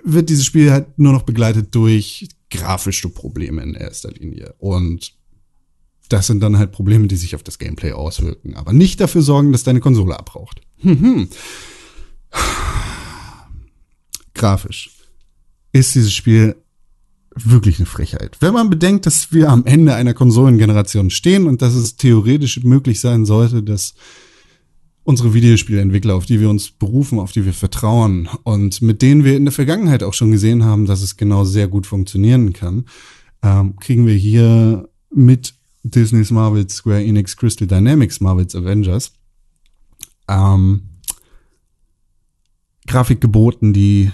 wird 0.05 0.29
dieses 0.29 0.45
Spiel 0.45 0.71
halt 0.71 0.99
nur 0.99 1.13
noch 1.13 1.23
begleitet 1.23 1.75
durch 1.75 2.29
grafische 2.51 3.09
Probleme 3.09 3.63
in 3.63 3.75
erster 3.75 4.11
Linie. 4.11 4.55
Und 4.59 5.15
das 6.09 6.27
sind 6.27 6.41
dann 6.41 6.59
halt 6.59 6.73
Probleme, 6.73 7.07
die 7.07 7.17
sich 7.17 7.35
auf 7.35 7.43
das 7.43 7.59
Gameplay 7.59 7.93
auswirken, 7.93 8.55
aber 8.55 8.73
nicht 8.73 9.01
dafür 9.01 9.23
sorgen, 9.23 9.53
dass 9.53 9.63
deine 9.63 9.81
Konsole 9.81 10.19
abraucht. 10.19 10.61
Hm, 10.79 11.29
Grafisch 14.35 14.91
ist 15.73 15.95
dieses 15.95 16.13
Spiel 16.13 16.57
wirklich 17.45 17.78
eine 17.78 17.86
Frechheit. 17.86 18.36
Wenn 18.41 18.55
man 18.55 18.70
bedenkt, 18.70 19.07
dass 19.07 19.32
wir 19.32 19.51
am 19.51 19.64
Ende 19.64 19.95
einer 19.95 20.14
Konsolengeneration 20.14 21.11
stehen 21.11 21.47
und 21.47 21.62
dass 21.62 21.74
es 21.74 21.97
theoretisch 21.97 22.62
möglich 22.62 23.01
sein 23.01 23.24
sollte, 23.24 23.62
dass 23.62 23.95
unsere 25.05 25.32
Videospielentwickler, 25.32 26.14
auf 26.14 26.26
die 26.26 26.41
wir 26.41 26.51
uns 26.51 26.70
berufen, 26.70 27.18
auf 27.18 27.32
die 27.32 27.45
wir 27.45 27.55
vertrauen 27.55 28.28
und 28.43 28.82
mit 28.82 29.01
denen 29.01 29.24
wir 29.24 29.36
in 29.36 29.47
der 29.47 29.53
Vergangenheit 29.53 30.03
auch 30.03 30.12
schon 30.12 30.30
gesehen 30.30 30.64
haben, 30.64 30.84
dass 30.84 31.01
es 31.01 31.16
genau 31.16 31.45
sehr 31.45 31.66
gut 31.66 31.86
funktionieren 31.86 32.53
kann, 32.53 32.84
ähm, 33.43 33.76
kriegen 33.76 34.07
wir 34.07 34.14
hier 34.14 34.89
mit 35.11 35.55
Disney's 35.82 36.30
Marvel's 36.30 36.74
Square 36.74 37.03
Enix 37.03 37.36
Crystal 37.36 37.66
Dynamics 37.66 38.20
Marvel's 38.20 38.55
Avengers 38.55 39.12
ähm, 40.28 40.82
Grafik 42.86 43.20
geboten, 43.20 43.72
die 43.72 44.11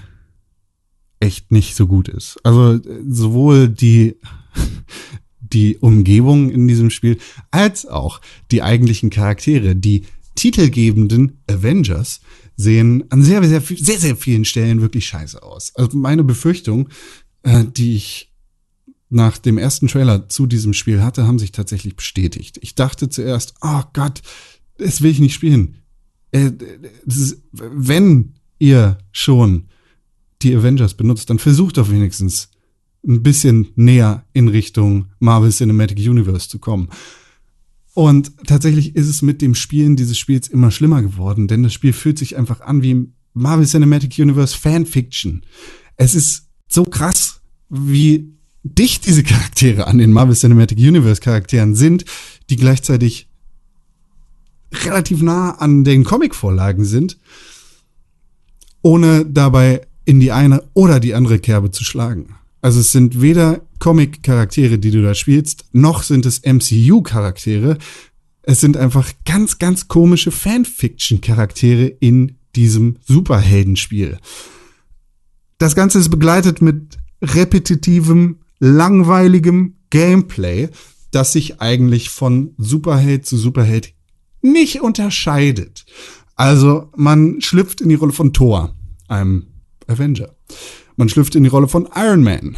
echt 1.20 1.52
nicht 1.52 1.74
so 1.74 1.86
gut 1.86 2.08
ist. 2.08 2.38
Also 2.44 2.74
äh, 2.74 3.02
sowohl 3.08 3.68
die 3.68 4.16
die 5.40 5.76
Umgebung 5.78 6.50
in 6.50 6.66
diesem 6.66 6.90
Spiel 6.90 7.18
als 7.50 7.86
auch 7.86 8.20
die 8.50 8.62
eigentlichen 8.62 9.10
Charaktere, 9.10 9.76
die 9.76 10.04
titelgebenden 10.34 11.38
Avengers 11.48 12.20
sehen 12.56 13.04
an 13.10 13.22
sehr, 13.22 13.42
sehr, 13.44 13.60
sehr, 13.60 13.98
sehr 13.98 14.16
vielen 14.16 14.44
Stellen 14.44 14.80
wirklich 14.80 15.06
scheiße 15.06 15.42
aus. 15.42 15.74
Also 15.74 15.96
meine 15.96 16.24
Befürchtung, 16.24 16.88
äh, 17.42 17.64
die 17.64 17.96
ich 17.96 18.32
nach 19.10 19.38
dem 19.38 19.58
ersten 19.58 19.86
Trailer 19.86 20.28
zu 20.28 20.46
diesem 20.46 20.72
Spiel 20.72 21.02
hatte, 21.02 21.26
haben 21.26 21.38
sich 21.38 21.52
tatsächlich 21.52 21.94
bestätigt. 21.94 22.58
Ich 22.62 22.74
dachte 22.74 23.08
zuerst, 23.08 23.54
oh 23.60 23.82
Gott, 23.92 24.22
das 24.78 25.02
will 25.02 25.10
ich 25.10 25.20
nicht 25.20 25.34
spielen. 25.34 25.76
Äh, 26.32 26.50
ist, 27.06 27.42
wenn 27.52 28.34
ihr 28.58 28.98
schon 29.12 29.68
die 30.44 30.54
Avengers 30.54 30.94
benutzt, 30.94 31.30
dann 31.30 31.38
versucht 31.38 31.76
doch 31.76 31.90
wenigstens 31.90 32.50
ein 33.06 33.22
bisschen 33.22 33.68
näher 33.76 34.24
in 34.32 34.48
Richtung 34.48 35.06
Marvel 35.18 35.50
Cinematic 35.50 35.98
Universe 35.98 36.48
zu 36.48 36.58
kommen. 36.58 36.88
Und 37.94 38.32
tatsächlich 38.46 38.96
ist 38.96 39.08
es 39.08 39.22
mit 39.22 39.40
dem 39.40 39.54
Spielen 39.54 39.96
dieses 39.96 40.18
Spiels 40.18 40.48
immer 40.48 40.70
schlimmer 40.70 41.02
geworden, 41.02 41.46
denn 41.46 41.62
das 41.62 41.72
Spiel 41.72 41.92
fühlt 41.92 42.18
sich 42.18 42.36
einfach 42.36 42.60
an 42.60 42.82
wie 42.82 43.08
Marvel 43.34 43.66
Cinematic 43.66 44.18
Universe 44.18 44.56
Fanfiction. 44.56 45.42
Es 45.96 46.14
ist 46.14 46.48
so 46.68 46.84
krass, 46.84 47.40
wie 47.68 48.32
dicht 48.64 49.06
diese 49.06 49.22
Charaktere 49.22 49.86
an 49.86 49.98
den 49.98 50.12
Marvel 50.12 50.34
Cinematic 50.34 50.78
Universe 50.78 51.20
Charakteren 51.20 51.74
sind, 51.74 52.04
die 52.50 52.56
gleichzeitig 52.56 53.28
relativ 54.72 55.22
nah 55.22 55.52
an 55.52 55.84
den 55.84 56.02
Comic-Vorlagen 56.02 56.84
sind, 56.84 57.18
ohne 58.82 59.24
dabei 59.24 59.86
in 60.04 60.20
die 60.20 60.32
eine 60.32 60.62
oder 60.74 61.00
die 61.00 61.14
andere 61.14 61.38
Kerbe 61.38 61.70
zu 61.70 61.84
schlagen. 61.84 62.36
Also 62.60 62.80
es 62.80 62.92
sind 62.92 63.20
weder 63.20 63.60
Comic-Charaktere, 63.78 64.78
die 64.78 64.90
du 64.90 65.02
da 65.02 65.14
spielst, 65.14 65.66
noch 65.72 66.02
sind 66.02 66.24
es 66.24 66.42
MCU-Charaktere. 66.44 67.78
Es 68.42 68.60
sind 68.60 68.76
einfach 68.76 69.12
ganz, 69.26 69.58
ganz 69.58 69.88
komische 69.88 70.30
Fanfiction-Charaktere 70.30 71.86
in 72.00 72.36
diesem 72.56 72.96
Superheldenspiel. 73.04 74.18
Das 75.58 75.74
Ganze 75.74 75.98
ist 75.98 76.08
begleitet 76.10 76.62
mit 76.62 76.98
repetitivem, 77.22 78.38
langweiligem 78.60 79.76
Gameplay, 79.90 80.68
das 81.10 81.32
sich 81.32 81.60
eigentlich 81.60 82.10
von 82.10 82.54
Superheld 82.58 83.26
zu 83.26 83.36
Superheld 83.36 83.92
nicht 84.42 84.80
unterscheidet. 84.80 85.84
Also 86.34 86.90
man 86.96 87.40
schlüpft 87.40 87.80
in 87.80 87.88
die 87.88 87.94
Rolle 87.94 88.12
von 88.12 88.32
Thor, 88.32 88.74
einem 89.06 89.46
Avenger. 89.88 90.34
Man 90.96 91.08
schlüpft 91.08 91.34
in 91.34 91.42
die 91.42 91.48
Rolle 91.48 91.68
von 91.68 91.88
Iron 91.94 92.22
Man, 92.22 92.56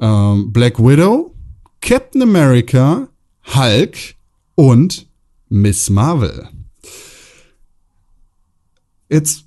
ähm, 0.00 0.52
Black 0.52 0.78
Widow, 0.78 1.34
Captain 1.80 2.22
America, 2.22 3.08
Hulk 3.54 3.96
und 4.54 5.06
Miss 5.48 5.88
Marvel. 5.90 6.48
Jetzt 9.08 9.44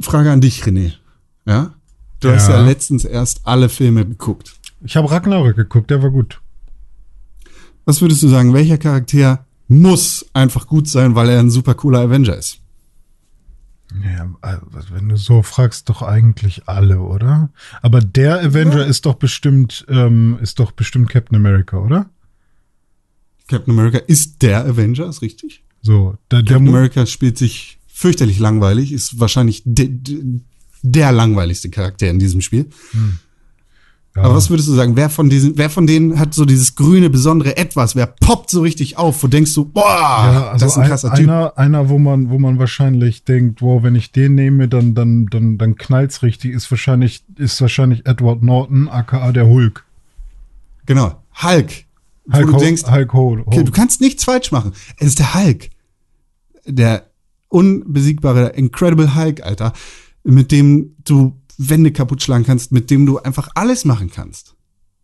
Frage 0.00 0.30
an 0.30 0.40
dich, 0.40 0.62
René. 0.64 0.92
Ja? 1.46 1.74
Du 2.20 2.30
hast 2.30 2.48
Ja. 2.48 2.56
ja 2.56 2.64
letztens 2.66 3.04
erst 3.04 3.40
alle 3.44 3.68
Filme 3.68 4.06
geguckt. 4.06 4.54
Ich 4.84 4.96
habe 4.96 5.10
Ragnarök 5.10 5.56
geguckt, 5.56 5.90
der 5.90 6.02
war 6.02 6.10
gut. 6.10 6.40
Was 7.84 8.00
würdest 8.00 8.22
du 8.22 8.28
sagen, 8.28 8.52
welcher 8.54 8.78
Charakter 8.78 9.44
muss 9.66 10.26
einfach 10.34 10.66
gut 10.66 10.88
sein, 10.88 11.14
weil 11.14 11.30
er 11.30 11.40
ein 11.40 11.50
super 11.50 11.74
cooler 11.74 12.00
Avenger 12.00 12.36
ist? 12.36 12.60
Ja, 14.02 14.28
also 14.40 14.94
wenn 14.94 15.08
du 15.08 15.16
so 15.16 15.42
fragst, 15.42 15.88
doch 15.88 16.02
eigentlich 16.02 16.68
alle, 16.68 17.00
oder? 17.00 17.50
Aber 17.82 18.00
der 18.00 18.40
Avenger 18.40 18.80
ja. 18.80 18.84
ist 18.84 19.06
doch 19.06 19.14
bestimmt, 19.14 19.84
ähm, 19.88 20.38
ist 20.40 20.58
doch 20.58 20.72
bestimmt 20.72 21.08
Captain 21.08 21.36
America, 21.36 21.78
oder? 21.78 22.10
Captain 23.48 23.72
America 23.72 23.98
ist 23.98 24.42
der 24.42 24.64
Avenger, 24.64 25.08
ist 25.08 25.22
richtig. 25.22 25.62
So, 25.82 26.16
der, 26.30 26.40
Captain 26.40 26.64
der 26.64 26.74
America 26.74 27.06
spielt 27.06 27.38
sich 27.38 27.78
fürchterlich 27.86 28.38
langweilig, 28.38 28.92
ist 28.92 29.20
wahrscheinlich 29.20 29.62
de, 29.64 29.88
de, 29.88 30.40
der 30.82 31.12
langweiligste 31.12 31.70
Charakter 31.70 32.10
in 32.10 32.18
diesem 32.18 32.40
Spiel. 32.40 32.70
Hm. 32.92 33.18
Ja. 34.14 34.24
Aber 34.24 34.34
was 34.34 34.50
würdest 34.50 34.68
du 34.68 34.74
sagen? 34.74 34.94
Wer 34.94 35.08
von 35.08 35.30
diesen, 35.30 35.56
wer 35.56 35.70
von 35.70 35.86
denen 35.86 36.18
hat 36.18 36.34
so 36.34 36.44
dieses 36.44 36.74
grüne 36.74 37.08
besondere 37.08 37.56
Etwas? 37.56 37.96
Wer 37.96 38.06
poppt 38.06 38.50
so 38.50 38.60
richtig 38.60 38.98
auf? 38.98 39.22
Wo 39.22 39.26
denkst 39.26 39.54
du, 39.54 39.64
boah, 39.64 39.82
ja, 39.84 40.50
also 40.50 40.66
das 40.66 40.72
ist 40.72 40.78
ein 40.78 40.88
krasser 40.88 41.12
ein, 41.12 41.16
Typ. 41.16 41.28
Einer, 41.28 41.56
einer, 41.56 41.88
wo 41.88 41.98
man, 41.98 42.28
wo 42.28 42.38
man 42.38 42.58
wahrscheinlich 42.58 43.24
denkt, 43.24 43.62
wow, 43.62 43.82
wenn 43.82 43.94
ich 43.94 44.12
den 44.12 44.34
nehme, 44.34 44.68
dann, 44.68 44.94
dann, 44.94 45.26
dann, 45.30 45.56
dann 45.56 45.76
knallt's 45.76 46.22
richtig. 46.22 46.52
Ist 46.52 46.70
wahrscheinlich, 46.70 47.24
ist 47.38 47.58
wahrscheinlich 47.62 48.04
Edward 48.04 48.42
Norton, 48.42 48.88
aka 48.90 49.32
der 49.32 49.48
Hulk. 49.48 49.84
Genau, 50.84 51.16
Hulk. 51.42 51.84
Hulk 52.30 52.48
wo 52.48 52.52
du 52.52 52.64
denkst, 52.64 52.82
Hulk 52.90 53.12
Hulk. 53.14 53.46
Okay, 53.46 53.64
du 53.64 53.72
kannst 53.72 54.02
nichts 54.02 54.24
falsch 54.24 54.52
machen. 54.52 54.72
Es 54.98 55.06
ist 55.06 55.20
der 55.20 55.34
Hulk, 55.34 55.70
der 56.66 57.06
unbesiegbare 57.48 58.48
Incredible 58.50 59.14
Hulk, 59.14 59.42
Alter, 59.42 59.72
mit 60.22 60.52
dem 60.52 60.96
du 61.04 61.36
Wände 61.68 61.92
kaputt 61.92 62.22
schlagen 62.22 62.44
kannst, 62.44 62.72
mit 62.72 62.90
dem 62.90 63.06
du 63.06 63.18
einfach 63.18 63.48
alles 63.54 63.84
machen 63.84 64.10
kannst. 64.10 64.54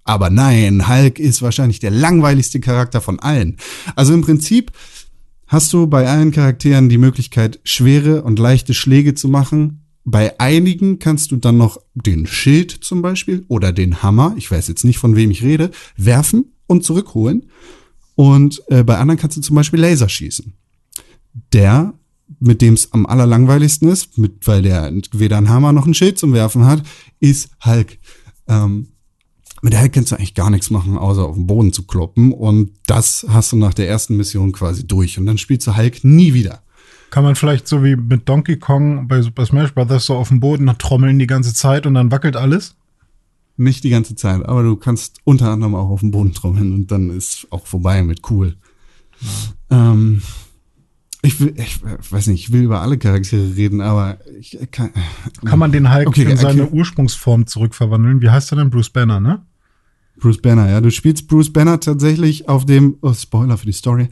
Aber 0.05 0.31
nein, 0.31 0.89
Hulk 0.89 1.19
ist 1.19 1.43
wahrscheinlich 1.43 1.81
der 1.81 1.91
langweiligste 1.91 2.61
Charakter 2.61 3.01
von 3.03 3.19
allen. 3.19 3.59
Also 3.95 4.15
im 4.15 4.23
Prinzip 4.23 4.73
hast 5.47 5.73
du 5.73 5.87
bei 5.87 6.09
allen 6.09 6.31
Charakteren 6.31 6.89
die 6.89 6.97
Möglichkeit, 6.97 7.61
schwere 7.65 8.23
und 8.23 8.39
leichte 8.39 8.73
Schläge 8.73 9.15
zu 9.15 9.29
machen. 9.29 9.85
Bei 10.05 10.41
einigen 10.41 10.99
kannst 10.99 11.31
du 11.31 11.37
dann 11.37 11.59
noch 11.59 11.79
den 11.95 12.27
Schild 12.27 12.71
zum 12.71 13.03
Beispiel 13.03 13.45
oder 13.49 13.73
den 13.73 14.03
Hammer, 14.03 14.35
ich 14.39 14.51
weiß 14.51 14.69
jetzt 14.69 14.85
nicht 14.85 14.99
von 14.99 15.15
wem 15.15 15.31
ich 15.31 15.43
rede, 15.43 15.71
werfen 15.97 16.53
und 16.67 16.85
zurückholen. 16.85 17.51
Und 18.15 18.63
äh, 18.69 18.85
bei 18.85 18.97
anderen 18.97 19.19
kannst 19.19 19.37
du 19.37 19.43
zum 19.43 19.57
Beispiel 19.57 19.81
Laser 19.81 20.09
schießen. 20.09 20.55
Der 21.53 21.93
mit 22.41 22.63
dem 22.63 22.75
es 22.75 22.93
am 22.93 23.07
allerlangweiligsten 23.07 23.89
ist, 23.89 24.19
mit, 24.19 24.47
weil 24.47 24.63
der 24.63 24.93
weder 25.13 25.39
ein 25.39 25.49
Hammer 25.49 25.73
noch 25.73 25.87
ein 25.87 25.95
Schild 25.95 26.19
zum 26.19 26.33
Werfen 26.33 26.67
hat, 26.67 26.83
ist 27.21 27.51
Hulk. 27.65 27.99
Ähm, 28.47 28.89
mit 29.61 29.79
Hulk 29.79 29.93
kannst 29.93 30.13
du 30.13 30.17
eigentlich 30.17 30.35
gar 30.35 30.51
nichts 30.51 30.71
machen, 30.71 30.97
außer 30.97 31.25
auf 31.25 31.35
den 31.35 31.47
Boden 31.47 31.73
zu 31.73 31.87
kloppen. 31.87 32.33
Und 32.33 32.71
das 32.87 33.27
hast 33.29 33.53
du 33.53 33.57
nach 33.57 33.75
der 33.75 33.89
ersten 33.89 34.17
Mission 34.17 34.53
quasi 34.53 34.87
durch. 34.87 35.19
Und 35.19 35.27
dann 35.27 35.39
spielst 35.39 35.67
du 35.67 35.77
Hulk 35.77 36.05
nie 36.05 36.33
wieder. 36.35 36.63
Kann 37.11 37.25
man 37.25 37.35
vielleicht 37.35 37.67
so 37.67 37.83
wie 37.83 37.97
mit 37.97 38.29
Donkey 38.29 38.59
Kong 38.59 39.09
bei 39.09 39.23
Super 39.23 39.47
Smash 39.47 39.75
Bros. 39.75 40.07
so 40.07 40.15
auf 40.15 40.29
dem 40.29 40.41
Boden 40.41 40.71
trommeln 40.79 41.19
die 41.19 41.27
ganze 41.27 41.55
Zeit 41.55 41.87
und 41.87 41.95
dann 41.95 42.11
wackelt 42.11 42.37
alles? 42.37 42.77
Nicht 43.57 43.83
die 43.83 43.91
ganze 43.91 44.15
Zeit, 44.15 44.45
aber 44.45 44.63
du 44.63 44.77
kannst 44.77 45.19
unter 45.25 45.51
anderem 45.51 45.75
auch 45.75 45.89
auf 45.89 46.01
dem 46.01 46.13
Boden 46.13 46.33
trommeln 46.33 46.73
und 46.73 46.93
dann 46.93 47.11
ist 47.11 47.47
auch 47.51 47.67
vorbei 47.67 48.03
mit 48.05 48.31
cool. 48.31 48.57
Ja. 49.71 49.93
Ähm, 49.93 50.23
ich 51.23 51.41
will, 51.41 51.55
ich 51.57 51.81
weiß 51.83 52.29
nicht, 52.29 52.45
ich 52.45 52.53
will 52.53 52.63
über 52.63 52.81
alle 52.81 52.97
Charaktere 52.97 53.57
reden, 53.57 53.81
aber 53.81 54.19
ich 54.39 54.57
kann. 54.71 54.91
Kann 55.45 55.59
man 55.59 55.73
den 55.73 55.93
Hulk 55.93 56.07
okay, 56.07 56.23
in 56.23 56.37
seine 56.37 56.65
okay. 56.65 56.77
Ursprungsform 56.77 57.47
zurückverwandeln? 57.47 58.23
Wie 58.23 58.31
heißt 58.31 58.53
er 58.53 58.57
denn? 58.57 58.71
Bruce 58.71 58.91
Banner, 58.91 59.19
ne? 59.19 59.43
Bruce 60.19 60.41
Banner, 60.41 60.69
ja. 60.69 60.81
Du 60.81 60.91
spielst 60.91 61.29
Bruce 61.29 61.53
Banner 61.53 61.79
tatsächlich 61.81 62.49
auf 62.49 62.67
dem, 62.67 62.97
oh, 63.03 63.13
Spoiler 63.13 63.57
für 63.57 63.67
die 63.67 63.73
Story. 63.73 64.09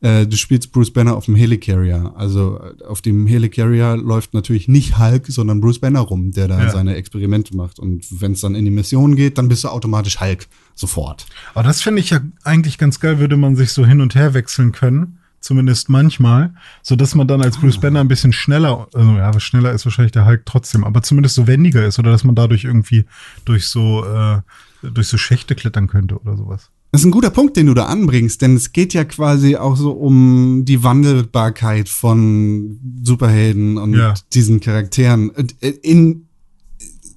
Äh, 0.00 0.26
du 0.26 0.36
spielst 0.36 0.72
Bruce 0.72 0.90
Banner 0.90 1.16
auf 1.16 1.26
dem 1.26 1.34
Helicarrier. 1.34 2.12
Also 2.16 2.58
äh, 2.58 2.84
auf 2.84 3.02
dem 3.02 3.26
Helicarrier 3.26 3.96
läuft 3.96 4.34
natürlich 4.34 4.68
nicht 4.68 4.98
Hulk, 4.98 5.26
sondern 5.28 5.60
Bruce 5.60 5.78
Banner 5.78 6.00
rum, 6.00 6.32
der 6.32 6.48
da 6.48 6.62
ja. 6.62 6.70
seine 6.70 6.94
Experimente 6.96 7.54
macht. 7.56 7.78
Und 7.78 8.06
wenn 8.20 8.32
es 8.32 8.40
dann 8.40 8.54
in 8.54 8.64
die 8.64 8.70
Mission 8.70 9.16
geht, 9.16 9.38
dann 9.38 9.48
bist 9.48 9.64
du 9.64 9.68
automatisch 9.68 10.20
Hulk. 10.20 10.46
Sofort. 10.74 11.26
Aber 11.54 11.62
das 11.62 11.82
finde 11.82 12.00
ich 12.00 12.10
ja 12.10 12.20
eigentlich 12.42 12.78
ganz 12.78 13.00
geil, 13.00 13.18
würde 13.18 13.36
man 13.36 13.56
sich 13.56 13.72
so 13.72 13.84
hin 13.84 14.00
und 14.00 14.14
her 14.14 14.32
wechseln 14.34 14.72
können 14.72 15.19
zumindest 15.40 15.88
manchmal, 15.88 16.54
so 16.82 16.96
dass 16.96 17.14
man 17.14 17.26
dann 17.26 17.42
als 17.42 17.58
Bruce 17.58 17.78
ah. 17.78 17.80
Banner 17.80 18.00
ein 18.00 18.08
bisschen 18.08 18.32
schneller, 18.32 18.88
also 18.94 19.10
ja, 19.12 19.40
schneller 19.40 19.72
ist 19.72 19.84
wahrscheinlich 19.86 20.12
der 20.12 20.26
Hulk 20.26 20.44
trotzdem, 20.46 20.84
aber 20.84 21.02
zumindest 21.02 21.34
so 21.34 21.46
wendiger 21.46 21.86
ist 21.86 21.98
oder 21.98 22.10
dass 22.10 22.24
man 22.24 22.34
dadurch 22.34 22.64
irgendwie 22.64 23.04
durch 23.44 23.66
so 23.66 24.04
äh, 24.04 24.40
durch 24.82 25.08
so 25.08 25.18
Schächte 25.18 25.54
klettern 25.54 25.88
könnte 25.88 26.18
oder 26.18 26.36
sowas. 26.36 26.70
Das 26.92 27.02
ist 27.02 27.04
ein 27.04 27.12
guter 27.12 27.30
Punkt, 27.30 27.56
den 27.56 27.66
du 27.66 27.74
da 27.74 27.86
anbringst, 27.86 28.42
denn 28.42 28.56
es 28.56 28.72
geht 28.72 28.94
ja 28.94 29.04
quasi 29.04 29.56
auch 29.56 29.76
so 29.76 29.92
um 29.92 30.64
die 30.64 30.82
Wandelbarkeit 30.82 31.88
von 31.88 32.80
Superhelden 33.02 33.78
und 33.78 33.94
ja. 33.94 34.14
diesen 34.32 34.60
Charakteren. 34.60 35.30
Äh, 35.60 35.68
in 35.68 36.26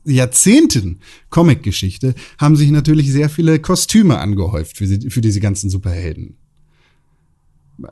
Jahrzehnten 0.06 1.00
Comicgeschichte 1.30 2.14
haben 2.38 2.56
sich 2.56 2.70
natürlich 2.72 3.12
sehr 3.12 3.30
viele 3.30 3.60
Kostüme 3.60 4.20
angehäuft 4.20 4.78
für, 4.78 4.88
für 5.10 5.22
diese 5.22 5.40
ganzen 5.40 5.70
Superhelden. 5.70 6.36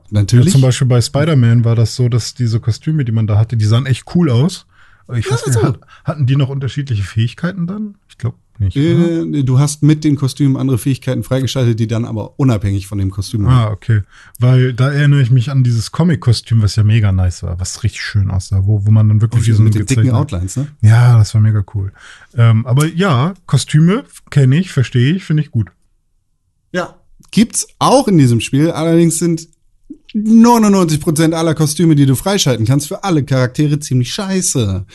Natürlich. 0.09 0.47
Ja, 0.47 0.51
zum 0.51 0.61
Beispiel 0.61 0.87
bei 0.87 1.01
Spider-Man 1.01 1.65
war 1.65 1.75
das 1.75 1.95
so, 1.95 2.09
dass 2.09 2.33
diese 2.33 2.59
Kostüme, 2.59 3.05
die 3.05 3.11
man 3.11 3.27
da 3.27 3.37
hatte, 3.37 3.57
die 3.57 3.65
sahen 3.65 3.85
echt 3.85 4.05
cool 4.15 4.29
aus. 4.29 4.65
Ich 5.13 5.29
weiß 5.29 5.47
nicht, 5.47 5.61
hat, 5.61 5.79
hatten 6.05 6.25
die 6.25 6.35
noch 6.35 6.49
unterschiedliche 6.49 7.03
Fähigkeiten 7.03 7.67
dann? 7.67 7.95
Ich 8.07 8.17
glaube 8.17 8.37
nicht. 8.59 8.77
Äh, 8.77 9.43
du 9.43 9.59
hast 9.59 9.83
mit 9.83 10.03
den 10.03 10.15
Kostümen 10.15 10.55
andere 10.55 10.77
Fähigkeiten 10.77 11.23
freigeschaltet, 11.23 11.79
die 11.79 11.87
dann 11.87 12.05
aber 12.05 12.39
unabhängig 12.39 12.87
von 12.87 12.97
dem 12.97 13.09
Kostüm 13.09 13.45
waren. 13.45 13.53
Ah, 13.53 13.71
okay. 13.71 14.03
Weil 14.39 14.73
da 14.73 14.91
erinnere 14.91 15.21
ich 15.21 15.31
mich 15.31 15.49
an 15.51 15.63
dieses 15.63 15.91
Comic-Kostüm, 15.91 16.61
was 16.61 16.75
ja 16.75 16.83
mega 16.83 17.11
nice 17.11 17.43
war, 17.43 17.59
was 17.59 17.83
richtig 17.83 18.01
schön 18.01 18.29
aussah, 18.29 18.65
wo, 18.65 18.85
wo 18.85 18.91
man 18.91 19.09
dann 19.09 19.21
wirklich 19.21 19.47
wie 19.47 19.51
so 19.51 19.63
mit 19.63 19.75
den 19.75 19.85
dicken 19.85 20.11
Outlines, 20.11 20.55
ne? 20.55 20.67
Ja, 20.81 21.17
das 21.17 21.33
war 21.33 21.41
mega 21.41 21.63
cool. 21.73 21.91
Ähm, 22.35 22.65
aber 22.65 22.85
ja, 22.85 23.33
Kostüme 23.47 24.05
kenne 24.29 24.59
ich, 24.59 24.71
verstehe 24.71 25.15
ich, 25.15 25.25
finde 25.25 25.43
ich 25.43 25.51
gut. 25.51 25.71
Ja, 26.71 26.95
gibt's 27.31 27.67
auch 27.79 28.07
in 28.07 28.17
diesem 28.17 28.39
Spiel. 28.39 28.71
Allerdings 28.71 29.19
sind 29.19 29.47
99% 30.13 31.33
aller 31.33 31.55
Kostüme, 31.55 31.95
die 31.95 32.05
du 32.05 32.15
freischalten 32.15 32.65
kannst, 32.65 32.87
für 32.87 33.03
alle 33.03 33.23
Charaktere 33.23 33.79
ziemlich 33.79 34.13
scheiße. 34.13 34.85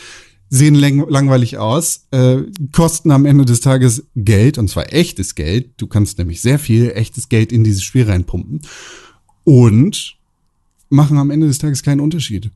Sehen 0.49 0.75
langweilig 0.75 1.57
aus, 1.57 2.05
äh, 2.11 2.37
kosten 2.71 3.11
am 3.11 3.25
Ende 3.25 3.43
des 3.43 3.59
Tages 3.59 4.07
Geld, 4.15 4.57
und 4.57 4.69
zwar 4.69 4.93
echtes 4.93 5.35
Geld. 5.35 5.71
Du 5.77 5.87
kannst 5.87 6.17
nämlich 6.19 6.41
sehr 6.41 6.57
viel 6.57 6.91
echtes 6.91 7.27
Geld 7.27 7.51
in 7.51 7.63
dieses 7.63 7.83
Spiel 7.83 8.03
reinpumpen. 8.03 8.61
Und 9.43 10.15
machen 10.89 11.17
am 11.17 11.31
Ende 11.31 11.47
des 11.47 11.57
Tages 11.57 11.83
keinen 11.83 11.99
Unterschied. 11.99 12.51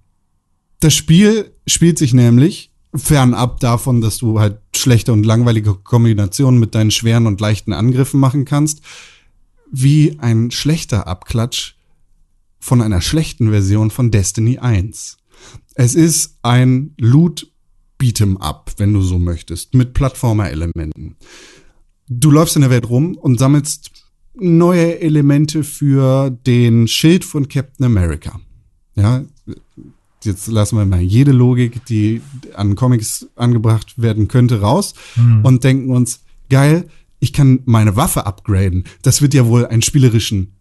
Das 0.80 0.94
Spiel 0.94 1.52
spielt 1.68 1.98
sich 1.98 2.14
nämlich 2.14 2.72
fernab 2.96 3.60
davon, 3.60 4.02
dass 4.02 4.18
du 4.18 4.40
halt 4.40 4.60
schlechte 4.76 5.14
und 5.14 5.26
langweilige 5.26 5.76
Kombinationen 5.76 6.60
mit 6.60 6.76
deinen 6.76 6.92
schweren 6.92 7.28
und 7.28 7.42
leichten 7.42 7.74
Angriffen 7.74 8.20
machen 8.20 8.46
kannst, 8.46 8.82
wie 9.72 10.18
ein 10.20 10.52
schlechter 10.52 11.08
Abklatsch 11.08 11.76
von 12.62 12.82
einer 12.82 13.02
schlechten 13.02 13.50
Version 13.50 13.90
von 13.90 14.12
Destiny 14.12 14.60
1. 14.60 15.18
Es 15.74 15.96
ist 15.96 16.38
ein 16.44 16.94
Loot 16.98 17.52
Beat'em 18.00 18.38
Up, 18.38 18.72
wenn 18.78 18.94
du 18.94 19.02
so 19.02 19.20
möchtest, 19.20 19.74
mit 19.74 19.94
Plattformer-Elementen. 19.94 21.18
Du 22.08 22.32
läufst 22.32 22.56
in 22.56 22.62
der 22.62 22.70
Welt 22.70 22.88
rum 22.88 23.16
und 23.16 23.40
sammelst 23.40 23.92
neue 24.36 25.02
Elemente 25.02 25.64
für 25.64 26.30
den 26.30 26.88
Schild 26.88 27.26
von 27.26 27.48
Captain 27.48 27.86
America. 27.86 28.40
Ja, 28.96 29.24
jetzt 30.24 30.48
lassen 30.48 30.78
wir 30.78 30.86
mal 30.86 31.02
jede 31.02 31.32
Logik, 31.32 31.84
die 31.86 32.22
an 32.54 32.76
Comics 32.76 33.28
angebracht 33.36 34.00
werden 34.00 34.28
könnte, 34.28 34.62
raus 34.62 34.94
hm. 35.16 35.44
und 35.44 35.64
denken 35.64 35.90
uns, 35.90 36.22
geil, 36.50 36.88
ich 37.20 37.34
kann 37.34 37.62
meine 37.66 37.96
Waffe 37.96 38.26
upgraden. 38.26 38.84
Das 39.02 39.22
wird 39.22 39.34
ja 39.34 39.48
wohl 39.48 39.66
einen 39.66 39.82
spielerischen 39.82 40.54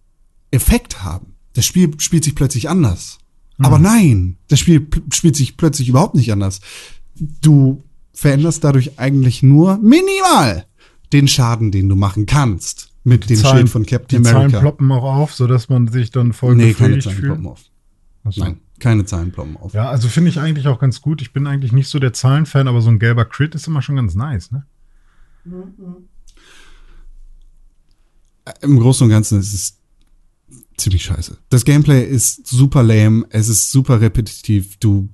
Effekt 0.51 1.03
haben 1.03 1.30
das 1.55 1.67
Spiel 1.67 1.91
spielt 1.99 2.25
sich 2.25 2.35
plötzlich 2.35 2.69
anders. 2.69 3.19
Mhm. 3.59 3.65
Aber 3.65 3.79
nein, 3.79 4.37
das 4.49 4.59
Spiel 4.59 4.87
spielt 5.13 5.37
sich 5.37 5.57
plötzlich 5.57 5.89
überhaupt 5.89 6.15
nicht 6.15 6.33
anders. 6.33 6.61
Du 7.15 7.85
veränderst 8.13 8.65
dadurch 8.65 8.99
eigentlich 8.99 9.43
nur 9.43 9.79
minimal 9.79 10.67
den 11.13 11.29
Schaden, 11.29 11.71
den 11.71 11.89
du 11.89 11.97
machen 11.97 12.27
kannst 12.27 12.91
mit 13.05 13.29
dem 13.29 13.37
Zahlen, 13.37 13.59
Schild 13.59 13.69
von 13.71 13.87
Captain 13.87 14.23
die 14.23 14.29
America. 14.29 14.47
Die 14.47 14.53
Zahlen 14.53 14.63
ploppen 14.63 14.93
auch 14.93 15.03
auf, 15.03 15.35
sodass 15.35 15.69
man 15.69 15.89
sich 15.89 16.11
dann 16.11 16.33
voll 16.33 16.55
nee, 16.55 16.75
keine 16.75 16.99
Zahlen 16.99 17.17
fühlt. 17.17 17.27
ploppen 17.27 17.47
auf. 17.47 17.61
So. 18.29 18.45
Nein, 18.45 18.61
keine 18.79 19.05
Zahlen 19.07 19.33
ploppen 19.33 19.57
auf. 19.57 19.73
Ja, 19.73 19.89
also 19.89 20.09
finde 20.09 20.31
ich 20.31 20.39
eigentlich 20.39 20.67
auch 20.69 20.79
ganz 20.79 21.01
gut. 21.01 21.23
Ich 21.23 21.33
bin 21.33 21.47
eigentlich 21.47 21.73
nicht 21.73 21.89
so 21.89 21.99
der 21.99 22.13
Zahlenfan, 22.13 22.69
aber 22.69 22.81
so 22.83 22.91
ein 22.91 22.99
gelber 22.99 23.25
Crit 23.25 23.55
ist 23.55 23.67
immer 23.67 23.83
schon 23.83 23.97
ganz 23.97 24.15
nice, 24.15 24.51
ne? 24.53 24.67
Im 28.61 28.79
Großen 28.79 29.05
und 29.05 29.11
Ganzen 29.11 29.41
ist 29.41 29.55
es 29.55 29.80
ziemlich 30.81 31.05
scheiße. 31.05 31.39
Das 31.49 31.65
Gameplay 31.65 32.05
ist 32.05 32.47
super 32.47 32.83
lame, 32.83 33.27
es 33.31 33.49
ist 33.49 33.71
super 33.71 34.01
repetitiv, 34.01 34.77
du 34.79 35.09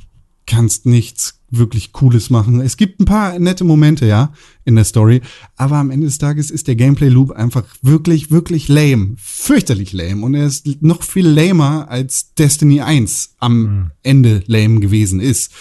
kannst 0.46 0.86
nichts 0.86 1.40
wirklich 1.50 1.92
Cooles 1.92 2.30
machen. 2.30 2.60
Es 2.60 2.76
gibt 2.76 3.00
ein 3.00 3.04
paar 3.04 3.38
nette 3.38 3.64
Momente, 3.64 4.06
ja, 4.06 4.32
in 4.64 4.76
der 4.76 4.84
Story, 4.84 5.20
aber 5.56 5.76
am 5.76 5.90
Ende 5.90 6.06
des 6.06 6.18
Tages 6.18 6.50
ist 6.50 6.68
der 6.68 6.76
Gameplay-Loop 6.76 7.32
einfach 7.32 7.64
wirklich, 7.82 8.30
wirklich 8.30 8.68
lame. 8.68 9.14
Fürchterlich 9.16 9.92
lame. 9.92 10.24
Und 10.24 10.34
er 10.34 10.46
ist 10.46 10.82
noch 10.82 11.02
viel 11.02 11.26
lamer 11.26 11.88
als 11.88 12.34
Destiny 12.34 12.80
1 12.80 13.36
am 13.38 13.58
mhm. 13.58 13.90
Ende 14.02 14.42
lame 14.46 14.80
gewesen 14.80 15.20
ist. 15.20 15.52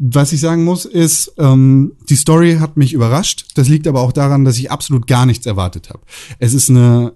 Was 0.00 0.32
ich 0.32 0.40
sagen 0.40 0.64
muss, 0.64 0.84
ist, 0.84 1.32
ähm, 1.38 1.92
die 2.08 2.16
Story 2.16 2.58
hat 2.60 2.76
mich 2.76 2.92
überrascht. 2.92 3.46
Das 3.54 3.68
liegt 3.68 3.86
aber 3.88 4.00
auch 4.00 4.12
daran, 4.12 4.44
dass 4.44 4.58
ich 4.58 4.70
absolut 4.70 5.08
gar 5.08 5.26
nichts 5.26 5.44
erwartet 5.44 5.88
habe. 5.88 6.02
Es 6.38 6.54
ist 6.54 6.70
eine 6.70 7.14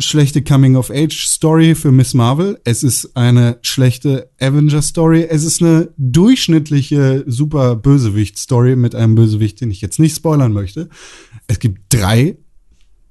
schlechte 0.00 0.42
Coming-of-Age-Story 0.42 1.74
für 1.74 1.92
Miss 1.92 2.14
Marvel. 2.14 2.60
Es 2.64 2.82
ist 2.82 3.16
eine 3.16 3.58
schlechte 3.62 4.30
Avenger-Story. 4.40 5.26
Es 5.28 5.44
ist 5.44 5.62
eine 5.62 5.92
durchschnittliche 5.96 7.24
super 7.26 7.76
Bösewicht-Story 7.76 8.76
mit 8.76 8.94
einem 8.94 9.14
Bösewicht, 9.14 9.60
den 9.60 9.70
ich 9.70 9.80
jetzt 9.80 9.98
nicht 9.98 10.16
spoilern 10.16 10.52
möchte. 10.52 10.88
Es 11.46 11.58
gibt 11.58 11.82
drei, 11.90 12.38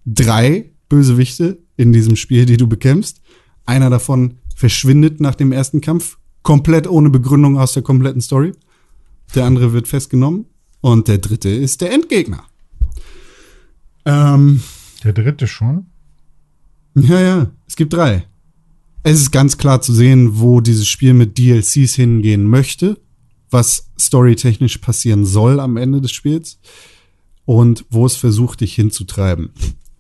drei 0.06 0.72
Bösewichte 0.90 1.60
in 1.78 1.94
diesem 1.94 2.16
Spiel, 2.16 2.45
die 2.45 2.57
du 2.57 2.68
bekämpfst. 2.68 3.22
Einer 3.66 3.90
davon 3.90 4.36
verschwindet 4.56 5.22
nach 5.22 5.36
dem 5.36 5.52
ersten 5.52 5.82
Kampf, 5.82 6.18
komplett 6.41 6.88
ohne 6.90 7.10
Begründung 7.10 7.57
aus 7.57 7.74
der 7.74 7.84
kompletten 7.84 8.22
Story. 8.22 8.53
Der 9.36 9.45
andere 9.45 9.74
wird 9.74 9.88
festgenommen. 9.88 10.45
Und 10.82 11.07
der 11.07 11.18
dritte 11.18 11.49
ist 11.49 11.82
der 11.82 11.91
Endgegner. 11.91 12.44
Ähm, 14.06 14.64
der 15.03 15.14
dritte 15.14 15.48
schon? 15.48 15.88
Ja, 17.04 17.22
ja, 17.22 17.52
es 17.68 17.76
gibt 17.76 17.94
drei. 17.94 18.26
Es 19.04 19.20
ist 19.20 19.32
ganz 19.32 19.58
klar 19.58 19.82
zu 19.82 19.94
sehen, 19.94 20.40
wo 20.40 20.62
dieses 20.62 20.88
Spiel 20.88 21.14
mit 21.14 21.38
DLCs 21.38 21.96
hingehen 21.96 22.46
möchte, 22.46 23.00
was 23.50 23.90
storytechnisch 24.00 24.80
passieren 24.80 25.26
soll 25.26 25.60
am 25.60 25.78
Ende 25.78 26.02
des 26.02 26.12
Spiels 26.12 26.60
und 27.46 27.86
wo 27.90 28.06
es 28.06 28.16
versucht, 28.16 28.62
dich 28.62 28.76
hinzutreiben. 28.76 29.52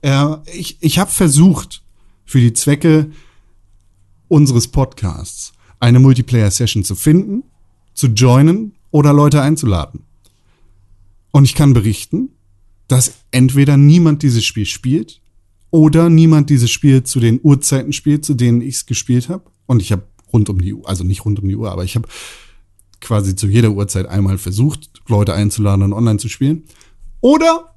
Äh, 0.01 0.35
ich 0.53 0.77
ich 0.81 0.99
habe 0.99 1.11
versucht, 1.11 1.83
für 2.25 2.39
die 2.39 2.53
Zwecke 2.53 3.09
unseres 4.27 4.67
Podcasts 4.67 5.53
eine 5.79 5.99
Multiplayer-Session 5.99 6.83
zu 6.83 6.95
finden, 6.95 7.43
zu 7.93 8.07
joinen 8.07 8.73
oder 8.91 9.13
Leute 9.13 9.41
einzuladen. 9.41 10.01
Und 11.31 11.45
ich 11.45 11.55
kann 11.55 11.73
berichten, 11.73 12.29
dass 12.87 13.13
entweder 13.31 13.77
niemand 13.77 14.23
dieses 14.23 14.45
Spiel 14.45 14.65
spielt 14.65 15.21
oder 15.71 16.09
niemand 16.09 16.49
dieses 16.49 16.69
Spiel 16.69 17.03
zu 17.03 17.19
den 17.19 17.39
Uhrzeiten 17.41 17.93
spielt, 17.93 18.25
zu 18.25 18.33
denen 18.33 18.61
ich 18.61 18.75
es 18.75 18.85
gespielt 18.85 19.29
habe. 19.29 19.43
Und 19.65 19.81
ich 19.81 19.91
habe 19.91 20.03
rund 20.33 20.49
um 20.49 20.61
die 20.61 20.73
Uhr, 20.73 20.87
also 20.87 21.03
nicht 21.03 21.25
rund 21.25 21.39
um 21.39 21.47
die 21.47 21.55
Uhr, 21.55 21.71
aber 21.71 21.83
ich 21.83 21.95
habe 21.95 22.07
quasi 23.01 23.35
zu 23.35 23.47
jeder 23.47 23.71
Uhrzeit 23.71 24.07
einmal 24.07 24.37
versucht, 24.37 24.89
Leute 25.07 25.33
einzuladen 25.33 25.83
und 25.83 25.93
online 25.93 26.19
zu 26.19 26.29
spielen. 26.29 26.63
Oder 27.21 27.75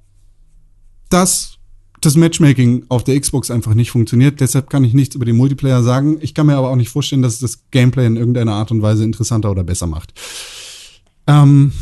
dass 1.08 1.58
das 2.00 2.16
Matchmaking 2.16 2.84
auf 2.88 3.04
der 3.04 3.18
Xbox 3.18 3.50
einfach 3.50 3.74
nicht 3.74 3.92
funktioniert. 3.92 4.40
Deshalb 4.40 4.68
kann 4.68 4.84
ich 4.84 4.92
nichts 4.92 5.14
über 5.14 5.24
den 5.24 5.36
Multiplayer 5.36 5.82
sagen. 5.82 6.18
Ich 6.20 6.34
kann 6.34 6.46
mir 6.46 6.56
aber 6.56 6.70
auch 6.70 6.76
nicht 6.76 6.88
vorstellen, 6.88 7.22
dass 7.22 7.34
es 7.34 7.40
das 7.40 7.70
Gameplay 7.70 8.06
in 8.06 8.16
irgendeiner 8.16 8.54
Art 8.54 8.72
und 8.72 8.82
Weise 8.82 9.04
interessanter 9.04 9.50
oder 9.50 9.62
besser 9.62 9.86
macht. 9.86 10.12
Ähm, 11.28 11.72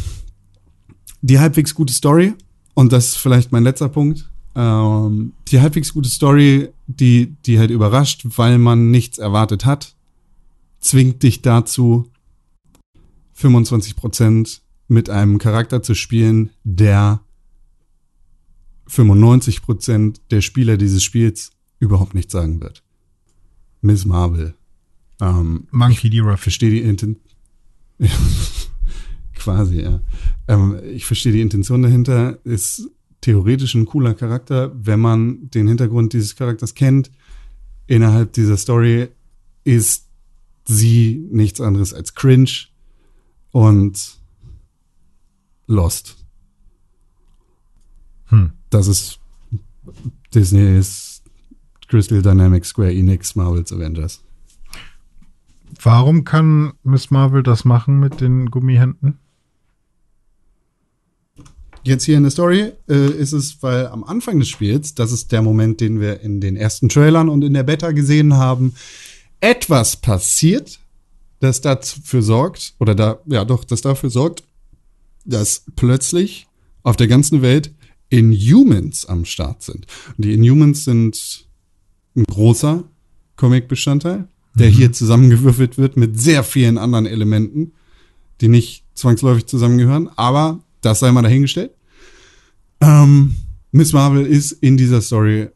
die 1.22 1.38
halbwegs 1.38 1.74
gute 1.74 1.94
Story, 1.94 2.34
und 2.74 2.92
das 2.92 3.08
ist 3.08 3.16
vielleicht 3.16 3.50
mein 3.50 3.64
letzter 3.64 3.88
Punkt, 3.88 4.29
ähm, 4.54 5.32
die 5.48 5.60
halbwegs 5.60 5.92
gute 5.92 6.08
Story, 6.08 6.70
die, 6.86 7.34
die 7.46 7.58
halt 7.58 7.70
überrascht, 7.70 8.26
weil 8.36 8.58
man 8.58 8.90
nichts 8.90 9.18
erwartet 9.18 9.64
hat, 9.64 9.94
zwingt 10.80 11.22
dich 11.22 11.42
dazu, 11.42 12.10
25% 13.38 14.60
mit 14.88 15.08
einem 15.08 15.38
Charakter 15.38 15.82
zu 15.82 15.94
spielen, 15.94 16.50
der 16.64 17.20
95% 18.88 20.16
der 20.30 20.40
Spieler 20.40 20.76
dieses 20.76 21.02
Spiels 21.02 21.52
überhaupt 21.78 22.14
nicht 22.14 22.30
sagen 22.30 22.60
wird. 22.60 22.82
Miss 23.80 24.04
Marvel. 24.04 24.54
Ähm, 25.20 25.68
Monkey 25.70 26.10
D. 26.10 26.20
Ruff. 26.20 26.40
Verstehe 26.40 26.70
die 26.70 26.82
Intention. 26.82 27.24
Quasi, 29.34 29.82
ja. 29.82 30.00
Ähm, 30.48 30.78
ich 30.84 31.06
verstehe 31.06 31.32
die 31.32 31.40
Intention 31.40 31.82
dahinter. 31.82 32.38
Ist 32.44 32.90
theoretisch 33.20 33.74
ein 33.74 33.86
cooler 33.86 34.14
Charakter, 34.14 34.72
wenn 34.74 35.00
man 35.00 35.50
den 35.50 35.68
Hintergrund 35.68 36.12
dieses 36.12 36.36
Charakters 36.36 36.74
kennt. 36.74 37.10
Innerhalb 37.86 38.32
dieser 38.32 38.56
Story 38.56 39.08
ist 39.64 40.06
sie 40.64 41.26
nichts 41.30 41.60
anderes 41.60 41.92
als 41.92 42.14
cringe 42.14 42.50
und 43.50 44.18
lost. 45.66 46.16
Hm. 48.26 48.52
Das 48.70 48.86
ist 48.86 49.18
Disney 50.34 50.78
ist 50.78 51.22
Crystal 51.88 52.22
Dynamics, 52.22 52.68
Square 52.68 52.92
Enix, 52.92 53.34
Marvel's 53.34 53.72
Avengers. 53.72 54.22
Warum 55.82 56.24
kann 56.24 56.74
Miss 56.84 57.10
Marvel 57.10 57.42
das 57.42 57.64
machen 57.64 57.98
mit 57.98 58.20
den 58.20 58.50
Gummihänden? 58.50 59.18
Jetzt 61.82 62.04
hier 62.04 62.16
in 62.16 62.24
der 62.24 62.30
Story 62.30 62.72
äh, 62.88 63.10
ist 63.10 63.32
es, 63.32 63.62
weil 63.62 63.86
am 63.86 64.04
Anfang 64.04 64.38
des 64.38 64.48
Spiels, 64.48 64.94
das 64.94 65.12
ist 65.12 65.32
der 65.32 65.42
Moment, 65.42 65.80
den 65.80 66.00
wir 66.00 66.20
in 66.20 66.40
den 66.40 66.56
ersten 66.56 66.88
Trailern 66.88 67.28
und 67.28 67.42
in 67.42 67.54
der 67.54 67.62
Beta 67.62 67.92
gesehen 67.92 68.34
haben, 68.34 68.74
etwas 69.40 69.96
passiert, 69.96 70.78
das 71.38 71.62
dafür 71.62 72.22
sorgt, 72.22 72.74
oder 72.78 72.94
da, 72.94 73.20
ja 73.26 73.46
doch, 73.46 73.64
das 73.64 73.80
dafür 73.80 74.10
sorgt, 74.10 74.44
dass 75.24 75.64
plötzlich 75.76 76.46
auf 76.82 76.96
der 76.96 77.08
ganzen 77.08 77.40
Welt 77.40 77.72
Inhumans 78.10 79.06
am 79.06 79.24
Start 79.24 79.62
sind. 79.62 79.86
Und 80.16 80.24
die 80.24 80.34
Inhumans 80.34 80.84
sind 80.84 81.46
ein 82.14 82.24
großer 82.24 82.84
Comic-Bestandteil, 83.36 84.28
der 84.54 84.68
mhm. 84.68 84.74
hier 84.74 84.92
zusammengewürfelt 84.92 85.78
wird 85.78 85.96
mit 85.96 86.20
sehr 86.20 86.44
vielen 86.44 86.76
anderen 86.76 87.06
Elementen, 87.06 87.72
die 88.42 88.48
nicht 88.48 88.84
zwangsläufig 88.94 89.46
zusammengehören, 89.46 90.10
aber 90.16 90.60
das 90.80 91.00
sei 91.00 91.12
mal 91.12 91.22
dahingestellt. 91.22 91.72
Ähm, 92.80 93.36
Miss 93.72 93.92
Marvel 93.92 94.26
ist 94.26 94.52
in 94.52 94.76
dieser 94.76 95.00
Story 95.00 95.48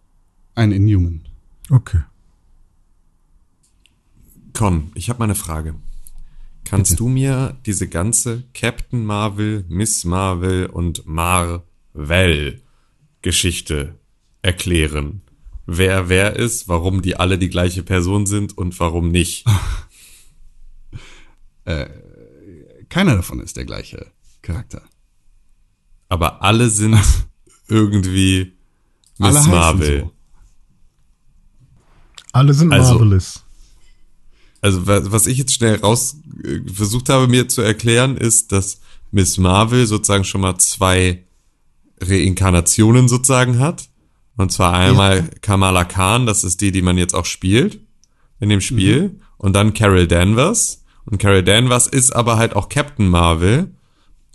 ein 0.55 0.73
Inhuman. 0.73 1.23
Okay. 1.71 2.03
Con, 4.53 4.93
ich 4.95 5.09
habe 5.09 5.19
mal 5.19 5.25
eine 5.25 5.35
Frage. 5.35 5.75
Kannst 6.65 6.93
Bitte. 6.93 7.03
du 7.03 7.09
mir 7.09 7.59
diese 7.67 7.89
ganze 7.89 8.45
Captain 8.55 9.05
Marvel, 9.05 9.65
Miss 9.69 10.05
Marvel 10.05 10.67
und 10.67 11.07
Marvel 11.07 12.63
Geschichte 13.23 13.99
erklären? 14.43 15.23
Wer 15.67 16.09
wer 16.09 16.37
ist, 16.37 16.69
warum 16.69 17.03
die 17.03 17.17
alle 17.17 17.39
die 17.39 17.49
gleiche 17.49 17.83
Person 17.83 18.27
sind 18.27 18.57
und 18.57 18.79
warum 18.81 19.11
nicht? 19.11 19.47
äh, 21.65 21.87
keiner 22.89 23.17
davon 23.17 23.41
ist 23.41 23.57
der 23.57 23.65
gleiche 23.65 24.13
Charakter 24.43 24.83
aber 26.15 26.43
alle 26.43 26.71
sind 26.71 26.97
irgendwie 27.69 28.53
Miss 29.19 29.37
alle 29.37 29.49
Marvel. 29.49 30.01
So. 30.01 30.13
Alle 32.33 32.55
sind 32.55 32.73
also, 32.73 32.93
Marvelous. 32.95 33.45
Also 34.61 34.87
was 34.87 35.27
ich 35.27 35.39
jetzt 35.39 35.53
schnell 35.53 35.77
raus 35.77 36.17
äh, 36.43 36.61
versucht 36.73 37.09
habe 37.09 37.29
mir 37.29 37.49
zu 37.49 37.63
erklären, 37.63 38.17
ist, 38.17 38.53
dass 38.53 38.81
Miss 39.11 39.39
Marvel 39.39 39.87
sozusagen 39.87 40.25
schon 40.25 40.41
mal 40.41 40.57
zwei 40.59 41.25
Reinkarnationen 42.01 43.09
sozusagen 43.09 43.59
hat. 43.59 43.89
Und 44.37 44.53
zwar 44.53 44.73
einmal 44.73 45.17
ja. 45.19 45.39
Kamala 45.43 45.85
Khan, 45.85 46.27
das 46.27 46.45
ist 46.45 46.61
die, 46.61 46.73
die 46.73 46.83
man 46.83 46.97
jetzt 46.97 47.15
auch 47.15 47.27
spielt 47.27 47.81
in 48.41 48.49
dem 48.49 48.61
Spiel. 48.61 49.09
Mhm. 49.09 49.21
Und 49.37 49.53
dann 49.53 49.75
Carol 49.75 50.07
Danvers. 50.07 50.85
Und 51.05 51.19
Carol 51.19 51.43
Danvers 51.43 51.87
ist 51.89 52.15
aber 52.15 52.37
halt 52.37 52.57
auch 52.57 52.69
Captain 52.69 53.09
Marvel 53.09 53.75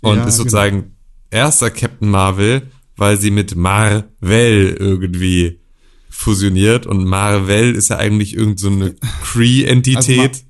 und 0.02 0.18
ja, 0.18 0.24
ist 0.24 0.36
sozusagen 0.36 0.80
genau 0.82 0.99
erster 1.30 1.70
Captain 1.70 2.10
Marvel, 2.10 2.62
weil 2.96 3.18
sie 3.18 3.30
mit 3.30 3.56
Marvel 3.56 4.76
irgendwie 4.78 5.60
fusioniert 6.08 6.86
und 6.86 7.04
Marvel 7.04 7.74
ist 7.74 7.88
ja 7.88 7.96
eigentlich 7.96 8.36
irgendeine 8.36 8.88
so 8.88 8.94
Cree-Entität. 9.24 10.44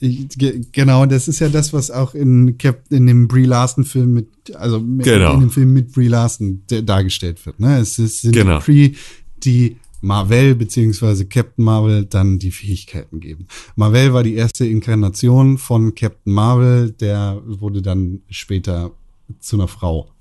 Also 0.00 0.52
genau, 0.72 1.06
das 1.06 1.28
ist 1.28 1.38
ja 1.38 1.48
das, 1.48 1.72
was 1.72 1.90
auch 1.90 2.14
in, 2.14 2.58
Cap 2.58 2.84
in 2.90 3.06
dem 3.06 3.28
Brie 3.28 3.44
Larson 3.44 3.84
Film 3.84 4.12
mit, 4.14 4.54
also 4.56 4.82
genau. 4.82 5.34
in 5.34 5.40
dem 5.40 5.50
Film 5.50 5.72
mit 5.72 5.92
Brie 5.92 6.08
Larson 6.08 6.62
dargestellt 6.66 7.44
wird. 7.46 7.60
Ne? 7.60 7.78
Es, 7.78 7.98
es 7.98 8.20
sind 8.20 8.32
genau. 8.32 8.58
Cree, 8.58 8.92
die 9.38 9.76
Marvel 10.02 10.54
beziehungsweise 10.54 11.26
Captain 11.26 11.64
Marvel 11.64 12.04
dann 12.04 12.38
die 12.38 12.50
Fähigkeiten 12.50 13.20
geben. 13.20 13.46
Marvel 13.74 14.12
war 14.12 14.22
die 14.22 14.34
erste 14.34 14.66
Inkarnation 14.66 15.56
von 15.56 15.94
Captain 15.94 16.32
Marvel, 16.32 16.90
der 16.90 17.40
wurde 17.46 17.80
dann 17.80 18.20
später 18.28 18.92
zu 19.40 19.56
einer 19.56 19.68
Frau, 19.68 20.12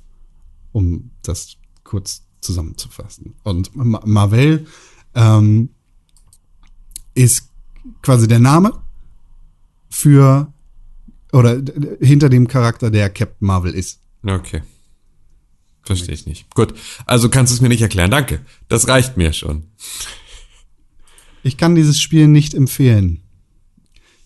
um 0.71 1.11
das 1.21 1.57
kurz 1.83 2.25
zusammenzufassen. 2.41 3.35
Und 3.43 3.71
Marvel 3.75 4.67
ähm, 5.13 5.69
ist 7.13 7.49
quasi 8.01 8.27
der 8.27 8.39
Name 8.39 8.81
für 9.89 10.51
Oder 11.31 11.61
hinter 11.99 12.29
dem 12.29 12.47
Charakter, 12.47 12.89
der 12.91 13.09
Captain 13.09 13.45
Marvel 13.45 13.73
ist. 13.73 13.99
Okay. 14.23 14.61
Verstehe 15.83 16.15
ich 16.15 16.25
nicht. 16.25 16.53
Gut. 16.55 16.73
Also 17.05 17.29
kannst 17.29 17.51
du 17.51 17.55
es 17.55 17.61
mir 17.61 17.69
nicht 17.69 17.81
erklären. 17.81 18.09
Danke. 18.09 18.41
Das 18.67 18.87
reicht 18.87 19.17
mir 19.17 19.33
schon. 19.33 19.63
Ich 21.43 21.57
kann 21.57 21.75
dieses 21.75 21.99
Spiel 21.99 22.27
nicht 22.27 22.53
empfehlen. 22.53 23.21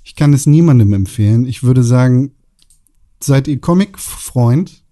Ich 0.03 0.15
kann 0.15 0.33
es 0.33 0.45
niemandem 0.45 0.93
empfehlen. 0.93 1.45
Ich 1.45 1.63
würde 1.63 1.83
sagen, 1.83 2.31
seid 3.19 3.47
ihr 3.47 3.59
Comic-Freund, 3.59 4.83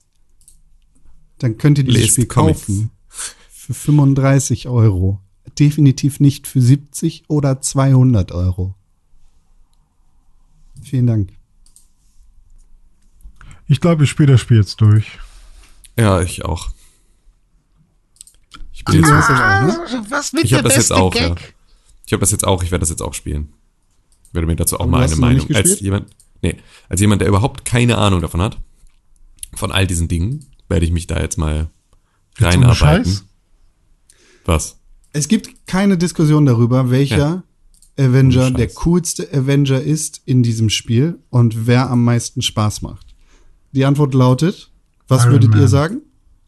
dann 1.39 1.57
könnt 1.57 1.77
ihr 1.77 1.83
dieses 1.83 2.01
Lest 2.01 2.13
Spiel 2.13 2.25
Comics. 2.25 2.59
kaufen. 2.61 2.91
Für 3.49 3.73
35 3.73 4.67
Euro. 4.67 5.21
Definitiv 5.59 6.19
nicht 6.19 6.47
für 6.47 6.61
70 6.61 7.25
oder 7.27 7.61
200 7.61 8.31
Euro. 8.31 8.75
Vielen 10.83 11.07
Dank. 11.07 11.33
Ich 13.67 13.81
glaube, 13.81 14.05
ich 14.05 14.09
spiele 14.09 14.33
das 14.33 14.41
Spiel 14.41 14.57
jetzt 14.57 14.79
durch. 14.79 15.19
Ja, 15.97 16.21
ich 16.21 16.45
auch. 16.45 16.69
Ich 18.71 18.85
bin 18.85 19.01
Du 19.01 19.09
jetzt 19.09 19.29
auch, 19.29 19.31
ne? 19.31 20.05
Was 20.09 20.33
wird 20.33 20.45
Ich 20.45 20.53
habe 20.53 20.63
das 20.63 20.75
jetzt 20.75 20.93
auch, 20.93 21.13
ja. 21.15 21.35
Ich 22.05 22.13
habe 22.13 22.21
das 22.21 22.31
jetzt 22.31 22.45
auch, 22.45 22.63
ich 22.63 22.71
werde 22.71 22.81
das 22.81 22.89
jetzt 22.89 23.01
auch 23.01 23.13
spielen. 23.13 23.53
Ich 24.27 24.33
werde 24.33 24.47
mir 24.47 24.55
dazu 24.55 24.77
auch 24.77 24.81
Aber 24.81 24.91
mal 24.91 25.03
eine 25.03 25.15
Meinung. 25.17 25.53
Als 25.53 25.79
jemand, 25.81 26.09
nee, 26.41 26.55
als 26.89 27.01
jemand, 27.01 27.21
der 27.21 27.27
überhaupt 27.27 27.65
keine 27.65 27.97
Ahnung 27.97 28.21
davon 28.21 28.41
hat, 28.41 28.57
von 29.53 29.71
all 29.71 29.87
diesen 29.87 30.07
Dingen, 30.07 30.45
werde 30.69 30.85
ich 30.85 30.91
mich 30.91 31.07
da 31.07 31.19
jetzt 31.19 31.37
mal 31.37 31.69
Jetzt 32.37 32.43
reinarbeiten. 32.53 33.05
Scheiß? 33.05 33.23
Was? 34.45 34.79
Es 35.13 35.27
gibt 35.27 35.67
keine 35.67 35.97
Diskussion 35.97 36.45
darüber, 36.45 36.89
welcher 36.91 37.17
Ja. 37.17 37.43
Avenger 38.05 38.51
der 38.51 38.67
coolste 38.67 39.27
Avenger 39.33 39.81
ist 39.81 40.21
in 40.25 40.43
diesem 40.43 40.69
Spiel 40.69 41.19
und 41.29 41.65
wer 41.65 41.89
am 41.89 42.03
meisten 42.03 42.41
Spaß 42.43 42.83
macht. 42.83 43.15
Die 43.71 43.85
Antwort 43.85 44.13
lautet, 44.13 44.69
was 45.07 45.23
Iron 45.23 45.31
würdet 45.33 45.51
ihr 45.55 45.61
Man. 45.61 45.67
sagen? 45.67 46.01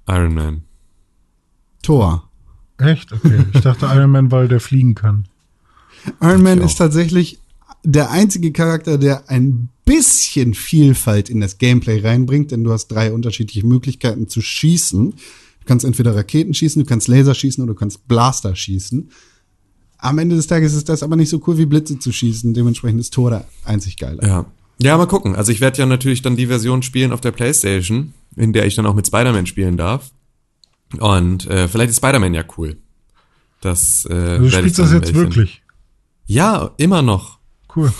Iron 0.08 0.34
Man. 0.36 0.62
Thor. 1.82 2.30
Echt? 2.78 3.12
Okay. 3.12 3.44
Ich 3.54 3.62
dachte 3.62 3.88
Iron 3.88 4.12
Man, 4.12 4.32
weil 4.32 4.48
der 4.48 4.60
fliegen 4.60 4.94
kann. 4.96 5.28
Iron 6.22 6.44
Man 6.44 6.62
ist 6.62 6.76
tatsächlich 6.76 7.40
der 7.84 8.12
einzige 8.12 8.52
Charakter, 8.52 8.98
der 8.98 9.30
ein 9.30 9.70
bisschen 9.98 10.54
Vielfalt 10.54 11.30
in 11.30 11.40
das 11.42 11.58
Gameplay 11.58 12.00
reinbringt, 12.02 12.52
denn 12.52 12.64
du 12.64 12.72
hast 12.72 12.88
drei 12.88 13.12
unterschiedliche 13.12 13.66
Möglichkeiten 13.66 14.28
zu 14.28 14.42
schießen. 14.42 15.12
Du 15.12 15.66
kannst 15.66 15.86
entweder 15.86 16.16
Raketen 16.16 16.54
schießen, 16.54 16.82
du 16.84 16.88
kannst 16.88 17.08
Laser 17.08 17.34
schießen 17.36 17.64
oder 17.64 17.74
du 17.74 17.80
kannst 17.80 18.08
Blaster 18.08 18.56
schießen. 18.56 19.10
Am 19.98 20.18
Ende 20.20 20.36
des 20.36 20.48
Tages 20.48 20.74
ist 20.76 20.88
das 20.90 21.04
aber 21.04 21.16
nicht 21.16 21.30
so 21.30 21.42
cool 21.48 21.58
wie 21.58 21.66
Blitze 21.66 22.00
zu 22.00 22.12
schießen. 22.12 22.54
Dementsprechend 22.54 23.00
ist 23.00 23.14
Thor 23.14 23.32
der 23.32 23.46
einzig 23.66 23.98
geile. 23.98 24.22
Ja. 24.26 24.46
Ja, 24.82 24.98
mal 24.98 25.08
gucken. 25.08 25.36
Also 25.36 25.52
ich 25.52 25.60
werde 25.60 25.78
ja 25.80 25.86
natürlich 25.86 26.22
dann 26.22 26.38
die 26.38 26.48
Version 26.48 26.84
spielen 26.84 27.12
auf 27.12 27.20
der 27.20 27.32
Playstation, 27.32 28.14
in 28.38 28.54
der 28.54 28.66
ich 28.66 28.76
dann 28.76 28.86
auch 28.86 28.94
mit 28.96 29.08
Spider-Man 29.08 29.46
spielen 29.46 29.76
darf. 29.76 30.12
Und 31.00 31.48
äh, 31.48 31.68
vielleicht 31.68 31.90
ist 31.90 31.98
Spider-Man 31.98 32.34
ja 32.34 32.46
cool. 32.58 32.78
Das 33.60 34.08
äh, 34.10 34.14
Also 34.14 34.44
du 34.46 34.50
spielst 34.52 34.80
das 34.80 34.92
jetzt 34.94 35.02
welchen- 35.08 35.16
wirklich. 35.16 35.62
Ja, 36.28 36.72
immer 36.78 37.02
noch. 37.02 37.40
Cool. 37.76 37.92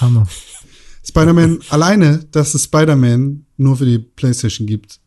Hammer. 0.00 0.26
Spider-Man 1.04 1.60
alleine, 1.70 2.24
dass 2.30 2.54
es 2.54 2.64
Spider-Man 2.64 3.46
nur 3.56 3.76
für 3.76 3.86
die 3.86 3.98
PlayStation 3.98 4.66
gibt, 4.66 5.00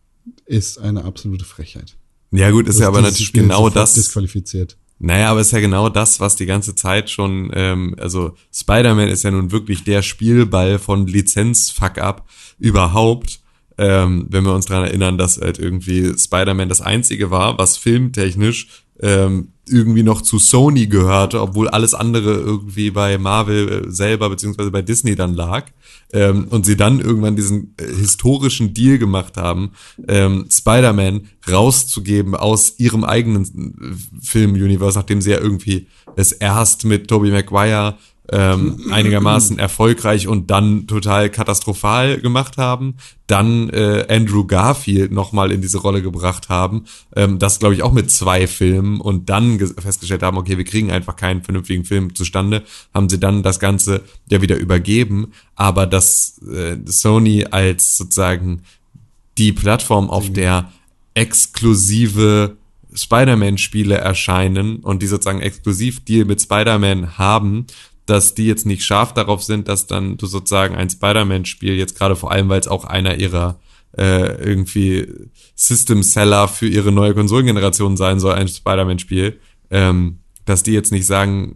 ist 0.45 0.77
eine 0.79 1.03
absolute 1.03 1.45
Frechheit. 1.45 1.95
Ja 2.31 2.49
gut, 2.51 2.67
ist 2.67 2.79
ja 2.79 2.87
aber 2.87 3.01
natürlich 3.01 3.27
Spiel 3.27 3.43
genau 3.43 3.69
das. 3.69 3.93
Disqualifiziert. 3.93 4.77
Naja, 4.99 5.31
aber 5.31 5.41
ist 5.41 5.51
ja 5.51 5.59
genau 5.59 5.89
das, 5.89 6.19
was 6.19 6.35
die 6.35 6.45
ganze 6.45 6.75
Zeit 6.75 7.09
schon, 7.09 7.51
ähm, 7.55 7.95
also 7.99 8.35
Spider-Man 8.53 9.09
ist 9.09 9.23
ja 9.23 9.31
nun 9.31 9.51
wirklich 9.51 9.83
der 9.83 10.03
Spielball 10.03 10.77
von 10.77 11.07
Lizenz-Fuck-up 11.07 12.27
überhaupt. 12.59 13.39
Ähm, 13.79 14.27
wenn 14.29 14.43
wir 14.43 14.53
uns 14.53 14.65
dran 14.65 14.83
erinnern, 14.83 15.17
dass 15.17 15.39
halt 15.39 15.57
irgendwie 15.57 16.13
Spider-Man 16.15 16.69
das 16.69 16.81
einzige 16.81 17.31
war, 17.31 17.57
was 17.57 17.77
filmtechnisch 17.77 18.67
ähm, 18.99 19.53
irgendwie 19.67 20.03
noch 20.03 20.21
zu 20.21 20.39
Sony 20.39 20.87
gehörte, 20.87 21.41
obwohl 21.41 21.69
alles 21.69 21.93
andere 21.93 22.33
irgendwie 22.33 22.91
bei 22.91 23.17
Marvel 23.17 23.85
äh, 23.85 23.91
selber 23.91 24.29
beziehungsweise 24.29 24.71
bei 24.71 24.81
Disney 24.81 25.15
dann 25.15 25.35
lag. 25.35 25.67
Ähm, 26.13 26.47
und 26.49 26.65
sie 26.65 26.75
dann 26.75 26.99
irgendwann 26.99 27.35
diesen 27.35 27.73
äh, 27.77 27.85
historischen 27.85 28.73
Deal 28.73 28.97
gemacht 28.97 29.37
haben, 29.37 29.71
ähm, 30.07 30.47
Spider-Man 30.51 31.29
rauszugeben 31.49 32.35
aus 32.35 32.79
ihrem 32.79 33.03
eigenen 33.03 33.43
äh, 33.43 34.25
Film-Universe, 34.25 34.97
nachdem 34.97 35.21
sie 35.21 35.31
ja 35.31 35.39
irgendwie 35.39 35.87
es 36.15 36.31
erst 36.31 36.83
mit 36.83 37.07
Tobey 37.07 37.31
Maguire 37.31 37.97
ähm, 38.31 38.91
einigermaßen 38.91 39.59
erfolgreich 39.59 40.27
und 40.27 40.49
dann 40.49 40.87
total 40.87 41.29
katastrophal 41.29 42.19
gemacht 42.19 42.57
haben, 42.57 42.95
dann 43.27 43.69
äh, 43.69 44.05
Andrew 44.09 44.45
Garfield 44.45 45.11
nochmal 45.11 45.51
in 45.51 45.61
diese 45.61 45.79
Rolle 45.79 46.01
gebracht 46.01 46.47
haben, 46.47 46.85
ähm, 47.15 47.39
das 47.39 47.59
glaube 47.59 47.75
ich 47.75 47.83
auch 47.83 47.91
mit 47.91 48.09
zwei 48.09 48.47
Filmen 48.47 49.01
und 49.01 49.29
dann 49.29 49.57
ge- 49.57 49.73
festgestellt 49.77 50.23
haben, 50.23 50.37
okay, 50.37 50.57
wir 50.57 50.63
kriegen 50.63 50.91
einfach 50.91 51.17
keinen 51.17 51.43
vernünftigen 51.43 51.83
Film 51.83 52.15
zustande, 52.15 52.63
haben 52.93 53.09
sie 53.09 53.19
dann 53.19 53.43
das 53.43 53.59
Ganze 53.59 54.01
ja 54.29 54.41
wieder 54.41 54.57
übergeben, 54.57 55.33
aber 55.55 55.85
dass 55.85 56.39
äh, 56.47 56.77
Sony 56.85 57.45
als 57.51 57.97
sozusagen 57.97 58.63
die 59.37 59.51
Plattform, 59.51 60.09
auf 60.09 60.31
der 60.31 60.71
exklusive 61.13 62.55
Spider-Man-Spiele 62.93 63.95
erscheinen 63.95 64.77
und 64.77 65.01
die 65.01 65.07
sozusagen 65.07 65.41
Exklusivdeal 65.41 66.25
mit 66.25 66.41
Spider-Man 66.41 67.17
haben, 67.17 67.65
dass 68.11 68.35
die 68.35 68.45
jetzt 68.45 68.65
nicht 68.65 68.83
scharf 68.83 69.13
darauf 69.13 69.41
sind, 69.41 69.69
dass 69.69 69.87
dann 69.87 70.17
du 70.17 70.25
sozusagen 70.25 70.75
ein 70.75 70.89
Spider-Man-Spiel 70.89 71.75
jetzt 71.75 71.97
gerade 71.97 72.17
vor 72.17 72.29
allem, 72.29 72.49
weil 72.49 72.59
es 72.59 72.67
auch 72.67 72.83
einer 72.83 73.17
ihrer 73.17 73.61
äh, 73.97 74.35
irgendwie 74.43 75.07
System-Seller 75.55 76.49
für 76.49 76.67
ihre 76.67 76.91
neue 76.91 77.13
Konsolengeneration 77.13 77.95
sein 77.95 78.19
soll, 78.19 78.33
ein 78.33 78.49
Spider-Man-Spiel, 78.49 79.39
ähm, 79.69 80.17
dass 80.43 80.61
die 80.61 80.73
jetzt 80.73 80.91
nicht 80.91 81.05
sagen, 81.05 81.55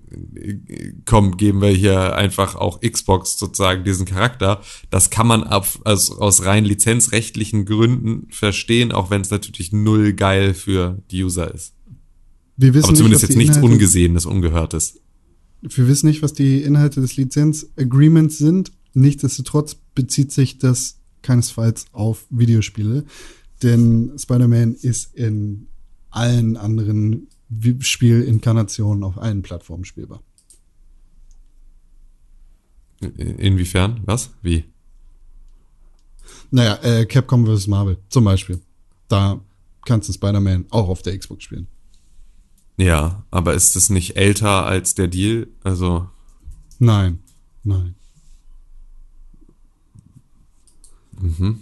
komm, 1.03 1.35
geben 1.35 1.61
wir 1.61 1.71
hier 1.71 2.15
einfach 2.15 2.55
auch 2.55 2.79
Xbox 2.79 3.37
sozusagen 3.37 3.83
diesen 3.83 4.05
Charakter. 4.05 4.61
Das 4.89 5.09
kann 5.09 5.27
man 5.27 5.43
auf, 5.43 5.79
aus, 5.83 6.09
aus 6.17 6.45
rein 6.45 6.63
lizenzrechtlichen 6.63 7.65
Gründen 7.65 8.27
verstehen, 8.31 8.93
auch 8.93 9.09
wenn 9.09 9.19
es 9.19 9.29
natürlich 9.29 9.73
null 9.73 10.13
geil 10.13 10.53
für 10.53 10.99
die 11.11 11.21
User 11.25 11.53
ist. 11.53 11.73
Wir 12.55 12.73
wissen 12.73 12.85
Aber 12.85 12.95
zumindest 12.95 13.23
nicht, 13.23 13.29
jetzt 13.31 13.37
nichts 13.37 13.57
Inhalte- 13.57 13.73
Ungesehenes, 13.73 14.25
Ungehörtes. 14.25 15.01
Wir 15.67 15.87
wissen 15.87 16.07
nicht, 16.07 16.21
was 16.21 16.33
die 16.33 16.61
Inhalte 16.61 17.01
des 17.01 17.17
Lizenz-Agreements 17.17 18.37
sind. 18.37 18.71
Nichtsdestotrotz 18.93 19.75
bezieht 19.95 20.31
sich 20.31 20.59
das 20.59 20.99
keinesfalls 21.23 21.87
auf 21.91 22.27
Videospiele, 22.29 23.03
denn 23.63 24.13
Spider-Man 24.17 24.75
ist 24.75 25.15
in 25.15 25.67
allen 26.11 26.55
anderen 26.55 27.27
Spielinkarnationen 27.79 29.03
auf 29.03 29.17
allen 29.17 29.41
Plattformen 29.41 29.85
spielbar. 29.85 30.21
Inwiefern? 33.01 34.01
Was? 34.05 34.29
Wie? 34.41 34.65
Naja, 36.51 36.75
äh, 36.83 37.05
Capcom 37.05 37.45
vs. 37.45 37.67
Marvel 37.67 37.97
zum 38.09 38.23
Beispiel. 38.23 38.61
Da 39.07 39.41
kannst 39.83 40.09
du 40.09 40.13
Spider-Man 40.13 40.65
auch 40.69 40.89
auf 40.89 41.01
der 41.01 41.17
Xbox 41.17 41.43
spielen. 41.43 41.67
Ja, 42.77 43.23
aber 43.31 43.53
ist 43.53 43.75
es 43.75 43.89
nicht 43.89 44.17
älter 44.17 44.65
als 44.65 44.95
der 44.95 45.07
Deal? 45.07 45.47
Also, 45.63 46.07
Nein, 46.79 47.19
nein. 47.63 47.95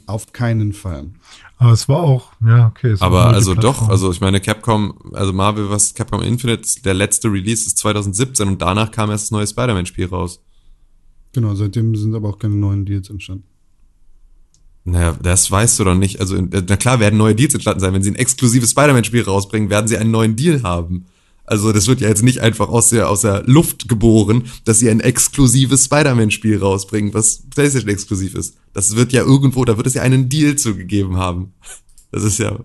Auf 0.07 0.33
keinen 0.33 0.73
Fall. 0.73 1.11
Aber 1.57 1.71
es 1.71 1.87
war 1.87 2.01
auch, 2.01 2.33
ja, 2.45 2.67
okay. 2.67 2.91
es 2.91 3.01
war 3.01 3.07
aber 3.07 3.25
also 3.27 3.53
doch, 3.53 3.87
also 3.87 4.11
ich 4.11 4.19
meine 4.19 4.41
Capcom, 4.41 4.97
also 5.13 5.31
Marvel 5.31 5.69
was 5.69 5.93
Capcom 5.93 6.21
Infinite, 6.21 6.81
der 6.81 6.95
letzte 6.95 7.29
Release 7.29 7.67
ist 7.67 7.77
2017 7.77 8.47
und 8.47 8.61
danach 8.61 8.91
kam 8.91 9.11
erst 9.11 9.25
das 9.25 9.31
neue 9.31 9.47
Spider-Man-Spiel 9.47 10.07
raus. 10.07 10.41
Genau, 11.33 11.53
seitdem 11.55 11.95
sind 11.95 12.15
aber 12.15 12.29
auch 12.29 12.39
keine 12.39 12.55
neuen 12.55 12.85
Deals 12.85 13.09
entstanden. 13.09 13.45
Naja, 14.85 15.15
das 15.21 15.49
weißt 15.49 15.79
du 15.79 15.85
doch 15.85 15.95
nicht. 15.95 16.19
Also, 16.19 16.35
na 16.41 16.75
klar 16.75 16.99
werden 16.99 17.17
neue 17.17 17.35
Deals 17.35 17.53
entstanden 17.53 17.79
sein. 17.79 17.93
Wenn 17.93 18.03
sie 18.03 18.11
ein 18.11 18.15
exklusives 18.15 18.71
Spider-Man-Spiel 18.71 19.23
rausbringen, 19.23 19.69
werden 19.69 19.87
sie 19.87 19.97
einen 19.97 20.11
neuen 20.11 20.35
Deal 20.35 20.63
haben. 20.63 21.05
Also, 21.45 21.71
das 21.71 21.87
wird 21.87 22.01
ja 22.01 22.09
jetzt 22.09 22.23
nicht 22.23 22.39
einfach 22.39 22.67
aus 22.67 22.89
der, 22.89 23.09
aus 23.09 23.21
der 23.21 23.43
Luft 23.43 23.87
geboren, 23.87 24.43
dass 24.65 24.79
sie 24.79 24.89
ein 24.89 24.99
exklusives 24.99 25.85
Spider-Man-Spiel 25.85 26.57
rausbringen, 26.59 27.13
was 27.13 27.43
PlayStation 27.49 27.89
exklusiv 27.89 28.35
ist. 28.35 28.57
Das 28.73 28.95
wird 28.95 29.13
ja 29.13 29.23
irgendwo, 29.23 29.63
da 29.63 29.77
wird 29.77 29.87
es 29.87 29.93
ja 29.93 30.01
einen 30.01 30.27
Deal 30.27 30.57
zugegeben 30.57 31.15
haben. 31.15 31.53
Das 32.11 32.23
ist 32.23 32.39
ja 32.39 32.59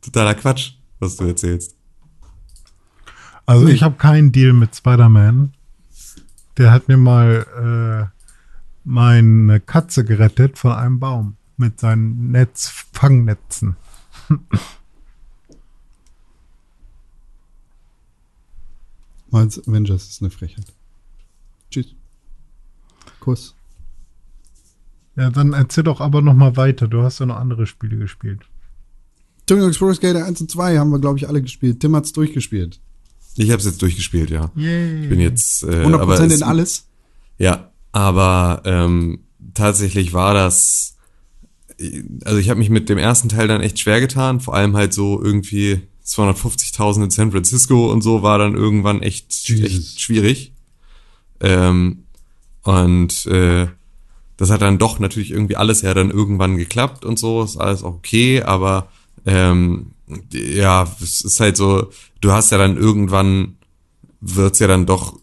totaler 0.00 0.34
Quatsch, 0.34 0.74
was 1.00 1.16
du 1.16 1.24
erzählst. 1.24 1.74
Also 3.46 3.66
ich 3.66 3.82
habe 3.82 3.96
keinen 3.96 4.30
Deal 4.30 4.52
mit 4.52 4.76
Spider-Man. 4.76 5.54
Der 6.56 6.70
hat 6.70 6.88
mir 6.88 6.98
mal 6.98 8.10
äh, 8.12 8.20
meine 8.84 9.60
Katze 9.60 10.04
gerettet 10.04 10.58
von 10.58 10.72
einem 10.72 11.00
Baum 11.00 11.38
mit 11.58 11.78
seinen 11.80 12.30
Netz 12.30 12.68
Fangnetzen. 12.92 13.76
Miles 19.30 19.58
Avengers 19.68 20.08
ist 20.08 20.22
eine 20.22 20.30
Frechheit. 20.30 20.66
Tschüss. 21.70 21.94
Kuss. 23.20 23.54
Ja, 25.16 25.30
dann 25.30 25.52
erzähl 25.52 25.84
doch 25.84 26.00
aber 26.00 26.22
noch 26.22 26.34
mal 26.34 26.56
weiter. 26.56 26.88
Du 26.88 27.02
hast 27.02 27.18
ja 27.18 27.26
noch 27.26 27.36
andere 27.36 27.66
Spiele 27.66 27.96
gespielt. 27.98 28.42
Tony 29.46 29.62
Hawk's 29.62 29.78
Pro 29.78 29.92
Skater 29.92 30.24
1 30.24 30.40
und 30.42 30.50
2 30.50 30.78
haben 30.78 30.90
wir, 30.90 30.98
glaube 31.00 31.18
ich, 31.18 31.28
alle 31.28 31.42
gespielt. 31.42 31.80
Tim 31.80 31.96
hat's 31.96 32.12
durchgespielt. 32.12 32.80
Ich 33.34 33.50
habe 33.50 33.58
es 33.60 33.66
jetzt 33.66 33.82
durchgespielt, 33.82 34.30
ja. 34.30 34.50
Yay. 34.54 35.02
Ich 35.04 35.08
bin 35.08 35.20
jetzt 35.20 35.62
äh, 35.62 35.84
100% 35.84 35.94
aber 36.00 36.20
es- 36.20 36.36
in 36.36 36.42
alles. 36.42 36.86
Ja, 37.38 37.70
aber 37.92 38.62
ähm, 38.64 39.20
tatsächlich 39.54 40.12
war 40.12 40.34
das, 40.34 40.96
also 42.24 42.38
ich 42.38 42.50
habe 42.50 42.58
mich 42.58 42.70
mit 42.70 42.88
dem 42.88 42.98
ersten 42.98 43.28
Teil 43.28 43.48
dann 43.48 43.60
echt 43.60 43.78
schwer 43.78 44.00
getan, 44.00 44.40
vor 44.40 44.54
allem 44.54 44.76
halt 44.76 44.92
so 44.92 45.22
irgendwie 45.22 45.80
250.000 46.04 47.04
in 47.04 47.10
San 47.10 47.30
Francisco 47.30 47.90
und 47.90 48.02
so 48.02 48.22
war 48.22 48.38
dann 48.38 48.54
irgendwann 48.54 49.02
echt, 49.02 49.48
echt 49.48 50.00
schwierig. 50.00 50.52
Ähm, 51.40 52.04
und 52.62 53.26
äh, 53.26 53.68
das 54.36 54.50
hat 54.50 54.62
dann 54.62 54.78
doch 54.78 54.98
natürlich 54.98 55.30
irgendwie 55.30 55.56
alles 55.56 55.82
ja 55.82 55.94
dann 55.94 56.10
irgendwann 56.10 56.56
geklappt 56.56 57.04
und 57.04 57.18
so, 57.18 57.42
ist 57.42 57.56
alles 57.56 57.82
auch 57.82 57.94
okay, 57.94 58.42
aber 58.42 58.88
ähm, 59.26 59.92
ja, 60.32 60.88
es 61.02 61.20
ist 61.20 61.40
halt 61.40 61.56
so, 61.56 61.90
du 62.20 62.32
hast 62.32 62.50
ja 62.50 62.58
dann 62.58 62.76
irgendwann, 62.76 63.56
wird's 64.20 64.58
ja 64.58 64.66
dann 64.66 64.86
doch 64.86 65.18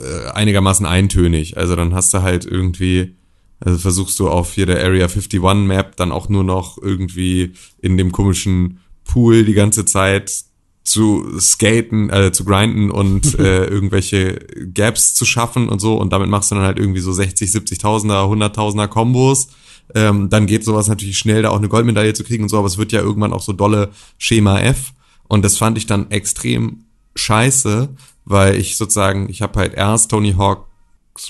äh, 0.00 0.30
einigermaßen 0.30 0.86
eintönig. 0.86 1.56
Also 1.56 1.76
dann 1.76 1.94
hast 1.94 2.12
du 2.14 2.22
halt 2.22 2.44
irgendwie, 2.44 3.16
also 3.60 3.78
versuchst 3.78 4.18
du 4.20 4.28
auf 4.28 4.52
hier 4.52 4.66
der 4.66 4.82
Area 4.82 5.06
51 5.06 5.40
Map 5.40 5.96
dann 5.96 6.12
auch 6.12 6.28
nur 6.28 6.44
noch 6.44 6.78
irgendwie 6.80 7.52
in 7.80 7.96
dem 7.96 8.12
komischen 8.12 8.80
Pool 9.04 9.44
die 9.44 9.54
ganze 9.54 9.84
Zeit 9.84 10.44
zu 10.84 11.38
skaten, 11.38 12.08
äh, 12.10 12.32
zu 12.32 12.44
grinden 12.44 12.90
und 12.90 13.34
äh, 13.38 13.66
irgendwelche 13.66 14.38
Gaps 14.72 15.14
zu 15.14 15.24
schaffen 15.24 15.68
und 15.68 15.80
so 15.80 15.96
und 15.96 16.12
damit 16.12 16.28
machst 16.28 16.50
du 16.50 16.54
dann 16.54 16.64
halt 16.64 16.78
irgendwie 16.78 17.00
so 17.00 17.12
60, 17.12 17.50
70.000er, 17.50 18.52
100.000er 18.54 18.88
Kombos. 18.88 19.48
Ähm, 19.94 20.28
dann 20.28 20.46
geht 20.46 20.64
sowas 20.64 20.88
natürlich 20.88 21.18
schnell, 21.18 21.42
da 21.42 21.50
auch 21.50 21.58
eine 21.58 21.68
Goldmedaille 21.68 22.12
zu 22.12 22.22
kriegen 22.22 22.42
und 22.42 22.48
so, 22.50 22.58
aber 22.58 22.66
es 22.66 22.78
wird 22.78 22.92
ja 22.92 23.00
irgendwann 23.00 23.32
auch 23.32 23.42
so 23.42 23.52
dolle 23.52 23.90
Schema 24.18 24.60
F 24.60 24.92
und 25.28 25.44
das 25.44 25.56
fand 25.56 25.78
ich 25.78 25.86
dann 25.86 26.10
extrem 26.10 26.84
scheiße, 27.16 27.88
weil 28.24 28.56
ich 28.56 28.76
sozusagen, 28.76 29.28
ich 29.30 29.42
habe 29.42 29.58
halt 29.58 29.74
erst 29.74 30.10
Tony 30.10 30.34
Hawk's 30.34 30.67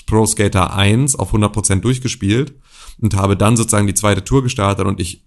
Pro 0.05 0.25
Skater 0.25 0.73
1 0.75 1.15
auf 1.17 1.33
100% 1.33 1.81
durchgespielt 1.81 2.53
und 2.99 3.15
habe 3.15 3.35
dann 3.37 3.57
sozusagen 3.57 3.87
die 3.87 3.93
zweite 3.93 4.23
Tour 4.23 4.43
gestartet 4.43 4.85
und 4.85 4.99
ich 4.99 5.23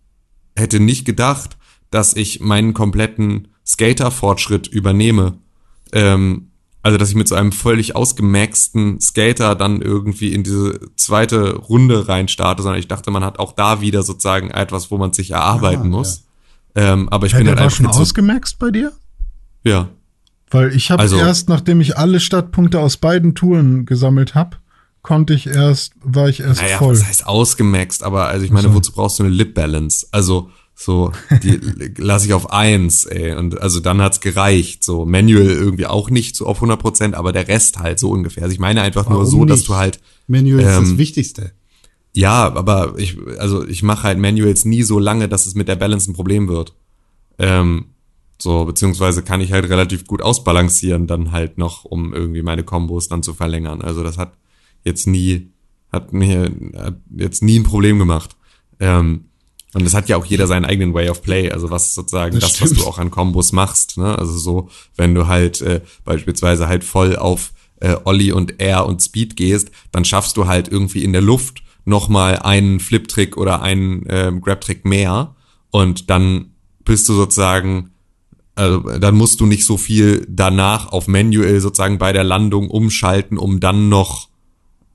hätte 0.57 0.81
nicht 0.81 1.05
gedacht, 1.05 1.57
dass 1.91 2.15
ich 2.15 2.41
meinen 2.41 2.75
kompletten 2.75 3.49
Skater-Fortschritt 3.67 4.67
übernehme. 4.69 5.39
Ähm, 5.93 6.49
also, 6.83 6.99
dass 6.99 7.11
ich 7.11 7.15
mit 7.15 7.29
so 7.29 7.35
einem 7.37 7.53
völlig 7.53 7.95
ausgemaxten 7.95 9.01
Skater 9.01 9.55
dann 9.55 9.81
irgendwie 9.83 10.33
in 10.33 10.43
diese 10.43 10.81
zweite 10.97 11.55
Runde 11.57 12.09
reinstarte, 12.09 12.63
sondern 12.63 12.81
ich 12.81 12.89
dachte, 12.89 13.11
man 13.13 13.25
hat 13.25 13.39
auch 13.39 13.53
da 13.53 13.81
wieder 13.81 14.03
sozusagen 14.03 14.51
etwas, 14.51 14.91
wo 14.91 14.99
man 14.99 15.13
sich 15.13 15.31
erarbeiten 15.31 15.83
Ah, 15.85 15.97
muss. 15.97 16.25
Ähm, 16.75 17.09
aber 17.11 17.27
ich 17.27 17.33
Ja, 17.33 17.39
bin 17.39 17.47
halt 17.49 17.59
war 17.59 17.65
einfach 17.67 17.77
schon 17.77 17.87
ausgemaxt 17.87 18.59
bei 18.59 18.71
dir? 18.71 18.93
ja. 19.63 19.89
Weil 20.53 20.75
ich 20.77 20.91
habe 20.91 21.03
Also- 21.03 21.17
erst, 21.17 21.49
nachdem 21.49 21.81
ich 21.81 21.97
alle 21.99 22.21
Startpunkte 22.21 22.79
aus 22.81 22.97
beiden 22.99 23.35
Touren 23.35 23.85
gesammelt 23.87 24.35
habe, 24.35 24.59
konnte 25.03 25.35
ich 25.35 25.47
erst, 25.49 25.95
war 26.05 26.29
ich 26.29 26.41
erst 26.41 26.63
Naja, 26.63 26.79
voll. 26.79 26.93
was 26.95 27.05
heißt 27.05 27.27
ausgemaxt? 27.27 28.05
Aber 28.05 28.27
also 28.29 28.45
ich 28.45 28.53
meine, 28.53 28.69
so. 28.69 28.75
wozu 28.75 28.93
brauchst 28.93 29.19
du 29.19 29.25
eine 29.25 29.33
Lip 29.33 29.55
Balance? 29.55 30.07
Also 30.13 30.51
so, 30.75 31.13
die 31.43 31.59
lasse 31.99 32.27
ich 32.27 32.35
auf 32.35 32.51
eins, 32.53 33.05
ey. 33.05 33.35
Und 33.35 33.61
also 33.61 33.81
dann 33.81 34.01
hat's 34.01 34.21
gereicht. 34.21 34.85
So, 34.85 35.05
Manual 35.05 35.47
irgendwie 35.47 35.87
auch 35.87 36.09
nicht 36.11 36.37
so 36.37 36.47
auf 36.47 36.59
100 36.59 36.79
Prozent, 36.81 37.15
aber 37.15 37.33
der 37.33 37.49
Rest 37.49 37.79
halt 37.79 37.99
so 37.99 38.11
ungefähr. 38.11 38.45
Also 38.45 38.53
ich 38.55 38.61
meine 38.61 38.83
einfach 38.83 39.09
nur 39.09 39.19
Warum 39.19 39.31
so, 39.31 39.45
dass 39.45 39.59
nicht? 39.61 39.69
du 39.71 39.75
halt, 39.75 40.01
Manual 40.29 40.61
ist 40.61 40.67
das 40.67 40.89
Ähm, 40.91 40.99
Wichtigste. 40.99 41.53
ja, 42.13 42.55
aber 42.55 42.95
ich, 42.99 43.17
also 43.39 43.67
ich 43.67 43.83
mache 43.83 44.05
halt 44.05 44.19
Manuals 44.19 44.65
nie 44.65 44.83
so 44.83 44.99
lange, 44.99 45.29
dass 45.29 45.47
es 45.47 45.55
mit 45.55 45.67
der 45.69 45.77
Balance 45.77 46.11
ein 46.11 46.15
Problem 46.15 46.47
wird. 46.49 46.75
Ähm, 47.39 47.87
so, 48.43 48.65
beziehungsweise 48.65 49.23
kann 49.23 49.41
ich 49.41 49.53
halt 49.53 49.69
relativ 49.69 50.05
gut 50.05 50.21
ausbalancieren 50.21 51.07
dann 51.07 51.31
halt 51.31 51.59
noch, 51.59 51.85
um 51.85 52.13
irgendwie 52.13 52.43
meine 52.43 52.65
Kombos 52.65 53.09
dann 53.09 53.23
zu 53.23 53.35
verlängern. 53.35 53.83
Also 53.83 54.03
das 54.03 54.19
hat 54.19 54.33
jetzt 54.83 55.07
nie, 55.07 55.53
hat 55.93 56.13
mir 56.13 56.51
hat 56.77 56.97
jetzt 57.17 57.43
nie 57.43 57.61
ein 57.61 57.63
Problem 57.63 58.01
gemacht. 58.01 58.37
Ähm, 58.81 59.27
und 59.75 59.87
es 59.87 59.95
hat 59.95 60.09
ja 60.09 60.17
auch 60.17 60.25
jeder 60.25 60.49
seinen 60.49 60.65
eigenen 60.65 60.93
Way 60.93 61.09
of 61.09 61.23
Play, 61.23 61.51
also 61.53 61.71
was 61.71 61.95
sozusagen 61.95 62.39
Das 62.41 62.59
das, 62.59 62.63
was 62.63 62.73
du 62.73 62.85
auch 62.85 62.99
an 62.99 63.13
Kombos 63.13 63.53
machst. 63.53 63.97
Ne? 63.97 64.19
Also 64.19 64.37
so, 64.37 64.69
wenn 64.97 65.15
du 65.15 65.29
halt 65.29 65.63
äh, 65.63 65.81
beispielsweise 66.05 66.67
halt 66.67 66.83
voll 66.83 67.17
auf 67.17 67.53
äh, 67.81 67.97
Ollie 68.05 68.35
und 68.35 68.61
Air 68.61 68.87
und 68.87 69.01
Speed 69.01 69.37
gehst, 69.37 69.71
dann 69.93 70.05
schaffst 70.05 70.37
du 70.37 70.49
halt 70.49 70.69
irgendwie 70.69 71.05
in 71.05 71.13
der 71.13 71.23
Luft 71.23 71.63
nochmal 71.85 72.41
einen 72.41 72.81
Flip-Trick 72.81 73.37
oder 73.37 73.63
einen 73.63 74.05
ähm, 74.09 74.41
Grab-Trick 74.41 74.85
mehr 74.85 75.37
und 75.71 76.11
dann 76.11 76.51
bist 76.85 77.09
du 77.09 77.15
sozusagen 77.15 77.93
also 78.55 78.81
dann 78.99 79.15
musst 79.17 79.41
du 79.41 79.47
nicht 79.47 79.65
so 79.65 79.77
viel 79.79 80.27
danach 80.29 80.89
auf 80.93 81.09
Manual 81.09 81.61
sozusagen 81.61 81.99
bei 81.99 82.13
der 82.13 82.25
Landung 82.25 82.69
umschalten, 82.71 83.39
um 83.39 83.61
dann 83.61 83.89
noch 83.89 84.29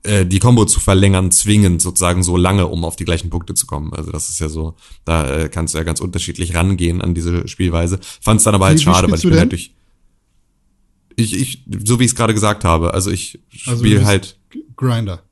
äh, 0.04 0.24
die 0.24 0.38
Combo 0.38 0.64
zu 0.64 0.78
verlängern, 0.78 1.32
zwingend 1.32 1.82
sozusagen 1.82 2.22
so 2.22 2.36
lange, 2.36 2.68
um 2.68 2.84
auf 2.84 2.94
die 2.94 3.04
gleichen 3.04 3.30
Punkte 3.30 3.54
zu 3.54 3.66
kommen. 3.66 3.92
Also 3.92 4.12
das 4.12 4.28
ist 4.28 4.38
ja 4.38 4.48
so, 4.48 4.76
da 5.04 5.28
äh, 5.28 5.48
kannst 5.48 5.74
du 5.74 5.78
ja 5.78 5.84
ganz 5.84 6.00
unterschiedlich 6.00 6.54
rangehen 6.54 7.02
an 7.02 7.14
diese 7.14 7.48
Spielweise. 7.48 7.98
Fand 8.20 8.38
es 8.38 8.44
dann 8.44 8.54
aber 8.54 8.66
halt 8.66 8.76
Wie- 8.78 8.82
wie 8.82 8.84
schade, 8.84 9.10
weil 9.10 9.18
spielst 9.18 9.24
ich 9.24 9.30
bin 9.30 9.32
denn? 9.32 9.40
halt 9.40 9.52
durch. 9.52 9.74
Ich, 11.16 11.34
ich, 11.34 11.64
so 11.84 11.98
wie 11.98 12.04
ich 12.04 12.12
es 12.12 12.14
gerade 12.14 12.32
gesagt 12.34 12.64
habe, 12.64 12.94
also 12.94 13.10
ich 13.10 13.40
Also 13.66 13.84
spiele 13.84 14.04
halt. 14.04 14.38
Grinder. 14.76 15.22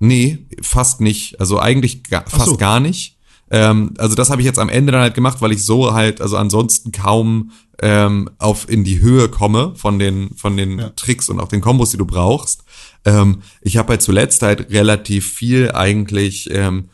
Nee, 0.00 0.38
fast 0.62 1.00
nicht. 1.00 1.38
Also 1.38 1.60
eigentlich 1.60 2.02
ga, 2.04 2.24
fast 2.26 2.46
so. 2.46 2.56
gar 2.56 2.80
nicht. 2.80 3.16
Ähm, 3.50 3.94
also 3.98 4.14
das 4.14 4.30
habe 4.30 4.40
ich 4.42 4.46
jetzt 4.46 4.58
am 4.58 4.68
Ende 4.68 4.92
dann 4.92 5.00
halt 5.02 5.14
gemacht, 5.14 5.40
weil 5.40 5.52
ich 5.52 5.64
so 5.64 5.92
halt, 5.92 6.20
also 6.20 6.36
ansonsten 6.36 6.92
kaum 6.92 7.50
ähm, 7.82 8.30
auf 8.38 8.68
in 8.68 8.84
die 8.84 9.00
Höhe 9.00 9.28
komme 9.28 9.72
von 9.74 9.98
den 9.98 10.34
von 10.36 10.56
den 10.56 10.78
Ja. 10.78 10.88
Tricks 10.90 11.28
und 11.28 11.40
auch 11.40 11.48
den 11.48 11.60
Kombos, 11.60 11.90
die 11.90 11.96
du 11.96 12.04
brauchst. 12.06 12.62
Ähm, 13.04 13.42
ich 13.62 13.76
habe 13.76 13.90
halt 13.90 14.02
zuletzt 14.02 14.42
halt 14.42 14.70
relativ 14.70 15.32
viel 15.32 15.72
eigentlich 15.72 16.48
ähm, 16.52 16.90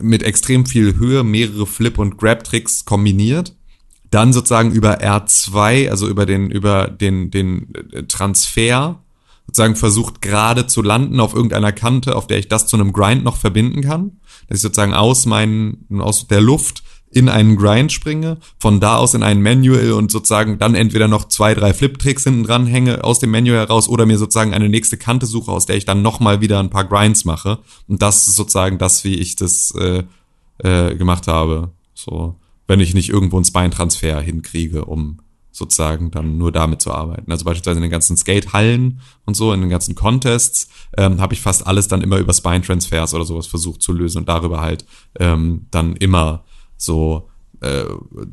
mit 0.00 0.22
extrem 0.22 0.66
viel 0.66 0.96
Höhe 0.96 1.22
mehrere 1.22 1.66
Flip- 1.66 1.98
und 1.98 2.16
Grab-Tricks 2.16 2.84
kombiniert. 2.84 3.54
Dann 4.10 4.32
sozusagen 4.32 4.72
über 4.72 5.00
R2, 5.00 5.90
also 5.90 6.08
über 6.08 6.24
den, 6.26 6.50
über 6.50 6.88
den, 6.88 7.30
den 7.30 7.72
Transfer, 8.08 9.03
sozusagen 9.46 9.76
versucht 9.76 10.22
gerade 10.22 10.66
zu 10.66 10.82
landen 10.82 11.20
auf 11.20 11.34
irgendeiner 11.34 11.72
Kante, 11.72 12.16
auf 12.16 12.26
der 12.26 12.38
ich 12.38 12.48
das 12.48 12.66
zu 12.66 12.76
einem 12.76 12.92
Grind 12.92 13.24
noch 13.24 13.36
verbinden 13.36 13.82
kann. 13.82 14.20
Dass 14.48 14.58
ich 14.58 14.62
sozusagen 14.62 14.94
aus 14.94 15.26
meinen, 15.26 15.86
aus 16.00 16.26
der 16.26 16.40
Luft 16.40 16.82
in 17.14 17.28
einen 17.28 17.56
Grind 17.56 17.92
springe, 17.92 18.38
von 18.58 18.80
da 18.80 18.96
aus 18.96 19.14
in 19.14 19.22
einen 19.22 19.40
Manual 19.40 19.92
und 19.92 20.10
sozusagen 20.10 20.58
dann 20.58 20.74
entweder 20.74 21.06
noch 21.06 21.28
zwei, 21.28 21.54
drei 21.54 21.72
Flip-Tricks 21.72 22.24
hinten 22.24 22.42
dran 22.42 22.66
hänge 22.66 23.04
aus 23.04 23.20
dem 23.20 23.30
Manual 23.30 23.58
heraus 23.58 23.88
oder 23.88 24.04
mir 24.04 24.18
sozusagen 24.18 24.52
eine 24.52 24.68
nächste 24.68 24.96
Kante 24.96 25.26
suche, 25.26 25.52
aus 25.52 25.64
der 25.64 25.76
ich 25.76 25.84
dann 25.84 26.02
nochmal 26.02 26.40
wieder 26.40 26.58
ein 26.58 26.70
paar 26.70 26.84
Grinds 26.84 27.24
mache. 27.24 27.60
Und 27.86 28.02
das 28.02 28.26
ist 28.26 28.34
sozusagen 28.34 28.78
das, 28.78 29.04
wie 29.04 29.14
ich 29.14 29.36
das 29.36 29.72
äh, 29.78 30.02
äh, 30.58 30.96
gemacht 30.96 31.28
habe. 31.28 31.70
So, 31.94 32.34
wenn 32.66 32.80
ich 32.80 32.94
nicht 32.94 33.10
irgendwo 33.10 33.36
einen 33.36 33.44
Spine-Transfer 33.44 34.20
hinkriege, 34.20 34.84
um 34.84 35.20
sozusagen 35.54 36.10
dann 36.10 36.36
nur 36.36 36.50
damit 36.50 36.82
zu 36.82 36.92
arbeiten. 36.92 37.30
Also 37.30 37.44
beispielsweise 37.44 37.78
in 37.78 37.82
den 37.82 37.90
ganzen 37.90 38.16
Skate-Hallen 38.16 39.00
und 39.24 39.34
so, 39.34 39.52
in 39.52 39.60
den 39.60 39.70
ganzen 39.70 39.94
Contests, 39.94 40.68
ähm, 40.96 41.20
habe 41.20 41.32
ich 41.32 41.40
fast 41.40 41.66
alles 41.66 41.86
dann 41.86 42.02
immer 42.02 42.18
über 42.18 42.32
Spine-Transfers 42.32 43.14
oder 43.14 43.24
sowas 43.24 43.46
versucht 43.46 43.80
zu 43.80 43.92
lösen 43.92 44.18
und 44.18 44.28
darüber 44.28 44.60
halt 44.60 44.84
ähm, 45.20 45.66
dann 45.70 45.94
immer 45.94 46.42
so 46.76 47.30
äh, 47.60 47.84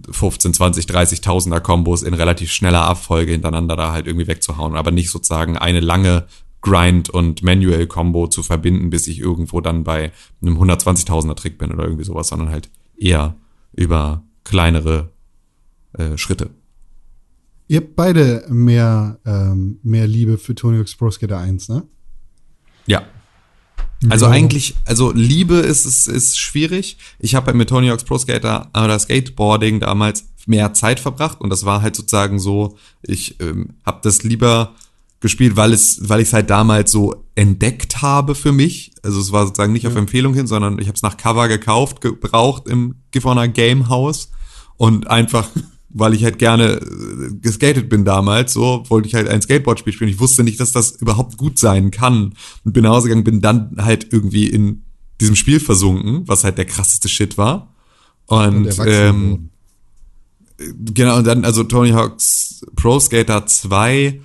15, 0.09 0.55
20, 0.55 0.85
30.000er 0.85 1.59
Kombos 1.59 2.01
in 2.01 2.15
relativ 2.15 2.51
schneller 2.51 2.81
Abfolge 2.81 3.33
hintereinander 3.33 3.75
da 3.75 3.91
halt 3.91 4.07
irgendwie 4.07 4.27
wegzuhauen, 4.27 4.75
aber 4.75 4.89
nicht 4.89 5.11
sozusagen 5.11 5.57
eine 5.57 5.79
lange 5.79 6.25
Grind- 6.61 7.11
und 7.11 7.43
Manual-Combo 7.43 8.27
zu 8.27 8.41
verbinden, 8.41 8.89
bis 8.89 9.05
ich 9.05 9.19
irgendwo 9.19 9.61
dann 9.61 9.83
bei 9.83 10.11
einem 10.41 10.57
120.000er 10.57 11.35
Trick 11.35 11.59
bin 11.59 11.71
oder 11.71 11.83
irgendwie 11.83 12.03
sowas, 12.03 12.29
sondern 12.29 12.49
halt 12.49 12.71
eher 12.97 13.35
über 13.73 14.23
kleinere 14.43 15.09
äh, 15.93 16.17
Schritte. 16.17 16.49
Ihr 17.71 17.77
habt 17.77 17.95
beide 17.95 18.43
mehr, 18.49 19.17
ähm, 19.25 19.79
mehr 19.81 20.05
Liebe 20.05 20.37
für 20.37 20.53
Tony 20.53 20.77
Hawk's 20.77 20.93
Pro 20.93 21.09
Skater 21.09 21.37
1, 21.37 21.69
ne? 21.69 21.83
Ja. 22.85 23.03
Also 24.09 24.25
Ja. 24.25 24.31
eigentlich, 24.31 24.75
also 24.83 25.13
Liebe 25.13 25.55
ist, 25.55 25.85
ist, 25.85 26.09
ist 26.09 26.37
schwierig. 26.37 26.97
Ich 27.17 27.33
habe 27.33 27.53
mit 27.53 27.69
Tony 27.69 27.87
Hawk's 27.87 28.03
Pro 28.03 28.17
Skater 28.17 28.69
oder 28.75 28.99
Skateboarding 28.99 29.79
damals 29.79 30.25
mehr 30.47 30.73
Zeit 30.73 30.99
verbracht 30.99 31.39
und 31.39 31.49
das 31.49 31.63
war 31.63 31.81
halt 31.81 31.95
sozusagen 31.95 32.39
so, 32.39 32.77
ich 33.03 33.39
ähm, 33.39 33.75
habe 33.85 34.01
das 34.03 34.23
lieber 34.23 34.75
gespielt, 35.21 35.55
weil 35.55 35.71
es, 35.71 36.09
weil 36.09 36.19
ich 36.19 36.27
es 36.27 36.33
halt 36.33 36.49
damals 36.49 36.91
so 36.91 37.23
entdeckt 37.35 38.01
habe 38.01 38.35
für 38.35 38.51
mich. 38.51 38.91
Also 39.01 39.21
es 39.21 39.31
war 39.31 39.45
sozusagen 39.45 39.71
nicht 39.71 39.87
auf 39.87 39.95
Empfehlung 39.95 40.33
hin, 40.33 40.45
sondern 40.45 40.77
ich 40.77 40.87
habe 40.87 40.97
es 40.97 41.03
nach 41.03 41.15
Cover 41.15 41.47
gekauft, 41.47 42.01
gebraucht 42.01 42.67
im 42.67 42.95
Gifhorner 43.11 43.47
Game 43.47 43.87
House 43.87 44.29
und 44.75 45.07
einfach, 45.07 45.47
weil 45.93 46.13
ich 46.13 46.23
halt 46.23 46.39
gerne 46.39 46.73
äh, 46.73 47.33
geskatet 47.41 47.89
bin 47.89 48.05
damals, 48.05 48.53
so 48.53 48.83
wollte 48.87 49.07
ich 49.07 49.15
halt 49.15 49.27
ein 49.27 49.41
Skateboard-Spiel 49.41 49.93
spielen. 49.93 50.09
Ich 50.09 50.19
wusste 50.19 50.43
nicht, 50.43 50.59
dass 50.59 50.71
das 50.71 50.91
überhaupt 50.91 51.37
gut 51.37 51.57
sein 51.59 51.91
kann 51.91 52.33
und 52.63 52.73
bin 52.73 52.83
nach 52.83 52.91
Hause 52.91 53.07
gegangen, 53.07 53.23
bin 53.23 53.41
dann 53.41 53.75
halt 53.77 54.07
irgendwie 54.11 54.47
in 54.47 54.83
diesem 55.19 55.35
Spiel 55.35 55.59
versunken, 55.59 56.27
was 56.27 56.43
halt 56.43 56.57
der 56.57 56.65
krasseste 56.65 57.09
Shit 57.09 57.37
war. 57.37 57.73
Und, 58.25 58.67
Und 58.67 58.79
ähm, 58.87 59.49
wurden. 60.57 60.93
genau, 60.93 61.17
und 61.17 61.27
dann, 61.27 61.45
also 61.45 61.63
Tony 61.63 61.91
Hawk's 61.91 62.65
Pro 62.75 62.99
Skater 62.99 63.45
2 63.45 64.21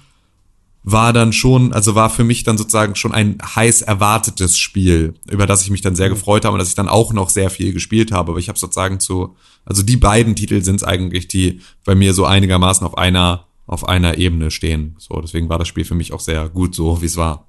war 0.89 1.13
dann 1.13 1.33
schon, 1.33 1.73
also 1.73 1.97
war 1.97 2.09
für 2.11 2.23
mich 2.23 2.45
dann 2.45 2.57
sozusagen 2.57 2.95
schon 2.95 3.13
ein 3.13 3.39
heiß 3.43 3.83
erwartetes 3.83 4.57
Spiel, 4.57 5.15
über 5.29 5.45
das 5.45 5.63
ich 5.63 5.71
mich 5.71 5.81
dann 5.81 5.97
sehr 5.97 6.09
gefreut 6.09 6.45
habe 6.45 6.55
und 6.55 6.61
das 6.61 6.69
ich 6.69 6.77
dann 6.77 6.89
auch 6.89 7.13
noch 7.13 7.29
sehr 7.29 7.51
viel 7.51 7.73
gespielt 7.73 8.13
habe. 8.13 8.31
Aber 8.31 8.39
ich 8.39 8.49
habe 8.49 8.57
sozusagen 8.57 9.01
zu, 9.01 9.35
also 9.65 9.83
die 9.83 9.97
beiden 9.97 10.37
Titel 10.37 10.63
sind 10.63 10.77
es 10.77 10.85
eigentlich, 10.85 11.27
die 11.27 11.61
bei 11.85 11.97
mir 11.97 12.15
so 12.15 12.25
einigermaßen 12.25 12.87
auf 12.87 12.97
einer, 12.97 13.47
auf 13.67 13.89
einer 13.89 14.17
Ebene 14.17 14.53
stehen. 14.53 14.95
So, 14.99 15.21
deswegen 15.21 15.49
war 15.49 15.59
das 15.59 15.67
Spiel 15.67 15.85
für 15.85 15.97
mich 15.97 16.13
auch 16.13 16.21
sehr 16.21 16.49
gut 16.49 16.77
so, 16.77 17.03
wie 17.03 17.07
es 17.07 17.17
war. 17.17 17.49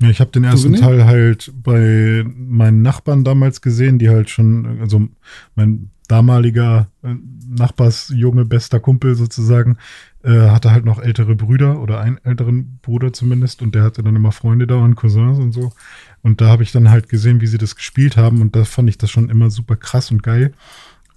Ja, 0.00 0.08
ich 0.08 0.20
habe 0.20 0.30
den 0.30 0.44
ersten? 0.44 0.74
Teil 0.76 1.04
halt 1.04 1.52
bei 1.62 2.24
meinen 2.24 2.80
Nachbarn 2.80 3.22
damals 3.22 3.60
gesehen, 3.60 3.98
die 3.98 4.08
halt 4.08 4.30
schon, 4.30 4.80
also 4.80 5.08
mein 5.56 5.90
damaliger 6.08 6.88
äh, 7.02 7.14
Nachbarsjunge, 7.48 8.44
bester 8.44 8.80
Kumpel 8.80 9.14
sozusagen, 9.14 9.78
äh, 10.22 10.48
hatte 10.50 10.70
halt 10.70 10.84
noch 10.84 11.00
ältere 11.00 11.34
Brüder 11.34 11.80
oder 11.80 12.00
einen 12.00 12.18
älteren 12.24 12.78
Bruder 12.82 13.12
zumindest 13.12 13.62
und 13.62 13.74
der 13.74 13.84
hatte 13.84 14.02
dann 14.02 14.16
immer 14.16 14.32
Freunde 14.32 14.66
da 14.66 14.76
und 14.76 14.96
Cousins 14.96 15.38
und 15.38 15.52
so. 15.52 15.72
Und 16.22 16.40
da 16.40 16.48
habe 16.48 16.62
ich 16.62 16.72
dann 16.72 16.90
halt 16.90 17.08
gesehen, 17.08 17.40
wie 17.40 17.46
sie 17.46 17.58
das 17.58 17.76
gespielt 17.76 18.16
haben 18.16 18.40
und 18.40 18.56
da 18.56 18.64
fand 18.64 18.88
ich 18.88 18.98
das 18.98 19.10
schon 19.10 19.30
immer 19.30 19.50
super 19.50 19.76
krass 19.76 20.10
und 20.10 20.22
geil. 20.22 20.52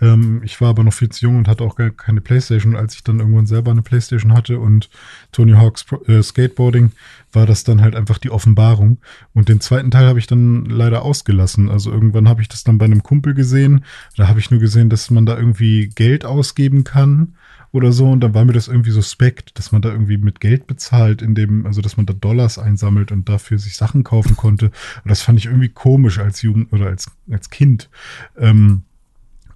Ähm, 0.02 0.42
ich 0.44 0.60
war 0.62 0.70
aber 0.70 0.84
noch 0.84 0.94
viel 0.94 1.10
zu 1.10 1.26
jung 1.26 1.38
und 1.38 1.48
hatte 1.48 1.64
auch 1.64 1.76
gar 1.76 1.90
keine 1.90 2.22
Playstation. 2.22 2.76
Als 2.76 2.96
ich 2.96 3.04
dann 3.04 3.20
irgendwann 3.20 3.48
selber 3.48 3.72
eine 3.72 3.82
Playstation 3.82 4.34
hatte 4.34 4.60
und 4.60 4.90
Tony 5.32 5.54
Hawk's 5.54 5.84
Pro- 5.84 6.04
äh, 6.06 6.22
Skateboarding, 6.22 6.92
war 7.32 7.46
das 7.46 7.64
dann 7.64 7.82
halt 7.82 7.96
einfach 7.96 8.18
die 8.18 8.32
Offenbarung. 8.32 9.00
Und 9.34 9.50
den 9.50 9.60
zweiten 9.60 9.92
Teil 9.92 10.08
habe 10.08 10.20
ich 10.20 10.28
dann 10.28 10.66
leider 10.66 11.04
ausgelassen. 11.04 11.70
Also 11.70 11.92
irgendwann 11.92 12.28
habe 12.28 12.42
ich 12.42 12.50
das 12.50 12.64
dann 12.64 12.78
bei 12.78 12.86
einem 12.86 13.04
Kumpel 13.04 13.34
gesehen. 13.34 13.84
Da 14.16 14.28
habe 14.28 14.40
ich 14.40 14.52
nur 14.52 14.60
gesehen, 14.60 14.90
dass 14.90 15.10
man 15.10 15.26
da 15.26 15.38
irgendwie 15.38 15.90
Geld 15.90 16.26
ausgeben 16.26 16.84
kann 16.84 17.36
oder 17.72 17.92
so. 17.92 18.10
Und 18.10 18.22
dann 18.22 18.34
war 18.34 18.46
mir 18.46 18.54
das 18.54 18.68
irgendwie 18.68 18.92
suspekt, 18.92 19.58
dass 19.60 19.72
man 19.72 19.82
da 19.82 19.90
irgendwie 19.90 20.18
mit 20.18 20.40
Geld 20.40 20.68
bezahlt, 20.68 21.22
in 21.22 21.36
dem, 21.36 21.66
also 21.66 21.82
dass 21.82 21.98
man 21.98 22.06
da 22.06 22.14
Dollars 22.14 22.58
einsammelt 22.58 23.12
und 23.12 23.28
dafür 23.30 23.60
sich 23.60 23.76
Sachen 23.76 24.04
kaufen 24.04 24.36
konnte. 24.36 24.68
Und 25.04 25.10
das 25.10 25.22
fand 25.22 25.38
ich 25.38 25.46
irgendwie 25.46 25.70
komisch 25.70 26.20
als 26.20 26.42
Jugend 26.42 26.72
oder 26.72 26.88
als, 26.88 27.12
als 27.30 27.50
Kind. 27.50 27.90
Ähm, 28.38 28.84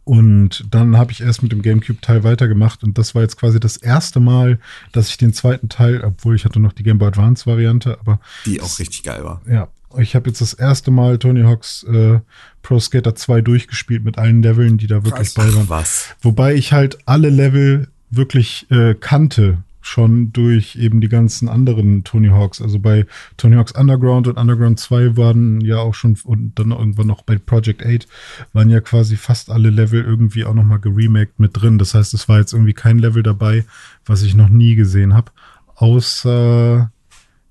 und 0.03 0.65
dann 0.71 0.97
habe 0.97 1.11
ich 1.11 1.21
erst 1.21 1.43
mit 1.43 1.51
dem 1.51 1.61
GameCube-Teil 1.61 2.23
weitergemacht 2.23 2.83
und 2.83 2.97
das 2.97 3.13
war 3.15 3.21
jetzt 3.21 3.37
quasi 3.37 3.59
das 3.59 3.77
erste 3.77 4.19
Mal, 4.19 4.59
dass 4.91 5.09
ich 5.09 5.17
den 5.17 5.33
zweiten 5.33 5.69
Teil, 5.69 6.03
obwohl 6.03 6.35
ich 6.35 6.45
hatte 6.45 6.59
noch 6.59 6.73
die 6.73 6.83
Game 6.83 6.97
Boy 6.97 7.09
Advance-Variante, 7.09 7.97
aber 7.99 8.19
Die 8.45 8.61
auch 8.61 8.79
richtig 8.79 9.03
geil 9.03 9.23
war. 9.23 9.41
ja, 9.49 9.67
ich 9.97 10.15
habe 10.15 10.29
jetzt 10.29 10.41
das 10.41 10.53
erste 10.53 10.89
Mal 10.91 11.17
Tony 11.17 11.41
Hawk's 11.43 11.83
äh, 11.83 12.19
Pro 12.61 12.79
Skater 12.79 13.15
2 13.15 13.41
durchgespielt 13.41 14.03
mit 14.03 14.17
allen 14.17 14.41
Leveln, 14.41 14.77
die 14.77 14.87
da 14.87 15.03
wirklich 15.03 15.33
bei 15.33 15.53
waren. 15.53 15.69
Was? 15.69 16.07
Wobei 16.21 16.55
ich 16.55 16.71
halt 16.73 16.99
alle 17.05 17.29
Level 17.29 17.87
wirklich 18.09 18.69
äh, 18.71 18.93
kannte, 18.93 19.57
schon 19.81 20.31
durch 20.31 20.75
eben 20.75 21.01
die 21.01 21.09
ganzen 21.09 21.49
anderen 21.49 22.03
Tony 22.03 22.29
Hawks. 22.29 22.61
Also 22.61 22.79
bei 22.79 23.05
Tony 23.37 23.55
Hawk's 23.55 23.71
Underground 23.71 24.27
und 24.27 24.37
Underground 24.37 24.79
2 24.79 25.17
waren 25.17 25.61
ja 25.61 25.77
auch 25.79 25.93
schon, 25.93 26.17
und 26.23 26.53
dann 26.55 26.71
irgendwann 26.71 27.07
noch 27.07 27.23
bei 27.23 27.37
Project 27.37 27.85
8, 27.85 28.07
waren 28.53 28.69
ja 28.69 28.79
quasi 28.79 29.17
fast 29.17 29.49
alle 29.49 29.69
Level 29.69 30.03
irgendwie 30.03 30.45
auch 30.45 30.53
nochmal 30.53 30.79
geremaked 30.79 31.39
mit 31.39 31.59
drin. 31.59 31.77
Das 31.77 31.93
heißt, 31.93 32.13
es 32.13 32.29
war 32.29 32.39
jetzt 32.39 32.53
irgendwie 32.53 32.73
kein 32.73 32.99
Level 32.99 33.23
dabei, 33.23 33.65
was 34.05 34.21
ich 34.21 34.35
noch 34.35 34.49
nie 34.49 34.75
gesehen 34.75 35.13
habe. 35.13 35.31
Außer, 35.75 36.91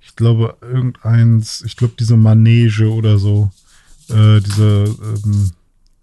ich 0.01 0.15
glaube, 0.15 0.57
irgendeins, 0.61 1.63
ich 1.67 1.77
glaube, 1.77 1.95
diese 1.99 2.17
Manege 2.17 2.93
oder 2.93 3.19
so. 3.19 3.51
Äh, 4.09 4.41
diese, 4.41 4.85
ähm, 5.25 5.51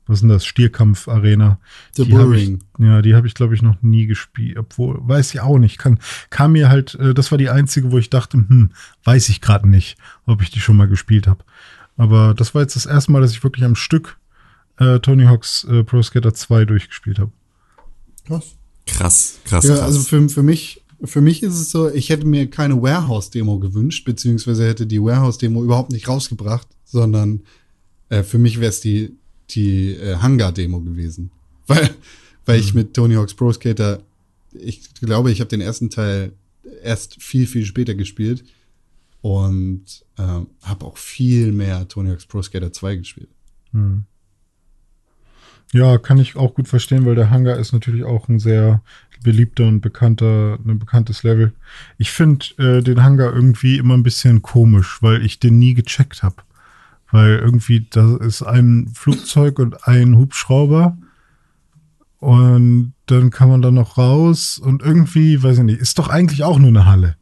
was 0.07 0.17
ist 0.17 0.21
denn 0.21 0.29
das? 0.29 0.45
Stierkampf-Arena. 0.45 1.59
The 1.93 2.05
Die 2.05 2.13
hab 2.13 2.23
Bull 2.23 2.35
ich- 2.37 2.41
Ring. 2.47 2.63
Ja, 2.79 3.01
die 3.01 3.15
habe 3.15 3.27
ich, 3.27 3.33
glaube 3.33 3.53
ich, 3.55 3.61
noch 3.61 3.81
nie 3.81 4.05
gespielt. 4.07 4.57
Obwohl, 4.57 4.97
weiß 5.07 5.33
ich 5.33 5.41
auch 5.41 5.57
nicht. 5.57 5.77
Kann, 5.77 5.99
kam 6.29 6.53
mir 6.53 6.69
halt, 6.69 6.95
äh, 6.95 7.13
das 7.13 7.31
war 7.31 7.37
die 7.37 7.49
einzige, 7.49 7.91
wo 7.91 7.97
ich 7.97 8.09
dachte, 8.09 8.37
hm, 8.37 8.71
weiß 9.03 9.29
ich 9.29 9.41
gerade 9.41 9.67
nicht, 9.67 9.97
ob 10.25 10.41
ich 10.41 10.49
die 10.51 10.59
schon 10.59 10.77
mal 10.77 10.87
gespielt 10.87 11.27
habe. 11.27 11.43
Aber 11.97 12.33
das 12.33 12.53
war 12.55 12.61
jetzt 12.61 12.75
das 12.75 12.85
erste 12.85 13.11
Mal, 13.11 13.21
dass 13.21 13.31
ich 13.31 13.43
wirklich 13.43 13.65
am 13.65 13.75
Stück 13.75 14.17
äh, 14.77 14.99
Tony 14.99 15.23
Hawk's 15.25 15.63
äh, 15.63 15.83
Pro 15.83 16.01
Skater 16.03 16.33
2 16.33 16.65
durchgespielt 16.65 17.17
habe. 17.19 17.31
Krass. 18.25 18.55
Krass, 18.85 19.39
krass, 19.45 19.63
Ja, 19.65 19.71
krass. 19.75 19.81
also 19.83 19.99
für, 20.01 20.29
für 20.29 20.43
mich, 20.43 20.83
für 21.03 21.21
mich 21.21 21.43
ist 21.43 21.55
es 21.55 21.71
so, 21.71 21.89
ich 21.91 22.09
hätte 22.09 22.25
mir 22.25 22.49
keine 22.49 22.81
Warehouse-Demo 22.81 23.59
gewünscht, 23.59 24.05
beziehungsweise 24.05 24.65
hätte 24.67 24.85
die 24.87 25.01
Warehouse-Demo 25.01 25.63
überhaupt 25.63 25.91
nicht 25.91 26.07
rausgebracht, 26.07 26.67
sondern 26.85 27.41
äh, 28.09 28.23
für 28.23 28.37
mich 28.37 28.59
wäre 28.59 28.69
es 28.69 28.79
die, 28.79 29.17
die 29.51 29.91
äh, 29.93 30.17
Hangar-Demo 30.17 30.81
gewesen. 30.81 31.31
Weil, 31.67 31.89
weil 32.45 32.61
ich 32.61 32.73
mit 32.73 32.93
Tony 32.93 33.15
Hawk's 33.15 33.33
Pro 33.33 33.51
Skater, 33.51 34.01
ich 34.53 34.93
glaube, 35.01 35.31
ich 35.33 35.41
habe 35.41 35.49
den 35.49 35.59
ersten 35.59 35.89
Teil 35.89 36.31
erst 36.81 37.21
viel, 37.21 37.45
viel 37.45 37.65
später 37.65 37.93
gespielt 37.93 38.45
und 39.21 39.83
ähm, 40.17 40.47
habe 40.61 40.85
auch 40.85 40.95
viel 40.95 41.51
mehr 41.51 41.85
Tony 41.89 42.09
Hawk's 42.09 42.25
Pro 42.25 42.41
Skater 42.41 42.71
2 42.71 42.95
gespielt. 42.95 43.27
Ja, 45.73 45.97
kann 45.97 46.19
ich 46.19 46.37
auch 46.37 46.53
gut 46.53 46.69
verstehen, 46.69 47.05
weil 47.05 47.15
der 47.15 47.29
Hangar 47.29 47.57
ist 47.57 47.73
natürlich 47.73 48.05
auch 48.05 48.29
ein 48.29 48.39
sehr 48.39 48.81
beliebter 49.23 49.67
und 49.67 49.81
bekannter, 49.81 50.57
ein 50.65 50.79
bekanntes 50.79 51.23
Level. 51.23 51.53
Ich 51.97 52.11
finde 52.11 52.45
äh, 52.57 52.81
den 52.81 53.03
Hangar 53.03 53.33
irgendwie 53.33 53.77
immer 53.77 53.95
ein 53.95 54.03
bisschen 54.03 54.41
komisch, 54.41 55.01
weil 55.01 55.25
ich 55.25 55.39
den 55.39 55.59
nie 55.59 55.73
gecheckt 55.73 56.23
habe. 56.23 56.37
Weil 57.11 57.37
irgendwie, 57.37 57.87
da 57.89 58.17
ist 58.17 58.41
ein 58.43 58.89
Flugzeug 58.93 59.59
und 59.59 59.87
ein 59.87 60.17
Hubschrauber 60.17 60.97
und 62.19 62.93
dann 63.05 63.29
kann 63.29 63.49
man 63.49 63.61
da 63.61 63.71
noch 63.71 63.97
raus 63.97 64.57
und 64.59 64.81
irgendwie, 64.81 65.41
weiß 65.41 65.59
ich 65.59 65.63
nicht, 65.63 65.79
ist 65.79 65.99
doch 65.99 66.09
eigentlich 66.09 66.43
auch 66.43 66.59
nur 66.59 66.69
eine 66.69 66.85
Halle. 66.85 67.15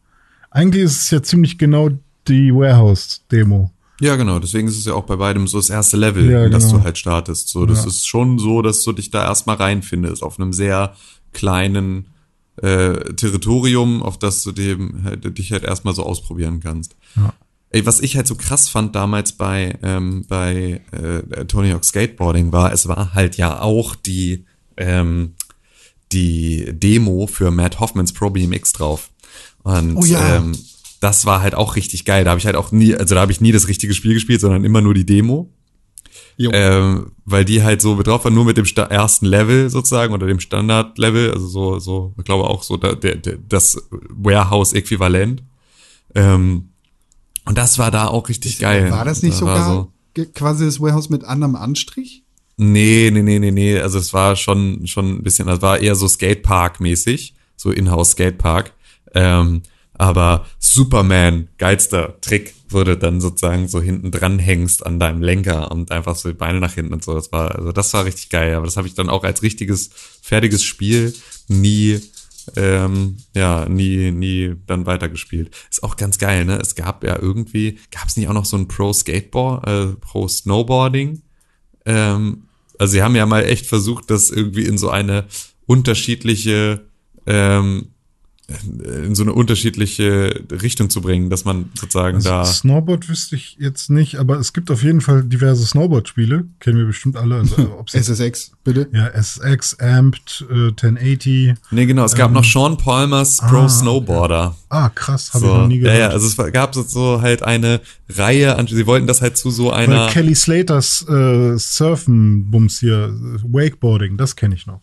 Eigentlich 0.50 0.82
ist 0.84 1.02
es 1.02 1.10
ja 1.10 1.22
ziemlich 1.22 1.58
genau 1.58 1.90
die 2.28 2.52
Warehouse-Demo. 2.52 3.70
Ja, 4.00 4.16
genau. 4.16 4.38
Deswegen 4.38 4.68
ist 4.68 4.76
es 4.78 4.84
ja 4.84 4.94
auch 4.94 5.04
bei 5.04 5.16
beidem 5.16 5.46
so 5.46 5.58
das 5.58 5.70
erste 5.70 5.96
Level, 5.96 6.30
Ja, 6.30 6.44
in 6.46 6.50
das 6.50 6.64
genau. 6.66 6.78
du 6.78 6.84
halt 6.84 6.98
startest. 6.98 7.48
So, 7.48 7.64
das 7.66 7.82
Ja. 7.82 7.88
ist 7.88 8.06
schon 8.06 8.38
so, 8.38 8.62
dass 8.62 8.82
du 8.82 8.92
dich 8.92 9.10
da 9.10 9.24
erstmal 9.24 9.56
reinfindest 9.56 10.22
auf 10.22 10.38
einem 10.38 10.52
sehr 10.52 10.94
kleinen 11.32 12.08
äh, 12.62 13.12
Territorium, 13.14 14.02
auf 14.02 14.18
das 14.18 14.42
du 14.42 14.52
dem, 14.52 15.04
halt, 15.04 15.38
dich 15.38 15.52
halt 15.52 15.62
erstmal 15.62 15.94
so 15.94 16.04
ausprobieren 16.04 16.60
kannst. 16.60 16.96
Ja. 17.16 17.32
Ey, 17.76 17.84
was 17.84 18.00
ich 18.00 18.16
halt 18.16 18.26
so 18.26 18.36
krass 18.36 18.70
fand 18.70 18.96
damals 18.96 19.32
bei, 19.32 19.78
ähm, 19.82 20.24
bei 20.26 20.80
äh, 20.92 21.44
Tony 21.44 21.68
Hawk 21.72 21.84
Skateboarding 21.84 22.50
war, 22.50 22.72
es 22.72 22.88
war 22.88 23.12
halt 23.12 23.36
ja 23.36 23.60
auch 23.60 23.94
die, 23.94 24.46
ähm, 24.78 25.34
die 26.10 26.72
Demo 26.72 27.26
für 27.26 27.50
Matt 27.50 27.78
Hoffmans 27.78 28.14
Pro 28.14 28.30
BMX 28.30 28.72
drauf. 28.72 29.10
Und 29.62 29.94
Oh 29.94 30.06
ja. 30.06 30.36
ähm, 30.36 30.56
das 31.00 31.26
war 31.26 31.42
halt 31.42 31.54
auch 31.54 31.76
richtig 31.76 32.06
geil. 32.06 32.24
Da 32.24 32.30
habe 32.30 32.38
ich 32.38 32.46
halt 32.46 32.56
auch 32.56 32.72
nie, 32.72 32.94
also 32.94 33.14
da 33.14 33.20
habe 33.20 33.32
ich 33.32 33.42
nie 33.42 33.52
das 33.52 33.68
richtige 33.68 33.92
Spiel 33.92 34.14
gespielt, 34.14 34.40
sondern 34.40 34.64
immer 34.64 34.80
nur 34.80 34.94
die 34.94 35.04
Demo. 35.04 35.52
Jo. 36.38 36.52
Ähm, 36.54 37.12
weil 37.26 37.44
die 37.44 37.62
halt 37.62 37.82
so 37.82 38.00
drauf 38.02 38.24
war, 38.24 38.30
nur 38.30 38.46
mit 38.46 38.56
dem 38.56 38.64
ersten 38.88 39.26
Level 39.26 39.68
sozusagen 39.68 40.14
oder 40.14 40.26
dem 40.26 40.40
Standard-Level, 40.40 41.30
also 41.30 41.46
so, 41.46 41.78
so, 41.78 42.14
ich 42.16 42.24
glaube 42.24 42.44
auch 42.44 42.62
so 42.62 42.78
da, 42.78 42.94
der, 42.94 43.16
der, 43.16 43.36
das 43.36 43.86
Warehouse-Äquivalent. 43.90 45.42
Ähm, 46.14 46.70
und 47.46 47.56
das 47.56 47.78
war 47.78 47.90
da 47.90 48.08
auch 48.08 48.28
richtig 48.28 48.58
geil. 48.58 48.90
War 48.90 49.04
das 49.04 49.22
nicht 49.22 49.34
Da 49.34 49.38
sogar 49.38 49.66
so- 50.14 50.26
quasi 50.34 50.64
das 50.64 50.80
Warehouse 50.80 51.08
mit 51.08 51.24
anderem 51.24 51.56
Anstrich? 51.56 52.22
Nee, 52.58 53.10
nee, 53.12 53.22
nee, 53.22 53.38
nee, 53.38 53.50
nee. 53.50 53.78
Also 53.78 53.98
es 53.98 54.12
war 54.14 54.34
schon, 54.36 54.86
schon 54.86 55.16
ein 55.16 55.22
bisschen, 55.22 55.46
das 55.46 55.60
war 55.62 55.78
eher 55.78 55.94
so 55.94 56.06
Skatepark-mäßig, 56.06 57.34
so 57.56 57.70
Inhouse 57.70 58.10
Skatepark. 58.12 58.72
Ähm, 59.14 59.62
aber 59.94 60.46
Superman, 60.58 61.48
geilster 61.58 62.20
Trick, 62.20 62.54
du 62.70 62.96
dann 62.96 63.20
sozusagen 63.20 63.68
so 63.68 63.80
hinten 63.80 64.10
dran 64.10 64.38
hängst 64.38 64.84
an 64.84 64.98
deinem 64.98 65.22
Lenker 65.22 65.70
und 65.70 65.90
einfach 65.92 66.16
so 66.16 66.28
die 66.28 66.34
Beine 66.34 66.60
nach 66.60 66.74
hinten 66.74 66.92
und 66.94 67.04
so. 67.04 67.14
Das 67.14 67.30
war, 67.32 67.54
also 67.54 67.72
das 67.72 67.92
war 67.94 68.04
richtig 68.04 68.28
geil. 68.28 68.54
Aber 68.54 68.66
das 68.66 68.76
habe 68.76 68.88
ich 68.88 68.94
dann 68.94 69.08
auch 69.08 69.24
als 69.24 69.42
richtiges, 69.42 69.90
fertiges 70.22 70.64
Spiel 70.64 71.14
nie, 71.48 72.00
ähm, 72.56 73.16
ja, 73.34 73.68
nie, 73.68 74.10
nie 74.10 74.54
dann 74.66 74.86
weitergespielt. 74.86 75.54
Ist 75.70 75.82
auch 75.82 75.96
ganz 75.96 76.18
geil, 76.18 76.44
ne? 76.44 76.58
Es 76.58 76.74
gab 76.74 77.04
ja 77.04 77.18
irgendwie, 77.18 77.78
gab 77.90 78.06
es 78.08 78.16
nicht 78.16 78.28
auch 78.28 78.34
noch 78.34 78.44
so 78.44 78.56
ein 78.56 78.68
Pro 78.68 78.92
Skateboard, 78.92 79.66
äh, 79.66 79.86
Pro 80.00 80.28
Snowboarding? 80.28 81.22
Ähm, 81.84 82.48
also 82.78 82.92
sie 82.92 83.02
haben 83.02 83.16
ja 83.16 83.26
mal 83.26 83.44
echt 83.44 83.66
versucht, 83.66 84.10
das 84.10 84.30
irgendwie 84.30 84.64
in 84.64 84.78
so 84.78 84.90
eine 84.90 85.26
unterschiedliche 85.66 86.86
ähm, 87.26 87.94
in 88.48 89.16
so 89.16 89.24
eine 89.24 89.32
unterschiedliche 89.32 90.44
Richtung 90.62 90.88
zu 90.88 91.00
bringen, 91.00 91.30
dass 91.30 91.44
man 91.44 91.68
sozusagen 91.74 92.16
Also 92.18 92.28
da. 92.28 92.44
Snowboard 92.44 93.08
wüsste 93.08 93.34
ich 93.34 93.56
jetzt 93.58 93.90
nicht, 93.90 94.18
aber 94.20 94.38
es 94.38 94.52
gibt 94.52 94.70
auf 94.70 94.84
jeden 94.84 95.00
Fall 95.00 95.24
diverse 95.24 95.66
Snowboard-Spiele. 95.66 96.44
Kennen 96.60 96.78
wir 96.78 96.86
bestimmt 96.86 97.16
alle. 97.16 97.38
Also, 97.38 97.84
SSX, 97.92 98.52
bitte. 98.62 98.88
ja, 98.92 99.08
SX, 99.08 99.80
Amped, 99.80 100.46
äh, 100.48 100.68
1080. 100.68 101.54
Nee, 101.72 101.86
genau, 101.86 102.04
es 102.04 102.14
gab 102.14 102.30
noch 102.30 102.44
Sean 102.44 102.76
Palmers 102.76 103.38
Pro 103.38 103.56
Ähm, 103.56 103.64
ah, 103.64 103.68
Snowboarder. 103.68 104.56
Ah, 104.68 104.90
krass, 104.90 105.34
habe 105.34 105.44
So, 105.44 105.50
ich 105.52 105.58
noch 105.58 105.66
nie 105.66 105.74
ja, 105.78 105.82
gehört. 105.82 105.98
ja, 105.98 106.08
also 106.10 106.26
es 106.28 106.52
gab 106.52 106.72
so- 106.72 106.82
so 106.82 107.20
halt 107.22 107.42
eine 107.42 107.80
Reihe, 108.08 108.54
an, 108.56 108.68
sie 108.68 108.86
wollten 108.86 109.08
das 109.08 109.22
halt 109.22 109.36
zu 109.36 109.50
so 109.50 109.72
einer. 109.72 110.02
Weil 110.06 110.10
Kelly 110.12 110.36
Slaters 110.36 111.04
äh, 111.08 111.58
Surfen-Bums 111.58 112.78
hier, 112.78 113.06
äh, 113.08 113.40
Wakeboarding, 113.42 114.16
das 114.16 114.36
kenne 114.36 114.54
ich 114.54 114.68
noch. 114.68 114.80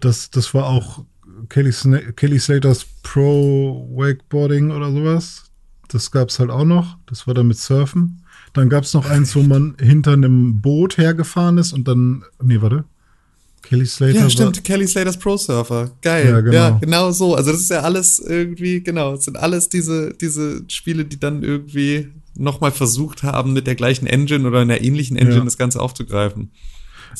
Das, 0.00 0.30
das 0.30 0.52
war 0.52 0.66
auch 0.66 1.04
Kelly, 1.48 1.72
Sna 1.72 1.98
Kelly 2.12 2.38
Slaters 2.38 2.86
Pro 3.02 3.88
Wakeboarding 3.94 4.70
oder 4.70 4.90
sowas. 4.92 5.44
Das 5.88 6.10
gab's 6.10 6.38
halt 6.38 6.50
auch 6.50 6.64
noch. 6.64 6.96
Das 7.06 7.26
war 7.26 7.34
dann 7.34 7.48
mit 7.48 7.58
Surfen. 7.58 8.22
Dann 8.52 8.68
gab's 8.68 8.94
noch 8.94 9.08
eins, 9.08 9.36
wo 9.36 9.42
man 9.42 9.76
hinter 9.80 10.12
einem 10.14 10.60
Boot 10.60 10.98
hergefahren 10.98 11.58
ist 11.58 11.72
und 11.72 11.86
dann. 11.86 12.24
Nee, 12.42 12.60
warte. 12.60 12.84
Kelly 13.62 13.86
Slater. 13.86 14.14
Ja, 14.20 14.30
stimmt, 14.30 14.62
Kelly 14.64 14.86
Slaters 14.86 15.18
Pro 15.18 15.36
Surfer. 15.36 15.90
Geil. 16.02 16.26
Ja, 16.26 16.30
Ja, 16.30 16.40
genau. 16.40 16.78
genau. 16.80 17.10
so. 17.10 17.34
Also 17.34 17.50
das 17.52 17.60
ist 17.62 17.70
ja 17.70 17.80
alles 17.80 18.18
irgendwie, 18.20 18.80
genau, 18.82 19.14
es 19.14 19.24
sind 19.24 19.36
alles 19.36 19.68
diese, 19.68 20.14
diese 20.14 20.62
Spiele, 20.68 21.04
die 21.04 21.18
dann 21.18 21.42
irgendwie 21.42 22.08
nochmal 22.36 22.70
versucht 22.70 23.22
haben, 23.24 23.52
mit 23.54 23.66
der 23.66 23.74
gleichen 23.74 24.06
Engine 24.06 24.46
oder 24.46 24.60
einer 24.60 24.80
ähnlichen 24.82 25.16
Engine 25.16 25.38
Ja. 25.38 25.44
das 25.44 25.58
Ganze 25.58 25.80
aufzugreifen. 25.80 26.50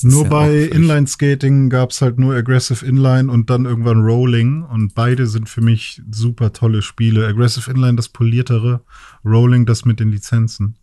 Das 0.02 0.12
Nur 0.12 0.24
ja 0.24 0.28
bei 0.28 0.62
Inline-Skating 0.62 1.70
gab's 1.70 2.02
halt 2.02 2.18
nur 2.18 2.34
Aggressive 2.34 2.84
Inline 2.84 3.32
und 3.32 3.48
dann 3.48 3.64
irgendwann 3.64 4.02
Rolling. 4.02 4.62
Und 4.62 4.94
beide 4.94 5.26
sind 5.26 5.48
für 5.48 5.62
mich 5.62 6.02
super 6.10 6.52
tolle 6.52 6.82
Spiele. 6.82 7.26
Aggressive 7.26 7.70
Inline 7.70 7.96
das 7.96 8.10
poliertere, 8.10 8.82
Rolling 9.24 9.64
das 9.64 9.86
mit 9.86 9.98
den 9.98 10.10
Lizenzen. 10.10 10.76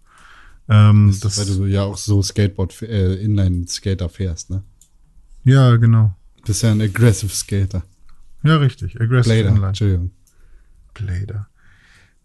Ähm, 0.68 1.16
das, 1.22 1.38
Weil 1.38 1.46
du 1.46 1.66
ja 1.66 1.84
auch 1.84 1.98
so 1.98 2.24
Skateboard, 2.24 2.82
äh, 2.82 3.16
Inline-Skater 3.16 4.10
fährst, 4.10 4.50
ne? 4.50 4.64
ja, 5.44 5.76
genau. 5.76 6.16
Bist 6.46 6.64
ja 6.64 6.72
ein 6.72 6.82
Aggressive 6.82 7.32
Skater. 7.32 7.84
Ja, 8.44 8.58
richtig. 8.58 9.00
Aggressive 9.00 9.36
Blader, 9.36 9.50
Inline. 9.50 9.68
Entschuldigung. 9.68 10.12
Blader. 10.94 11.48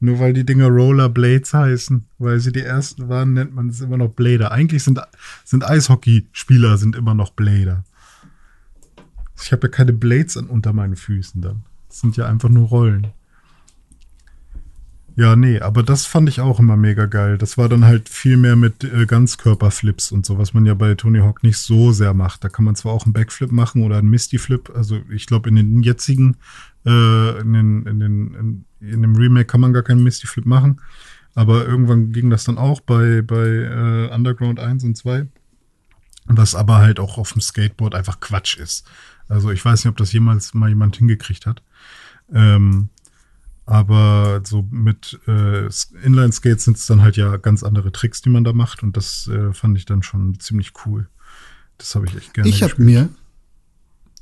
Nur 0.01 0.20
weil 0.20 0.33
die 0.33 0.45
Dinger 0.45 0.69
Rollerblades 0.69 1.53
heißen, 1.55 2.05
weil 2.19 2.39
sie 2.39 2.53
die 2.53 2.62
ersten 2.62 3.09
waren, 3.09 3.33
nennt 3.33 3.55
man 3.55 3.69
es 3.69 3.81
immer 3.81 3.97
noch 3.97 4.11
Blader. 4.11 4.53
Eigentlich 4.53 4.85
sind, 4.85 5.01
sind 5.45 5.69
Eishockeyspieler 5.69 6.79
sind 6.79 6.95
immer 6.95 7.15
noch 7.15 7.31
Blader. 7.31 7.85
Ich 9.43 9.53
habe 9.53 9.66
ja 9.66 9.73
keine 9.73 9.93
Blades 9.93 10.37
an, 10.37 10.47
unter 10.47 10.73
meinen 10.73 10.97
Füßen 10.97 11.43
dann. 11.43 11.65
Das 11.89 12.01
sind 12.01 12.16
ja 12.16 12.27
einfach 12.27 12.49
nur 12.49 12.69
Rollen. 12.69 13.09
Ja, 15.19 15.35
nee, 15.35 15.59
aber 15.59 15.82
das 15.82 16.07
fand 16.07 16.28
ich 16.28 16.40
auch 16.40 16.61
immer 16.61 16.77
mega 16.77 17.07
geil. 17.07 17.39
Das 17.39 17.59
war 17.59 17.69
dann 17.69 17.85
halt 17.85 18.09
viel 18.09 18.36
mehr 18.36 18.55
mit 18.55 18.85
äh, 18.85 19.05
Ganzkörperflips 19.05 20.12
und 20.12 20.24
so, 20.24 20.39
was 20.39 20.55
man 20.55 20.65
ja 20.65 20.74
bei 20.74 20.95
Tony 20.95 21.19
Hawk 21.19 21.43
nicht 21.43 21.59
so 21.59 21.90
sehr 21.90 22.15
macht. 22.15 22.45
Da 22.45 22.49
kann 22.49 22.65
man 22.65 22.77
zwar 22.77 22.93
auch 22.93 23.05
einen 23.05 23.15
Backflip 23.15 23.51
machen 23.51 23.82
oder 23.82 23.99
einen 23.99 24.11
Misty-Flip. 24.11 24.70
Also 24.77 25.01
ich 25.11 25.27
glaube, 25.27 25.49
in 25.49 25.57
den 25.57 25.82
jetzigen, 25.82 26.36
äh, 26.86 27.40
in, 27.40 27.53
den, 27.53 27.86
in, 27.86 27.99
den, 27.99 28.65
in, 28.81 28.89
in 28.89 29.03
dem 29.03 29.16
Remake 29.16 29.47
kann 29.47 29.61
man 29.61 29.73
gar 29.73 29.82
keinen 29.82 30.05
Misty-Flip 30.05 30.47
machen. 30.47 30.81
Aber 31.35 31.66
irgendwann 31.66 32.12
ging 32.12 32.31
das 32.31 32.45
dann 32.45 32.57
auch 32.57 32.81
bei, 32.81 33.20
bei 33.23 33.45
äh, 33.45 34.15
Underground 34.15 34.61
1 34.61 34.85
und 34.85 34.97
2. 34.97 35.27
Was 36.27 36.55
aber 36.55 36.77
halt 36.77 37.01
auch 37.01 37.19
auf 37.19 37.32
dem 37.32 37.40
Skateboard 37.40 37.97
einfach 37.97 38.20
Quatsch 38.20 38.57
ist. 38.57 38.86
Also 39.27 39.51
ich 39.51 39.65
weiß 39.65 39.82
nicht, 39.82 39.90
ob 39.90 39.97
das 39.97 40.12
jemals 40.12 40.55
mal 40.55 40.69
jemand 40.69 40.95
hingekriegt 40.95 41.45
hat. 41.45 41.65
Ähm, 42.32 42.90
aber 43.69 44.40
so 44.45 44.66
mit 44.70 45.20
äh, 45.28 45.69
Inline-Skates 46.03 46.65
sind 46.65 46.78
es 46.78 46.86
dann 46.86 47.03
halt 47.03 47.19
ja 47.19 47.36
ganz 47.36 47.62
andere 47.62 47.93
Tricks, 47.93 48.23
die 48.23 48.31
man 48.31 48.43
da 48.43 48.55
macht. 48.55 48.82
Und 48.82 48.97
das 48.97 49.28
äh, 49.28 49.53
fand 49.53 49.77
ich 49.77 49.85
dann 49.85 50.03
schon 50.03 50.40
ziemlich 50.40 50.73
cool. 50.86 51.07
Das 51.77 51.95
habe 51.95 52.07
ich 52.07 52.16
echt 52.16 52.32
gerne 52.32 52.49
Ich 52.49 52.62
habe 52.62 52.82
mir 52.82 53.11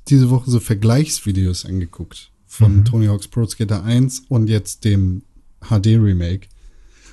diese 0.09 0.31
Woche 0.31 0.51
so 0.51 0.59
Vergleichsvideos 0.59 1.64
angeguckt 1.64 2.32
von 2.48 2.78
Mhm. 2.78 2.85
Tony 2.86 3.06
Hawk's 3.06 3.28
Pro 3.28 3.47
Skater 3.47 3.85
1 3.85 4.24
und 4.28 4.48
jetzt 4.48 4.85
dem 4.85 5.23
HD 5.60 5.86
Remake. 5.97 6.48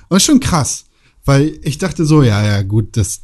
Aber 0.08 0.18
schon 0.18 0.40
krass, 0.40 0.86
weil 1.24 1.58
ich 1.62 1.78
dachte 1.78 2.04
so, 2.04 2.24
ja, 2.24 2.44
ja, 2.44 2.62
gut, 2.62 2.96
das 2.96 3.22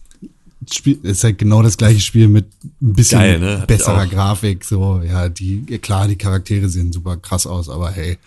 Spiel 0.71 1.01
ist 1.03 1.25
halt 1.25 1.39
genau 1.39 1.63
das 1.63 1.77
gleiche 1.77 2.01
Spiel 2.01 2.29
mit 2.29 2.47
ein 2.81 2.93
bisschen 2.93 3.19
Geil, 3.19 3.41
ne? 3.41 3.65
Besserer. 3.67 4.07
Grafik, 4.07 4.65
so, 4.65 5.03
ja, 5.03 5.29
die, 5.29 5.63
klar, 5.79 6.07
die 6.07 6.17
Charaktere 6.17 6.69
sehen 6.69 6.93
super 6.93 7.17
krass 7.17 7.47
aus, 7.47 7.69
aber 7.69 7.91
hey, 7.91 8.19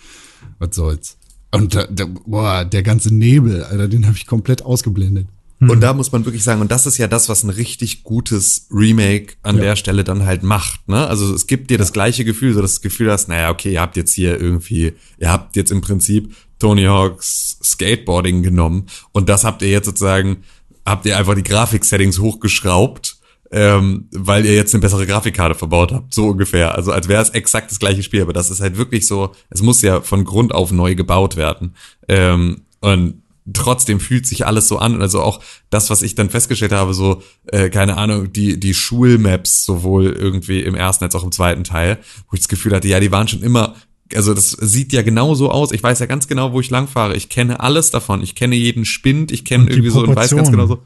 was 0.60 0.76
soll's. 0.76 1.18
Und 1.52 1.76
da, 1.76 1.86
da, 1.86 2.06
boah, 2.26 2.66
der 2.66 2.84
ganze 2.84 3.14
Nebel, 3.14 3.64
Alter, 3.64 3.88
den 3.88 4.08
habe 4.08 4.18
ich 4.18 4.26
komplett 4.26 4.64
ausgeblendet. 4.64 5.28
Und 5.70 5.82
da 5.82 5.94
muss 5.94 6.12
man 6.12 6.26
wirklich 6.26 6.44
sagen, 6.44 6.62
und 6.62 6.72
das 6.72 6.86
ist 6.86 6.98
ja 6.98 7.08
das, 7.08 7.30
was 7.30 7.44
ein 7.44 7.50
richtig 7.50 8.04
gutes 8.04 8.68
Remake 8.72 9.36
an 9.44 9.58
der 9.58 9.76
Stelle 9.76 10.04
dann 10.04 10.26
halt 10.26 10.44
macht. 10.44 10.88
Ne? 10.88 11.08
Also 11.08 11.34
es 11.34 11.48
gibt 11.48 11.70
dir 11.70 11.78
das 11.78 11.94
gleiche 11.94 12.26
Gefühl, 12.26 12.54
so 12.54 12.62
das 12.62 12.82
Gefühl 12.82 13.12
hast, 13.12 13.30
naja, 13.30 13.50
okay, 13.50 13.74
ihr 13.74 13.82
habt 13.82 13.96
jetzt 13.96 14.14
hier 14.14 14.40
irgendwie, 14.40 14.94
ihr 15.20 15.32
habt 15.32 15.56
jetzt 15.56 15.72
im 15.72 15.82
Prinzip 15.82 16.36
Tony 16.60 16.84
Hawks 16.84 17.60
Skateboarding 17.64 18.44
genommen 18.44 18.88
und 19.12 19.30
das 19.30 19.44
habt 19.44 19.62
ihr 19.62 19.70
jetzt 19.70 19.86
sozusagen, 19.86 20.44
habt 20.86 21.06
ihr 21.06 21.18
einfach 21.18 21.36
die 21.36 21.44
Grafiksettings 21.44 22.20
hochgeschraubt, 22.20 23.13
ähm, 23.54 24.08
weil 24.12 24.46
ihr 24.46 24.56
jetzt 24.56 24.74
eine 24.74 24.82
bessere 24.82 25.06
Grafikkarte 25.06 25.54
verbaut 25.54 25.92
habt, 25.92 26.12
so 26.12 26.30
ungefähr. 26.30 26.74
Also 26.74 26.92
als 26.92 27.08
wäre 27.08 27.22
es 27.22 27.30
exakt 27.30 27.70
das 27.70 27.78
gleiche 27.78 28.02
Spiel, 28.02 28.24
aber 28.24 28.34
das 28.34 28.50
ist 28.50 28.62
halt 28.62 28.78
wirklich 28.78 29.06
so, 29.06 29.32
es 29.52 29.62
muss 29.62 29.84
ja 29.84 30.02
von 30.02 30.26
Grund 30.26 30.56
auf 30.56 30.72
neu 30.72 30.96
gebaut 30.96 31.36
werden. 31.36 31.76
Ähm, 32.08 32.62
und 32.82 33.22
trotzdem 33.54 34.00
fühlt 34.00 34.26
sich 34.26 34.48
alles 34.48 34.68
so 34.68 34.80
an. 34.80 35.00
Also 35.02 35.22
auch 35.22 35.40
das, 35.70 35.92
was 35.92 36.02
ich 36.02 36.16
dann 36.16 36.32
festgestellt 36.32 36.72
habe, 36.72 36.96
so, 36.96 37.22
äh, 37.46 37.70
keine 37.70 37.98
Ahnung, 37.98 38.34
die, 38.34 38.60
die 38.60 38.74
Schulmaps, 38.74 39.66
sowohl 39.66 40.08
irgendwie 40.08 40.62
im 40.62 40.74
ersten 40.74 41.04
als 41.04 41.14
auch 41.14 41.24
im 41.24 41.32
zweiten 41.32 41.64
Teil, 41.64 42.00
wo 42.30 42.34
ich 42.34 42.40
das 42.40 42.48
Gefühl 42.48 42.74
hatte, 42.74 42.88
ja, 42.88 43.00
die 43.00 43.12
waren 43.12 43.28
schon 43.28 43.44
immer, 43.44 43.76
also 44.16 44.34
das 44.34 44.50
sieht 44.50 44.94
ja 44.94 45.04
genau 45.04 45.36
so 45.36 45.52
aus. 45.52 45.72
Ich 45.72 45.84
weiß 45.84 46.00
ja 46.00 46.08
ganz 46.08 46.28
genau, 46.28 46.54
wo 46.54 46.60
ich 46.60 46.72
langfahre. 46.72 47.16
Ich 47.16 47.30
kenne 47.30 47.60
alles 47.60 47.92
davon. 47.92 48.24
Ich 48.24 48.34
kenne 48.34 48.56
jeden 48.56 48.86
Spind, 48.86 49.32
ich 49.32 49.46
kenne 49.46 49.70
irgendwie 49.70 49.92
so 49.92 50.02
und 50.02 50.16
weiß 50.16 50.36
ganz 50.36 50.50
genau 50.50 50.66
so. 50.66 50.80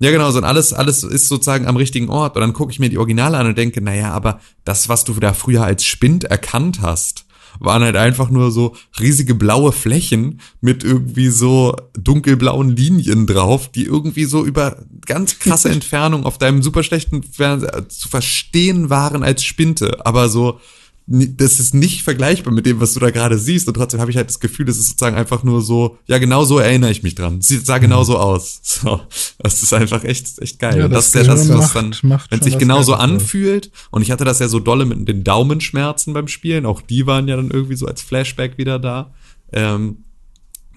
Ja, 0.00 0.10
genau, 0.10 0.30
so 0.30 0.38
und 0.38 0.44
alles, 0.44 0.72
alles 0.72 1.02
ist 1.02 1.28
sozusagen 1.28 1.66
am 1.66 1.76
richtigen 1.76 2.08
Ort. 2.08 2.36
Und 2.36 2.40
dann 2.40 2.52
gucke 2.52 2.72
ich 2.72 2.80
mir 2.80 2.90
die 2.90 2.98
Originale 2.98 3.38
an 3.38 3.46
und 3.46 3.58
denke, 3.58 3.80
naja, 3.80 4.10
aber 4.12 4.40
das, 4.64 4.88
was 4.88 5.04
du 5.04 5.14
da 5.14 5.32
früher 5.32 5.64
als 5.64 5.84
Spind 5.84 6.24
erkannt 6.24 6.80
hast, 6.82 7.26
waren 7.60 7.82
halt 7.82 7.96
einfach 7.96 8.30
nur 8.30 8.50
so 8.50 8.74
riesige 8.98 9.34
blaue 9.34 9.72
Flächen 9.72 10.40
mit 10.60 10.82
irgendwie 10.82 11.28
so 11.28 11.76
dunkelblauen 11.94 12.74
Linien 12.74 13.26
drauf, 13.26 13.70
die 13.70 13.84
irgendwie 13.84 14.24
so 14.24 14.44
über 14.44 14.84
ganz 15.06 15.38
krasse 15.38 15.68
Entfernung 15.70 16.24
auf 16.24 16.38
deinem 16.38 16.62
super 16.62 16.82
schlechten 16.82 17.22
Fernseher 17.22 17.88
zu 17.88 18.08
verstehen 18.08 18.90
waren 18.90 19.22
als 19.22 19.44
Spinte. 19.44 20.04
Aber 20.04 20.28
so, 20.28 20.60
das 21.06 21.60
ist 21.60 21.74
nicht 21.74 22.02
vergleichbar 22.02 22.52
mit 22.52 22.64
dem, 22.64 22.80
was 22.80 22.94
du 22.94 23.00
da 23.00 23.10
gerade 23.10 23.38
siehst. 23.38 23.68
Und 23.68 23.74
trotzdem 23.74 24.00
habe 24.00 24.10
ich 24.10 24.16
halt 24.16 24.28
das 24.28 24.40
Gefühl, 24.40 24.64
das 24.64 24.78
ist 24.78 24.86
sozusagen 24.86 25.16
einfach 25.16 25.42
nur 25.44 25.60
so, 25.60 25.98
ja, 26.06 26.16
genau 26.16 26.44
so 26.44 26.58
erinnere 26.58 26.90
ich 26.90 27.02
mich 27.02 27.14
dran. 27.14 27.42
Sieht 27.42 27.66
sah 27.66 27.78
genau 27.78 28.04
so 28.04 28.18
aus. 28.18 28.60
So, 28.84 29.00
das 29.38 29.62
ist 29.62 29.72
einfach 29.72 30.02
echt, 30.04 30.38
echt 30.40 30.58
geil. 30.58 30.78
Ja, 30.78 30.84
und 30.86 30.90
das 30.90 31.10
das, 31.10 31.22
ist 31.22 31.26
ja 31.26 31.34
das, 31.34 31.48
was 31.48 31.58
macht- 31.58 31.76
dann, 31.76 31.94
macht 32.02 32.30
wenn 32.30 32.38
schon 32.38 32.48
sich 32.50 32.58
genauso 32.58 32.92
ja. 32.92 32.98
anfühlt. 32.98 33.70
Und 33.90 34.02
ich 34.02 34.10
hatte 34.10 34.24
das 34.24 34.38
ja 34.40 34.48
so 34.48 34.60
dolle 34.60 34.84
mit 34.84 35.06
den 35.06 35.24
Daumenschmerzen 35.24 36.12
beim 36.12 36.28
Spielen. 36.28 36.66
Auch 36.66 36.80
die 36.80 37.06
waren 37.06 37.28
ja 37.28 37.36
dann 37.36 37.50
irgendwie 37.50 37.76
so 37.76 37.86
als 37.86 38.02
Flashback 38.02 38.58
wieder 38.58 38.78
da. 38.78 39.12
Ähm, 39.52 39.98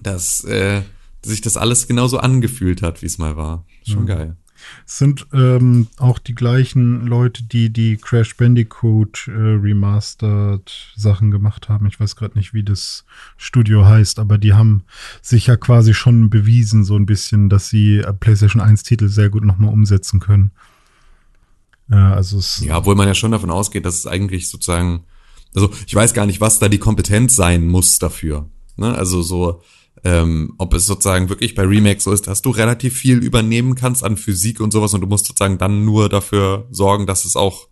dass 0.02 0.44
äh, 0.44 0.82
sich 1.22 1.40
das 1.40 1.56
alles 1.56 1.88
genauso 1.88 2.18
angefühlt 2.18 2.82
hat, 2.82 3.02
wie 3.02 3.06
es 3.06 3.18
mal 3.18 3.36
war. 3.36 3.64
Schon 3.84 4.06
geil. 4.06 4.36
Sind 4.84 5.26
ähm, 5.32 5.88
auch 5.98 6.18
die 6.18 6.34
gleichen 6.34 7.06
Leute, 7.06 7.44
die 7.44 7.70
die 7.70 7.96
Crash 7.96 8.36
Bandicoot 8.36 9.28
äh, 9.28 9.32
Remastered 9.32 10.92
Sachen 10.96 11.30
gemacht 11.30 11.68
haben. 11.68 11.86
Ich 11.86 11.98
weiß 11.98 12.16
gerade 12.16 12.38
nicht, 12.38 12.54
wie 12.54 12.62
das 12.62 13.04
Studio 13.36 13.86
heißt, 13.86 14.18
aber 14.18 14.38
die 14.38 14.54
haben 14.54 14.84
sich 15.22 15.46
ja 15.46 15.56
quasi 15.56 15.94
schon 15.94 16.30
bewiesen, 16.30 16.84
so 16.84 16.96
ein 16.96 17.06
bisschen, 17.06 17.48
dass 17.48 17.68
sie 17.68 17.98
äh, 17.98 18.12
PlayStation 18.12 18.62
1 18.62 18.82
Titel 18.82 19.08
sehr 19.08 19.30
gut 19.30 19.44
nochmal 19.44 19.72
umsetzen 19.72 20.20
können. 20.20 20.50
Äh, 21.90 21.96
also 21.96 22.38
es 22.38 22.60
Ja, 22.64 22.78
obwohl 22.78 22.94
man 22.94 23.08
ja 23.08 23.14
schon 23.14 23.32
davon 23.32 23.50
ausgeht, 23.50 23.84
dass 23.84 23.96
es 23.96 24.06
eigentlich 24.06 24.48
sozusagen, 24.48 25.04
also 25.54 25.70
ich 25.86 25.94
weiß 25.94 26.14
gar 26.14 26.26
nicht, 26.26 26.40
was 26.40 26.58
da 26.58 26.68
die 26.68 26.78
Kompetenz 26.78 27.36
sein 27.36 27.66
muss 27.66 27.98
dafür. 27.98 28.48
Ne? 28.76 28.94
Also 28.94 29.22
so, 29.22 29.62
ähm, 30.08 30.54
ob 30.58 30.74
es 30.74 30.86
sozusagen 30.86 31.28
wirklich 31.28 31.54
bei 31.54 31.64
Remakes 31.64 32.04
so 32.04 32.12
ist, 32.12 32.26
dass 32.26 32.42
du 32.42 32.50
relativ 32.50 32.96
viel 32.96 33.18
übernehmen 33.18 33.74
kannst 33.74 34.02
an 34.02 34.16
Physik 34.16 34.60
und 34.60 34.72
sowas 34.72 34.94
und 34.94 35.02
du 35.02 35.06
musst 35.06 35.26
sozusagen 35.26 35.58
dann 35.58 35.84
nur 35.84 36.08
dafür 36.08 36.66
sorgen, 36.70 37.06
dass 37.06 37.24
es 37.24 37.36
auch 37.36 37.68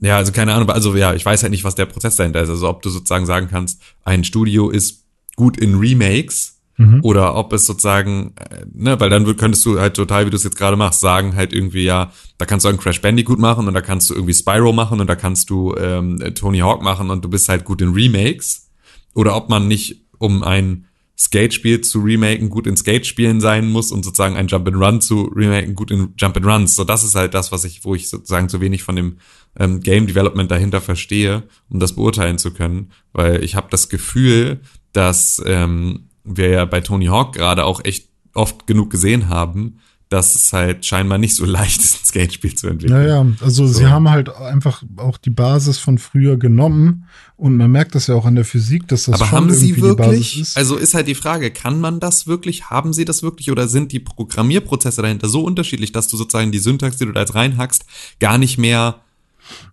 ja, 0.00 0.16
also 0.16 0.30
keine 0.30 0.54
Ahnung, 0.54 0.70
also 0.70 0.94
ja, 0.94 1.12
ich 1.14 1.26
weiß 1.26 1.42
halt 1.42 1.50
nicht, 1.50 1.64
was 1.64 1.74
der 1.74 1.86
Prozess 1.86 2.14
dahinter 2.14 2.40
ist. 2.40 2.50
Also 2.50 2.68
ob 2.68 2.82
du 2.82 2.88
sozusagen 2.88 3.26
sagen 3.26 3.48
kannst, 3.50 3.82
ein 4.04 4.22
Studio 4.22 4.70
ist 4.70 5.04
gut 5.34 5.56
in 5.56 5.74
Remakes, 5.74 6.58
Mhm. 6.78 7.00
Oder 7.02 7.34
ob 7.34 7.52
es 7.52 7.66
sozusagen, 7.66 8.34
äh, 8.36 8.64
ne, 8.72 8.98
weil 9.00 9.10
dann 9.10 9.36
könntest 9.36 9.66
du 9.66 9.80
halt 9.80 9.94
total, 9.94 10.26
wie 10.26 10.30
du 10.30 10.36
es 10.36 10.44
jetzt 10.44 10.56
gerade 10.56 10.76
machst, 10.76 11.00
sagen 11.00 11.34
halt 11.34 11.52
irgendwie, 11.52 11.82
ja, 11.82 12.12
da 12.38 12.46
kannst 12.46 12.64
du 12.64 12.68
einen 12.68 12.78
Crash 12.78 13.02
Bandicoot 13.02 13.40
machen 13.40 13.66
und 13.66 13.74
da 13.74 13.80
kannst 13.80 14.08
du 14.08 14.14
irgendwie 14.14 14.32
Spyro 14.32 14.72
machen 14.72 15.00
und 15.00 15.08
da 15.08 15.16
kannst 15.16 15.50
du 15.50 15.74
ähm, 15.74 16.22
Tony 16.36 16.60
Hawk 16.60 16.82
machen 16.82 17.10
und 17.10 17.24
du 17.24 17.28
bist 17.28 17.48
halt 17.48 17.64
gut 17.64 17.82
in 17.82 17.92
Remakes. 17.92 18.70
Oder 19.14 19.34
ob 19.34 19.48
man 19.48 19.66
nicht, 19.66 20.04
um 20.18 20.44
ein 20.44 20.86
Skate-Spiel 21.18 21.80
zu 21.80 22.00
remaken, 22.00 22.48
gut 22.48 22.66
in 22.66 22.76
Skate-Spielen 22.76 23.40
sein 23.40 23.68
muss 23.68 23.90
und 23.90 24.04
sozusagen 24.04 24.36
ein 24.36 24.46
Jump-and-Run 24.46 25.00
zu 25.00 25.22
remaken, 25.34 25.74
gut 25.74 25.90
in 25.90 26.14
Jump-and-Runs. 26.16 26.76
So, 26.76 26.84
das 26.84 27.02
ist 27.02 27.16
halt 27.16 27.34
das, 27.34 27.50
was 27.50 27.64
ich, 27.64 27.84
wo 27.84 27.94
ich 27.96 28.08
sozusagen 28.08 28.48
zu 28.48 28.60
wenig 28.60 28.84
von 28.84 28.94
dem 28.94 29.18
ähm, 29.58 29.80
Game 29.80 30.06
Development 30.06 30.48
dahinter 30.48 30.80
verstehe, 30.80 31.42
um 31.68 31.80
das 31.80 31.94
beurteilen 31.96 32.38
zu 32.38 32.52
können. 32.52 32.92
Weil 33.12 33.42
ich 33.42 33.56
habe 33.56 33.66
das 33.70 33.88
Gefühl, 33.88 34.60
dass 34.92 35.42
ähm, 35.44 36.08
wir 36.22 36.50
ja 36.50 36.64
bei 36.64 36.80
Tony 36.80 37.06
Hawk 37.06 37.34
gerade 37.34 37.64
auch 37.64 37.84
echt 37.84 38.08
oft 38.34 38.68
genug 38.68 38.90
gesehen 38.90 39.28
haben, 39.28 39.80
dass 40.08 40.34
es 40.34 40.52
halt 40.52 40.84
scheinbar 40.86 41.18
nicht 41.18 41.34
so 41.34 41.44
leicht 41.46 41.80
ist, 41.80 42.00
ein 42.00 42.04
Skate-Spiel 42.04 42.54
zu 42.54 42.68
entwickeln. 42.68 42.98
Naja, 42.98 43.26
also 43.40 43.66
so. 43.66 43.72
sie 43.72 43.86
haben 43.86 44.08
halt 44.08 44.28
einfach 44.34 44.82
auch 44.96 45.18
die 45.18 45.30
Basis 45.30 45.78
von 45.78 45.98
früher 45.98 46.36
genommen 46.36 47.06
und 47.36 47.56
man 47.56 47.70
merkt 47.70 47.94
das 47.94 48.06
ja 48.06 48.14
auch 48.14 48.24
an 48.24 48.34
der 48.34 48.44
Physik, 48.44 48.88
dass 48.88 49.04
das 49.04 49.14
Aber 49.16 49.26
schon 49.26 49.38
haben 49.38 49.52
sie 49.52 49.80
wirklich, 49.80 50.40
ist. 50.40 50.56
Also 50.56 50.76
ist 50.76 50.94
halt 50.94 51.08
die 51.08 51.14
Frage, 51.14 51.50
kann 51.50 51.80
man 51.80 52.00
das 52.00 52.26
wirklich, 52.26 52.70
haben 52.70 52.92
sie 52.92 53.04
das 53.04 53.22
wirklich 53.22 53.50
oder 53.50 53.68
sind 53.68 53.92
die 53.92 54.00
Programmierprozesse 54.00 55.02
dahinter 55.02 55.28
so 55.28 55.42
unterschiedlich, 55.42 55.92
dass 55.92 56.08
du 56.08 56.16
sozusagen 56.16 56.52
die 56.52 56.58
Syntax, 56.58 56.96
die 56.96 57.06
du 57.06 57.12
da 57.12 57.20
jetzt 57.20 57.34
reinhackst, 57.34 57.84
gar 58.18 58.38
nicht 58.38 58.58
mehr 58.58 59.00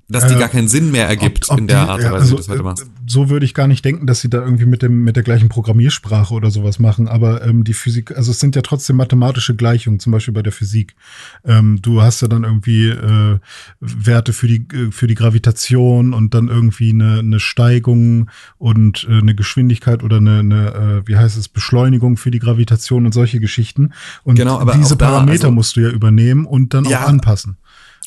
dass 0.07 0.27
die 0.27 0.35
äh, 0.35 0.39
gar 0.39 0.49
keinen 0.49 0.67
Sinn 0.67 0.91
mehr 0.91 1.07
ergibt 1.07 1.45
ob, 1.49 1.53
ob 1.53 1.59
in 1.59 1.67
der 1.67 1.83
die, 1.83 1.89
Art 1.89 1.99
und 1.99 2.05
Weise, 2.05 2.13
also, 2.13 2.25
wie 2.25 2.31
du 2.31 2.37
das 2.37 2.49
heute 2.49 2.63
machst. 2.63 2.85
So 3.07 3.29
würde 3.29 3.45
ich 3.45 3.53
gar 3.55 3.67
nicht 3.67 3.83
denken, 3.83 4.05
dass 4.05 4.21
sie 4.21 4.29
da 4.29 4.39
irgendwie 4.39 4.65
mit 4.65 4.83
dem 4.83 5.03
mit 5.03 5.15
der 5.15 5.23
gleichen 5.23 5.49
Programmiersprache 5.49 6.33
oder 6.33 6.51
sowas 6.51 6.77
machen. 6.77 7.07
Aber 7.07 7.43
ähm, 7.43 7.63
die 7.63 7.73
Physik, 7.73 8.15
also 8.15 8.31
es 8.31 8.39
sind 8.39 8.55
ja 8.55 8.61
trotzdem 8.61 8.97
mathematische 8.97 9.55
Gleichungen, 9.55 9.99
zum 9.99 10.11
Beispiel 10.11 10.33
bei 10.33 10.43
der 10.43 10.51
Physik. 10.51 10.95
Ähm, 11.43 11.81
du 11.81 12.01
hast 12.01 12.21
ja 12.21 12.27
dann 12.27 12.43
irgendwie 12.43 12.89
äh, 12.89 13.39
Werte 13.79 14.33
für 14.33 14.47
die 14.47 14.67
äh, 14.73 14.91
für 14.91 15.07
die 15.07 15.15
Gravitation 15.15 16.13
und 16.13 16.35
dann 16.35 16.49
irgendwie 16.49 16.91
eine, 16.91 17.19
eine 17.19 17.39
Steigung 17.39 18.29
und 18.59 19.07
äh, 19.09 19.17
eine 19.17 19.33
Geschwindigkeit 19.33 20.03
oder 20.03 20.17
eine, 20.17 20.39
eine 20.39 21.01
äh, 21.03 21.07
wie 21.07 21.17
heißt 21.17 21.35
es 21.35 21.49
Beschleunigung 21.49 22.17
für 22.17 22.29
die 22.29 22.39
Gravitation 22.39 23.07
und 23.07 23.13
solche 23.13 23.39
Geschichten. 23.39 23.93
Und 24.23 24.35
genau, 24.35 24.63
diese 24.71 24.97
Parameter 24.97 25.25
da, 25.25 25.47
also, 25.47 25.51
musst 25.51 25.75
du 25.77 25.81
ja 25.81 25.89
übernehmen 25.89 26.45
und 26.45 26.75
dann 26.75 26.85
ja, 26.85 27.03
auch 27.03 27.07
anpassen. 27.07 27.57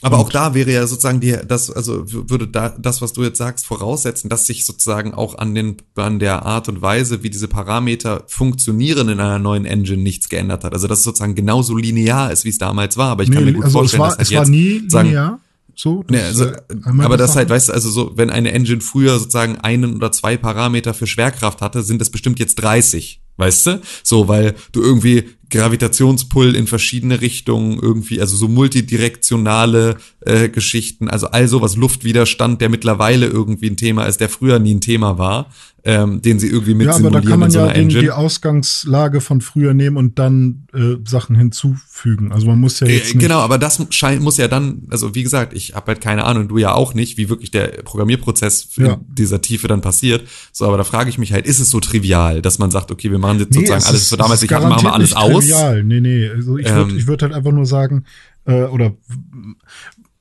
Aber 0.01 0.19
auch 0.19 0.31
da 0.31 0.55
wäre 0.55 0.71
ja 0.71 0.87
sozusagen 0.87 1.19
die, 1.19 1.37
das, 1.47 1.71
also 1.71 2.05
würde 2.07 2.47
da, 2.47 2.69
das, 2.69 3.03
was 3.03 3.13
du 3.13 3.25
jetzt 3.25 3.39
sagst, 3.39 3.67
voraussetzen, 3.67 4.29
dass 4.29 4.47
sich 4.47 4.65
sozusagen 4.65 5.13
auch 5.13 5.37
an 5.39 5.57
den, 5.57 5.79
an 5.97 6.21
der 6.21 6.47
Art 6.47 6.69
und 6.69 6.81
Weise, 6.81 7.25
wie 7.25 7.31
diese 7.31 7.49
Parameter 7.49 8.23
funktionieren 8.29 9.09
in 9.09 9.19
einer 9.19 9.41
neuen 9.41 9.65
Engine 9.65 10.01
nichts 10.01 10.29
geändert 10.29 10.63
hat. 10.63 10.73
Also, 10.73 10.87
dass 10.87 10.99
es 10.99 11.05
sozusagen 11.05 11.35
genauso 11.35 11.77
linear 11.77 12.31
ist, 12.31 12.45
wie 12.45 12.51
es 12.51 12.59
damals 12.59 12.97
war. 12.97 13.11
Aber 13.11 13.25
ich 13.25 13.31
kann 13.31 13.45
nee, 13.45 13.51
mir 13.51 13.57
gut 13.57 13.65
also 13.65 13.79
vorstellen, 13.79 14.03
war, 14.03 14.11
dass 14.11 14.19
halt 14.19 14.27
es 14.27 14.31
jetzt 14.31 14.39
war 14.41 14.49
nie 14.49 14.83
sagen, 14.89 15.09
linear. 15.09 15.41
So, 15.75 16.05
nee, 16.09 16.21
also, 16.21 16.47
äh, 16.47 16.57
aber 16.99 17.17
das 17.17 17.37
halt, 17.37 17.51
weißt 17.51 17.69
du, 17.69 17.73
also 17.73 17.89
so, 17.89 18.13
wenn 18.17 18.31
eine 18.31 18.53
Engine 18.53 18.81
früher 18.81 19.19
sozusagen 19.19 19.59
einen 19.59 19.95
oder 19.95 20.11
zwei 20.11 20.37
Parameter 20.37 20.93
für 20.93 21.07
Schwerkraft 21.07 21.61
hatte, 21.61 21.83
sind 21.83 22.01
das 22.01 22.11
bestimmt 22.11 22.41
jetzt 22.41 22.57
30. 22.57 23.21
Weißt 23.37 23.67
du? 23.69 23.81
So, 24.03 24.27
weil 24.27 24.57
du 24.73 24.83
irgendwie 24.83 25.29
Gravitationspull 25.51 26.55
in 26.55 26.67
verschiedene 26.67 27.21
Richtungen 27.21 27.79
irgendwie, 27.81 28.21
also 28.21 28.37
so 28.37 28.49
multidirektionale 28.49 29.97
äh, 30.21 30.49
Geschichten, 30.49 31.09
also 31.09 31.29
all 31.29 31.49
sowas, 31.49 31.77
Luftwiderstand, 31.77 32.61
der 32.61 32.69
mittlerweile 32.69 33.27
irgendwie 33.27 33.71
ein 33.71 33.77
Thema 33.77 34.05
ist, 34.05 34.21
der 34.21 34.29
früher 34.29 34.59
nie 34.59 34.75
ein 34.75 34.81
Thema 34.81 35.19
war, 35.19 35.51
ähm, 35.85 36.21
den 36.21 36.39
sie 36.39 36.49
irgendwie 36.49 36.75
mit 36.75 36.89
ja, 36.89 36.97
aber 36.97 37.11
da 37.11 37.21
kann 37.21 37.39
man 37.39 37.51
so 37.51 37.61
ja 37.61 37.73
den, 37.73 37.89
die 37.89 38.11
Ausgangslage 38.11 39.21
von 39.21 39.41
früher 39.41 39.75
nehmen 39.75 39.97
und 39.97 40.19
dann 40.19 40.67
äh, 40.75 40.97
Sachen 41.07 41.37
hinzufügen. 41.37 42.33
Also 42.33 42.47
man 42.47 42.59
muss 42.59 42.81
ja 42.81 42.89
jetzt 42.89 43.15
äh, 43.15 43.19
genau, 43.19 43.39
aber 43.39 43.59
das 43.59 43.87
scheint 43.91 44.21
muss 44.21 44.37
ja 44.37 44.49
dann, 44.49 44.83
also 44.91 45.15
wie 45.15 45.23
gesagt, 45.23 45.55
ich 45.55 45.75
habe 45.75 45.87
halt 45.87 46.01
keine 46.01 46.25
Ahnung, 46.25 46.49
du 46.49 46.59
ja 46.59 46.75
auch 46.75 46.95
nicht, 46.95 47.17
wie 47.17 47.29
wirklich 47.29 47.53
der 47.53 47.69
Programmierprozess 47.85 48.69
ja. 48.77 48.95
in 48.95 49.15
dieser 49.15 49.41
Tiefe 49.41 49.69
dann 49.69 49.81
passiert. 49.81 50.29
So, 50.53 50.67
aber 50.67 50.79
da 50.79 50.85
frage 50.85 51.11
ich 51.11 51.17
mich 51.17 51.33
halt, 51.33 51.47
ist 51.47 51.61
es 51.61 51.71
so 51.71 51.79
trivial, 51.79 52.43
dass 52.43 52.59
man 52.59 52.71
sagt, 52.73 52.91
okay, 52.91 53.11
wir 53.11 53.19
machen 53.19 53.39
jetzt 53.39 53.53
nee, 53.53 53.61
sozusagen 53.61 53.85
alles, 53.85 54.11
was 54.11 54.19
damals 54.19 54.43
ich 54.43 54.53
hatte, 54.53 54.69
machen 54.69 54.83
wir 54.83 54.93
alles 54.93 55.15
aus 55.15 55.38
trivial. 55.41 55.85
Nee, 55.85 56.01
nee. 56.01 56.29
Also 56.29 56.59
ich 56.59 56.69
würde 56.69 56.95
ähm, 56.95 57.07
würd 57.07 57.23
halt 57.23 57.33
einfach 57.33 57.53
nur 57.53 57.67
sagen, 57.67 58.05
äh, 58.47 58.63
oder 58.65 58.95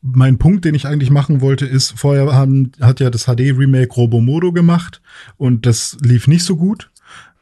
mein 0.02 0.38
Punkt, 0.38 0.66
den 0.66 0.76
ich 0.76 0.88
eigentlich 0.88 1.10
machen 1.10 1.42
wollte, 1.42 1.66
ist, 1.66 1.94
vorher 1.98 2.34
haben, 2.34 2.72
hat 2.80 3.00
ja 3.00 3.10
das 3.10 3.26
HD-Remake 3.26 3.94
Robomodo 3.94 4.52
gemacht 4.52 5.02
und 5.38 5.66
das 5.66 5.98
lief 6.02 6.28
nicht 6.28 6.44
so 6.44 6.56
gut. 6.56 6.90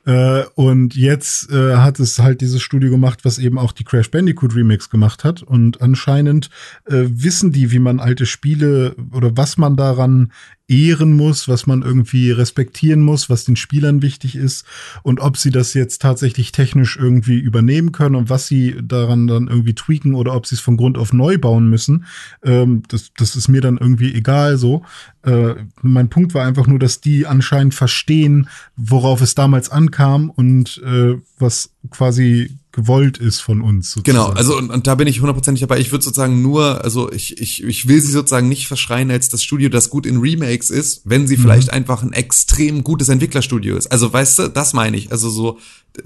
Äh, 0.06 0.44
und 0.54 0.96
jetzt 0.96 1.52
äh, 1.52 1.78
hat 1.78 2.00
es 2.00 2.20
halt 2.20 2.42
dieses 2.42 2.62
Studio 2.62 2.92
gemacht, 2.92 3.26
was 3.26 3.40
eben 3.40 3.58
auch 3.58 3.72
die 3.72 3.84
Crash 3.84 4.12
Bandicoot 4.12 4.56
Remix 4.56 4.90
gemacht 4.90 5.24
hat. 5.24 5.42
Und 5.42 5.82
anscheinend 5.82 6.52
äh, 6.86 7.06
wissen 7.08 7.52
die, 7.52 7.72
wie 7.72 7.80
man 7.80 8.00
alte 8.00 8.28
Spiele 8.28 8.96
oder 9.12 9.36
was 9.36 9.58
man 9.58 9.76
daran 9.76 10.32
ehren 10.68 11.16
muss, 11.16 11.48
was 11.48 11.68
man 11.68 11.84
irgendwie 11.84 12.32
respektieren 12.32 13.02
muss, 13.02 13.30
was 13.30 13.46
den 13.46 13.56
Spielern 13.56 14.02
wichtig 14.02 14.36
ist 14.36 14.66
und 15.04 15.20
ob 15.20 15.38
sie 15.38 15.52
das 15.52 15.76
jetzt 15.76 16.02
tatsächlich 16.02 16.52
technisch 16.52 16.98
irgendwie 16.98 17.38
übernehmen 17.38 17.92
können 17.92 18.16
und 18.16 18.30
was 18.30 18.48
sie 18.48 18.76
daran 18.82 19.28
dann 19.28 19.48
irgendwie 19.48 19.76
tweaken 19.76 20.16
oder 20.16 20.34
ob 20.34 20.48
sie 20.48 20.56
es 20.56 20.62
von 20.62 20.78
Grund 20.78 20.98
auf 20.98 21.14
neu 21.14 21.38
bauen 21.38 21.70
müssen. 21.70 22.06
Ähm, 22.44 22.82
das, 22.88 23.12
das 23.16 23.36
ist 23.36 23.48
mir 23.48 23.62
dann 23.62 23.78
irgendwie 23.78 24.14
egal 24.16 24.58
so. 24.58 24.84
Äh, 25.22 25.54
mein 25.84 26.10
Punkt 26.10 26.34
war 26.34 26.46
einfach 26.46 26.66
nur, 26.66 26.80
dass 26.80 27.00
die 27.00 27.28
anscheinend 27.28 27.76
verstehen, 27.76 28.50
worauf 28.76 29.22
es 29.22 29.36
damals 29.36 29.70
ankam 29.70 30.32
und 30.32 30.82
äh, 30.84 31.16
was 31.38 31.76
quasi 31.92 32.58
gewollt 32.76 33.18
ist 33.18 33.40
von 33.40 33.62
uns. 33.62 33.92
Sozusagen. 33.92 34.18
Genau, 34.18 34.38
also 34.38 34.58
und, 34.58 34.70
und 34.70 34.86
da 34.86 34.96
bin 34.96 35.08
ich 35.08 35.22
hundertprozentig 35.22 35.62
dabei. 35.62 35.80
Ich 35.80 35.92
würde 35.92 36.04
sozusagen 36.04 36.42
nur, 36.42 36.84
also 36.84 37.10
ich, 37.12 37.40
ich, 37.40 37.64
ich 37.64 37.88
will 37.88 38.02
sie 38.02 38.12
sozusagen 38.12 38.50
nicht 38.50 38.68
verschreien 38.68 39.10
als 39.10 39.30
das 39.30 39.42
Studio, 39.42 39.70
das 39.70 39.90
gut 39.90 40.06
in 40.06 40.18
Remakes 40.18 40.70
ist, 40.70 41.02
wenn 41.06 41.26
sie 41.26 41.38
mhm. 41.38 41.42
vielleicht 41.42 41.72
einfach 41.72 42.04
ein 42.04 42.12
extrem 42.12 42.84
gutes 42.84 43.08
Entwicklerstudio 43.08 43.78
ist. 43.78 43.88
Also 43.88 44.12
weißt 44.12 44.40
du, 44.40 44.48
das 44.50 44.74
meine 44.74 44.98
ich. 44.98 45.12
Also 45.12 45.30
so, 45.30 45.58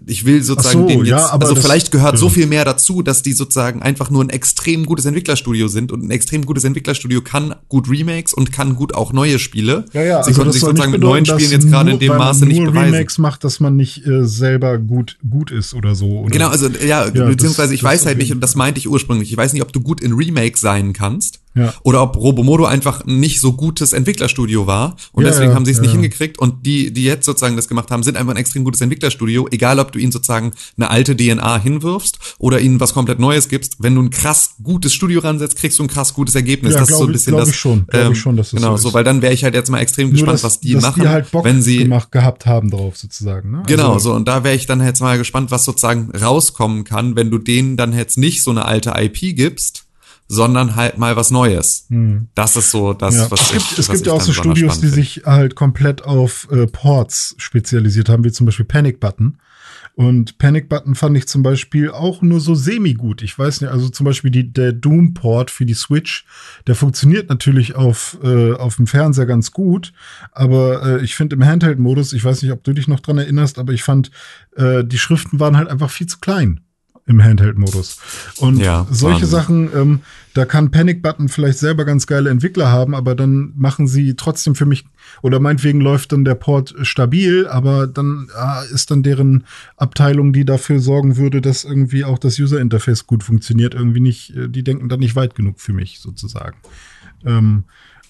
ich 0.06 0.26
will 0.26 0.44
sozusagen 0.44 0.82
so, 0.82 0.88
den 0.88 1.00
jetzt, 1.00 1.10
ja, 1.10 1.26
also 1.26 1.56
vielleicht 1.56 1.92
gehört 1.92 2.14
ja. 2.14 2.20
so 2.20 2.30
viel 2.30 2.46
mehr 2.46 2.66
dazu, 2.66 3.02
dass 3.02 3.24
die 3.24 3.34
sozusagen 3.34 3.82
einfach 3.82 4.10
nur 4.10 4.24
ein 4.24 4.30
extrem 4.30 4.86
gutes 4.86 5.06
Entwicklerstudio 5.06 5.68
sind 5.68 5.92
und 5.92 6.04
ein 6.04 6.12
extrem 6.12 6.46
gutes 6.46 6.64
Entwicklerstudio 6.64 7.22
kann 7.22 7.56
gut 7.68 7.90
Remakes 7.90 8.34
und 8.34 8.52
kann 8.52 8.76
gut 8.76 8.94
auch 8.94 9.14
neue 9.14 9.40
Spiele. 9.40 9.86
Ja, 9.94 10.04
ja, 10.04 10.24
Sie 10.24 10.30
also 10.30 10.42
können 10.42 10.52
sich 10.52 10.62
sozusagen 10.62 10.92
mit 10.92 11.02
neuen 11.02 11.26
Spielen 11.26 11.52
jetzt 11.52 11.68
gerade 11.68 11.92
in 11.92 12.00
dem 12.00 12.16
Maße 12.16 12.46
nicht 12.46 12.64
beweisen. 12.64 12.94
Remakes 12.94 13.18
macht, 13.18 13.44
dass 13.44 13.60
man 13.60 13.76
nicht 13.76 14.06
äh, 14.06 14.26
selber 14.26 14.78
gut 14.78 15.18
gut 15.28 15.52
ist 15.52 15.74
oder 15.74 15.96
so. 15.96 16.20
Oder? 16.20 16.30
Genau, 16.30 16.50
also 16.64 16.78
ja, 16.80 17.08
ja 17.08 17.26
beziehungsweise 17.26 17.70
das, 17.70 17.76
ich 17.76 17.84
weiß 17.84 18.06
halt 18.06 18.18
nicht 18.18 18.32
und 18.32 18.42
das 18.42 18.56
meinte 18.56 18.80
ich 18.80 18.88
ursprünglich. 18.88 19.32
Ich 19.32 19.38
weiß 19.38 19.54
nicht, 19.54 19.62
ob 19.62 19.74
du 19.74 19.82
gut 19.82 20.02
in 20.02 20.14
Remakes 20.14 20.62
sein 20.62 20.94
kannst 20.94 21.40
ja. 21.56 21.74
Oder 21.84 22.04
ob 22.04 22.16
Robomodo 22.16 22.66
einfach 22.66 23.06
nicht 23.06 23.42
so 23.42 23.54
gutes 23.54 23.94
Entwicklerstudio 23.94 24.68
war 24.68 24.96
und 25.12 25.24
ja, 25.24 25.32
deswegen 25.32 25.54
haben 25.54 25.66
sie 25.66 25.72
es 25.72 25.78
ja. 25.78 25.84
nicht 25.84 25.92
hingekriegt 25.92 26.38
und 26.38 26.66
die, 26.66 26.94
die 26.94 27.04
jetzt 27.04 27.26
sozusagen 27.26 27.56
das 27.56 27.68
gemacht 27.68 27.90
haben, 27.90 28.04
sind 28.04 28.18
einfach 28.18 28.34
ein 28.34 28.38
extrem 28.38 28.64
gutes 28.64 28.82
Entwicklerstudio, 28.82 29.48
egal 29.52 29.80
ob 29.80 29.92
du 29.92 30.00
ihnen 30.00 30.12
sozusagen 30.12 30.54
eine 30.78 30.90
alte 30.90 31.18
DNA 31.18 31.60
hinwirfst 31.60 32.20
oder 32.38 32.60
ihnen 32.60 32.80
was 32.80 32.94
komplett 32.94 33.20
Neues 33.20 33.50
gibst. 33.50 33.78
Wenn 33.80 33.96
du 33.96 34.04
ein 34.04 34.12
krass 34.12 34.56
gutes 34.62 34.94
Studio 34.94 35.22
ransetzt, 35.22 35.58
kriegst 35.58 35.80
du 35.80 35.84
ein 35.84 35.88
krass 35.88 36.14
gutes 36.14 36.36
Ergebnis. 36.36 36.74
Ja, 36.74 36.82
das 36.82 36.92
ist 36.92 36.98
so 36.98 37.06
ein 37.06 37.12
bisschen 37.12 37.36
das. 37.36 37.50
Ich 37.50 37.56
schon, 37.56 37.86
ähm, 37.92 38.12
ich 38.12 38.20
schon, 38.20 38.38
dass 38.38 38.52
das 38.52 38.62
genau, 38.62 38.78
so, 38.78 38.90
so 38.90 38.94
weil 38.94 39.04
dann 39.04 39.22
wäre 39.22 39.34
ich 39.34 39.44
halt 39.44 39.56
jetzt 39.56 39.70
mal 39.70 39.80
extrem 39.80 40.10
Nur 40.10 40.14
gespannt, 40.14 40.36
dass, 40.36 40.44
was 40.44 40.60
die 40.60 40.74
dass 40.74 40.84
machen, 40.84 41.02
die 41.02 41.08
halt 41.08 41.32
Bock 41.32 41.46
wenn 41.46 41.62
sie 41.62 41.80
gemacht 41.80 42.12
gehabt 42.12 42.46
haben 42.46 42.70
drauf 42.70 42.96
sozusagen. 42.98 43.52
Ne? 43.52 43.64
Genau, 43.66 43.94
also, 43.94 44.12
so 44.12 44.16
und 44.16 44.28
da 44.28 44.44
wäre 44.44 44.56
ich 44.56 44.68
dann 44.68 44.84
jetzt 44.84 45.02
mal 45.02 45.18
gespannt, 45.18 45.52
was 45.52 45.66
sozusagen 45.66 46.12
rauskommen 46.16 46.84
kann, 46.84 47.16
wenn 47.16 47.32
du 47.32 47.40
denen 47.40 47.76
dann 47.76 47.94
jetzt 47.94 48.18
nicht 48.18 48.44
so 48.44 48.52
eine 48.52 48.66
alte 48.66 48.94
IP 48.96 49.36
gibst 49.36 49.89
sondern 50.30 50.76
halt 50.76 50.98
mal 51.00 51.16
was 51.16 51.32
Neues. 51.32 51.88
Hm. 51.90 52.28
Das 52.36 52.56
ist 52.56 52.70
so 52.72 52.94
das, 52.94 53.16
ja. 53.16 53.32
was 53.32 53.42
es 53.42 53.52
gibt, 53.52 53.72
ich, 53.72 53.80
Es 53.80 53.90
gibt 53.90 54.06
ja 54.06 54.14
auch 54.14 54.22
so 54.22 54.32
Studios, 54.32 54.80
die 54.80 54.88
sich 54.88 55.24
halt 55.26 55.56
komplett 55.56 56.04
auf 56.04 56.48
äh, 56.52 56.68
Ports 56.68 57.36
spezialisiert 57.38 58.10
haben, 58.10 58.24
wie 58.24 58.32
zum 58.32 58.46
Beispiel 58.46 58.66
Panic 58.66 59.00
Button. 59.00 59.40
Und 59.96 60.38
Panic 60.38 60.70
Button 60.70 60.96
fand 60.96 61.18
ich 61.18 61.28
zum 61.28 61.44
Beispiel 61.44 61.90
auch 61.90 62.22
nur 62.22 62.40
so 62.40 62.56
semi-gut. 62.56 63.22
Ich 63.22 63.38
weiß 63.38 63.60
nicht, 63.60 63.72
also 63.72 63.90
zum 63.90 64.06
Beispiel 64.06 64.32
die, 64.32 64.54
der 64.54 64.72
Doom-Port 64.72 65.52
für 65.52 65.66
die 65.66 65.74
Switch, 65.74 66.26
der 66.68 66.76
funktioniert 66.76 67.28
natürlich 67.28 67.76
auf, 67.76 68.18
äh, 68.24 68.54
auf 68.54 68.78
dem 68.78 68.88
Fernseher 68.88 69.26
ganz 69.26 69.52
gut, 69.52 69.92
aber 70.32 70.84
äh, 70.84 71.04
ich 71.04 71.16
finde 71.16 71.36
im 71.36 71.46
Handheld-Modus, 71.46 72.14
ich 72.14 72.24
weiß 72.24 72.44
nicht, 72.44 72.54
ob 72.54 72.64
du 72.64 72.72
dich 72.72 72.88
noch 72.88 73.02
dran 73.02 73.18
erinnerst, 73.18 73.60
aber 73.60 73.74
ich 73.74 73.84
fand, 73.84 74.10
äh, 74.56 74.86
die 74.86 75.00
Schriften 75.00 75.40
waren 75.42 75.58
halt 75.58 75.68
einfach 75.68 75.90
viel 75.90 76.08
zu 76.08 76.20
klein 76.20 76.62
im 77.10 77.24
Handheld-Modus. 77.24 77.98
Und 78.38 78.60
ja, 78.60 78.86
solche 78.92 79.24
Wahnsinn. 79.24 79.30
Sachen, 79.30 79.70
ähm, 79.76 80.00
da 80.36 80.46
kann 80.46 80.70
Panic 80.70 81.02
Button 81.02 81.28
vielleicht 81.28 81.58
selber 81.58 81.84
ganz 81.84 82.06
geile 82.06 82.30
Entwickler 82.30 82.70
haben, 82.70 82.94
aber 82.94 83.16
dann 83.16 83.52
machen 83.58 83.88
sie 83.88 84.14
trotzdem 84.14 84.54
für 84.54 84.68
mich, 84.68 84.86
oder 85.24 85.40
meinetwegen 85.40 85.82
läuft 85.82 86.12
dann 86.12 86.24
der 86.24 86.36
Port 86.36 86.76
stabil, 86.84 87.48
aber 87.48 87.88
dann 87.88 88.30
ah, 88.36 88.62
ist 88.72 88.92
dann 88.92 89.02
deren 89.02 89.46
Abteilung, 89.76 90.34
die 90.34 90.46
dafür 90.46 90.80
sorgen 90.80 91.18
würde, 91.18 91.42
dass 91.42 91.64
irgendwie 91.64 92.06
auch 92.06 92.20
das 92.20 92.40
User-Interface 92.40 93.08
gut 93.08 93.24
funktioniert, 93.24 93.74
irgendwie 93.74 94.02
nicht, 94.02 94.36
äh, 94.36 94.48
die 94.48 94.64
denken 94.64 94.88
dann 94.88 95.00
nicht 95.00 95.16
weit 95.16 95.34
genug 95.34 95.60
für 95.60 95.74
mich 95.74 96.00
sozusagen. 96.00 96.58
Ähm, 97.26 97.64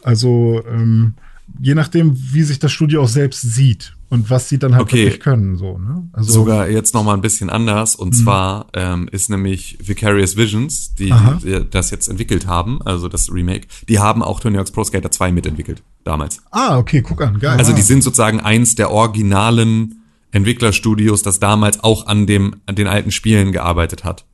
also 0.04 0.62
ähm, 0.70 1.14
je 1.62 1.74
nachdem, 1.74 2.18
wie 2.34 2.44
sich 2.44 2.60
das 2.60 2.74
Studio 2.74 3.04
auch 3.04 3.08
selbst 3.08 3.42
sieht, 3.42 3.96
und 4.10 4.30
was 4.30 4.50
sie 4.50 4.58
dann 4.58 4.74
halt 4.74 4.84
Okay. 4.84 5.06
wirklich 5.06 5.20
können, 5.20 5.56
so, 5.56 5.78
ne? 5.78 6.10
Also, 6.14 6.34
Sogar 6.34 6.68
jetzt 6.68 6.94
noch 6.96 7.04
mal 7.04 7.14
ein 7.14 7.22
bisschen 7.22 7.50
anders. 7.50 7.96
Und 7.96 8.14
zwar 8.14 8.68
ähm, 8.74 9.08
ist 9.12 9.30
nämlich 9.30 9.78
Vicarious 9.82 10.36
Visions, 10.36 10.96
die, 10.96 11.14
die 11.44 11.64
das 11.70 11.92
jetzt 11.92 12.08
entwickelt 12.08 12.48
haben, 12.48 12.82
also 12.82 13.08
das 13.08 13.32
Remake, 13.32 13.68
die 13.88 14.00
haben 14.00 14.24
auch 14.24 14.40
Tony 14.40 14.58
Hawk's 14.58 14.72
Pro 14.72 14.84
Skater 14.84 15.12
2 15.12 15.32
mitentwickelt, 15.32 15.84
damals. 16.04 16.42
ah, 16.52 16.78
okay, 16.78 17.02
guck 17.02 17.22
an, 17.22 17.40
geil. 17.40 17.58
Also 17.58 17.72
ah. 17.72 17.76
die 17.76 17.84
sind 17.84 18.04
sozusagen 18.04 18.40
eins 18.40 18.76
der 18.76 18.90
originalen 18.92 20.02
Entwicklerstudios, 20.32 21.22
das 21.22 21.40
damals 21.40 21.84
auch 21.84 22.08
an 22.08 22.26
dem 22.26 22.56
an 22.66 22.76
den 22.76 22.88
alten 22.88 23.12
Spielen 23.12 23.52
gearbeitet 23.52 24.04
hat. 24.04 24.26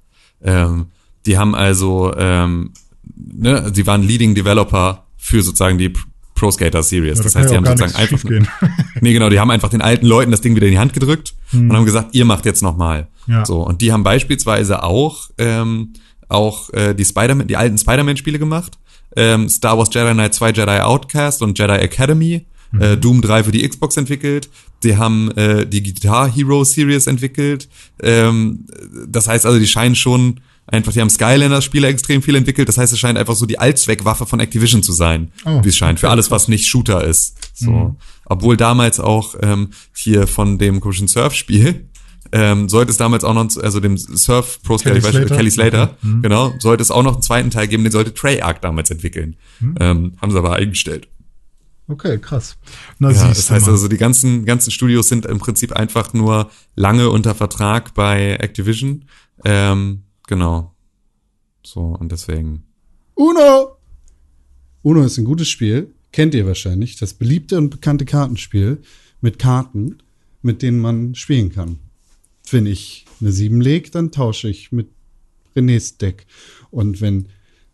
Ähm, 0.42 0.88
die 1.26 1.38
haben 1.38 1.56
also, 1.56 2.14
ähm, 2.16 2.72
ne, 3.16 3.72
sie 3.74 3.88
waren 3.88 4.04
Leading 4.04 4.36
Developer 4.36 5.06
für 5.18 5.42
sozusagen 5.42 5.78
die 5.78 5.92
Pro 6.36 6.52
Skater 6.52 6.84
Series. 6.84 7.18
Ja, 7.18 7.18
da 7.18 7.24
das 7.24 7.36
heißt, 7.36 7.50
die 7.50 7.56
haben 7.56 7.66
sozusagen 7.66 7.96
einfach, 7.96 8.20
nee, 9.02 9.14
genau, 9.14 9.30
die 9.30 9.40
haben 9.40 9.50
einfach 9.50 9.70
den 9.70 9.82
alten 9.82 10.06
Leuten 10.06 10.32
das 10.32 10.42
Ding 10.42 10.56
wieder 10.56 10.68
in 10.68 10.74
die 10.74 10.80
Hand 10.80 10.94
gedrückt 10.94 11.34
und 11.54 11.74
haben 11.74 11.86
gesagt, 11.86 12.10
ihr 12.14 12.26
macht 12.26 12.46
jetzt 12.46 12.62
noch 12.62 12.78
mal. 12.78 13.08
Ja. 13.28 13.46
So 13.46 13.62
und 13.62 13.82
die 13.82 13.92
haben 13.92 14.04
beispielsweise 14.04 14.84
auch 14.84 15.30
ähm, 15.38 15.94
auch 16.28 16.70
äh, 16.72 16.94
die 16.94 17.06
Spider-Man, 17.06 17.48
die 17.48 17.58
alten 17.58 17.78
Spider-Man-Spiele 17.78 18.38
gemacht. 18.40 18.78
Ähm, 19.16 19.48
Star 19.48 19.78
Wars 19.78 19.90
Jedi 19.94 20.12
Knight 20.14 20.34
2 20.34 20.52
Jedi 20.52 20.80
Outcast 20.82 21.42
und 21.42 21.58
Jedi 21.58 21.74
Academy. 21.74 22.46
Äh, 22.80 22.98
Doom 22.98 23.22
3 23.22 23.46
für 23.46 23.52
die 23.52 23.68
Xbox 23.68 23.96
entwickelt. 23.96 24.50
Die 24.84 24.98
haben 24.98 25.32
äh, 25.32 25.66
die 25.66 25.82
Guitar 25.82 26.30
Hero 26.30 26.64
Series 26.64 27.08
entwickelt. 27.08 27.70
Ähm, 28.02 28.66
das 29.08 29.28
heißt 29.28 29.46
also, 29.46 29.60
die 29.60 29.68
scheinen 29.68 29.96
schon 29.96 30.42
einfach, 30.68 30.92
die 30.94 31.02
haben 31.02 31.10
Skylanders-Spiele 31.10 31.88
extrem 31.88 32.22
viel 32.22 32.36
entwickelt. 32.36 32.68
Das 32.68 32.78
heißt, 32.78 32.92
es 32.94 33.00
scheint 33.00 33.18
einfach 33.18 33.36
so 33.36 33.46
die 33.46 33.60
Allzweckwaffe 33.60 34.26
von 34.26 34.40
Activision 34.40 34.82
zu 34.84 34.92
sein, 34.94 35.32
Oh, 35.46 35.64
wie 35.64 35.70
es 35.70 35.78
scheint, 35.78 36.00
für 36.00 36.10
alles, 36.10 36.32
was 36.32 36.48
nicht 36.48 36.66
Shooter 36.68 37.04
ist. 37.04 37.36
So. 37.54 37.96
Obwohl 38.26 38.58
damals 38.58 39.00
auch 39.00 39.36
ähm, 39.42 39.70
hier 39.96 40.28
von 40.28 40.58
dem 40.58 40.80
komischen 40.80 41.08
Surf-Spiel 41.08 41.90
ähm, 42.32 42.68
sollte 42.68 42.90
es 42.92 42.98
damals 42.98 43.24
auch 43.24 43.36
noch, 43.36 43.48
also 43.62 43.80
dem 43.80 43.98
Surf 43.98 44.60
Pro 44.64 44.78
Kelly 44.78 44.98
ich 44.98 45.04
weiß 45.04 45.12
Slater? 45.12 45.36
Kelly 45.36 45.52
Slater. 45.52 45.98
Mhm. 46.02 46.22
genau, 46.24 46.54
sollte 46.60 46.82
es 46.82 46.90
auch 46.90 47.04
noch 47.04 47.14
einen 47.14 47.22
zweiten 47.22 47.52
Teil 47.52 47.68
geben, 47.68 47.84
den 47.84 47.92
sollte 47.92 48.14
Treyarch 48.14 48.58
damals 48.60 48.90
entwickeln. 48.90 49.36
Mhm. 49.60 49.76
Ähm, 49.80 50.14
haben 50.22 50.32
sie 50.32 50.38
aber 50.38 50.54
eingestellt. 50.56 51.08
Okay, 51.88 52.18
krass. 52.18 52.58
Na, 52.98 53.12
Ja, 53.12 53.28
das 53.28 53.52
heißt 53.52 53.68
mal. 53.68 53.74
also, 53.74 53.88
die 53.88 53.98
ganzen, 53.98 54.44
ganzen 54.46 54.72
Studios 54.72 55.08
sind 55.08 55.28
im 55.28 55.38
Prinzip 55.38 55.72
einfach 55.74 56.14
nur 56.14 56.50
lange 56.76 57.12
unter 57.12 57.36
Vertrag 57.36 57.94
bei 57.94 58.34
Activision. 58.38 59.06
Ähm, 59.46 60.02
genau. 60.28 60.76
So, 61.66 61.82
und 61.82 62.12
deswegen. 62.12 62.64
Uno! 63.16 63.78
Uno 64.82 65.04
ist 65.04 65.18
ein 65.18 65.26
gutes 65.26 65.50
Spiel. 65.50 65.94
Kennt 66.12 66.36
ihr 66.36 66.46
wahrscheinlich. 66.46 66.98
Das 66.98 67.14
beliebte 67.14 67.58
und 67.58 67.70
bekannte 67.70 68.06
Kartenspiel 68.06 68.82
mit 69.22 69.40
Karten, 69.40 69.98
mit 70.42 70.62
denen 70.62 70.80
man 70.80 71.16
spielen 71.16 71.52
kann. 71.52 71.80
Wenn 72.52 72.66
ich 72.68 73.06
eine 73.20 73.32
7 73.32 73.60
lege, 73.60 73.90
dann 73.90 74.12
tausche 74.12 74.48
ich 74.48 74.72
mit 74.72 74.90
Renés 75.56 75.98
Deck. 75.98 76.28
Und 76.70 77.02
wenn 77.02 77.30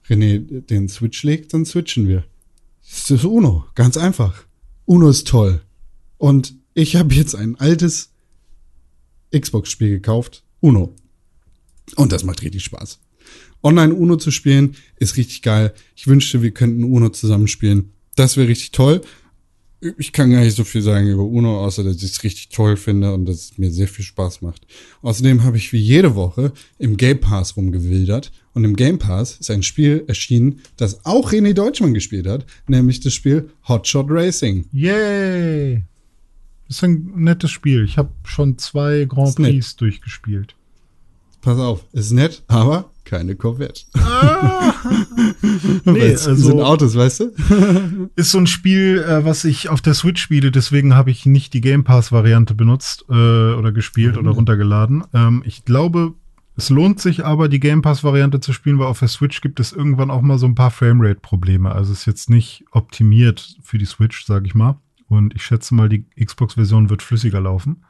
René 0.07 0.61
den 0.61 0.87
Switch 0.87 1.23
legt, 1.23 1.53
dann 1.53 1.65
switchen 1.65 2.07
wir. 2.07 2.23
Das 2.89 3.11
ist 3.11 3.25
Uno. 3.25 3.65
Ganz 3.75 3.97
einfach. 3.97 4.45
Uno 4.85 5.09
ist 5.09 5.27
toll. 5.27 5.61
Und 6.17 6.55
ich 6.73 6.95
habe 6.95 7.13
jetzt 7.13 7.35
ein 7.35 7.59
altes 7.59 8.13
Xbox-Spiel 9.37 9.89
gekauft. 9.89 10.43
Uno. 10.61 10.95
Und 11.95 12.11
das 12.11 12.23
macht 12.23 12.41
richtig 12.41 12.63
Spaß. 12.63 12.99
Online 13.63 13.93
Uno 13.93 14.15
zu 14.17 14.31
spielen 14.31 14.75
ist 14.97 15.17
richtig 15.17 15.41
geil. 15.41 15.73
Ich 15.95 16.07
wünschte, 16.07 16.41
wir 16.41 16.51
könnten 16.51 16.83
Uno 16.83 17.09
zusammenspielen. 17.09 17.91
Das 18.15 18.37
wäre 18.37 18.47
richtig 18.47 18.71
toll. 18.71 19.01
Ich 19.97 20.11
kann 20.11 20.29
gar 20.29 20.41
nicht 20.41 20.55
so 20.55 20.63
viel 20.63 20.83
sagen 20.83 21.07
über 21.07 21.23
Uno, 21.23 21.63
außer 21.65 21.83
dass 21.83 21.97
ich 21.97 22.11
es 22.11 22.23
richtig 22.23 22.49
toll 22.49 22.77
finde 22.77 23.13
und 23.13 23.25
dass 23.25 23.51
es 23.51 23.57
mir 23.57 23.71
sehr 23.71 23.87
viel 23.87 24.05
Spaß 24.05 24.43
macht. 24.43 24.67
Außerdem 25.01 25.43
habe 25.43 25.57
ich 25.57 25.73
wie 25.73 25.79
jede 25.79 26.13
Woche 26.13 26.53
im 26.77 26.97
Game 26.97 27.19
Pass 27.19 27.57
rumgewildert. 27.57 28.31
Und 28.53 28.63
im 28.63 28.75
Game 28.75 28.99
Pass 28.99 29.37
ist 29.39 29.49
ein 29.49 29.63
Spiel 29.63 30.03
erschienen, 30.07 30.61
das 30.77 31.03
auch 31.05 31.31
René 31.31 31.53
Deutschmann 31.53 31.95
gespielt 31.95 32.27
hat, 32.27 32.45
nämlich 32.67 32.99
das 32.99 33.13
Spiel 33.13 33.49
Hotshot 33.67 34.07
Racing. 34.09 34.65
Yay! 34.71 35.83
Ist 36.67 36.83
ein 36.83 37.11
nettes 37.15 37.49
Spiel. 37.49 37.83
Ich 37.83 37.97
habe 37.97 38.11
schon 38.23 38.57
zwei 38.57 39.05
Grand. 39.05 39.35
Prix 39.35 39.75
durchgespielt. 39.77 40.55
Pass 41.41 41.57
auf, 41.59 41.85
ist 41.91 42.11
nett, 42.11 42.43
aber 42.47 42.91
keine 43.03 43.35
Corvette. 43.35 43.81
Nee, 45.85 45.85
Weil 45.85 46.01
es 46.11 46.27
also- 46.27 46.49
sind 46.49 46.61
Autos, 46.61 46.95
weißt 46.95 47.19
du? 47.21 48.09
Ist 48.15 48.31
so 48.31 48.37
ein 48.39 48.47
Spiel, 48.47 49.03
äh, 49.07 49.23
was 49.25 49.43
ich 49.45 49.69
auf 49.69 49.81
der 49.81 49.93
Switch 49.93 50.21
spiele, 50.21 50.51
deswegen 50.51 50.95
habe 50.95 51.11
ich 51.11 51.25
nicht 51.25 51.53
die 51.53 51.61
Game 51.61 51.83
Pass-Variante 51.83 52.53
benutzt 52.53 53.05
äh, 53.09 53.13
oder 53.13 53.71
gespielt 53.71 54.17
oder 54.17 54.31
runtergeladen. 54.31 55.03
Ähm, 55.13 55.43
ich 55.45 55.65
glaube, 55.65 56.13
es 56.55 56.69
lohnt 56.69 56.99
sich 56.99 57.25
aber, 57.25 57.49
die 57.49 57.59
Game 57.59 57.81
Pass-Variante 57.81 58.39
zu 58.39 58.53
spielen, 58.53 58.79
weil 58.79 58.87
auf 58.87 58.99
der 58.99 59.07
Switch 59.07 59.41
gibt 59.41 59.59
es 59.59 59.71
irgendwann 59.71 60.11
auch 60.11 60.21
mal 60.21 60.37
so 60.37 60.45
ein 60.47 60.55
paar 60.55 60.71
Framerate-Probleme. 60.71 61.71
Also 61.71 61.93
ist 61.93 62.05
jetzt 62.05 62.29
nicht 62.29 62.63
optimiert 62.71 63.55
für 63.61 63.77
die 63.77 63.85
Switch, 63.85 64.25
sage 64.25 64.47
ich 64.47 64.55
mal. 64.55 64.79
Und 65.07 65.35
ich 65.35 65.43
schätze 65.43 65.75
mal, 65.75 65.89
die 65.89 66.05
Xbox-Version 66.23 66.89
wird 66.89 67.01
flüssiger 67.03 67.41
laufen. 67.41 67.83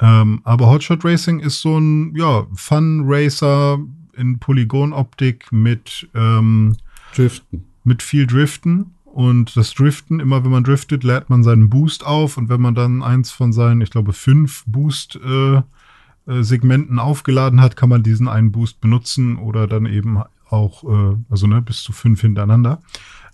Ähm, 0.00 0.40
aber 0.44 0.70
Hotshot 0.70 1.04
Racing 1.04 1.40
ist 1.40 1.60
so 1.60 1.76
ein 1.78 2.14
ja, 2.14 2.46
Fun-Racer 2.54 3.80
in 4.16 4.38
Polygonoptik 4.38 5.52
mit 5.52 6.08
ähm, 6.14 6.76
Driften. 7.14 7.64
mit 7.84 8.02
viel 8.02 8.26
Driften. 8.26 8.94
Und 9.04 9.56
das 9.56 9.74
Driften, 9.74 10.20
immer 10.20 10.44
wenn 10.44 10.52
man 10.52 10.64
driftet, 10.64 11.02
lädt 11.02 11.30
man 11.30 11.42
seinen 11.42 11.70
Boost 11.70 12.06
auf. 12.06 12.36
Und 12.36 12.48
wenn 12.48 12.60
man 12.60 12.74
dann 12.74 13.02
eins 13.02 13.32
von 13.32 13.52
seinen, 13.52 13.80
ich 13.80 13.90
glaube, 13.90 14.12
fünf 14.12 14.64
Boost-Segmenten 14.66 16.98
aufgeladen 16.98 17.60
hat, 17.60 17.76
kann 17.76 17.88
man 17.88 18.02
diesen 18.02 18.28
einen 18.28 18.52
Boost 18.52 18.80
benutzen 18.80 19.36
oder 19.36 19.66
dann 19.66 19.86
eben 19.86 20.22
auch, 20.48 20.84
äh, 20.84 21.16
also 21.28 21.46
ne, 21.46 21.62
bis 21.62 21.82
zu 21.82 21.92
fünf 21.92 22.20
hintereinander. 22.20 22.82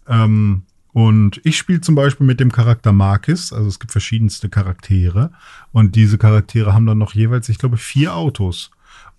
Ähm, 0.06 0.62
und 0.94 1.40
ich 1.42 1.58
spiele 1.58 1.80
zum 1.80 1.96
Beispiel 1.96 2.24
mit 2.24 2.38
dem 2.38 2.52
Charakter 2.52 2.92
Marcus, 2.92 3.52
also 3.52 3.66
es 3.66 3.80
gibt 3.80 3.90
verschiedenste 3.90 4.48
Charaktere. 4.48 5.32
Und 5.72 5.96
diese 5.96 6.18
Charaktere 6.18 6.72
haben 6.72 6.86
dann 6.86 6.98
noch 6.98 7.14
jeweils, 7.14 7.48
ich 7.48 7.58
glaube, 7.58 7.78
vier 7.78 8.14
Autos. 8.14 8.70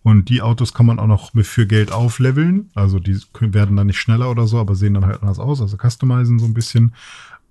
Und 0.01 0.29
die 0.29 0.41
Autos 0.41 0.73
kann 0.73 0.85
man 0.85 0.99
auch 0.99 1.07
noch 1.07 1.33
für 1.33 1.67
Geld 1.67 1.91
aufleveln. 1.91 2.69
Also 2.75 2.99
die 2.99 3.19
werden 3.41 3.75
dann 3.75 3.87
nicht 3.87 3.99
schneller 3.99 4.31
oder 4.31 4.47
so, 4.47 4.57
aber 4.57 4.73
sehen 4.73 4.93
dann 4.93 5.05
halt 5.05 5.21
anders 5.21 5.37
aus. 5.37 5.59
Also 5.59 5.75
customizen 5.75 6.39
so 6.39 6.45
ein 6.45 6.53
bisschen. 6.53 6.95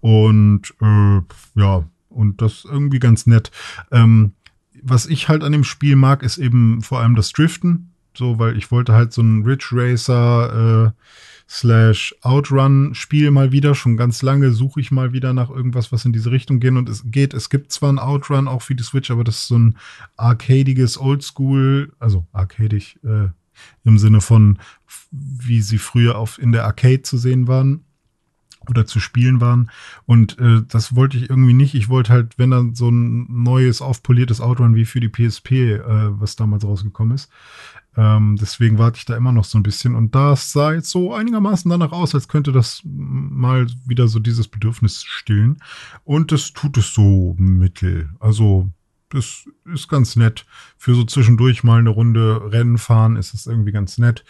Und 0.01 0.73
äh, 0.81 1.21
ja, 1.55 1.85
und 2.09 2.41
das 2.41 2.53
ist 2.53 2.65
irgendwie 2.65 3.01
ganz 3.01 3.27
nett. 3.27 3.51
Ähm, 3.91 4.33
was 4.83 5.05
ich 5.05 5.29
halt 5.29 5.45
an 5.45 5.53
dem 5.53 5.65
Spiel 5.65 5.97
mag, 5.97 6.23
ist 6.23 6.39
eben 6.39 6.81
vor 6.81 7.01
allem 7.01 7.15
das 7.15 7.31
Driften. 7.33 7.93
So, 8.17 8.39
weil 8.39 8.57
ich 8.57 8.71
wollte 8.71 8.95
halt 8.95 9.13
so 9.13 9.21
ein 9.21 9.43
Ridge 9.43 9.69
Racer 9.73 10.87
äh, 10.87 10.93
slash 11.49 12.15
Outrun-Spiel 12.23 13.31
mal 13.31 13.53
wieder. 13.53 13.75
Schon 13.75 13.97
ganz 13.97 14.23
lange 14.23 14.53
suche 14.53 14.81
ich 14.81 14.91
mal 14.91 15.13
wieder 15.13 15.33
nach 15.33 15.51
irgendwas, 15.51 15.93
was 15.93 16.05
in 16.05 16.13
diese 16.13 16.31
Richtung 16.31 16.61
geht. 16.61 16.73
Und 16.73 16.89
es 16.89 17.05
geht, 17.07 17.35
es 17.35 17.51
gibt 17.51 17.73
zwar 17.73 17.93
ein 17.93 17.99
Outrun 17.99 18.49
auch 18.49 18.63
für 18.63 18.75
die 18.75 18.83
Switch, 18.83 19.11
aber 19.11 19.25
das 19.25 19.37
ist 19.37 19.49
so 19.49 19.59
ein 19.59 19.77
arcadiges 20.17 20.99
Oldschool, 20.99 21.93
also 21.99 22.27
arcadig 22.33 22.99
äh, 23.05 23.29
im 23.85 23.99
Sinne 23.99 24.21
von, 24.21 24.59
wie 25.11 25.61
sie 25.61 25.79
früher 25.79 26.19
auf 26.19 26.39
in 26.39 26.53
der 26.53 26.65
Arcade 26.65 27.03
zu 27.03 27.19
sehen 27.19 27.47
waren 27.47 27.85
oder 28.69 28.87
zu 28.87 29.01
spielen 29.01 29.41
waren. 29.41 29.71
Und 30.07 30.39
äh, 30.39 30.63
das 30.67 30.95
wollte 30.95 31.17
ich 31.17 31.29
irgendwie 31.29 31.55
nicht. 31.55 31.75
Ich 31.75 31.89
wollte 31.89 32.13
halt, 32.13 32.39
wenn 32.39 32.51
dann 32.51 32.75
so 32.75 32.89
ein 32.89 33.27
neues, 33.43 33.83
aufpoliertes 33.83 34.41
Outrun 34.41 34.75
wie 34.75 34.85
für 34.85 35.01
die 35.01 35.09
PSP, 35.09 35.53
äh, 35.53 35.81
was 36.21 36.37
damals 36.37 36.65
rausgekommen 36.65 37.15
ist. 37.15 37.31
Ähm, 37.97 38.37
deswegen 38.41 38.79
warte 38.79 38.99
ich 38.99 39.05
da 39.05 39.17
immer 39.17 39.33
noch 39.33 39.45
so 39.45 39.59
ein 39.59 39.63
bisschen. 39.63 39.95
Und 39.95 40.15
das 40.15 40.53
sah 40.53 40.73
jetzt 40.73 40.91
so 40.91 41.15
einigermaßen 41.15 41.71
danach 41.71 41.93
aus, 41.93 42.15
als 42.15 42.29
könnte 42.29 42.53
das 42.53 42.83
mal 42.85 43.67
wieder 43.87 44.09
so 44.09 44.19
dieses 44.19 44.49
Bedürfnis 44.49 45.03
stillen. 45.05 45.59
Und 46.05 46.33
das 46.33 46.53
tut 46.53 46.77
es 46.77 46.93
so 46.93 47.35
mittel. 47.39 48.11
Also, 48.21 48.69
das 49.11 49.49
ist 49.73 49.89
ganz 49.89 50.17
nett. 50.17 50.45
Für 50.77 50.95
so 50.95 51.05
zwischendurch 51.05 51.63
mal 51.63 51.79
eine 51.79 51.91
Runde 51.91 52.53
Rennen 52.53 52.79
fahren 52.79 53.17
ist 53.17 53.33
es 53.33 53.47
irgendwie 53.47 53.73
ganz 53.73 53.99
nett. 53.99 54.25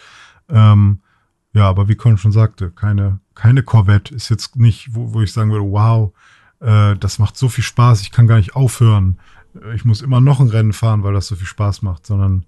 Ähm, 0.49 1.01
ja, 1.55 1.69
aber 1.69 1.89
wie 1.89 1.95
Con 1.95 2.19
schon 2.19 2.33
sagte, 2.33 2.71
keine, 2.71 3.21
keine 3.35 3.63
Corvette 3.63 4.15
ist 4.15 4.29
jetzt 4.29 4.57
nicht, 4.57 4.95
wo, 4.95 5.15
wo 5.15 5.23
ich 5.23 5.33
sagen 5.33 5.53
würde, 5.53 5.71
wow, 5.71 6.13
äh, 6.61 6.97
das 6.97 7.19
macht 7.19 7.37
so 7.37 7.49
viel 7.49 7.65
Spaß, 7.65 8.03
ich 8.03 8.11
kann 8.11 8.27
gar 8.27 8.37
nicht 8.37 8.57
aufhören. 8.57 9.21
Ich 9.75 9.85
muss 9.85 10.03
immer 10.03 10.21
noch 10.21 10.41
ein 10.41 10.49
Rennen 10.49 10.73
fahren, 10.73 11.05
weil 11.05 11.15
das 11.15 11.29
so 11.29 11.37
viel 11.37 11.47
Spaß 11.47 11.83
macht, 11.83 12.07
sondern 12.07 12.45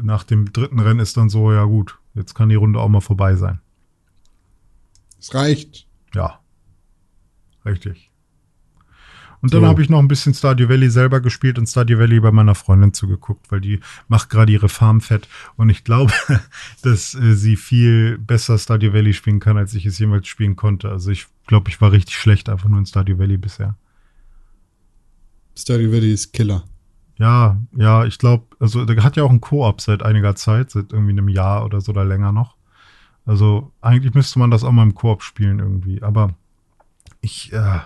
nach 0.00 0.24
dem 0.24 0.52
dritten 0.52 0.80
Rennen 0.80 1.00
ist 1.00 1.16
dann 1.16 1.28
so, 1.28 1.52
ja 1.52 1.64
gut, 1.64 1.98
jetzt 2.14 2.34
kann 2.34 2.48
die 2.48 2.54
Runde 2.54 2.78
auch 2.80 2.88
mal 2.88 3.00
vorbei 3.00 3.34
sein. 3.36 3.60
Es 5.18 5.34
reicht. 5.34 5.86
Ja. 6.14 6.40
Richtig. 7.64 8.12
Und 9.42 9.52
dann 9.52 9.62
So. 9.62 9.66
habe 9.66 9.82
ich 9.82 9.88
noch 9.90 9.98
ein 9.98 10.08
bisschen 10.08 10.34
Stardew 10.34 10.68
Valley 10.68 10.88
selber 10.90 11.20
gespielt 11.20 11.58
und 11.58 11.66
Stardew 11.66 11.98
Valley 11.98 12.20
bei 12.20 12.30
meiner 12.32 12.54
Freundin 12.54 12.94
zugeguckt, 12.94 13.50
weil 13.52 13.60
die 13.60 13.80
macht 14.08 14.30
gerade 14.30 14.50
ihre 14.50 14.68
Farm 14.68 15.00
fett 15.00 15.28
und 15.56 15.68
ich 15.68 15.84
glaube, 15.84 16.12
dass 16.82 17.14
äh, 17.14 17.34
sie 17.34 17.56
viel 17.56 18.18
besser 18.18 18.58
Stardew 18.58 18.92
Valley 18.92 19.12
spielen 19.12 19.40
kann, 19.40 19.56
als 19.56 19.74
ich 19.74 19.84
es 19.86 19.98
jemals 19.98 20.26
spielen 20.26 20.56
konnte. 20.56 20.88
Also 20.90 21.10
ich 21.10 21.26
glaube, 21.46 21.68
ich 21.70 21.80
war 21.80 21.92
richtig 21.92 22.16
schlecht 22.16 22.48
einfach 22.48 22.68
nur 22.68 22.78
in 22.78 22.86
Stardew 22.86 23.18
Valley 23.18 23.36
bisher. 23.36 23.76
Stardew 25.54 25.92
Valley 25.92 26.12
ist 26.12 26.32
Killer. 26.32 26.64
Ja, 27.18 27.58
ja, 27.74 28.04
ich 28.04 28.18
glaube, 28.18 28.44
also 28.60 28.84
der 28.84 29.02
hat 29.02 29.16
ja 29.16 29.22
auch 29.24 29.30
einen 29.30 29.40
Koop 29.40 29.80
seit 29.80 30.02
einiger 30.02 30.34
Zeit, 30.36 30.70
seit 30.70 30.92
irgendwie 30.92 31.12
einem 31.12 31.28
Jahr 31.28 31.64
oder 31.64 31.80
so 31.80 31.92
oder 31.92 32.04
länger 32.04 32.32
noch. 32.32 32.56
Also 33.24 33.72
eigentlich 33.80 34.14
müsste 34.14 34.38
man 34.38 34.50
das 34.50 34.64
auch 34.64 34.72
mal 34.72 34.82
im 34.82 34.94
Koop 34.94 35.22
spielen 35.22 35.58
irgendwie, 35.58 36.02
aber 36.02 36.34
ich, 37.22 37.52
äh, 37.52 37.80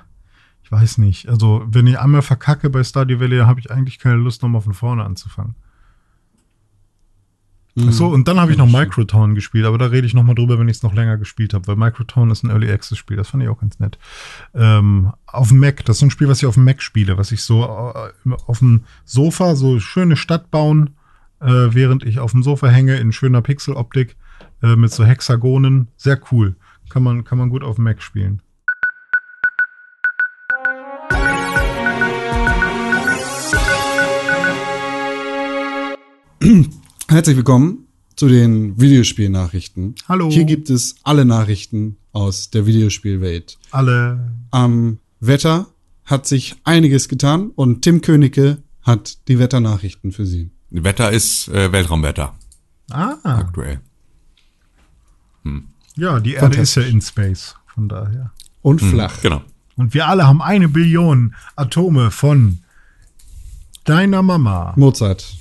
ich 0.62 0.70
weiß 0.72 0.98
nicht. 0.98 1.28
Also 1.28 1.62
wenn 1.66 1.86
ich 1.86 1.98
einmal 1.98 2.22
verkacke 2.22 2.70
bei 2.70 2.82
Stardew 2.84 3.20
Valley, 3.20 3.38
habe 3.38 3.60
ich 3.60 3.70
eigentlich 3.70 3.98
keine 3.98 4.16
Lust, 4.16 4.42
nochmal 4.42 4.60
von 4.62 4.74
vorne 4.74 5.04
anzufangen. 5.04 5.54
Ach 7.88 7.92
so, 7.92 8.08
und 8.08 8.28
dann 8.28 8.38
habe 8.38 8.52
ich 8.52 8.58
noch 8.58 8.70
Microtown 8.70 9.34
gespielt, 9.34 9.64
aber 9.64 9.78
da 9.78 9.86
rede 9.86 10.06
ich 10.06 10.14
nochmal 10.14 10.34
drüber, 10.34 10.58
wenn 10.58 10.68
ich 10.68 10.76
es 10.76 10.82
noch 10.82 10.94
länger 10.94 11.16
gespielt 11.16 11.54
habe, 11.54 11.66
weil 11.66 11.76
Microtown 11.76 12.30
ist 12.30 12.42
ein 12.42 12.50
Early 12.50 12.70
Access 12.70 12.98
Spiel, 12.98 13.16
das 13.16 13.28
fand 13.28 13.42
ich 13.42 13.48
auch 13.48 13.60
ganz 13.60 13.78
nett. 13.78 13.98
Ähm, 14.54 15.12
auf 15.26 15.48
dem 15.48 15.58
Mac, 15.58 15.84
das 15.84 15.96
ist 15.96 16.00
so 16.00 16.06
ein 16.06 16.10
Spiel, 16.10 16.28
was 16.28 16.38
ich 16.38 16.46
auf 16.46 16.54
dem 16.54 16.64
Mac 16.64 16.82
spiele, 16.82 17.16
was 17.18 17.32
ich 17.32 17.42
so 17.42 17.64
äh, 17.64 18.32
auf 18.46 18.58
dem 18.58 18.82
Sofa 19.04 19.56
so 19.56 19.80
schöne 19.80 20.16
Stadt 20.16 20.50
bauen, 20.50 20.90
äh, 21.40 21.46
während 21.46 22.04
ich 22.04 22.18
auf 22.20 22.32
dem 22.32 22.42
Sofa 22.42 22.68
hänge 22.68 22.96
in 22.96 23.12
schöner 23.12 23.42
Pixeloptik 23.42 24.16
äh, 24.62 24.76
mit 24.76 24.92
so 24.92 25.04
Hexagonen. 25.04 25.88
Sehr 25.96 26.20
cool. 26.30 26.56
Kann 26.90 27.02
man, 27.02 27.24
kann 27.24 27.38
man 27.38 27.50
gut 27.50 27.62
auf 27.62 27.76
dem 27.76 27.84
Mac 27.84 28.02
spielen. 28.02 28.42
Herzlich 37.10 37.36
willkommen 37.36 37.88
zu 38.14 38.28
den 38.28 38.80
Videospielnachrichten. 38.80 39.96
Hallo. 40.08 40.30
Hier 40.30 40.44
gibt 40.44 40.70
es 40.70 40.94
alle 41.02 41.24
Nachrichten 41.24 41.96
aus 42.12 42.50
der 42.50 42.66
Videospielwelt. 42.66 43.58
Alle. 43.72 44.30
Am 44.52 45.00
Wetter 45.18 45.66
hat 46.04 46.28
sich 46.28 46.54
einiges 46.62 47.08
getan 47.08 47.50
und 47.50 47.82
Tim 47.82 48.00
Königke 48.00 48.58
hat 48.82 49.26
die 49.26 49.40
Wetternachrichten 49.40 50.12
für 50.12 50.24
Sie. 50.24 50.52
Wetter 50.70 51.10
ist 51.10 51.48
äh, 51.48 51.72
Weltraumwetter 51.72 52.32
Ah, 52.92 53.16
aktuell. 53.24 53.80
ja, 55.96 56.20
die 56.20 56.34
Erde 56.34 56.58
ist 56.60 56.76
ja 56.76 56.82
in 56.82 57.00
Space, 57.00 57.56
von 57.74 57.88
daher. 57.88 58.30
Und 58.62 58.80
flach. 58.80 59.20
Genau. 59.20 59.42
Und 59.76 59.94
wir 59.94 60.06
alle 60.06 60.28
haben 60.28 60.40
eine 60.40 60.68
Billion 60.68 61.34
Atome 61.56 62.12
von 62.12 62.58
deiner 63.82 64.22
Mama. 64.22 64.74
Mozart. 64.76 65.39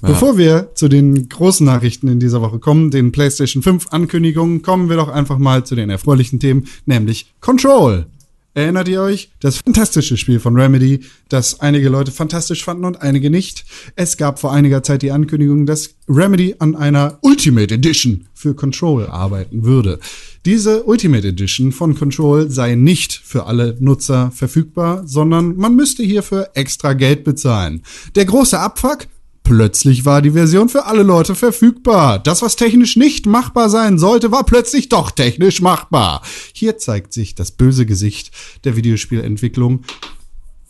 Bevor 0.00 0.38
wir 0.38 0.70
zu 0.74 0.88
den 0.88 1.28
großen 1.28 1.66
Nachrichten 1.66 2.08
in 2.08 2.20
dieser 2.20 2.40
Woche 2.40 2.58
kommen, 2.58 2.90
den 2.90 3.12
PlayStation 3.12 3.62
5 3.62 3.88
Ankündigungen, 3.90 4.62
kommen 4.62 4.88
wir 4.88 4.96
doch 4.96 5.08
einfach 5.08 5.38
mal 5.38 5.64
zu 5.64 5.74
den 5.74 5.90
erfreulichen 5.90 6.40
Themen, 6.40 6.66
nämlich 6.86 7.32
Control. 7.40 8.06
Erinnert 8.52 8.88
ihr 8.88 9.00
euch? 9.00 9.30
Das 9.38 9.58
fantastische 9.58 10.16
Spiel 10.16 10.40
von 10.40 10.56
Remedy, 10.58 11.00
das 11.28 11.60
einige 11.60 11.88
Leute 11.88 12.10
fantastisch 12.10 12.64
fanden 12.64 12.84
und 12.84 13.00
einige 13.00 13.30
nicht. 13.30 13.64
Es 13.94 14.16
gab 14.16 14.40
vor 14.40 14.52
einiger 14.52 14.82
Zeit 14.82 15.02
die 15.02 15.12
Ankündigung, 15.12 15.66
dass 15.66 15.94
Remedy 16.08 16.56
an 16.58 16.74
einer 16.74 17.18
Ultimate 17.22 17.72
Edition 17.72 18.26
für 18.34 18.54
Control 18.54 19.06
arbeiten 19.06 19.64
würde. 19.64 20.00
Diese 20.46 20.82
Ultimate 20.82 21.28
Edition 21.28 21.70
von 21.70 21.94
Control 21.94 22.50
sei 22.50 22.74
nicht 22.74 23.12
für 23.12 23.46
alle 23.46 23.76
Nutzer 23.78 24.32
verfügbar, 24.32 25.06
sondern 25.06 25.56
man 25.56 25.76
müsste 25.76 26.02
hierfür 26.02 26.50
extra 26.54 26.94
Geld 26.94 27.22
bezahlen. 27.22 27.84
Der 28.16 28.24
große 28.24 28.58
Abfuck? 28.58 29.06
Plötzlich 29.50 30.04
war 30.04 30.22
die 30.22 30.30
Version 30.30 30.68
für 30.68 30.86
alle 30.86 31.02
Leute 31.02 31.34
verfügbar. 31.34 32.20
Das, 32.20 32.40
was 32.40 32.54
technisch 32.54 32.94
nicht 32.96 33.26
machbar 33.26 33.68
sein 33.68 33.98
sollte, 33.98 34.30
war 34.30 34.44
plötzlich 34.44 34.88
doch 34.88 35.10
technisch 35.10 35.60
machbar. 35.60 36.22
Hier 36.52 36.78
zeigt 36.78 37.12
sich 37.12 37.34
das 37.34 37.50
böse 37.50 37.84
Gesicht 37.84 38.30
der 38.62 38.76
Videospielentwicklung. 38.76 39.80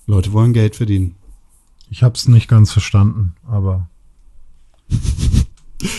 Leute 0.07 0.33
wollen 0.33 0.55
Geld 0.55 0.77
verdienen. 0.77 1.17
Ich 1.91 2.03
hab's 2.03 2.27
nicht 2.27 2.49
ganz 2.49 2.73
verstanden, 2.73 3.35
aber. 3.47 3.91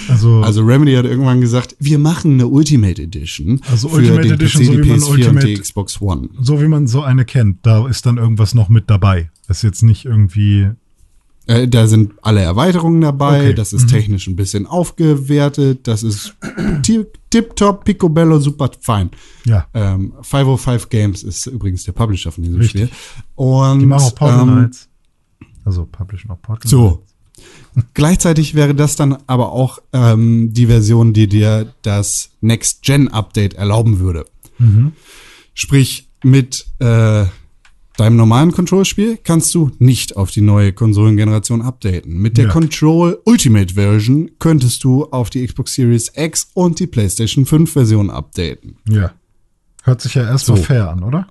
Also, 0.07 0.41
Also 0.41 0.61
Remedy 0.63 0.93
hat 0.93 1.05
irgendwann 1.05 1.41
gesagt, 1.41 1.75
wir 1.79 1.97
machen 1.97 2.33
eine 2.33 2.45
Ultimate 2.47 3.01
Edition 3.01 3.61
Also 3.71 3.89
für 3.89 3.95
Ultimate 3.95 4.21
den 4.21 4.31
Edition, 4.33 4.61
PC, 4.63 4.65
so 4.67 4.71
die 4.73 4.83
wie 4.83 4.89
man 4.89 4.99
PS4 4.99 5.09
und 5.09 5.17
die 5.17 5.21
Ultimate- 5.23 5.53
Xbox 5.61 6.01
One. 6.01 6.29
so 6.39 6.61
wie 6.61 6.67
man 6.67 6.85
so 6.87 7.01
eine 7.01 7.25
kennt, 7.25 7.65
da 7.65 7.87
ist 7.87 8.05
dann 8.05 8.17
irgendwas 8.17 8.53
noch 8.53 8.69
mit 8.69 8.91
dabei. 8.91 9.31
Das 9.47 9.57
ist 9.57 9.63
jetzt 9.63 9.81
nicht 9.83 10.05
irgendwie. 10.05 10.69
Äh, 11.47 11.67
da 11.67 11.87
sind 11.87 12.13
alle 12.21 12.41
Erweiterungen 12.41 13.01
dabei, 13.01 13.39
Okay. 13.47 13.53
das 13.55 13.73
ist 13.73 13.87
technisch 13.89 14.27
ein 14.27 14.35
bisschen 14.35 14.67
aufgewertet, 14.67 15.87
das 15.87 16.03
ist 16.03 16.35
ti- 16.83 17.05
tipptopp, 17.31 17.83
picobello, 17.83 18.39
super 18.39 18.69
fein. 18.79 19.09
Ja. 19.45 19.65
Ähm, 19.73 20.13
505 20.21 20.89
Games 20.89 21.23
ist 21.23 21.47
übrigens 21.47 21.83
der 21.83 21.93
Publisher 21.93 22.31
von 22.31 22.43
diesem 22.43 22.59
Richtig. 22.59 22.89
Spiel. 22.89 22.97
Und 23.35 23.79
Die 23.79 23.85
machen 23.87 24.03
auch 24.03 24.15
Portal 24.15 24.47
ähm. 24.65 24.71
Also 25.65 25.85
publishen 25.85 26.29
auch 26.31 26.41
Portal 26.41 26.69
So. 26.69 27.03
Gleichzeitig 27.93 28.53
wäre 28.53 28.75
das 28.75 28.95
dann 28.95 29.17
aber 29.27 29.51
auch 29.51 29.79
ähm, 29.93 30.53
die 30.53 30.67
Version, 30.67 31.13
die 31.13 31.27
dir 31.27 31.73
das 31.81 32.31
Next-Gen-Update 32.41 33.53
erlauben 33.55 33.99
würde. 33.99 34.25
Mhm. 34.59 34.91
Sprich, 35.53 36.09
mit 36.23 36.67
äh, 36.79 37.25
deinem 37.97 38.15
normalen 38.15 38.51
Control-Spiel 38.51 39.17
kannst 39.23 39.53
du 39.53 39.71
nicht 39.79 40.15
auf 40.17 40.31
die 40.31 40.41
neue 40.41 40.73
Konsolengeneration 40.73 41.61
updaten. 41.61 42.17
Mit 42.17 42.37
der 42.37 42.45
Ja. 42.45 42.51
Control 42.51 43.19
Ultimate 43.25 43.73
Version 43.73 44.31
könntest 44.39 44.83
du 44.83 45.05
auf 45.05 45.29
die 45.29 45.45
Xbox 45.45 45.75
Series 45.75 46.11
X 46.15 46.49
und 46.53 46.79
die 46.79 46.87
PlayStation 46.87 47.45
5 47.45 47.71
Version 47.71 48.09
updaten. 48.09 48.77
Ja. 48.89 49.11
Hört 49.83 50.01
sich 50.01 50.13
ja 50.15 50.23
erstmal 50.23 50.57
So. 50.57 50.63
fair 50.63 50.89
an, 50.89 51.03
oder? 51.03 51.27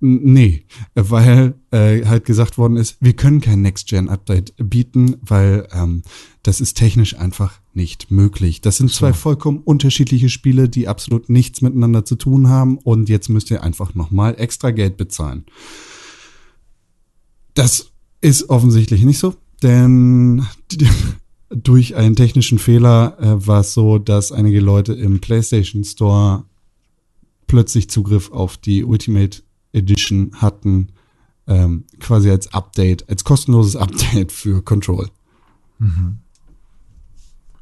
Nee, 0.00 0.64
weil 0.94 1.54
äh, 1.72 2.04
halt 2.04 2.24
gesagt 2.24 2.56
worden 2.56 2.76
ist, 2.76 2.96
wir 3.00 3.14
können 3.14 3.40
kein 3.40 3.62
Next-Gen-Update 3.62 4.54
bieten, 4.58 5.16
weil 5.22 5.66
ähm, 5.72 6.02
das 6.44 6.60
ist 6.60 6.76
technisch 6.76 7.16
einfach 7.18 7.60
nicht 7.74 8.10
möglich. 8.10 8.60
Das 8.60 8.76
sind 8.76 8.92
zwei 8.92 9.12
vollkommen 9.12 9.58
unterschiedliche 9.58 10.28
Spiele, 10.28 10.68
die 10.68 10.86
absolut 10.86 11.28
nichts 11.28 11.62
miteinander 11.62 12.04
zu 12.04 12.14
tun 12.14 12.48
haben 12.48 12.78
und 12.78 13.08
jetzt 13.08 13.28
müsst 13.28 13.50
ihr 13.50 13.64
einfach 13.64 13.94
nochmal 13.94 14.36
extra 14.38 14.70
Geld 14.70 14.96
bezahlen. 14.96 15.44
Das 17.54 17.90
ist 18.20 18.50
offensichtlich 18.50 19.02
nicht 19.02 19.18
so, 19.18 19.34
denn 19.64 20.46
durch 21.48 21.96
einen 21.96 22.14
technischen 22.14 22.60
Fehler 22.60 23.16
äh, 23.18 23.46
war 23.46 23.60
es 23.60 23.74
so, 23.74 23.98
dass 23.98 24.30
einige 24.30 24.60
Leute 24.60 24.92
im 24.92 25.20
PlayStation 25.20 25.82
Store 25.82 26.44
plötzlich 27.48 27.90
Zugriff 27.90 28.30
auf 28.30 28.58
die 28.58 28.84
Ultimate 28.84 29.42
Edition 29.72 30.32
hatten, 30.36 30.88
ähm, 31.46 31.84
quasi 32.00 32.30
als 32.30 32.52
Update, 32.52 33.08
als 33.08 33.24
kostenloses 33.24 33.76
Update 33.76 34.32
für 34.32 34.62
Control. 34.62 35.08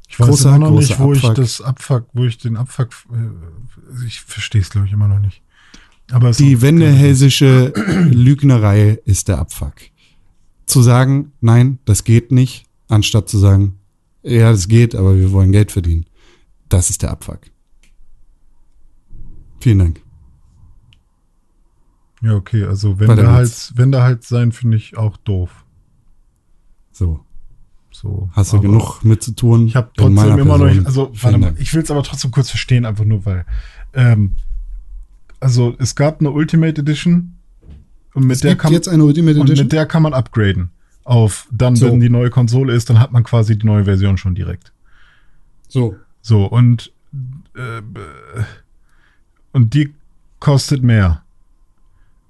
Ich 0.09 0.19
weiß 0.19 0.27
Großer, 0.27 0.55
immer 0.55 0.69
noch 0.69 0.79
nicht, 0.79 0.99
wo 0.99 1.13
ich 1.13 1.19
Abfuck. 1.23 1.35
das 1.35 1.61
Abfuck, 1.61 2.07
wo 2.13 2.25
ich 2.25 2.37
den 2.37 2.57
Abfuck, 2.57 2.89
äh, 3.11 4.05
ich 4.05 4.21
verstehe 4.21 4.61
es 4.61 4.69
glaube 4.69 4.87
ich 4.87 4.93
immer 4.93 5.07
noch 5.07 5.19
nicht. 5.19 5.41
Aber 6.11 6.31
Die 6.31 6.61
wendehälsische 6.61 7.73
Lügnerei 8.11 8.99
ist 9.05 9.27
der 9.27 9.39
Abfuck. 9.39 9.73
Zu 10.65 10.81
sagen, 10.81 11.33
nein, 11.41 11.79
das 11.85 12.03
geht 12.03 12.31
nicht, 12.31 12.65
anstatt 12.87 13.29
zu 13.29 13.37
sagen, 13.37 13.79
ja, 14.23 14.51
das 14.51 14.67
geht, 14.67 14.95
aber 14.95 15.17
wir 15.17 15.31
wollen 15.31 15.51
Geld 15.51 15.71
verdienen. 15.71 16.05
Das 16.69 16.89
ist 16.89 17.01
der 17.01 17.11
Abfuck. 17.11 17.41
Vielen 19.59 19.79
Dank. 19.79 20.01
Ja 22.21 22.33
okay, 22.35 22.63
also 22.65 22.99
wenn 22.99 23.15
da 23.15 23.31
halt, 23.33 23.71
wenn 23.75 23.91
da 23.91 24.03
halt 24.03 24.23
sein, 24.23 24.51
finde 24.51 24.77
ich 24.77 24.97
auch 24.97 25.17
doof. 25.17 25.65
So, 26.91 27.19
So. 27.91 28.29
hast 28.33 28.53
du 28.53 28.59
genug 28.61 29.03
mit 29.03 29.21
zu 29.23 29.33
tun? 29.33 29.67
Ich 29.67 29.75
habe 29.75 29.89
trotzdem 29.95 30.17
immer 30.17 30.57
noch 30.57 30.57
Person? 30.65 30.67
nicht, 30.77 30.85
also 30.87 31.11
warte 31.21 31.37
mal, 31.37 31.53
ich 31.57 31.73
will 31.73 31.83
es 31.83 31.91
aber 31.91 32.03
trotzdem 32.03 32.31
kurz 32.31 32.49
verstehen, 32.49 32.85
einfach 32.85 33.05
nur 33.05 33.25
weil, 33.25 33.45
ähm, 33.93 34.31
also 35.39 35.75
es 35.77 35.95
gab 35.95 36.19
eine 36.19 36.31
Ultimate 36.31 36.81
Edition 36.81 37.35
und 38.15 38.23
mit 38.25 38.37
Es 38.37 38.41
der 38.41 38.55
kann 38.55 38.71
jetzt 38.73 38.87
eine 38.87 39.03
Ultimate 39.03 39.39
und 39.39 39.45
Edition? 39.47 39.65
mit 39.65 39.71
der 39.73 39.85
kann 39.85 40.01
man 40.01 40.13
upgraden. 40.13 40.71
Auf 41.03 41.47
dann, 41.51 41.75
So. 41.75 41.85
wenn 41.87 41.99
die 41.99 42.09
neue 42.09 42.29
Konsole 42.31 42.73
ist, 42.73 42.89
dann 42.89 42.99
hat 42.99 43.11
man 43.11 43.23
quasi 43.23 43.57
die 43.57 43.65
neue 43.65 43.85
Version 43.85 44.17
schon 44.17 44.33
direkt. 44.35 44.73
so. 45.67 45.95
So, 46.21 46.45
und, 46.45 46.91
äh, 47.55 47.81
und 49.53 49.73
die 49.73 49.93
kostet 50.41 50.83
mehr. 50.83 51.23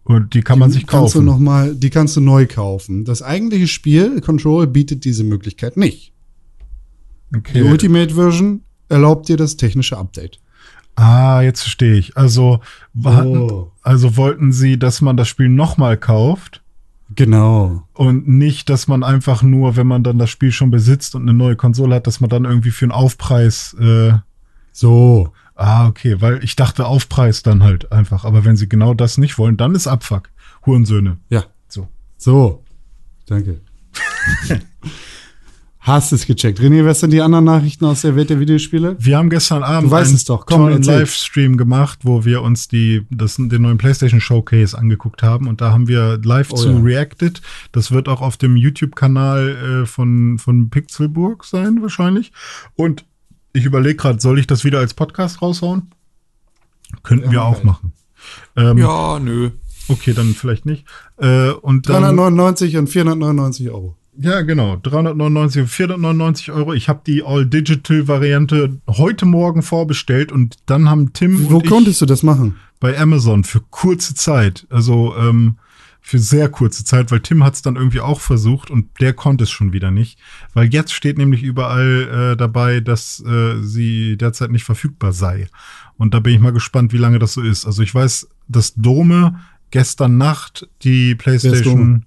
Und 0.07 0.33
die 0.33 0.41
kann 0.41 0.57
man 0.57 0.71
sich 0.71 0.87
kannst 0.87 1.13
kaufen. 1.15 1.25
Du 1.25 1.31
noch 1.31 1.37
mal, 1.39 1.75
die 1.75 1.89
kannst 1.89 2.15
du 2.15 2.21
neu 2.21 2.45
kaufen. 2.47 3.03
Das 3.03 3.21
eigentliche 3.21 3.67
Spiel, 3.67 4.21
Control, 4.21 4.65
bietet 4.65 5.03
diese 5.03 5.23
Möglichkeit 5.25 5.75
nicht. 5.75 6.13
Die 7.31 7.37
okay. 7.39 7.61
Ultimate 7.63 8.13
Version 8.15 8.61
erlaubt 8.87 9.27
dir 9.27 9.35
das 9.35 9.57
technische 9.57 9.97
Update. 9.97 10.39
Ah, 10.95 11.41
jetzt 11.41 11.61
verstehe 11.61 11.95
ich. 11.95 12.15
Also, 12.15 12.61
hatten, 13.03 13.37
Oh. 13.37 13.71
also 13.81 14.15
wollten 14.15 14.53
sie, 14.53 14.79
dass 14.79 15.01
man 15.01 15.17
das 15.17 15.27
Spiel 15.27 15.49
nochmal 15.49 15.97
kauft 15.97 16.63
Genau. 17.13 17.83
und 17.93 18.27
nicht, 18.29 18.69
dass 18.69 18.87
man 18.87 19.03
einfach 19.03 19.43
nur, 19.43 19.75
wenn 19.75 19.87
man 19.87 20.03
dann 20.03 20.17
das 20.19 20.29
Spiel 20.29 20.51
schon 20.53 20.71
besitzt 20.71 21.15
und 21.15 21.23
eine 21.23 21.33
neue 21.33 21.55
Konsole 21.57 21.95
hat, 21.95 22.07
dass 22.07 22.21
man 22.21 22.29
dann 22.29 22.45
irgendwie 22.45 22.71
für 22.71 22.85
einen 22.85 22.91
Aufpreis. 22.93 23.75
Äh, 23.79 24.13
So. 24.71 25.33
Ah, 25.57 25.87
okay, 25.87 26.21
weil 26.21 26.43
ich 26.43 26.55
dachte 26.55 26.85
Aufpreis 26.85 27.43
dann 27.43 27.63
halt 27.63 27.91
einfach. 27.91 28.25
Aber 28.25 28.45
wenn 28.45 28.57
sie 28.57 28.69
genau 28.69 28.93
das 28.93 29.17
nicht 29.17 29.37
wollen, 29.37 29.57
dann 29.57 29.75
ist 29.75 29.87
Abfuck. 29.87 30.29
Hurensöhne. 30.65 31.17
Ja. 31.29 31.45
So. 31.67 31.87
So. 32.17 32.63
Danke. 33.25 33.61
Hast 35.87 36.11
es 36.11 36.27
gecheckt. 36.27 36.59
René, 36.59 36.83
was 36.83 36.99
sind 36.99 37.11
die 37.11 37.21
anderen 37.21 37.45
Nachrichten 37.45 37.85
aus 37.85 38.01
der 38.01 38.13
Welt 38.17 38.29
der 38.29 38.41
Videospiele? 38.41 38.97
Wir 38.99 39.17
haben 39.17 39.29
gestern 39.29 39.63
Abend 39.63 39.93
einen 39.93 40.15
es 40.15 40.25
doch. 40.25 40.45
Komm, 40.45 40.63
tollen 40.63 40.77
erzähl. 40.79 40.99
Livestream 40.99 41.55
gemacht, 41.55 41.99
wo 42.03 42.25
wir 42.25 42.41
uns 42.41 42.67
die, 42.67 43.05
das, 43.09 43.37
den 43.37 43.61
neuen 43.61 43.77
PlayStation 43.77 44.19
Showcase 44.19 44.77
angeguckt 44.77 45.23
haben 45.23 45.47
und 45.47 45.61
da 45.61 45.71
haben 45.71 45.87
wir 45.87 46.19
live 46.21 46.51
Oh 46.51 46.57
zu 46.57 46.71
ja. 46.71 46.79
reacted. 46.81 47.41
Das 47.71 47.91
wird 47.91 48.09
auch 48.09 48.19
auf 48.19 48.35
dem 48.35 48.57
YouTube-Kanal 48.57 49.83
äh, 49.83 49.85
von, 49.85 50.37
von 50.39 50.69
Pixelburg 50.69 51.45
sein, 51.45 51.81
wahrscheinlich. 51.81 52.33
Und 52.75 53.05
ich 53.57 53.65
überlege 53.65 53.95
gerade, 53.95 54.19
soll 54.19 54.39
ich 54.39 54.47
das 54.47 54.63
wieder 54.63 54.79
als 54.79 54.93
Podcast 54.93 55.41
raushauen? 55.41 55.91
Könnten 57.03 57.25
Ja, 57.25 57.31
wir 57.31 57.43
auch 57.43 57.63
machen. 57.63 57.91
Ähm, 58.55 58.77
Ja, 58.77 59.19
nö. 59.19 59.51
Okay, 59.89 60.13
dann 60.13 60.33
vielleicht 60.33 60.65
nicht. 60.65 60.85
Äh, 61.17 61.49
und 61.51 61.87
dann, 61.89 62.01
399 62.03 62.77
und 62.77 62.87
499 62.89 63.69
Euro. 63.69 63.95
ja, 64.19 64.41
genau. 64.41 64.77
399 64.83 65.61
und 65.63 65.67
499 65.67 66.51
Euro. 66.51 66.73
Ich 66.73 66.89
habe 66.89 67.01
die 67.05 67.23
All-Digital-Variante 67.23 68.79
heute 68.87 69.25
Morgen 69.25 69.61
vorbestellt 69.61 70.31
und 70.31 70.57
dann 70.65 70.89
haben 70.89 71.13
Tim 71.13 71.49
Wo 71.49 71.57
und 71.57 71.63
ich 71.65 71.69
konntest 71.69 72.01
du 72.01 72.05
das 72.05 72.23
machen? 72.23 72.57
bei 72.79 72.97
Amazon 72.99 73.43
für 73.43 73.61
kurze 73.69 74.13
Zeit. 74.13 74.67
Also 74.69 75.15
ähm, 75.17 75.57
für 76.07 76.19
sehr 76.19 76.47
kurze 76.47 76.85
Zeit, 76.85 77.11
weil 77.11 77.19
Tim 77.19 77.43
hat 77.43 77.55
es 77.55 77.61
dann 77.61 77.75
irgendwie 77.75 77.99
auch 77.99 78.21
versucht 78.21 78.71
und 78.71 79.01
der 79.01 79.11
konnte 79.11 79.43
es 79.43 79.51
schon 79.51 79.73
wieder 79.73 79.91
nicht. 79.91 80.17
Weil 80.53 80.73
jetzt 80.73 80.93
steht 80.93 81.17
nämlich 81.17 81.43
überall 81.43 82.31
äh, 82.31 82.37
dabei, 82.37 82.79
dass 82.79 83.21
äh, 83.27 83.61
sie 83.61 84.15
derzeit 84.15 84.49
nicht 84.49 84.63
verfügbar 84.63 85.11
sei. 85.11 85.49
Und 85.97 86.13
da 86.13 86.21
bin 86.21 86.33
ich 86.33 86.39
mal 86.39 86.53
gespannt, 86.53 86.93
wie 86.93 86.97
lange 86.97 87.19
das 87.19 87.33
so 87.33 87.41
ist. 87.41 87.65
Also 87.65 87.83
ich 87.83 87.93
weiß, 87.93 88.29
dass 88.47 88.73
Dome 88.75 89.41
gestern 89.69 90.17
Nacht 90.17 90.69
die 90.81 91.13
PlayStation, 91.13 92.05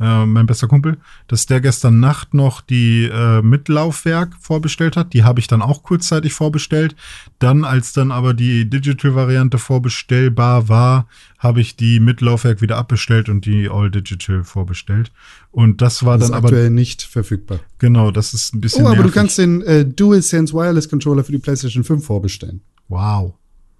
äh, 0.00 0.26
mein 0.26 0.46
bester 0.46 0.66
Kumpel, 0.66 0.98
dass 1.28 1.46
der 1.46 1.60
gestern 1.60 2.00
Nacht 2.00 2.34
noch 2.34 2.60
die 2.60 3.04
äh, 3.04 3.42
Mitlaufwerk 3.42 4.34
vorbestellt 4.40 4.96
hat. 4.96 5.12
Die 5.14 5.22
habe 5.24 5.38
ich 5.40 5.46
dann 5.46 5.62
auch 5.62 5.82
kurzzeitig 5.84 6.32
vorbestellt. 6.32 6.96
Dann, 7.38 7.64
als 7.64 7.92
dann 7.92 8.10
aber 8.10 8.34
die 8.34 8.68
Digital-Variante 8.68 9.58
vorbestellbar 9.58 10.68
war, 10.68 11.06
habe 11.38 11.60
ich 11.60 11.76
die 11.76 12.00
Mitlaufwerk 12.00 12.60
wieder 12.60 12.76
abbestellt 12.76 13.28
und 13.28 13.44
die 13.46 13.68
All-Digital 13.68 14.44
vorbestellt. 14.44 15.12
Und 15.52 15.80
das 15.80 16.04
war 16.04 16.18
Das 16.18 16.24
ist 16.26 16.30
dann 16.30 16.38
aber, 16.38 16.48
aktuell 16.48 16.70
nicht 16.70 17.02
verfügbar. 17.02 17.60
genau, 17.78 18.10
das 18.10 18.34
ist 18.34 18.54
ein 18.54 18.60
bisschen 18.60 18.82
Oh, 18.84 18.86
aber 18.88 18.96
du 18.96 19.02
nervig. 19.02 19.14
kannst 19.14 19.38
den 19.38 19.62
äh, 19.62 19.84
DualSense 19.84 20.52
Wireless 20.54 20.88
Controller 20.88 21.22
für 21.22 21.32
die 21.32 21.38
PlayStation 21.38 21.84
5 21.84 22.04
vorbestellen. 22.04 22.62
Wow, 22.88 23.34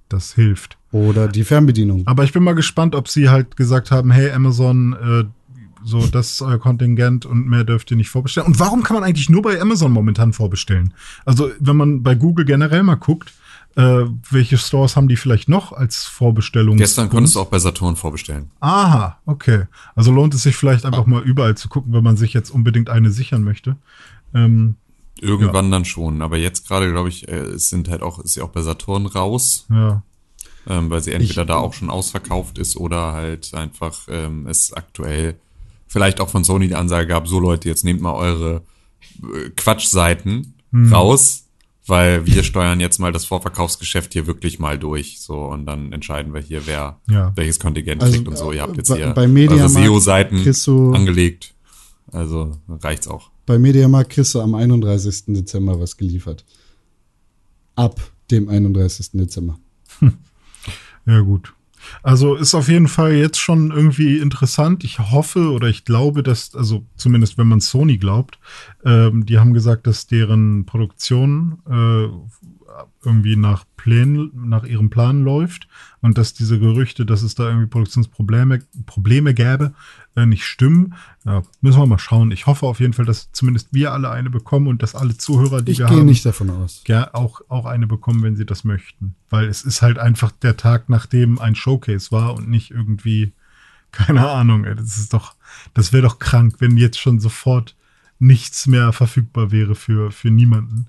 das 0.09 0.35
hilft. 0.35 0.79
Oder 0.93 1.27
die 1.27 1.43
Fernbedienung. 1.43 2.03
Aber 2.07 2.23
ich 2.23 2.33
bin 2.33 2.45
mal 2.45 2.55
gespannt, 2.55 2.95
ob 2.95 3.09
sie 3.09 3.29
halt 3.29 3.57
gesagt 3.57 3.91
haben, 3.91 4.13
hey 4.13 4.31
Amazon, 4.31 4.93
äh, 4.93 5.25
so 5.85 6.07
das 6.07 6.41
euer 6.41 6.59
Kontingent 6.59 7.27
und 7.27 7.47
mehr 7.47 7.65
dürft 7.65 7.91
ihr 7.91 7.97
nicht 7.97 8.11
vorbestellen. 8.11 8.49
Und 8.49 8.59
warum 8.59 8.83
kann 8.83 8.95
man 8.95 9.05
eigentlich 9.05 9.29
nur 9.29 9.43
bei 9.43 9.61
Amazon 9.61 9.93
momentan 9.93 10.33
vorbestellen? 10.33 10.95
Also 11.25 11.51
wenn 11.61 11.77
man 11.77 12.03
bei 12.03 12.15
Google 12.15 12.45
generell 12.45 12.83
mal 12.83 12.97
guckt, 12.97 13.33
äh, 13.77 14.05
welche 14.31 14.57
Stores 14.57 14.97
haben 14.97 15.09
die 15.09 15.17
vielleicht 15.17 15.49
noch 15.49 15.73
als 15.73 16.05
Vorbestellung? 16.05 16.77
Gestern 16.77 17.11
konntest 17.11 17.35
du 17.35 17.41
auch 17.41 17.49
bei 17.49 17.59
Saturn 17.59 17.97
vorbestellen. 17.97 18.51
Aha, 18.61 19.19
okay. 19.27 19.65
Also 19.95 20.13
lohnt 20.13 20.35
es 20.35 20.43
sich 20.43 20.57
vielleicht 20.57 20.85
einfach 20.85 21.07
mal 21.07 21.23
überall 21.23 21.57
zu 21.57 21.69
gucken, 21.69 21.93
wenn 21.93 22.05
man 22.05 22.17
sich 22.17 22.33
jetzt 22.33 22.51
unbedingt 22.51 22.89
eine 22.89 23.11
sichern 23.11 23.43
möchte. 23.43 23.77
Ähm, 24.33 24.77
Irgendwann 25.21 25.71
dann 25.71 25.85
schon. 25.85 26.23
Aber 26.23 26.37
jetzt 26.37 26.69
gerade, 26.69 26.91
glaube 26.91 27.09
ich, 27.09 27.29
äh, 27.29 27.59
sind 27.59 27.89
halt 27.89 28.03
auch, 28.03 28.19
ist 28.21 28.37
ja 28.37 28.45
auch 28.45 28.51
bei 28.51 28.63
Saturn 28.63 29.07
raus, 29.07 29.67
ja. 29.71 30.03
ähm, 30.69 30.91
weil 30.91 31.03
sie 31.03 31.13
entweder 31.13 31.45
da 31.45 31.57
auch 31.57 31.73
schon 31.73 31.91
ausverkauft 31.91 32.59
ist 32.59 32.77
oder 32.77 33.13
halt 33.13 33.55
einfach 33.55 34.07
ähm, 34.09 34.47
es 34.47 34.73
aktuell 34.73 35.37
vielleicht 35.95 36.21
auch 36.21 36.29
von 36.29 36.43
Sony 36.43 36.67
die 36.67 36.75
Ansage 36.75 37.07
gab, 37.07 37.29
so 37.29 37.39
Leute, 37.39 37.69
jetzt 37.69 37.85
nehmt 37.85 38.01
mal 38.01 38.15
eure 38.15 38.63
äh, 39.23 39.51
Quatschseiten 39.57 40.55
Hm. 40.73 40.93
raus, 40.93 41.45
weil 41.87 42.27
wir 42.27 42.43
steuern 42.43 42.81
jetzt 42.81 42.99
mal 42.99 43.13
das 43.13 43.25
Vorverkaufsgeschäft 43.27 44.13
hier 44.13 44.27
wirklich 44.27 44.59
mal 44.59 44.77
durch. 44.77 45.21
So, 45.21 45.45
und 45.45 45.67
dann 45.67 45.93
entscheiden 45.93 46.35
wir 46.35 46.41
hier, 46.41 46.67
wer 46.67 46.99
Ja. 47.09 47.33
welches 47.37 47.61
Kontingent 47.61 48.03
Also, 48.03 48.15
kriegt 48.15 48.27
und 48.27 48.37
so. 48.37 48.51
Ihr 48.51 48.63
habt 48.63 48.77
jetzt 48.77 48.89
bei- 48.89 48.97
hier 48.97 49.11
bei 49.15 49.29
eure 49.49 49.69
SEO-Seiten 49.69 50.43
angelegt. 50.97 51.55
Also 52.11 52.59
reicht's 52.69 53.07
auch. 53.07 53.31
Bei 53.47 53.57
Mediamarkt 53.57 54.11
kriegst 54.11 54.35
du 54.35 54.41
am 54.41 54.55
31. 54.57 55.27
Dezember 55.35 55.79
was 55.79 55.97
geliefert. 55.97 56.45
Ab 57.77 58.01
dem 58.33 58.49
31. 58.49 59.11
Dezember. 59.13 59.59
Ja, 61.07 61.21
gut. 61.21 61.53
Also 62.03 62.35
ist 62.35 62.55
auf 62.55 62.69
jeden 62.69 62.89
Fall 62.89 63.15
jetzt 63.15 63.39
schon 63.39 63.71
irgendwie 63.71 64.19
interessant. 64.19 64.85
Ich 64.85 64.99
hoffe 64.99 65.51
oder 65.51 65.69
ich 65.69 65.85
glaube, 65.85 66.23
dass, 66.23 66.55
also 66.55 66.87
zumindest 66.97 67.39
wenn 67.39 67.49
man 67.49 67.61
Sony 67.61 67.99
glaubt, 67.99 68.39
ähm, 68.85 69.27
die 69.27 69.39
haben 69.39 69.55
gesagt, 69.55 69.87
dass 69.87 70.07
deren 70.07 70.67
Produktion 70.67 71.59
äh, 71.69 72.09
irgendwie 73.05 73.37
nach 73.37 73.65
Plänen, 73.77 74.31
nach 74.35 74.65
ihrem 74.65 74.91
Plan 74.91 75.23
läuft 75.23 75.69
und 76.01 76.19
dass 76.19 76.35
diese 76.35 76.59
Gerüchte, 76.59 77.07
dass 77.07 77.23
es 77.23 77.35
da 77.35 77.49
irgendwie 77.49 77.67
Produktionsprobleme 77.67 78.61
Probleme 78.87 79.35
gäbe, 79.35 79.75
äh, 80.17 80.27
nicht 80.27 80.45
stimmen. 80.45 80.95
Ja, 81.25 81.43
müssen 81.61 81.81
wir 81.81 81.87
mal 81.87 81.99
schauen. 81.99 82.31
Ich 82.31 82.47
hoffe 82.47 82.67
auf 82.67 82.81
jeden 82.81 82.93
Fall, 82.93 83.05
dass 83.05 83.33
zumindest 83.33 83.73
wir 83.73 83.93
alle 83.93 84.11
eine 84.11 84.31
bekommen 84.31 84.69
und 84.69 84.83
dass 84.83 84.95
alle 84.95 85.17
Zuhörer, 85.17 85.63
die 85.63 85.73
Ich 85.73 85.79
wir 85.79 85.87
gehe 85.87 85.99
haben, 85.99 86.07
nicht 86.07 86.25
davon 86.25 86.51
aus. 86.51 86.85
ja, 86.87 87.13
auch, 87.15 87.41
auch 87.49 87.67
eine 87.67 87.87
bekommen, 87.87 88.23
wenn 88.23 88.37
sie 88.37 88.47
das 88.47 88.65
möchten. 88.65 89.15
Weil 89.31 89.49
es 89.49 89.63
ist 89.63 89.83
halt 89.83 89.99
einfach 89.99 90.31
der 90.31 90.57
Tag, 90.57 90.89
nachdem 90.89 91.39
ein 91.39 91.55
Showcase 91.55 92.13
war 92.13 92.35
und 92.35 92.49
nicht 92.49 92.71
irgendwie, 92.71 93.33
keine 93.93 94.29
Ahnung, 94.29 94.65
ey, 94.65 94.75
das 94.75 94.97
ist 94.99 95.13
doch, 95.13 95.35
das 95.73 95.93
wäre 95.93 96.03
doch 96.03 96.19
krank, 96.19 96.57
wenn 96.59 96.77
jetzt 96.77 96.99
schon 96.99 97.21
sofort 97.21 97.77
nichts 98.19 98.67
mehr 98.67 98.93
verfügbar 98.93 99.51
wäre 99.51 99.75
für, 99.75 100.11
für 100.13 100.31
niemanden. 100.31 100.87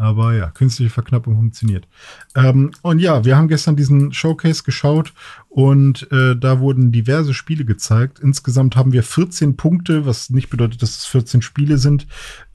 Aber 0.00 0.34
ja, 0.34 0.46
künstliche 0.46 0.90
Verknappung 0.90 1.36
funktioniert. 1.36 1.86
Ähm, 2.34 2.70
und 2.80 3.00
ja, 3.00 3.22
wir 3.26 3.36
haben 3.36 3.48
gestern 3.48 3.76
diesen 3.76 4.14
Showcase 4.14 4.62
geschaut 4.62 5.12
und 5.50 6.10
äh, 6.10 6.34
da 6.36 6.58
wurden 6.58 6.90
diverse 6.90 7.34
Spiele 7.34 7.66
gezeigt. 7.66 8.18
Insgesamt 8.18 8.76
haben 8.76 8.94
wir 8.94 9.02
14 9.02 9.58
Punkte, 9.58 10.06
was 10.06 10.30
nicht 10.30 10.48
bedeutet, 10.48 10.80
dass 10.80 10.96
es 10.96 11.04
14 11.04 11.42
Spiele 11.42 11.76
sind, 11.76 12.06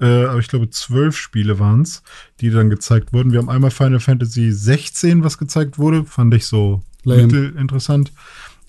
äh, 0.02 0.26
aber 0.26 0.40
ich 0.40 0.48
glaube 0.48 0.72
12 0.72 1.16
Spiele 1.16 1.60
waren 1.60 1.84
es, 1.84 2.02
die 2.42 2.50
dann 2.50 2.72
gezeigt 2.72 3.14
wurden. 3.14 3.32
Wir 3.32 3.38
haben 3.38 3.50
einmal 3.50 3.70
Final 3.70 4.00
Fantasy 4.00 4.52
16, 4.52 5.24
was 5.24 5.38
gezeigt 5.38 5.78
wurde, 5.78 6.04
fand 6.04 6.34
ich 6.34 6.48
so 6.48 6.82
Lame. 7.04 7.28
mittelinteressant. 7.28 8.12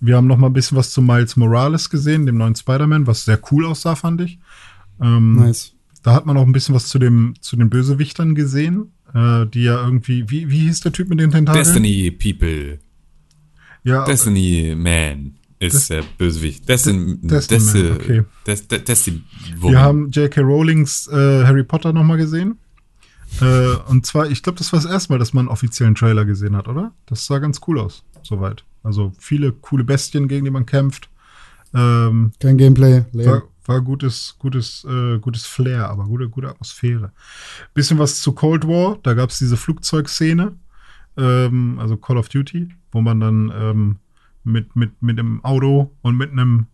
Wir 0.01 0.17
haben 0.17 0.27
noch 0.27 0.37
mal 0.37 0.49
ein 0.49 0.53
bisschen 0.53 0.77
was 0.77 0.91
zu 0.91 1.01
Miles 1.01 1.37
Morales 1.37 1.89
gesehen, 1.89 2.27
dem 2.27 2.37
neuen 2.37 2.55
Spider-Man, 2.55 3.07
was 3.07 3.25
sehr 3.25 3.41
cool 3.51 3.65
aussah, 3.65 3.95
fand 3.95 4.21
ich. 4.21 4.39
Ähm, 5.01 5.37
Nice. 5.37 5.76
Da 6.07 6.15
hat 6.15 6.25
man 6.25 6.37
auch 6.37 6.47
ein 6.47 6.53
bisschen 6.53 6.73
was 6.73 6.87
zu, 6.87 7.01
dem, 7.01 7.35
zu 7.41 7.57
den 7.57 7.69
Bösewichtern 7.69 8.37
gesehen, 8.37 8.93
äh, 9.13 9.45
die 9.47 9.65
ja 9.65 9.85
irgendwie, 9.85 10.31
wie, 10.31 10.49
wie 10.49 10.61
hieß 10.61 10.79
der 10.83 10.93
Typ 10.93 11.09
mit 11.09 11.19
den 11.19 11.33
Tentakeln? 11.33 11.65
Destiny 11.65 12.13
People. 12.13 12.79
Ja, 13.83 14.05
Destiny 14.05 14.77
Man 14.77 15.35
Des- 15.61 15.75
ist 15.75 15.91
der 15.91 16.05
Bösewicht. 16.17 16.69
Destiny, 16.69 17.17
De- 17.23 17.29
Destiny 17.31 17.61
Man, 17.61 17.73
Destiny, 17.75 17.91
okay. 17.91 18.23
Des, 18.47 18.69
Des, 18.69 18.85
Destiny 18.85 19.23
wir 19.61 19.81
haben 19.81 20.11
J.K. 20.13 20.43
Rowlings 20.43 21.09
äh, 21.09 21.45
Harry 21.45 21.65
Potter 21.65 21.93
noch 21.93 22.05
mal 22.05 22.19
gesehen. 22.19 22.59
Äh, 23.41 23.75
und 23.89 24.07
zwar, 24.07 24.31
ich 24.31 24.45
glaube, 24.45 24.59
das 24.59 24.73
war 24.73 24.81
das 24.81 24.89
erste 24.89 25.13
Mal, 25.13 25.19
dass 25.19 25.33
man 25.35 25.47
einen 25.47 25.49
offiziellen 25.53 25.97
Trailer 25.97 26.25
gesehen 26.25 26.55
hat, 26.55 26.69
oder? 26.69 26.93
Das 27.07 27.27
sah 27.27 27.41
ganz 27.41 27.61
cool 27.67 27.81
aus, 27.81 28.05
soweit. 28.23 28.65
Also 28.85 29.13
viele 29.19 29.51
coole 29.51 29.83
Bestien, 29.83 30.29
gegen 30.29 30.45
die 30.45 30.53
man 30.53 30.67
kämpft. 30.67 31.11
Ähm, 31.75 32.31
Kein 32.39 32.59
Gameplay. 32.59 33.05
Lame. 33.13 33.43
War, 33.69 33.81
gutes, 33.81 34.37
gutes, 34.39 34.85
äh, 34.85 35.19
gutes 35.19 35.47
Flair, 35.47 35.89
aber 35.89 36.05
gute, 36.05 36.29
gute 36.29 36.49
Atmosphäre. 36.49 37.13
Bisschen 37.75 37.99
was 37.99 38.21
zu 38.21 38.33
Cold 38.33 38.67
War, 38.67 38.99
da 39.03 39.15
gab 39.15 39.31
es 39.31 39.39
diese 39.39 39.57
Flugzeugszene, 39.57 40.55
ähm, 41.17 41.79
also 41.79 41.97
Call 41.97 42.19
of 42.19 42.29
Duty, 42.29 42.69
wo 42.93 43.01
man 43.01 43.21
dann 43.21 43.53
ähm, 43.55 43.97
mit, 44.45 44.77
mit, 44.77 45.03
mit 45.03 45.19
einem 45.19 45.45
Auto 45.45 45.95
und 46.03 46.17
mit 46.17 46.33
einem, 46.33 46.67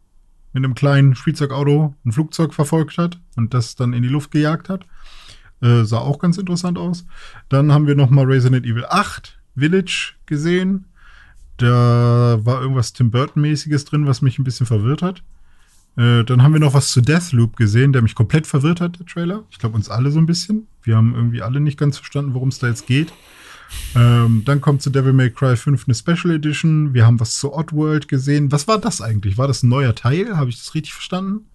mit 0.52 0.64
einem 0.64 0.74
kleinen 0.74 1.14
Spielzeugauto 1.14 1.94
ein 2.04 2.12
Flugzeug 2.12 2.54
verfolgt 2.54 2.98
hat 2.98 3.18
und 3.36 3.54
das 3.54 3.74
dann 3.74 3.92
in 3.92 4.02
die 4.02 4.08
Luft 4.08 4.30
gejagt 4.30 4.68
hat. 4.68 4.86
Äh, 5.60 5.84
sah 5.84 5.98
auch 5.98 6.18
ganz 6.18 6.38
interessant 6.38 6.76
aus. 6.76 7.06
Dann 7.48 7.72
haben 7.72 7.86
wir 7.86 7.94
noch 7.94 8.10
mal 8.10 8.24
Resident 8.24 8.66
Evil 8.66 8.84
8 8.88 9.38
Village 9.56 10.14
gesehen. 10.26 10.86
Da 11.56 12.38
war 12.42 12.60
irgendwas 12.60 12.92
Tim 12.92 13.10
Burton-mäßiges 13.10 13.84
drin, 13.84 14.06
was 14.06 14.22
mich 14.22 14.38
ein 14.38 14.44
bisschen 14.44 14.66
verwirrt 14.66 15.02
hat. 15.02 15.22
Äh, 15.96 16.24
dann 16.24 16.42
haben 16.42 16.52
wir 16.54 16.60
noch 16.60 16.74
was 16.74 16.90
zu 16.90 17.00
Deathloop 17.02 17.56
gesehen, 17.56 17.92
der 17.92 18.02
mich 18.02 18.14
komplett 18.14 18.46
verwirrt 18.46 18.80
hat, 18.80 18.98
der 18.98 19.06
Trailer. 19.06 19.44
Ich 19.50 19.58
glaube, 19.58 19.74
uns 19.76 19.90
alle 19.90 20.10
so 20.10 20.18
ein 20.18 20.26
bisschen. 20.26 20.66
Wir 20.82 20.96
haben 20.96 21.14
irgendwie 21.14 21.42
alle 21.42 21.60
nicht 21.60 21.78
ganz 21.78 21.98
verstanden, 21.98 22.32
worum 22.34 22.48
es 22.48 22.58
da 22.58 22.68
jetzt 22.68 22.86
geht. 22.86 23.12
Ähm, 23.94 24.42
dann 24.44 24.60
kommt 24.60 24.82
zu 24.82 24.90
Devil 24.90 25.12
May 25.12 25.30
Cry 25.30 25.56
5 25.56 25.86
eine 25.86 25.94
Special 25.94 26.34
Edition. 26.34 26.92
Wir 26.94 27.06
haben 27.06 27.20
was 27.20 27.36
zu 27.36 27.54
Oddworld 27.54 28.08
gesehen. 28.08 28.52
Was 28.52 28.68
war 28.68 28.78
das 28.78 29.00
eigentlich? 29.00 29.38
War 29.38 29.48
das 29.48 29.62
ein 29.62 29.68
neuer 29.68 29.94
Teil? 29.94 30.36
Habe 30.36 30.50
ich 30.50 30.58
das 30.58 30.74
richtig 30.74 30.92
verstanden? 30.94 31.46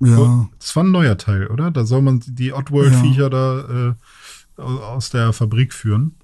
Ja. 0.00 0.48
Das 0.58 0.76
war 0.76 0.84
ein 0.84 0.90
neuer 0.90 1.16
Teil, 1.16 1.46
oder? 1.46 1.70
Da 1.70 1.84
soll 1.86 2.02
man 2.02 2.20
die 2.26 2.52
Oddworld-Viecher 2.52 3.30
da 3.30 3.94
äh, 4.58 4.60
au- 4.60 4.78
aus 4.94 5.08
der 5.10 5.32
Fabrik 5.32 5.72
führen. 5.72 6.14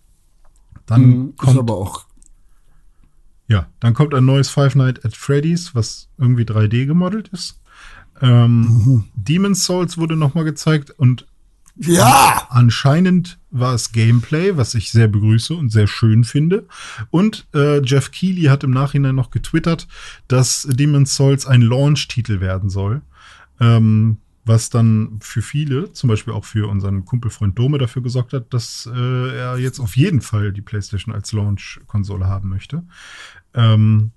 Dann 0.87 1.03
Mhm, 1.07 1.29
ist 1.31 1.37
kommt 1.39 1.59
aber 1.59 1.75
auch. 1.75 2.05
Ja, 3.53 3.67
dann 3.81 3.93
kommt 3.93 4.15
ein 4.15 4.25
neues 4.25 4.49
Five 4.49 4.75
Nights 4.77 5.05
at 5.05 5.15
Freddy's, 5.15 5.75
was 5.75 6.09
irgendwie 6.17 6.45
3D 6.45 6.87
gemodelt 6.87 7.29
ist. 7.29 7.61
Ähm, 8.23 9.05
Demon's 9.15 9.67
Souls 9.67 9.99
wurde 9.99 10.17
nochmal 10.17 10.45
gezeigt 10.45 10.91
und 10.91 11.27
Ja! 11.77 12.47
anscheinend 12.49 13.39
war 13.51 13.75
es 13.75 13.93
Gameplay, 13.93 14.57
was 14.57 14.75
ich 14.75 14.91
sehr 14.91 15.07
begrüße 15.09 15.53
und 15.55 15.69
sehr 15.71 15.87
schön 15.87 16.25
finde. 16.25 16.67
Und 17.11 17.47
äh, 17.55 17.83
Jeff 17.83 18.11
Keighley 18.11 18.45
hat 18.45 18.65
im 18.65 18.71
Nachhinein 18.71 19.17
noch 19.17 19.31
getwittert, 19.31 19.87
dass 20.29 20.67
Demon's 20.71 21.15
Souls 21.15 21.45
ein 21.47 21.61
Launch-Titel 21.61 22.41
werden 22.41 22.71
soll. 22.71 23.03
Ähm, 23.61 24.17
was 24.45 24.71
dann 24.71 25.19
für 25.21 25.43
viele, 25.43 25.93
zum 25.93 26.09
Beispiel 26.09 26.33
auch 26.33 26.45
für 26.45 26.69
unseren 26.69 27.05
Kumpelfreund 27.05 27.57
Dome, 27.57 27.79
dafür 27.79 28.03
gesorgt 28.03 28.33
hat, 28.33 28.53
dass 28.53 28.91
äh, 28.93 29.37
er 29.37 29.57
jetzt 29.59 29.79
auf 29.79 29.97
jeden 29.97 30.21
Fall 30.21 30.53
die 30.53 30.63
PlayStation 30.63 31.15
als 31.15 31.33
Launch-Konsole 31.33 32.27
haben 32.27 32.49
möchte. 32.49 32.83
Ähm, 33.55 34.13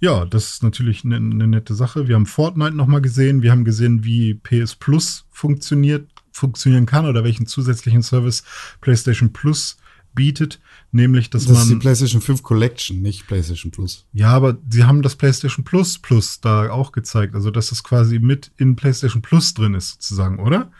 ja, 0.00 0.24
das 0.26 0.50
ist 0.54 0.62
natürlich 0.62 1.04
eine 1.04 1.20
ne 1.20 1.46
nette 1.46 1.74
Sache. 1.74 2.06
Wir 2.06 2.16
haben 2.16 2.26
Fortnite 2.26 2.74
nochmal 2.76 3.00
gesehen. 3.00 3.42
Wir 3.42 3.50
haben 3.50 3.64
gesehen, 3.64 4.04
wie 4.04 4.34
PS 4.34 4.74
Plus 4.74 5.24
funktioniert, 5.30 6.10
funktionieren 6.32 6.86
kann 6.86 7.06
oder 7.06 7.24
welchen 7.24 7.46
zusätzlichen 7.46 8.02
Service 8.02 8.44
PlayStation 8.80 9.32
Plus 9.32 9.78
bietet. 10.14 10.60
Nämlich, 10.92 11.30
dass 11.30 11.46
Das 11.46 11.58
ist 11.60 11.68
die 11.68 11.74
man. 11.74 11.80
PlayStation 11.80 12.20
5 12.20 12.42
Collection, 12.42 13.00
nicht 13.02 13.26
PlayStation 13.26 13.70
Plus. 13.70 14.06
Ja, 14.12 14.28
aber 14.28 14.58
sie 14.68 14.84
haben 14.84 15.02
das 15.02 15.16
PlayStation 15.16 15.64
Plus 15.64 15.98
Plus 15.98 16.40
da 16.40 16.70
auch 16.70 16.92
gezeigt. 16.92 17.34
Also, 17.34 17.50
dass 17.50 17.68
das 17.68 17.82
quasi 17.82 18.18
mit 18.18 18.50
in 18.56 18.76
PlayStation 18.76 19.22
Plus 19.22 19.54
drin 19.54 19.74
ist, 19.74 19.90
sozusagen, 19.92 20.38
oder? 20.38 20.70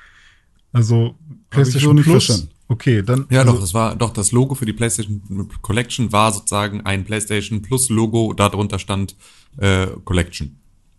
Also, 0.72 1.16
so 1.18 1.36
PlayStation 1.50 1.96
Plus. 1.96 2.26
verstanden. 2.26 2.55
Okay, 2.68 3.02
dann. 3.02 3.26
Ja, 3.30 3.40
also, 3.40 3.52
doch, 3.52 3.60
das 3.60 3.74
war, 3.74 3.96
doch, 3.96 4.12
das 4.12 4.32
Logo 4.32 4.54
für 4.54 4.66
die 4.66 4.72
PlayStation 4.72 5.48
Collection 5.62 6.12
war 6.12 6.32
sozusagen 6.32 6.80
ein 6.82 7.04
PlayStation 7.04 7.62
Plus 7.62 7.88
Logo, 7.90 8.32
darunter 8.32 8.78
stand 8.78 9.16
äh, 9.56 9.86
Collection. 10.04 10.56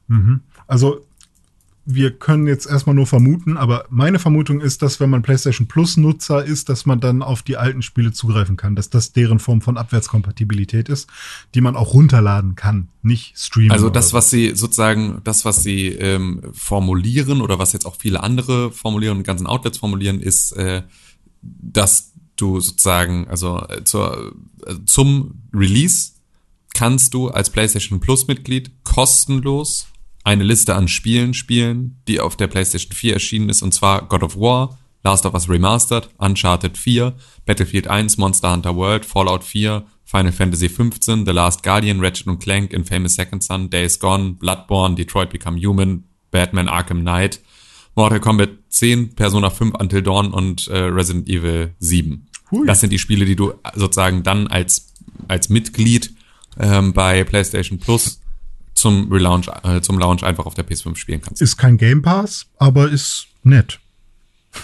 Mhm. 0.07 0.41
Also, 0.65 1.05
wir 1.89 2.11
können 2.11 2.47
jetzt 2.47 2.67
erstmal 2.67 2.95
nur 2.95 3.07
vermuten, 3.07 3.55
aber 3.55 3.85
meine 3.89 4.19
Vermutung 4.19 4.59
ist, 4.59 4.81
dass 4.81 4.99
wenn 4.99 5.09
man 5.09 5.21
PlayStation 5.21 5.67
Plus 5.67 5.95
Nutzer 5.95 6.43
ist, 6.43 6.67
dass 6.67 6.85
man 6.85 6.99
dann 6.99 7.21
auf 7.21 7.43
die 7.43 7.55
alten 7.55 7.81
Spiele 7.81 8.11
zugreifen 8.11 8.57
kann, 8.57 8.75
dass 8.75 8.89
das 8.89 9.13
deren 9.13 9.39
Form 9.39 9.61
von 9.61 9.77
Abwärtskompatibilität 9.77 10.89
ist, 10.89 11.09
die 11.55 11.61
man 11.61 11.77
auch 11.77 11.93
runterladen 11.93 12.55
kann, 12.55 12.89
nicht 13.03 13.39
streamen. 13.39 13.71
Also 13.71 13.89
das, 13.89 14.09
so. 14.09 14.17
was 14.17 14.29
sie 14.29 14.53
sozusagen, 14.53 15.21
das, 15.23 15.45
was 15.45 15.63
sie 15.63 15.87
ähm, 15.87 16.41
formulieren 16.51 17.39
oder 17.39 17.57
was 17.57 17.71
jetzt 17.71 17.85
auch 17.85 17.95
viele 17.97 18.21
andere 18.21 18.71
formulieren 18.73 19.17
und 19.17 19.23
ganzen 19.23 19.47
Outlets 19.47 19.77
formulieren, 19.77 20.19
ist, 20.19 20.51
äh, 20.53 20.83
dass 21.41 22.13
du 22.35 22.59
sozusagen, 22.59 23.27
also 23.27 23.65
äh, 23.69 23.83
zur, 23.83 24.33
äh, 24.65 24.75
zum 24.85 25.41
Release 25.53 26.13
kannst 26.73 27.13
du 27.13 27.29
als 27.29 27.49
PlayStation 27.49 27.99
Plus 27.99 28.27
Mitglied 28.27 28.71
kostenlos 28.83 29.87
eine 30.23 30.43
Liste 30.43 30.75
an 30.75 30.87
Spielen 30.87 31.33
spielen, 31.33 32.01
die 32.07 32.19
auf 32.19 32.35
der 32.35 32.47
PlayStation 32.47 32.91
4 32.91 33.13
erschienen 33.13 33.49
ist, 33.49 33.61
und 33.61 33.73
zwar 33.73 34.07
God 34.07 34.23
of 34.23 34.35
War, 34.35 34.77
Last 35.03 35.25
of 35.25 35.33
Us 35.33 35.49
Remastered, 35.49 36.09
Uncharted 36.17 36.77
4, 36.77 37.15
Battlefield 37.45 37.87
1, 37.87 38.17
Monster 38.17 38.51
Hunter 38.51 38.75
World, 38.75 39.05
Fallout 39.05 39.43
4, 39.43 39.85
Final 40.03 40.31
Fantasy 40.31 40.67
15, 40.67 41.25
The 41.25 41.31
Last 41.31 41.63
Guardian, 41.63 42.01
Ratchet 42.01 42.39
Clank, 42.41 42.73
Infamous 42.73 43.15
Second 43.15 43.41
Son, 43.41 43.69
Days 43.69 43.99
Gone, 43.99 44.35
Bloodborne, 44.37 44.95
Detroit 44.95 45.29
Become 45.29 45.57
Human, 45.57 46.03
Batman 46.31 46.67
Arkham 46.67 47.01
Knight, 47.01 47.39
Mortal 47.97 48.19
Kombat 48.19 48.51
10, 48.69 49.15
Persona 49.15 49.49
5 49.49 49.73
Until 49.73 50.03
Dawn 50.03 50.31
und 50.31 50.67
äh, 50.67 50.77
Resident 50.77 51.27
Evil 51.27 51.73
7. 51.79 52.27
Hui. 52.51 52.65
Das 52.67 52.79
sind 52.79 52.91
die 52.91 52.99
Spiele, 52.99 53.25
die 53.25 53.35
du 53.35 53.53
sozusagen 53.75 54.21
dann 54.21 54.45
als, 54.47 54.93
als 55.27 55.49
Mitglied 55.49 56.13
ähm, 56.59 56.93
bei 56.93 57.23
PlayStation 57.23 57.79
Plus 57.79 58.21
zum 58.75 59.11
Relaunch, 59.11 59.49
äh, 59.63 59.81
zum 59.81 59.97
Launch 59.97 60.23
einfach 60.23 60.45
auf 60.45 60.53
der 60.53 60.65
PS5 60.67 60.95
spielen 60.95 61.21
kannst. 61.21 61.41
ist 61.41 61.57
kein 61.57 61.77
Game 61.77 62.03
Pass, 62.03 62.45
aber 62.57 62.89
ist 62.89 63.27
nett. 63.43 63.79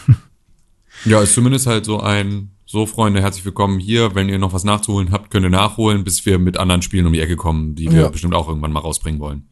Ja, 1.06 1.22
ist 1.22 1.34
zumindest 1.34 1.68
halt 1.68 1.84
so 1.84 2.00
ein, 2.00 2.52
so 2.66 2.86
Freunde, 2.86 3.22
herzlich 3.22 3.44
willkommen 3.44 3.78
hier. 3.78 4.16
Wenn 4.16 4.30
ihr 4.30 4.40
noch 4.40 4.54
was 4.54 4.64
nachzuholen 4.64 5.12
habt, 5.12 5.32
könnt 5.32 5.46
ihr 5.46 5.50
nachholen, 5.50 6.06
bis 6.06 6.26
wir 6.26 6.40
mit 6.40 6.56
anderen 6.56 6.82
Spielen 6.82 7.06
um 7.06 7.12
die 7.12 7.20
Ecke 7.20 7.36
kommen, 7.36 7.76
die 7.76 7.92
wir 7.92 8.04
Ja. 8.04 8.08
bestimmt 8.08 8.34
auch 8.34 8.48
irgendwann 8.48 8.72
mal 8.72 8.80
rausbringen 8.80 9.20
wollen. 9.20 9.50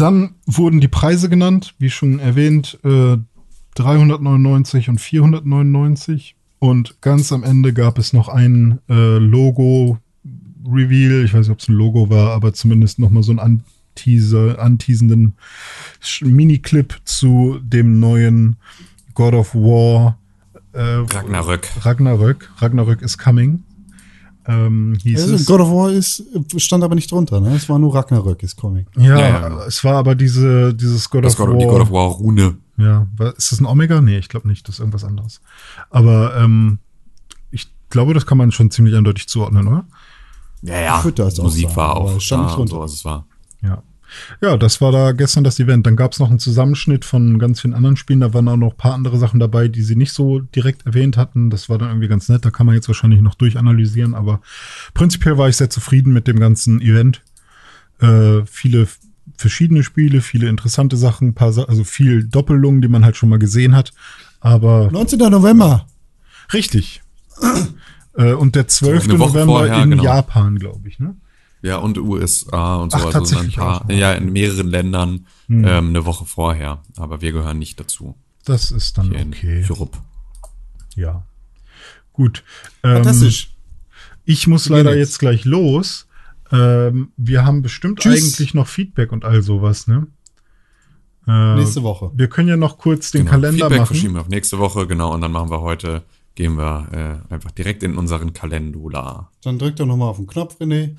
Dann 0.00 0.36
wurden 0.46 0.80
die 0.80 0.88
Preise 0.88 1.28
genannt, 1.28 1.74
wie 1.78 1.90
schon 1.90 2.20
erwähnt, 2.20 2.78
äh, 2.84 3.18
399 3.74 4.88
und 4.88 4.98
499. 4.98 6.36
Und 6.58 7.02
ganz 7.02 7.32
am 7.32 7.44
Ende 7.44 7.74
gab 7.74 7.98
es 7.98 8.14
noch 8.14 8.28
ein 8.28 8.78
äh, 8.88 9.18
Logo-Reveal. 9.18 11.24
Ich 11.24 11.34
weiß 11.34 11.48
nicht, 11.48 11.50
ob 11.50 11.58
es 11.58 11.68
ein 11.68 11.74
Logo 11.74 12.08
war, 12.08 12.32
aber 12.32 12.54
zumindest 12.54 12.98
noch 12.98 13.10
mal 13.10 13.22
so 13.22 13.32
einen 13.32 13.62
Anteaser, 13.94 14.58
anteasenden 14.58 15.36
Miniclip 16.22 16.98
zu 17.04 17.58
dem 17.62 18.00
neuen 18.00 18.56
God 19.12 19.34
of 19.34 19.54
War 19.54 20.16
äh, 20.72 20.80
Ragnarök. 20.80 21.68
Ragnarök. 21.84 22.50
Ragnarök 22.62 23.02
is 23.02 23.18
coming. 23.18 23.64
Ähm, 24.50 24.96
hieß 25.02 25.20
Also, 25.22 25.34
es. 25.36 25.46
God 25.46 25.60
of 25.60 25.68
War 25.70 25.90
ist, 25.92 26.24
stand 26.56 26.82
aber 26.82 26.94
nicht 26.94 27.10
drunter, 27.12 27.40
ne? 27.40 27.54
Es 27.54 27.68
war 27.68 27.78
nur 27.78 27.94
Ragnarök 27.94 28.42
ist 28.42 28.56
Comic. 28.56 28.86
Ja, 28.96 29.18
Ja, 29.18 29.48
genau. 29.48 29.62
es 29.62 29.84
war 29.84 29.94
aber 29.96 30.14
diese, 30.14 30.74
dieses 30.74 31.08
God 31.08 31.24
Das 31.24 31.34
of 31.38 31.46
God, 31.46 31.48
War. 31.50 31.58
die 31.58 31.66
God 31.66 31.80
of 31.82 31.90
War 31.92 32.08
Rune. 32.08 32.56
Ja, 32.76 33.06
ist 33.36 33.52
das 33.52 33.60
ein 33.60 33.66
Omega? 33.66 34.00
Nee, 34.00 34.18
ich 34.18 34.28
glaube 34.28 34.48
nicht, 34.48 34.66
das 34.66 34.76
ist 34.76 34.78
irgendwas 34.80 35.04
anderes. 35.04 35.40
Aber 35.90 36.34
ähm, 36.36 36.78
ich 37.50 37.68
glaube, 37.90 38.14
das 38.14 38.24
kann 38.26 38.38
man 38.38 38.52
schon 38.52 38.70
ziemlich 38.70 38.94
eindeutig 38.96 39.28
zuordnen, 39.28 39.68
oder? 39.68 39.84
Ja, 40.62 40.80
ja. 40.80 40.98
Ich 40.98 41.04
würd 41.04 41.18
das 41.18 41.38
auch 41.38 41.44
Musik 41.44 41.64
sagen, 41.66 41.76
war 41.76 41.96
auch 41.96 42.16
es 42.16 42.22
stand 42.24 42.42
da 42.42 42.46
nicht 42.46 42.56
drunter. 42.56 42.74
so, 42.76 42.80
was 42.80 42.92
es 42.94 43.04
war. 43.04 43.26
Ja. 43.62 43.82
Ja, 44.40 44.56
das 44.56 44.80
war 44.80 44.92
da 44.92 45.12
gestern 45.12 45.44
das 45.44 45.58
Event. 45.60 45.86
Dann 45.86 45.96
gab 45.96 46.12
es 46.12 46.18
noch 46.18 46.30
einen 46.30 46.38
Zusammenschnitt 46.38 47.04
von 47.04 47.38
ganz 47.38 47.60
vielen 47.60 47.74
anderen 47.74 47.96
Spielen. 47.96 48.20
Da 48.20 48.34
waren 48.34 48.48
auch 48.48 48.56
noch 48.56 48.72
ein 48.72 48.76
paar 48.76 48.94
andere 48.94 49.18
Sachen 49.18 49.40
dabei, 49.40 49.68
die 49.68 49.82
sie 49.82 49.96
nicht 49.96 50.12
so 50.12 50.40
direkt 50.40 50.86
erwähnt 50.86 51.16
hatten. 51.16 51.50
Das 51.50 51.68
war 51.68 51.78
dann 51.78 51.88
irgendwie 51.88 52.08
ganz 52.08 52.28
nett. 52.28 52.44
Da 52.44 52.50
kann 52.50 52.66
man 52.66 52.74
jetzt 52.74 52.88
wahrscheinlich 52.88 53.20
noch 53.20 53.34
durchanalysieren. 53.34 54.14
Aber 54.14 54.40
prinzipiell 54.94 55.38
war 55.38 55.48
ich 55.48 55.56
sehr 55.56 55.70
zufrieden 55.70 56.12
mit 56.12 56.26
dem 56.26 56.38
ganzen 56.38 56.80
Event. 56.80 57.22
Äh, 58.00 58.42
viele 58.46 58.86
verschiedene 59.36 59.82
Spiele, 59.82 60.20
viele 60.20 60.48
interessante 60.48 60.96
Sachen, 60.96 61.34
paar 61.34 61.52
Sa 61.52 61.64
also 61.64 61.84
viel 61.84 62.24
Doppelungen, 62.24 62.82
die 62.82 62.88
man 62.88 63.04
halt 63.04 63.16
schon 63.16 63.28
mal 63.28 63.38
gesehen 63.38 63.74
hat. 63.74 63.92
Aber 64.40 64.90
19. 64.90 65.18
November. 65.18 65.86
Richtig. 66.52 67.02
äh, 68.16 68.32
und 68.32 68.54
der 68.54 68.68
12. 68.68 69.04
eine 69.04 69.18
Woche 69.18 69.28
November 69.32 69.52
vorher, 69.52 69.82
in 69.82 69.90
genau. 69.90 70.04
Japan, 70.04 70.58
glaube 70.58 70.88
ich, 70.88 70.98
ne? 70.98 71.14
Ja, 71.62 71.76
und 71.76 71.98
USA 71.98 72.76
und 72.76 72.92
so. 72.92 72.98
Ach, 72.98 73.14
also 73.14 73.38
ein 73.38 73.52
paar, 73.52 73.82
auch. 73.82 73.88
Hm. 73.88 73.98
ja, 73.98 74.12
in 74.12 74.32
mehreren 74.32 74.68
Ländern 74.68 75.26
ähm, 75.48 75.64
eine 75.64 76.06
Woche 76.06 76.24
vorher. 76.24 76.82
Aber 76.96 77.20
wir 77.20 77.32
gehören 77.32 77.58
nicht 77.58 77.78
dazu. 77.78 78.16
Das 78.44 78.70
ist 78.70 78.96
dann 78.96 79.10
Hier 79.10 79.18
in 79.20 79.28
okay. 79.28 79.64
Europe. 79.68 79.98
Ja. 80.96 81.26
Gut. 82.12 82.42
Ähm, 82.82 82.94
Fantastisch. 82.96 83.54
ich 84.24 84.46
muss 84.46 84.68
leider 84.68 84.90
jetzt. 84.96 85.10
jetzt 85.10 85.18
gleich 85.18 85.44
los. 85.44 86.06
Ähm, 86.52 87.12
wir 87.16 87.44
haben 87.44 87.62
bestimmt 87.62 88.00
Tschüss. 88.00 88.34
eigentlich 88.34 88.54
noch 88.54 88.66
Feedback 88.66 89.12
und 89.12 89.24
all 89.24 89.42
sowas, 89.42 89.86
ne? 89.86 90.06
Äh, 91.28 91.56
Nächste 91.56 91.82
Woche. 91.82 92.10
Wir 92.14 92.28
können 92.28 92.48
ja 92.48 92.56
noch 92.56 92.78
kurz 92.78 93.10
den 93.10 93.20
Genau. 93.20 93.32
Kalender 93.32 93.66
Feedback 93.66 93.78
machen. 93.78 93.86
verschieben 93.86 94.14
wir 94.14 94.20
auf 94.22 94.28
nächste 94.28 94.58
Woche, 94.58 94.86
genau. 94.86 95.14
Und 95.14 95.20
dann 95.20 95.30
machen 95.32 95.50
wir 95.50 95.60
heute, 95.60 96.02
gehen 96.34 96.56
wir 96.56 97.22
äh, 97.30 97.32
einfach 97.34 97.50
direkt 97.52 97.82
in 97.82 97.96
unseren 97.96 98.32
Kalendula. 98.32 99.30
Dann 99.44 99.58
drück 99.58 99.76
doch 99.76 99.86
nochmal 99.86 100.08
auf 100.08 100.16
den 100.16 100.26
Knopf, 100.26 100.56
René. 100.60 100.96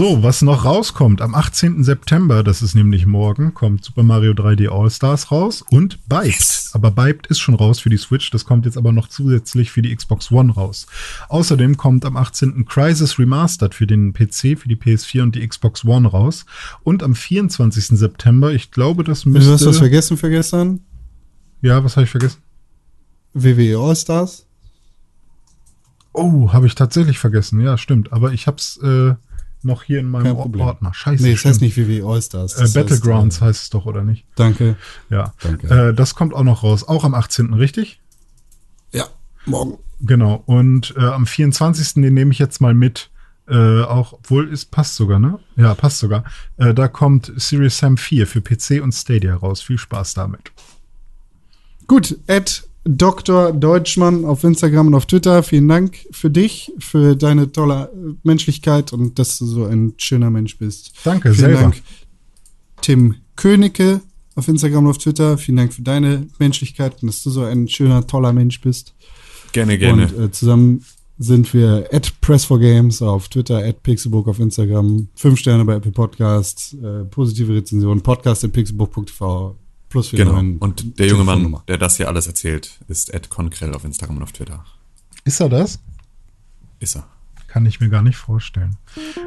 So, 0.00 0.22
was 0.22 0.40
noch 0.40 0.64
rauskommt, 0.64 1.20
am 1.20 1.34
18. 1.34 1.84
September, 1.84 2.42
das 2.42 2.62
ist 2.62 2.74
nämlich 2.74 3.04
morgen, 3.04 3.52
kommt 3.52 3.84
Super 3.84 4.02
Mario 4.02 4.32
3D 4.32 4.70
All-Stars 4.70 5.30
raus 5.30 5.60
und 5.60 6.08
Biped. 6.08 6.70
Aber 6.72 6.90
Biped 6.90 7.26
ist 7.26 7.38
schon 7.38 7.54
raus 7.54 7.80
für 7.80 7.90
die 7.90 7.98
Switch, 7.98 8.30
das 8.30 8.46
kommt 8.46 8.64
jetzt 8.64 8.78
aber 8.78 8.92
noch 8.92 9.08
zusätzlich 9.08 9.70
für 9.70 9.82
die 9.82 9.94
Xbox 9.94 10.32
One 10.32 10.54
raus. 10.54 10.86
Außerdem 11.28 11.76
kommt 11.76 12.06
am 12.06 12.16
18. 12.16 12.64
Crisis 12.64 13.18
Remastered 13.18 13.74
für 13.74 13.86
den 13.86 14.14
PC, 14.14 14.58
für 14.58 14.68
die 14.68 14.76
PS4 14.76 15.20
und 15.20 15.34
die 15.34 15.46
Xbox 15.46 15.84
One 15.84 16.08
raus. 16.08 16.46
Und 16.82 17.02
am 17.02 17.14
24. 17.14 17.98
September, 17.98 18.54
ich 18.54 18.70
glaube, 18.70 19.04
das 19.04 19.24
Du 19.24 19.28
müsste... 19.28 19.52
hast 19.52 19.66
was 19.66 19.76
vergessen 19.76 20.16
für 20.16 20.30
gestern? 20.30 20.80
ja, 21.60 21.84
was 21.84 21.96
habe 21.96 22.04
ich 22.04 22.10
vergessen? 22.10 22.38
WWE 23.34 23.76
All-Stars? 23.76 24.46
Oh, 26.14 26.54
habe 26.54 26.66
ich 26.66 26.74
tatsächlich 26.74 27.18
vergessen. 27.18 27.60
Ja, 27.60 27.76
stimmt. 27.76 28.14
Aber 28.14 28.32
ich 28.32 28.46
hab's 28.46 28.78
äh, 28.78 29.14
noch 29.64 29.82
hier 29.82 30.00
in 30.00 30.06
meinem. 30.08 30.36
Ordner. 30.36 30.92
Scheiße. 30.94 31.22
Nee, 31.22 31.32
es 31.32 31.44
heißt 31.44 31.56
stimmt. 31.56 31.76
nicht 31.76 31.88
WWE 31.88 32.06
All-Stars. 32.06 32.54
Äh, 32.54 32.60
das 32.62 32.72
Battlegrounds 32.74 33.36
Heißt, 33.36 33.42
heißt 33.42 33.62
es 33.64 33.70
doch, 33.70 33.86
oder 33.86 34.02
nicht? 34.02 34.22
äh, 34.22 34.26
danke. 34.36 34.76
Ja. 35.08 35.34
Danke. 35.42 35.88
Äh, 35.88 35.94
das 35.94 36.14
kommt 36.14 36.34
auch 36.34 36.42
noch 36.44 36.62
raus. 36.62 36.86
Auch 36.86 37.04
am 37.04 37.14
18. 37.14 37.54
richtig? 37.54 38.00
Ja, 38.92 39.06
morgen. 39.46 39.78
Genau. 40.00 40.42
Und 40.46 40.94
äh, 40.96 41.00
am 41.00 41.26
24. 41.26 41.94
den 41.94 42.14
nehme 42.14 42.32
ich 42.32 42.38
jetzt 42.38 42.60
mal 42.60 42.74
mit. 42.74 43.10
Äh, 43.48 43.82
auch, 43.82 44.12
obwohl 44.12 44.52
es 44.52 44.64
passt 44.64 44.94
sogar, 44.94 45.18
ne? 45.18 45.40
Ja, 45.56 45.74
passt 45.74 45.98
sogar. 45.98 46.22
Äh, 46.56 46.72
da 46.72 46.86
kommt 46.86 47.32
Serious 47.36 47.78
Sam 47.78 47.96
4 47.96 48.28
für 48.28 48.40
PC 48.40 48.80
und 48.80 48.92
Stadia 48.92 49.34
raus. 49.34 49.60
Viel 49.60 49.76
Spaß 49.78 50.14
damit. 50.14 50.52
Gut, 51.88 52.16
Ed 52.28 52.62
Dr. 52.84 53.52
Deutschmann 53.52 54.24
auf 54.24 54.42
Instagram 54.42 54.88
und 54.88 54.94
auf 54.94 55.06
Twitter. 55.06 55.42
Vielen 55.42 55.68
Dank 55.68 55.98
für 56.12 56.30
dich, 56.30 56.72
für 56.78 57.14
deine 57.14 57.52
tolle 57.52 57.92
Menschlichkeit 58.22 58.92
und 58.92 59.18
dass 59.18 59.38
du 59.38 59.44
so 59.44 59.64
ein 59.66 59.94
schöner 59.98 60.30
Mensch 60.30 60.56
bist. 60.58 60.92
Danke, 61.04 61.34
Vielen 61.34 61.46
selber. 61.46 61.60
Dank, 61.60 61.82
Tim 62.80 63.16
Königke 63.36 64.00
auf 64.34 64.48
Instagram 64.48 64.84
und 64.84 64.90
auf 64.90 64.98
Twitter. 64.98 65.36
Vielen 65.36 65.58
Dank 65.58 65.74
für 65.74 65.82
deine 65.82 66.26
Menschlichkeit 66.38 67.02
und 67.02 67.08
dass 67.08 67.22
du 67.22 67.30
so 67.30 67.44
ein 67.44 67.68
schöner, 67.68 68.06
toller 68.06 68.32
Mensch 68.32 68.60
bist. 68.60 68.94
Gerne, 69.52 69.76
gerne. 69.76 70.08
Und 70.08 70.18
äh, 70.18 70.30
zusammen 70.30 70.84
sind 71.18 71.52
wir 71.52 71.86
at 71.92 72.14
Press4Games 72.22 73.04
auf 73.04 73.28
Twitter, 73.28 73.58
at 73.58 73.82
Pixelbook 73.82 74.26
auf 74.26 74.38
Instagram, 74.38 75.08
fünf 75.14 75.38
Sterne 75.38 75.66
bei 75.66 75.74
Apple 75.74 75.92
Podcasts, 75.92 76.72
äh, 76.74 77.04
positive 77.04 77.54
Rezension, 77.54 78.00
podcast 78.00 78.42
at 78.42 78.52
pixelbook.tv 78.52 79.56
plus 79.90 80.08
für 80.08 80.16
genau. 80.16 80.38
Und 80.38 80.98
der 80.98 81.06
junge 81.06 81.24
Mann, 81.24 81.56
der 81.68 81.76
das 81.76 81.98
hier 81.98 82.08
alles 82.08 82.26
erzählt, 82.26 82.78
ist 82.88 83.12
Ed 83.12 83.28
Conkrell 83.28 83.74
auf 83.74 83.84
Instagram 83.84 84.16
und 84.16 84.22
auf 84.22 84.32
Twitter. 84.32 84.64
Ist 85.24 85.40
er 85.40 85.50
das? 85.50 85.78
Ist 86.78 86.96
er. 86.96 87.06
Kann 87.46 87.66
ich 87.66 87.80
mir 87.80 87.88
gar 87.88 88.02
nicht 88.02 88.16
vorstellen. 88.16 88.76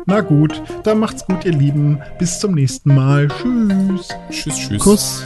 Na 0.06 0.22
gut, 0.22 0.64
dann 0.85 0.99
macht's 0.99 1.26
gut, 1.26 1.44
ihr 1.45 1.52
Lieben. 1.52 1.99
Bis 2.19 2.40
zum 2.40 2.53
nächsten 2.53 2.95
Mal. 2.95 3.27
Tschüss. 3.27 4.07
Tschüss, 4.31 4.57
tschüss. 4.57 4.81
Kuss. 4.81 5.26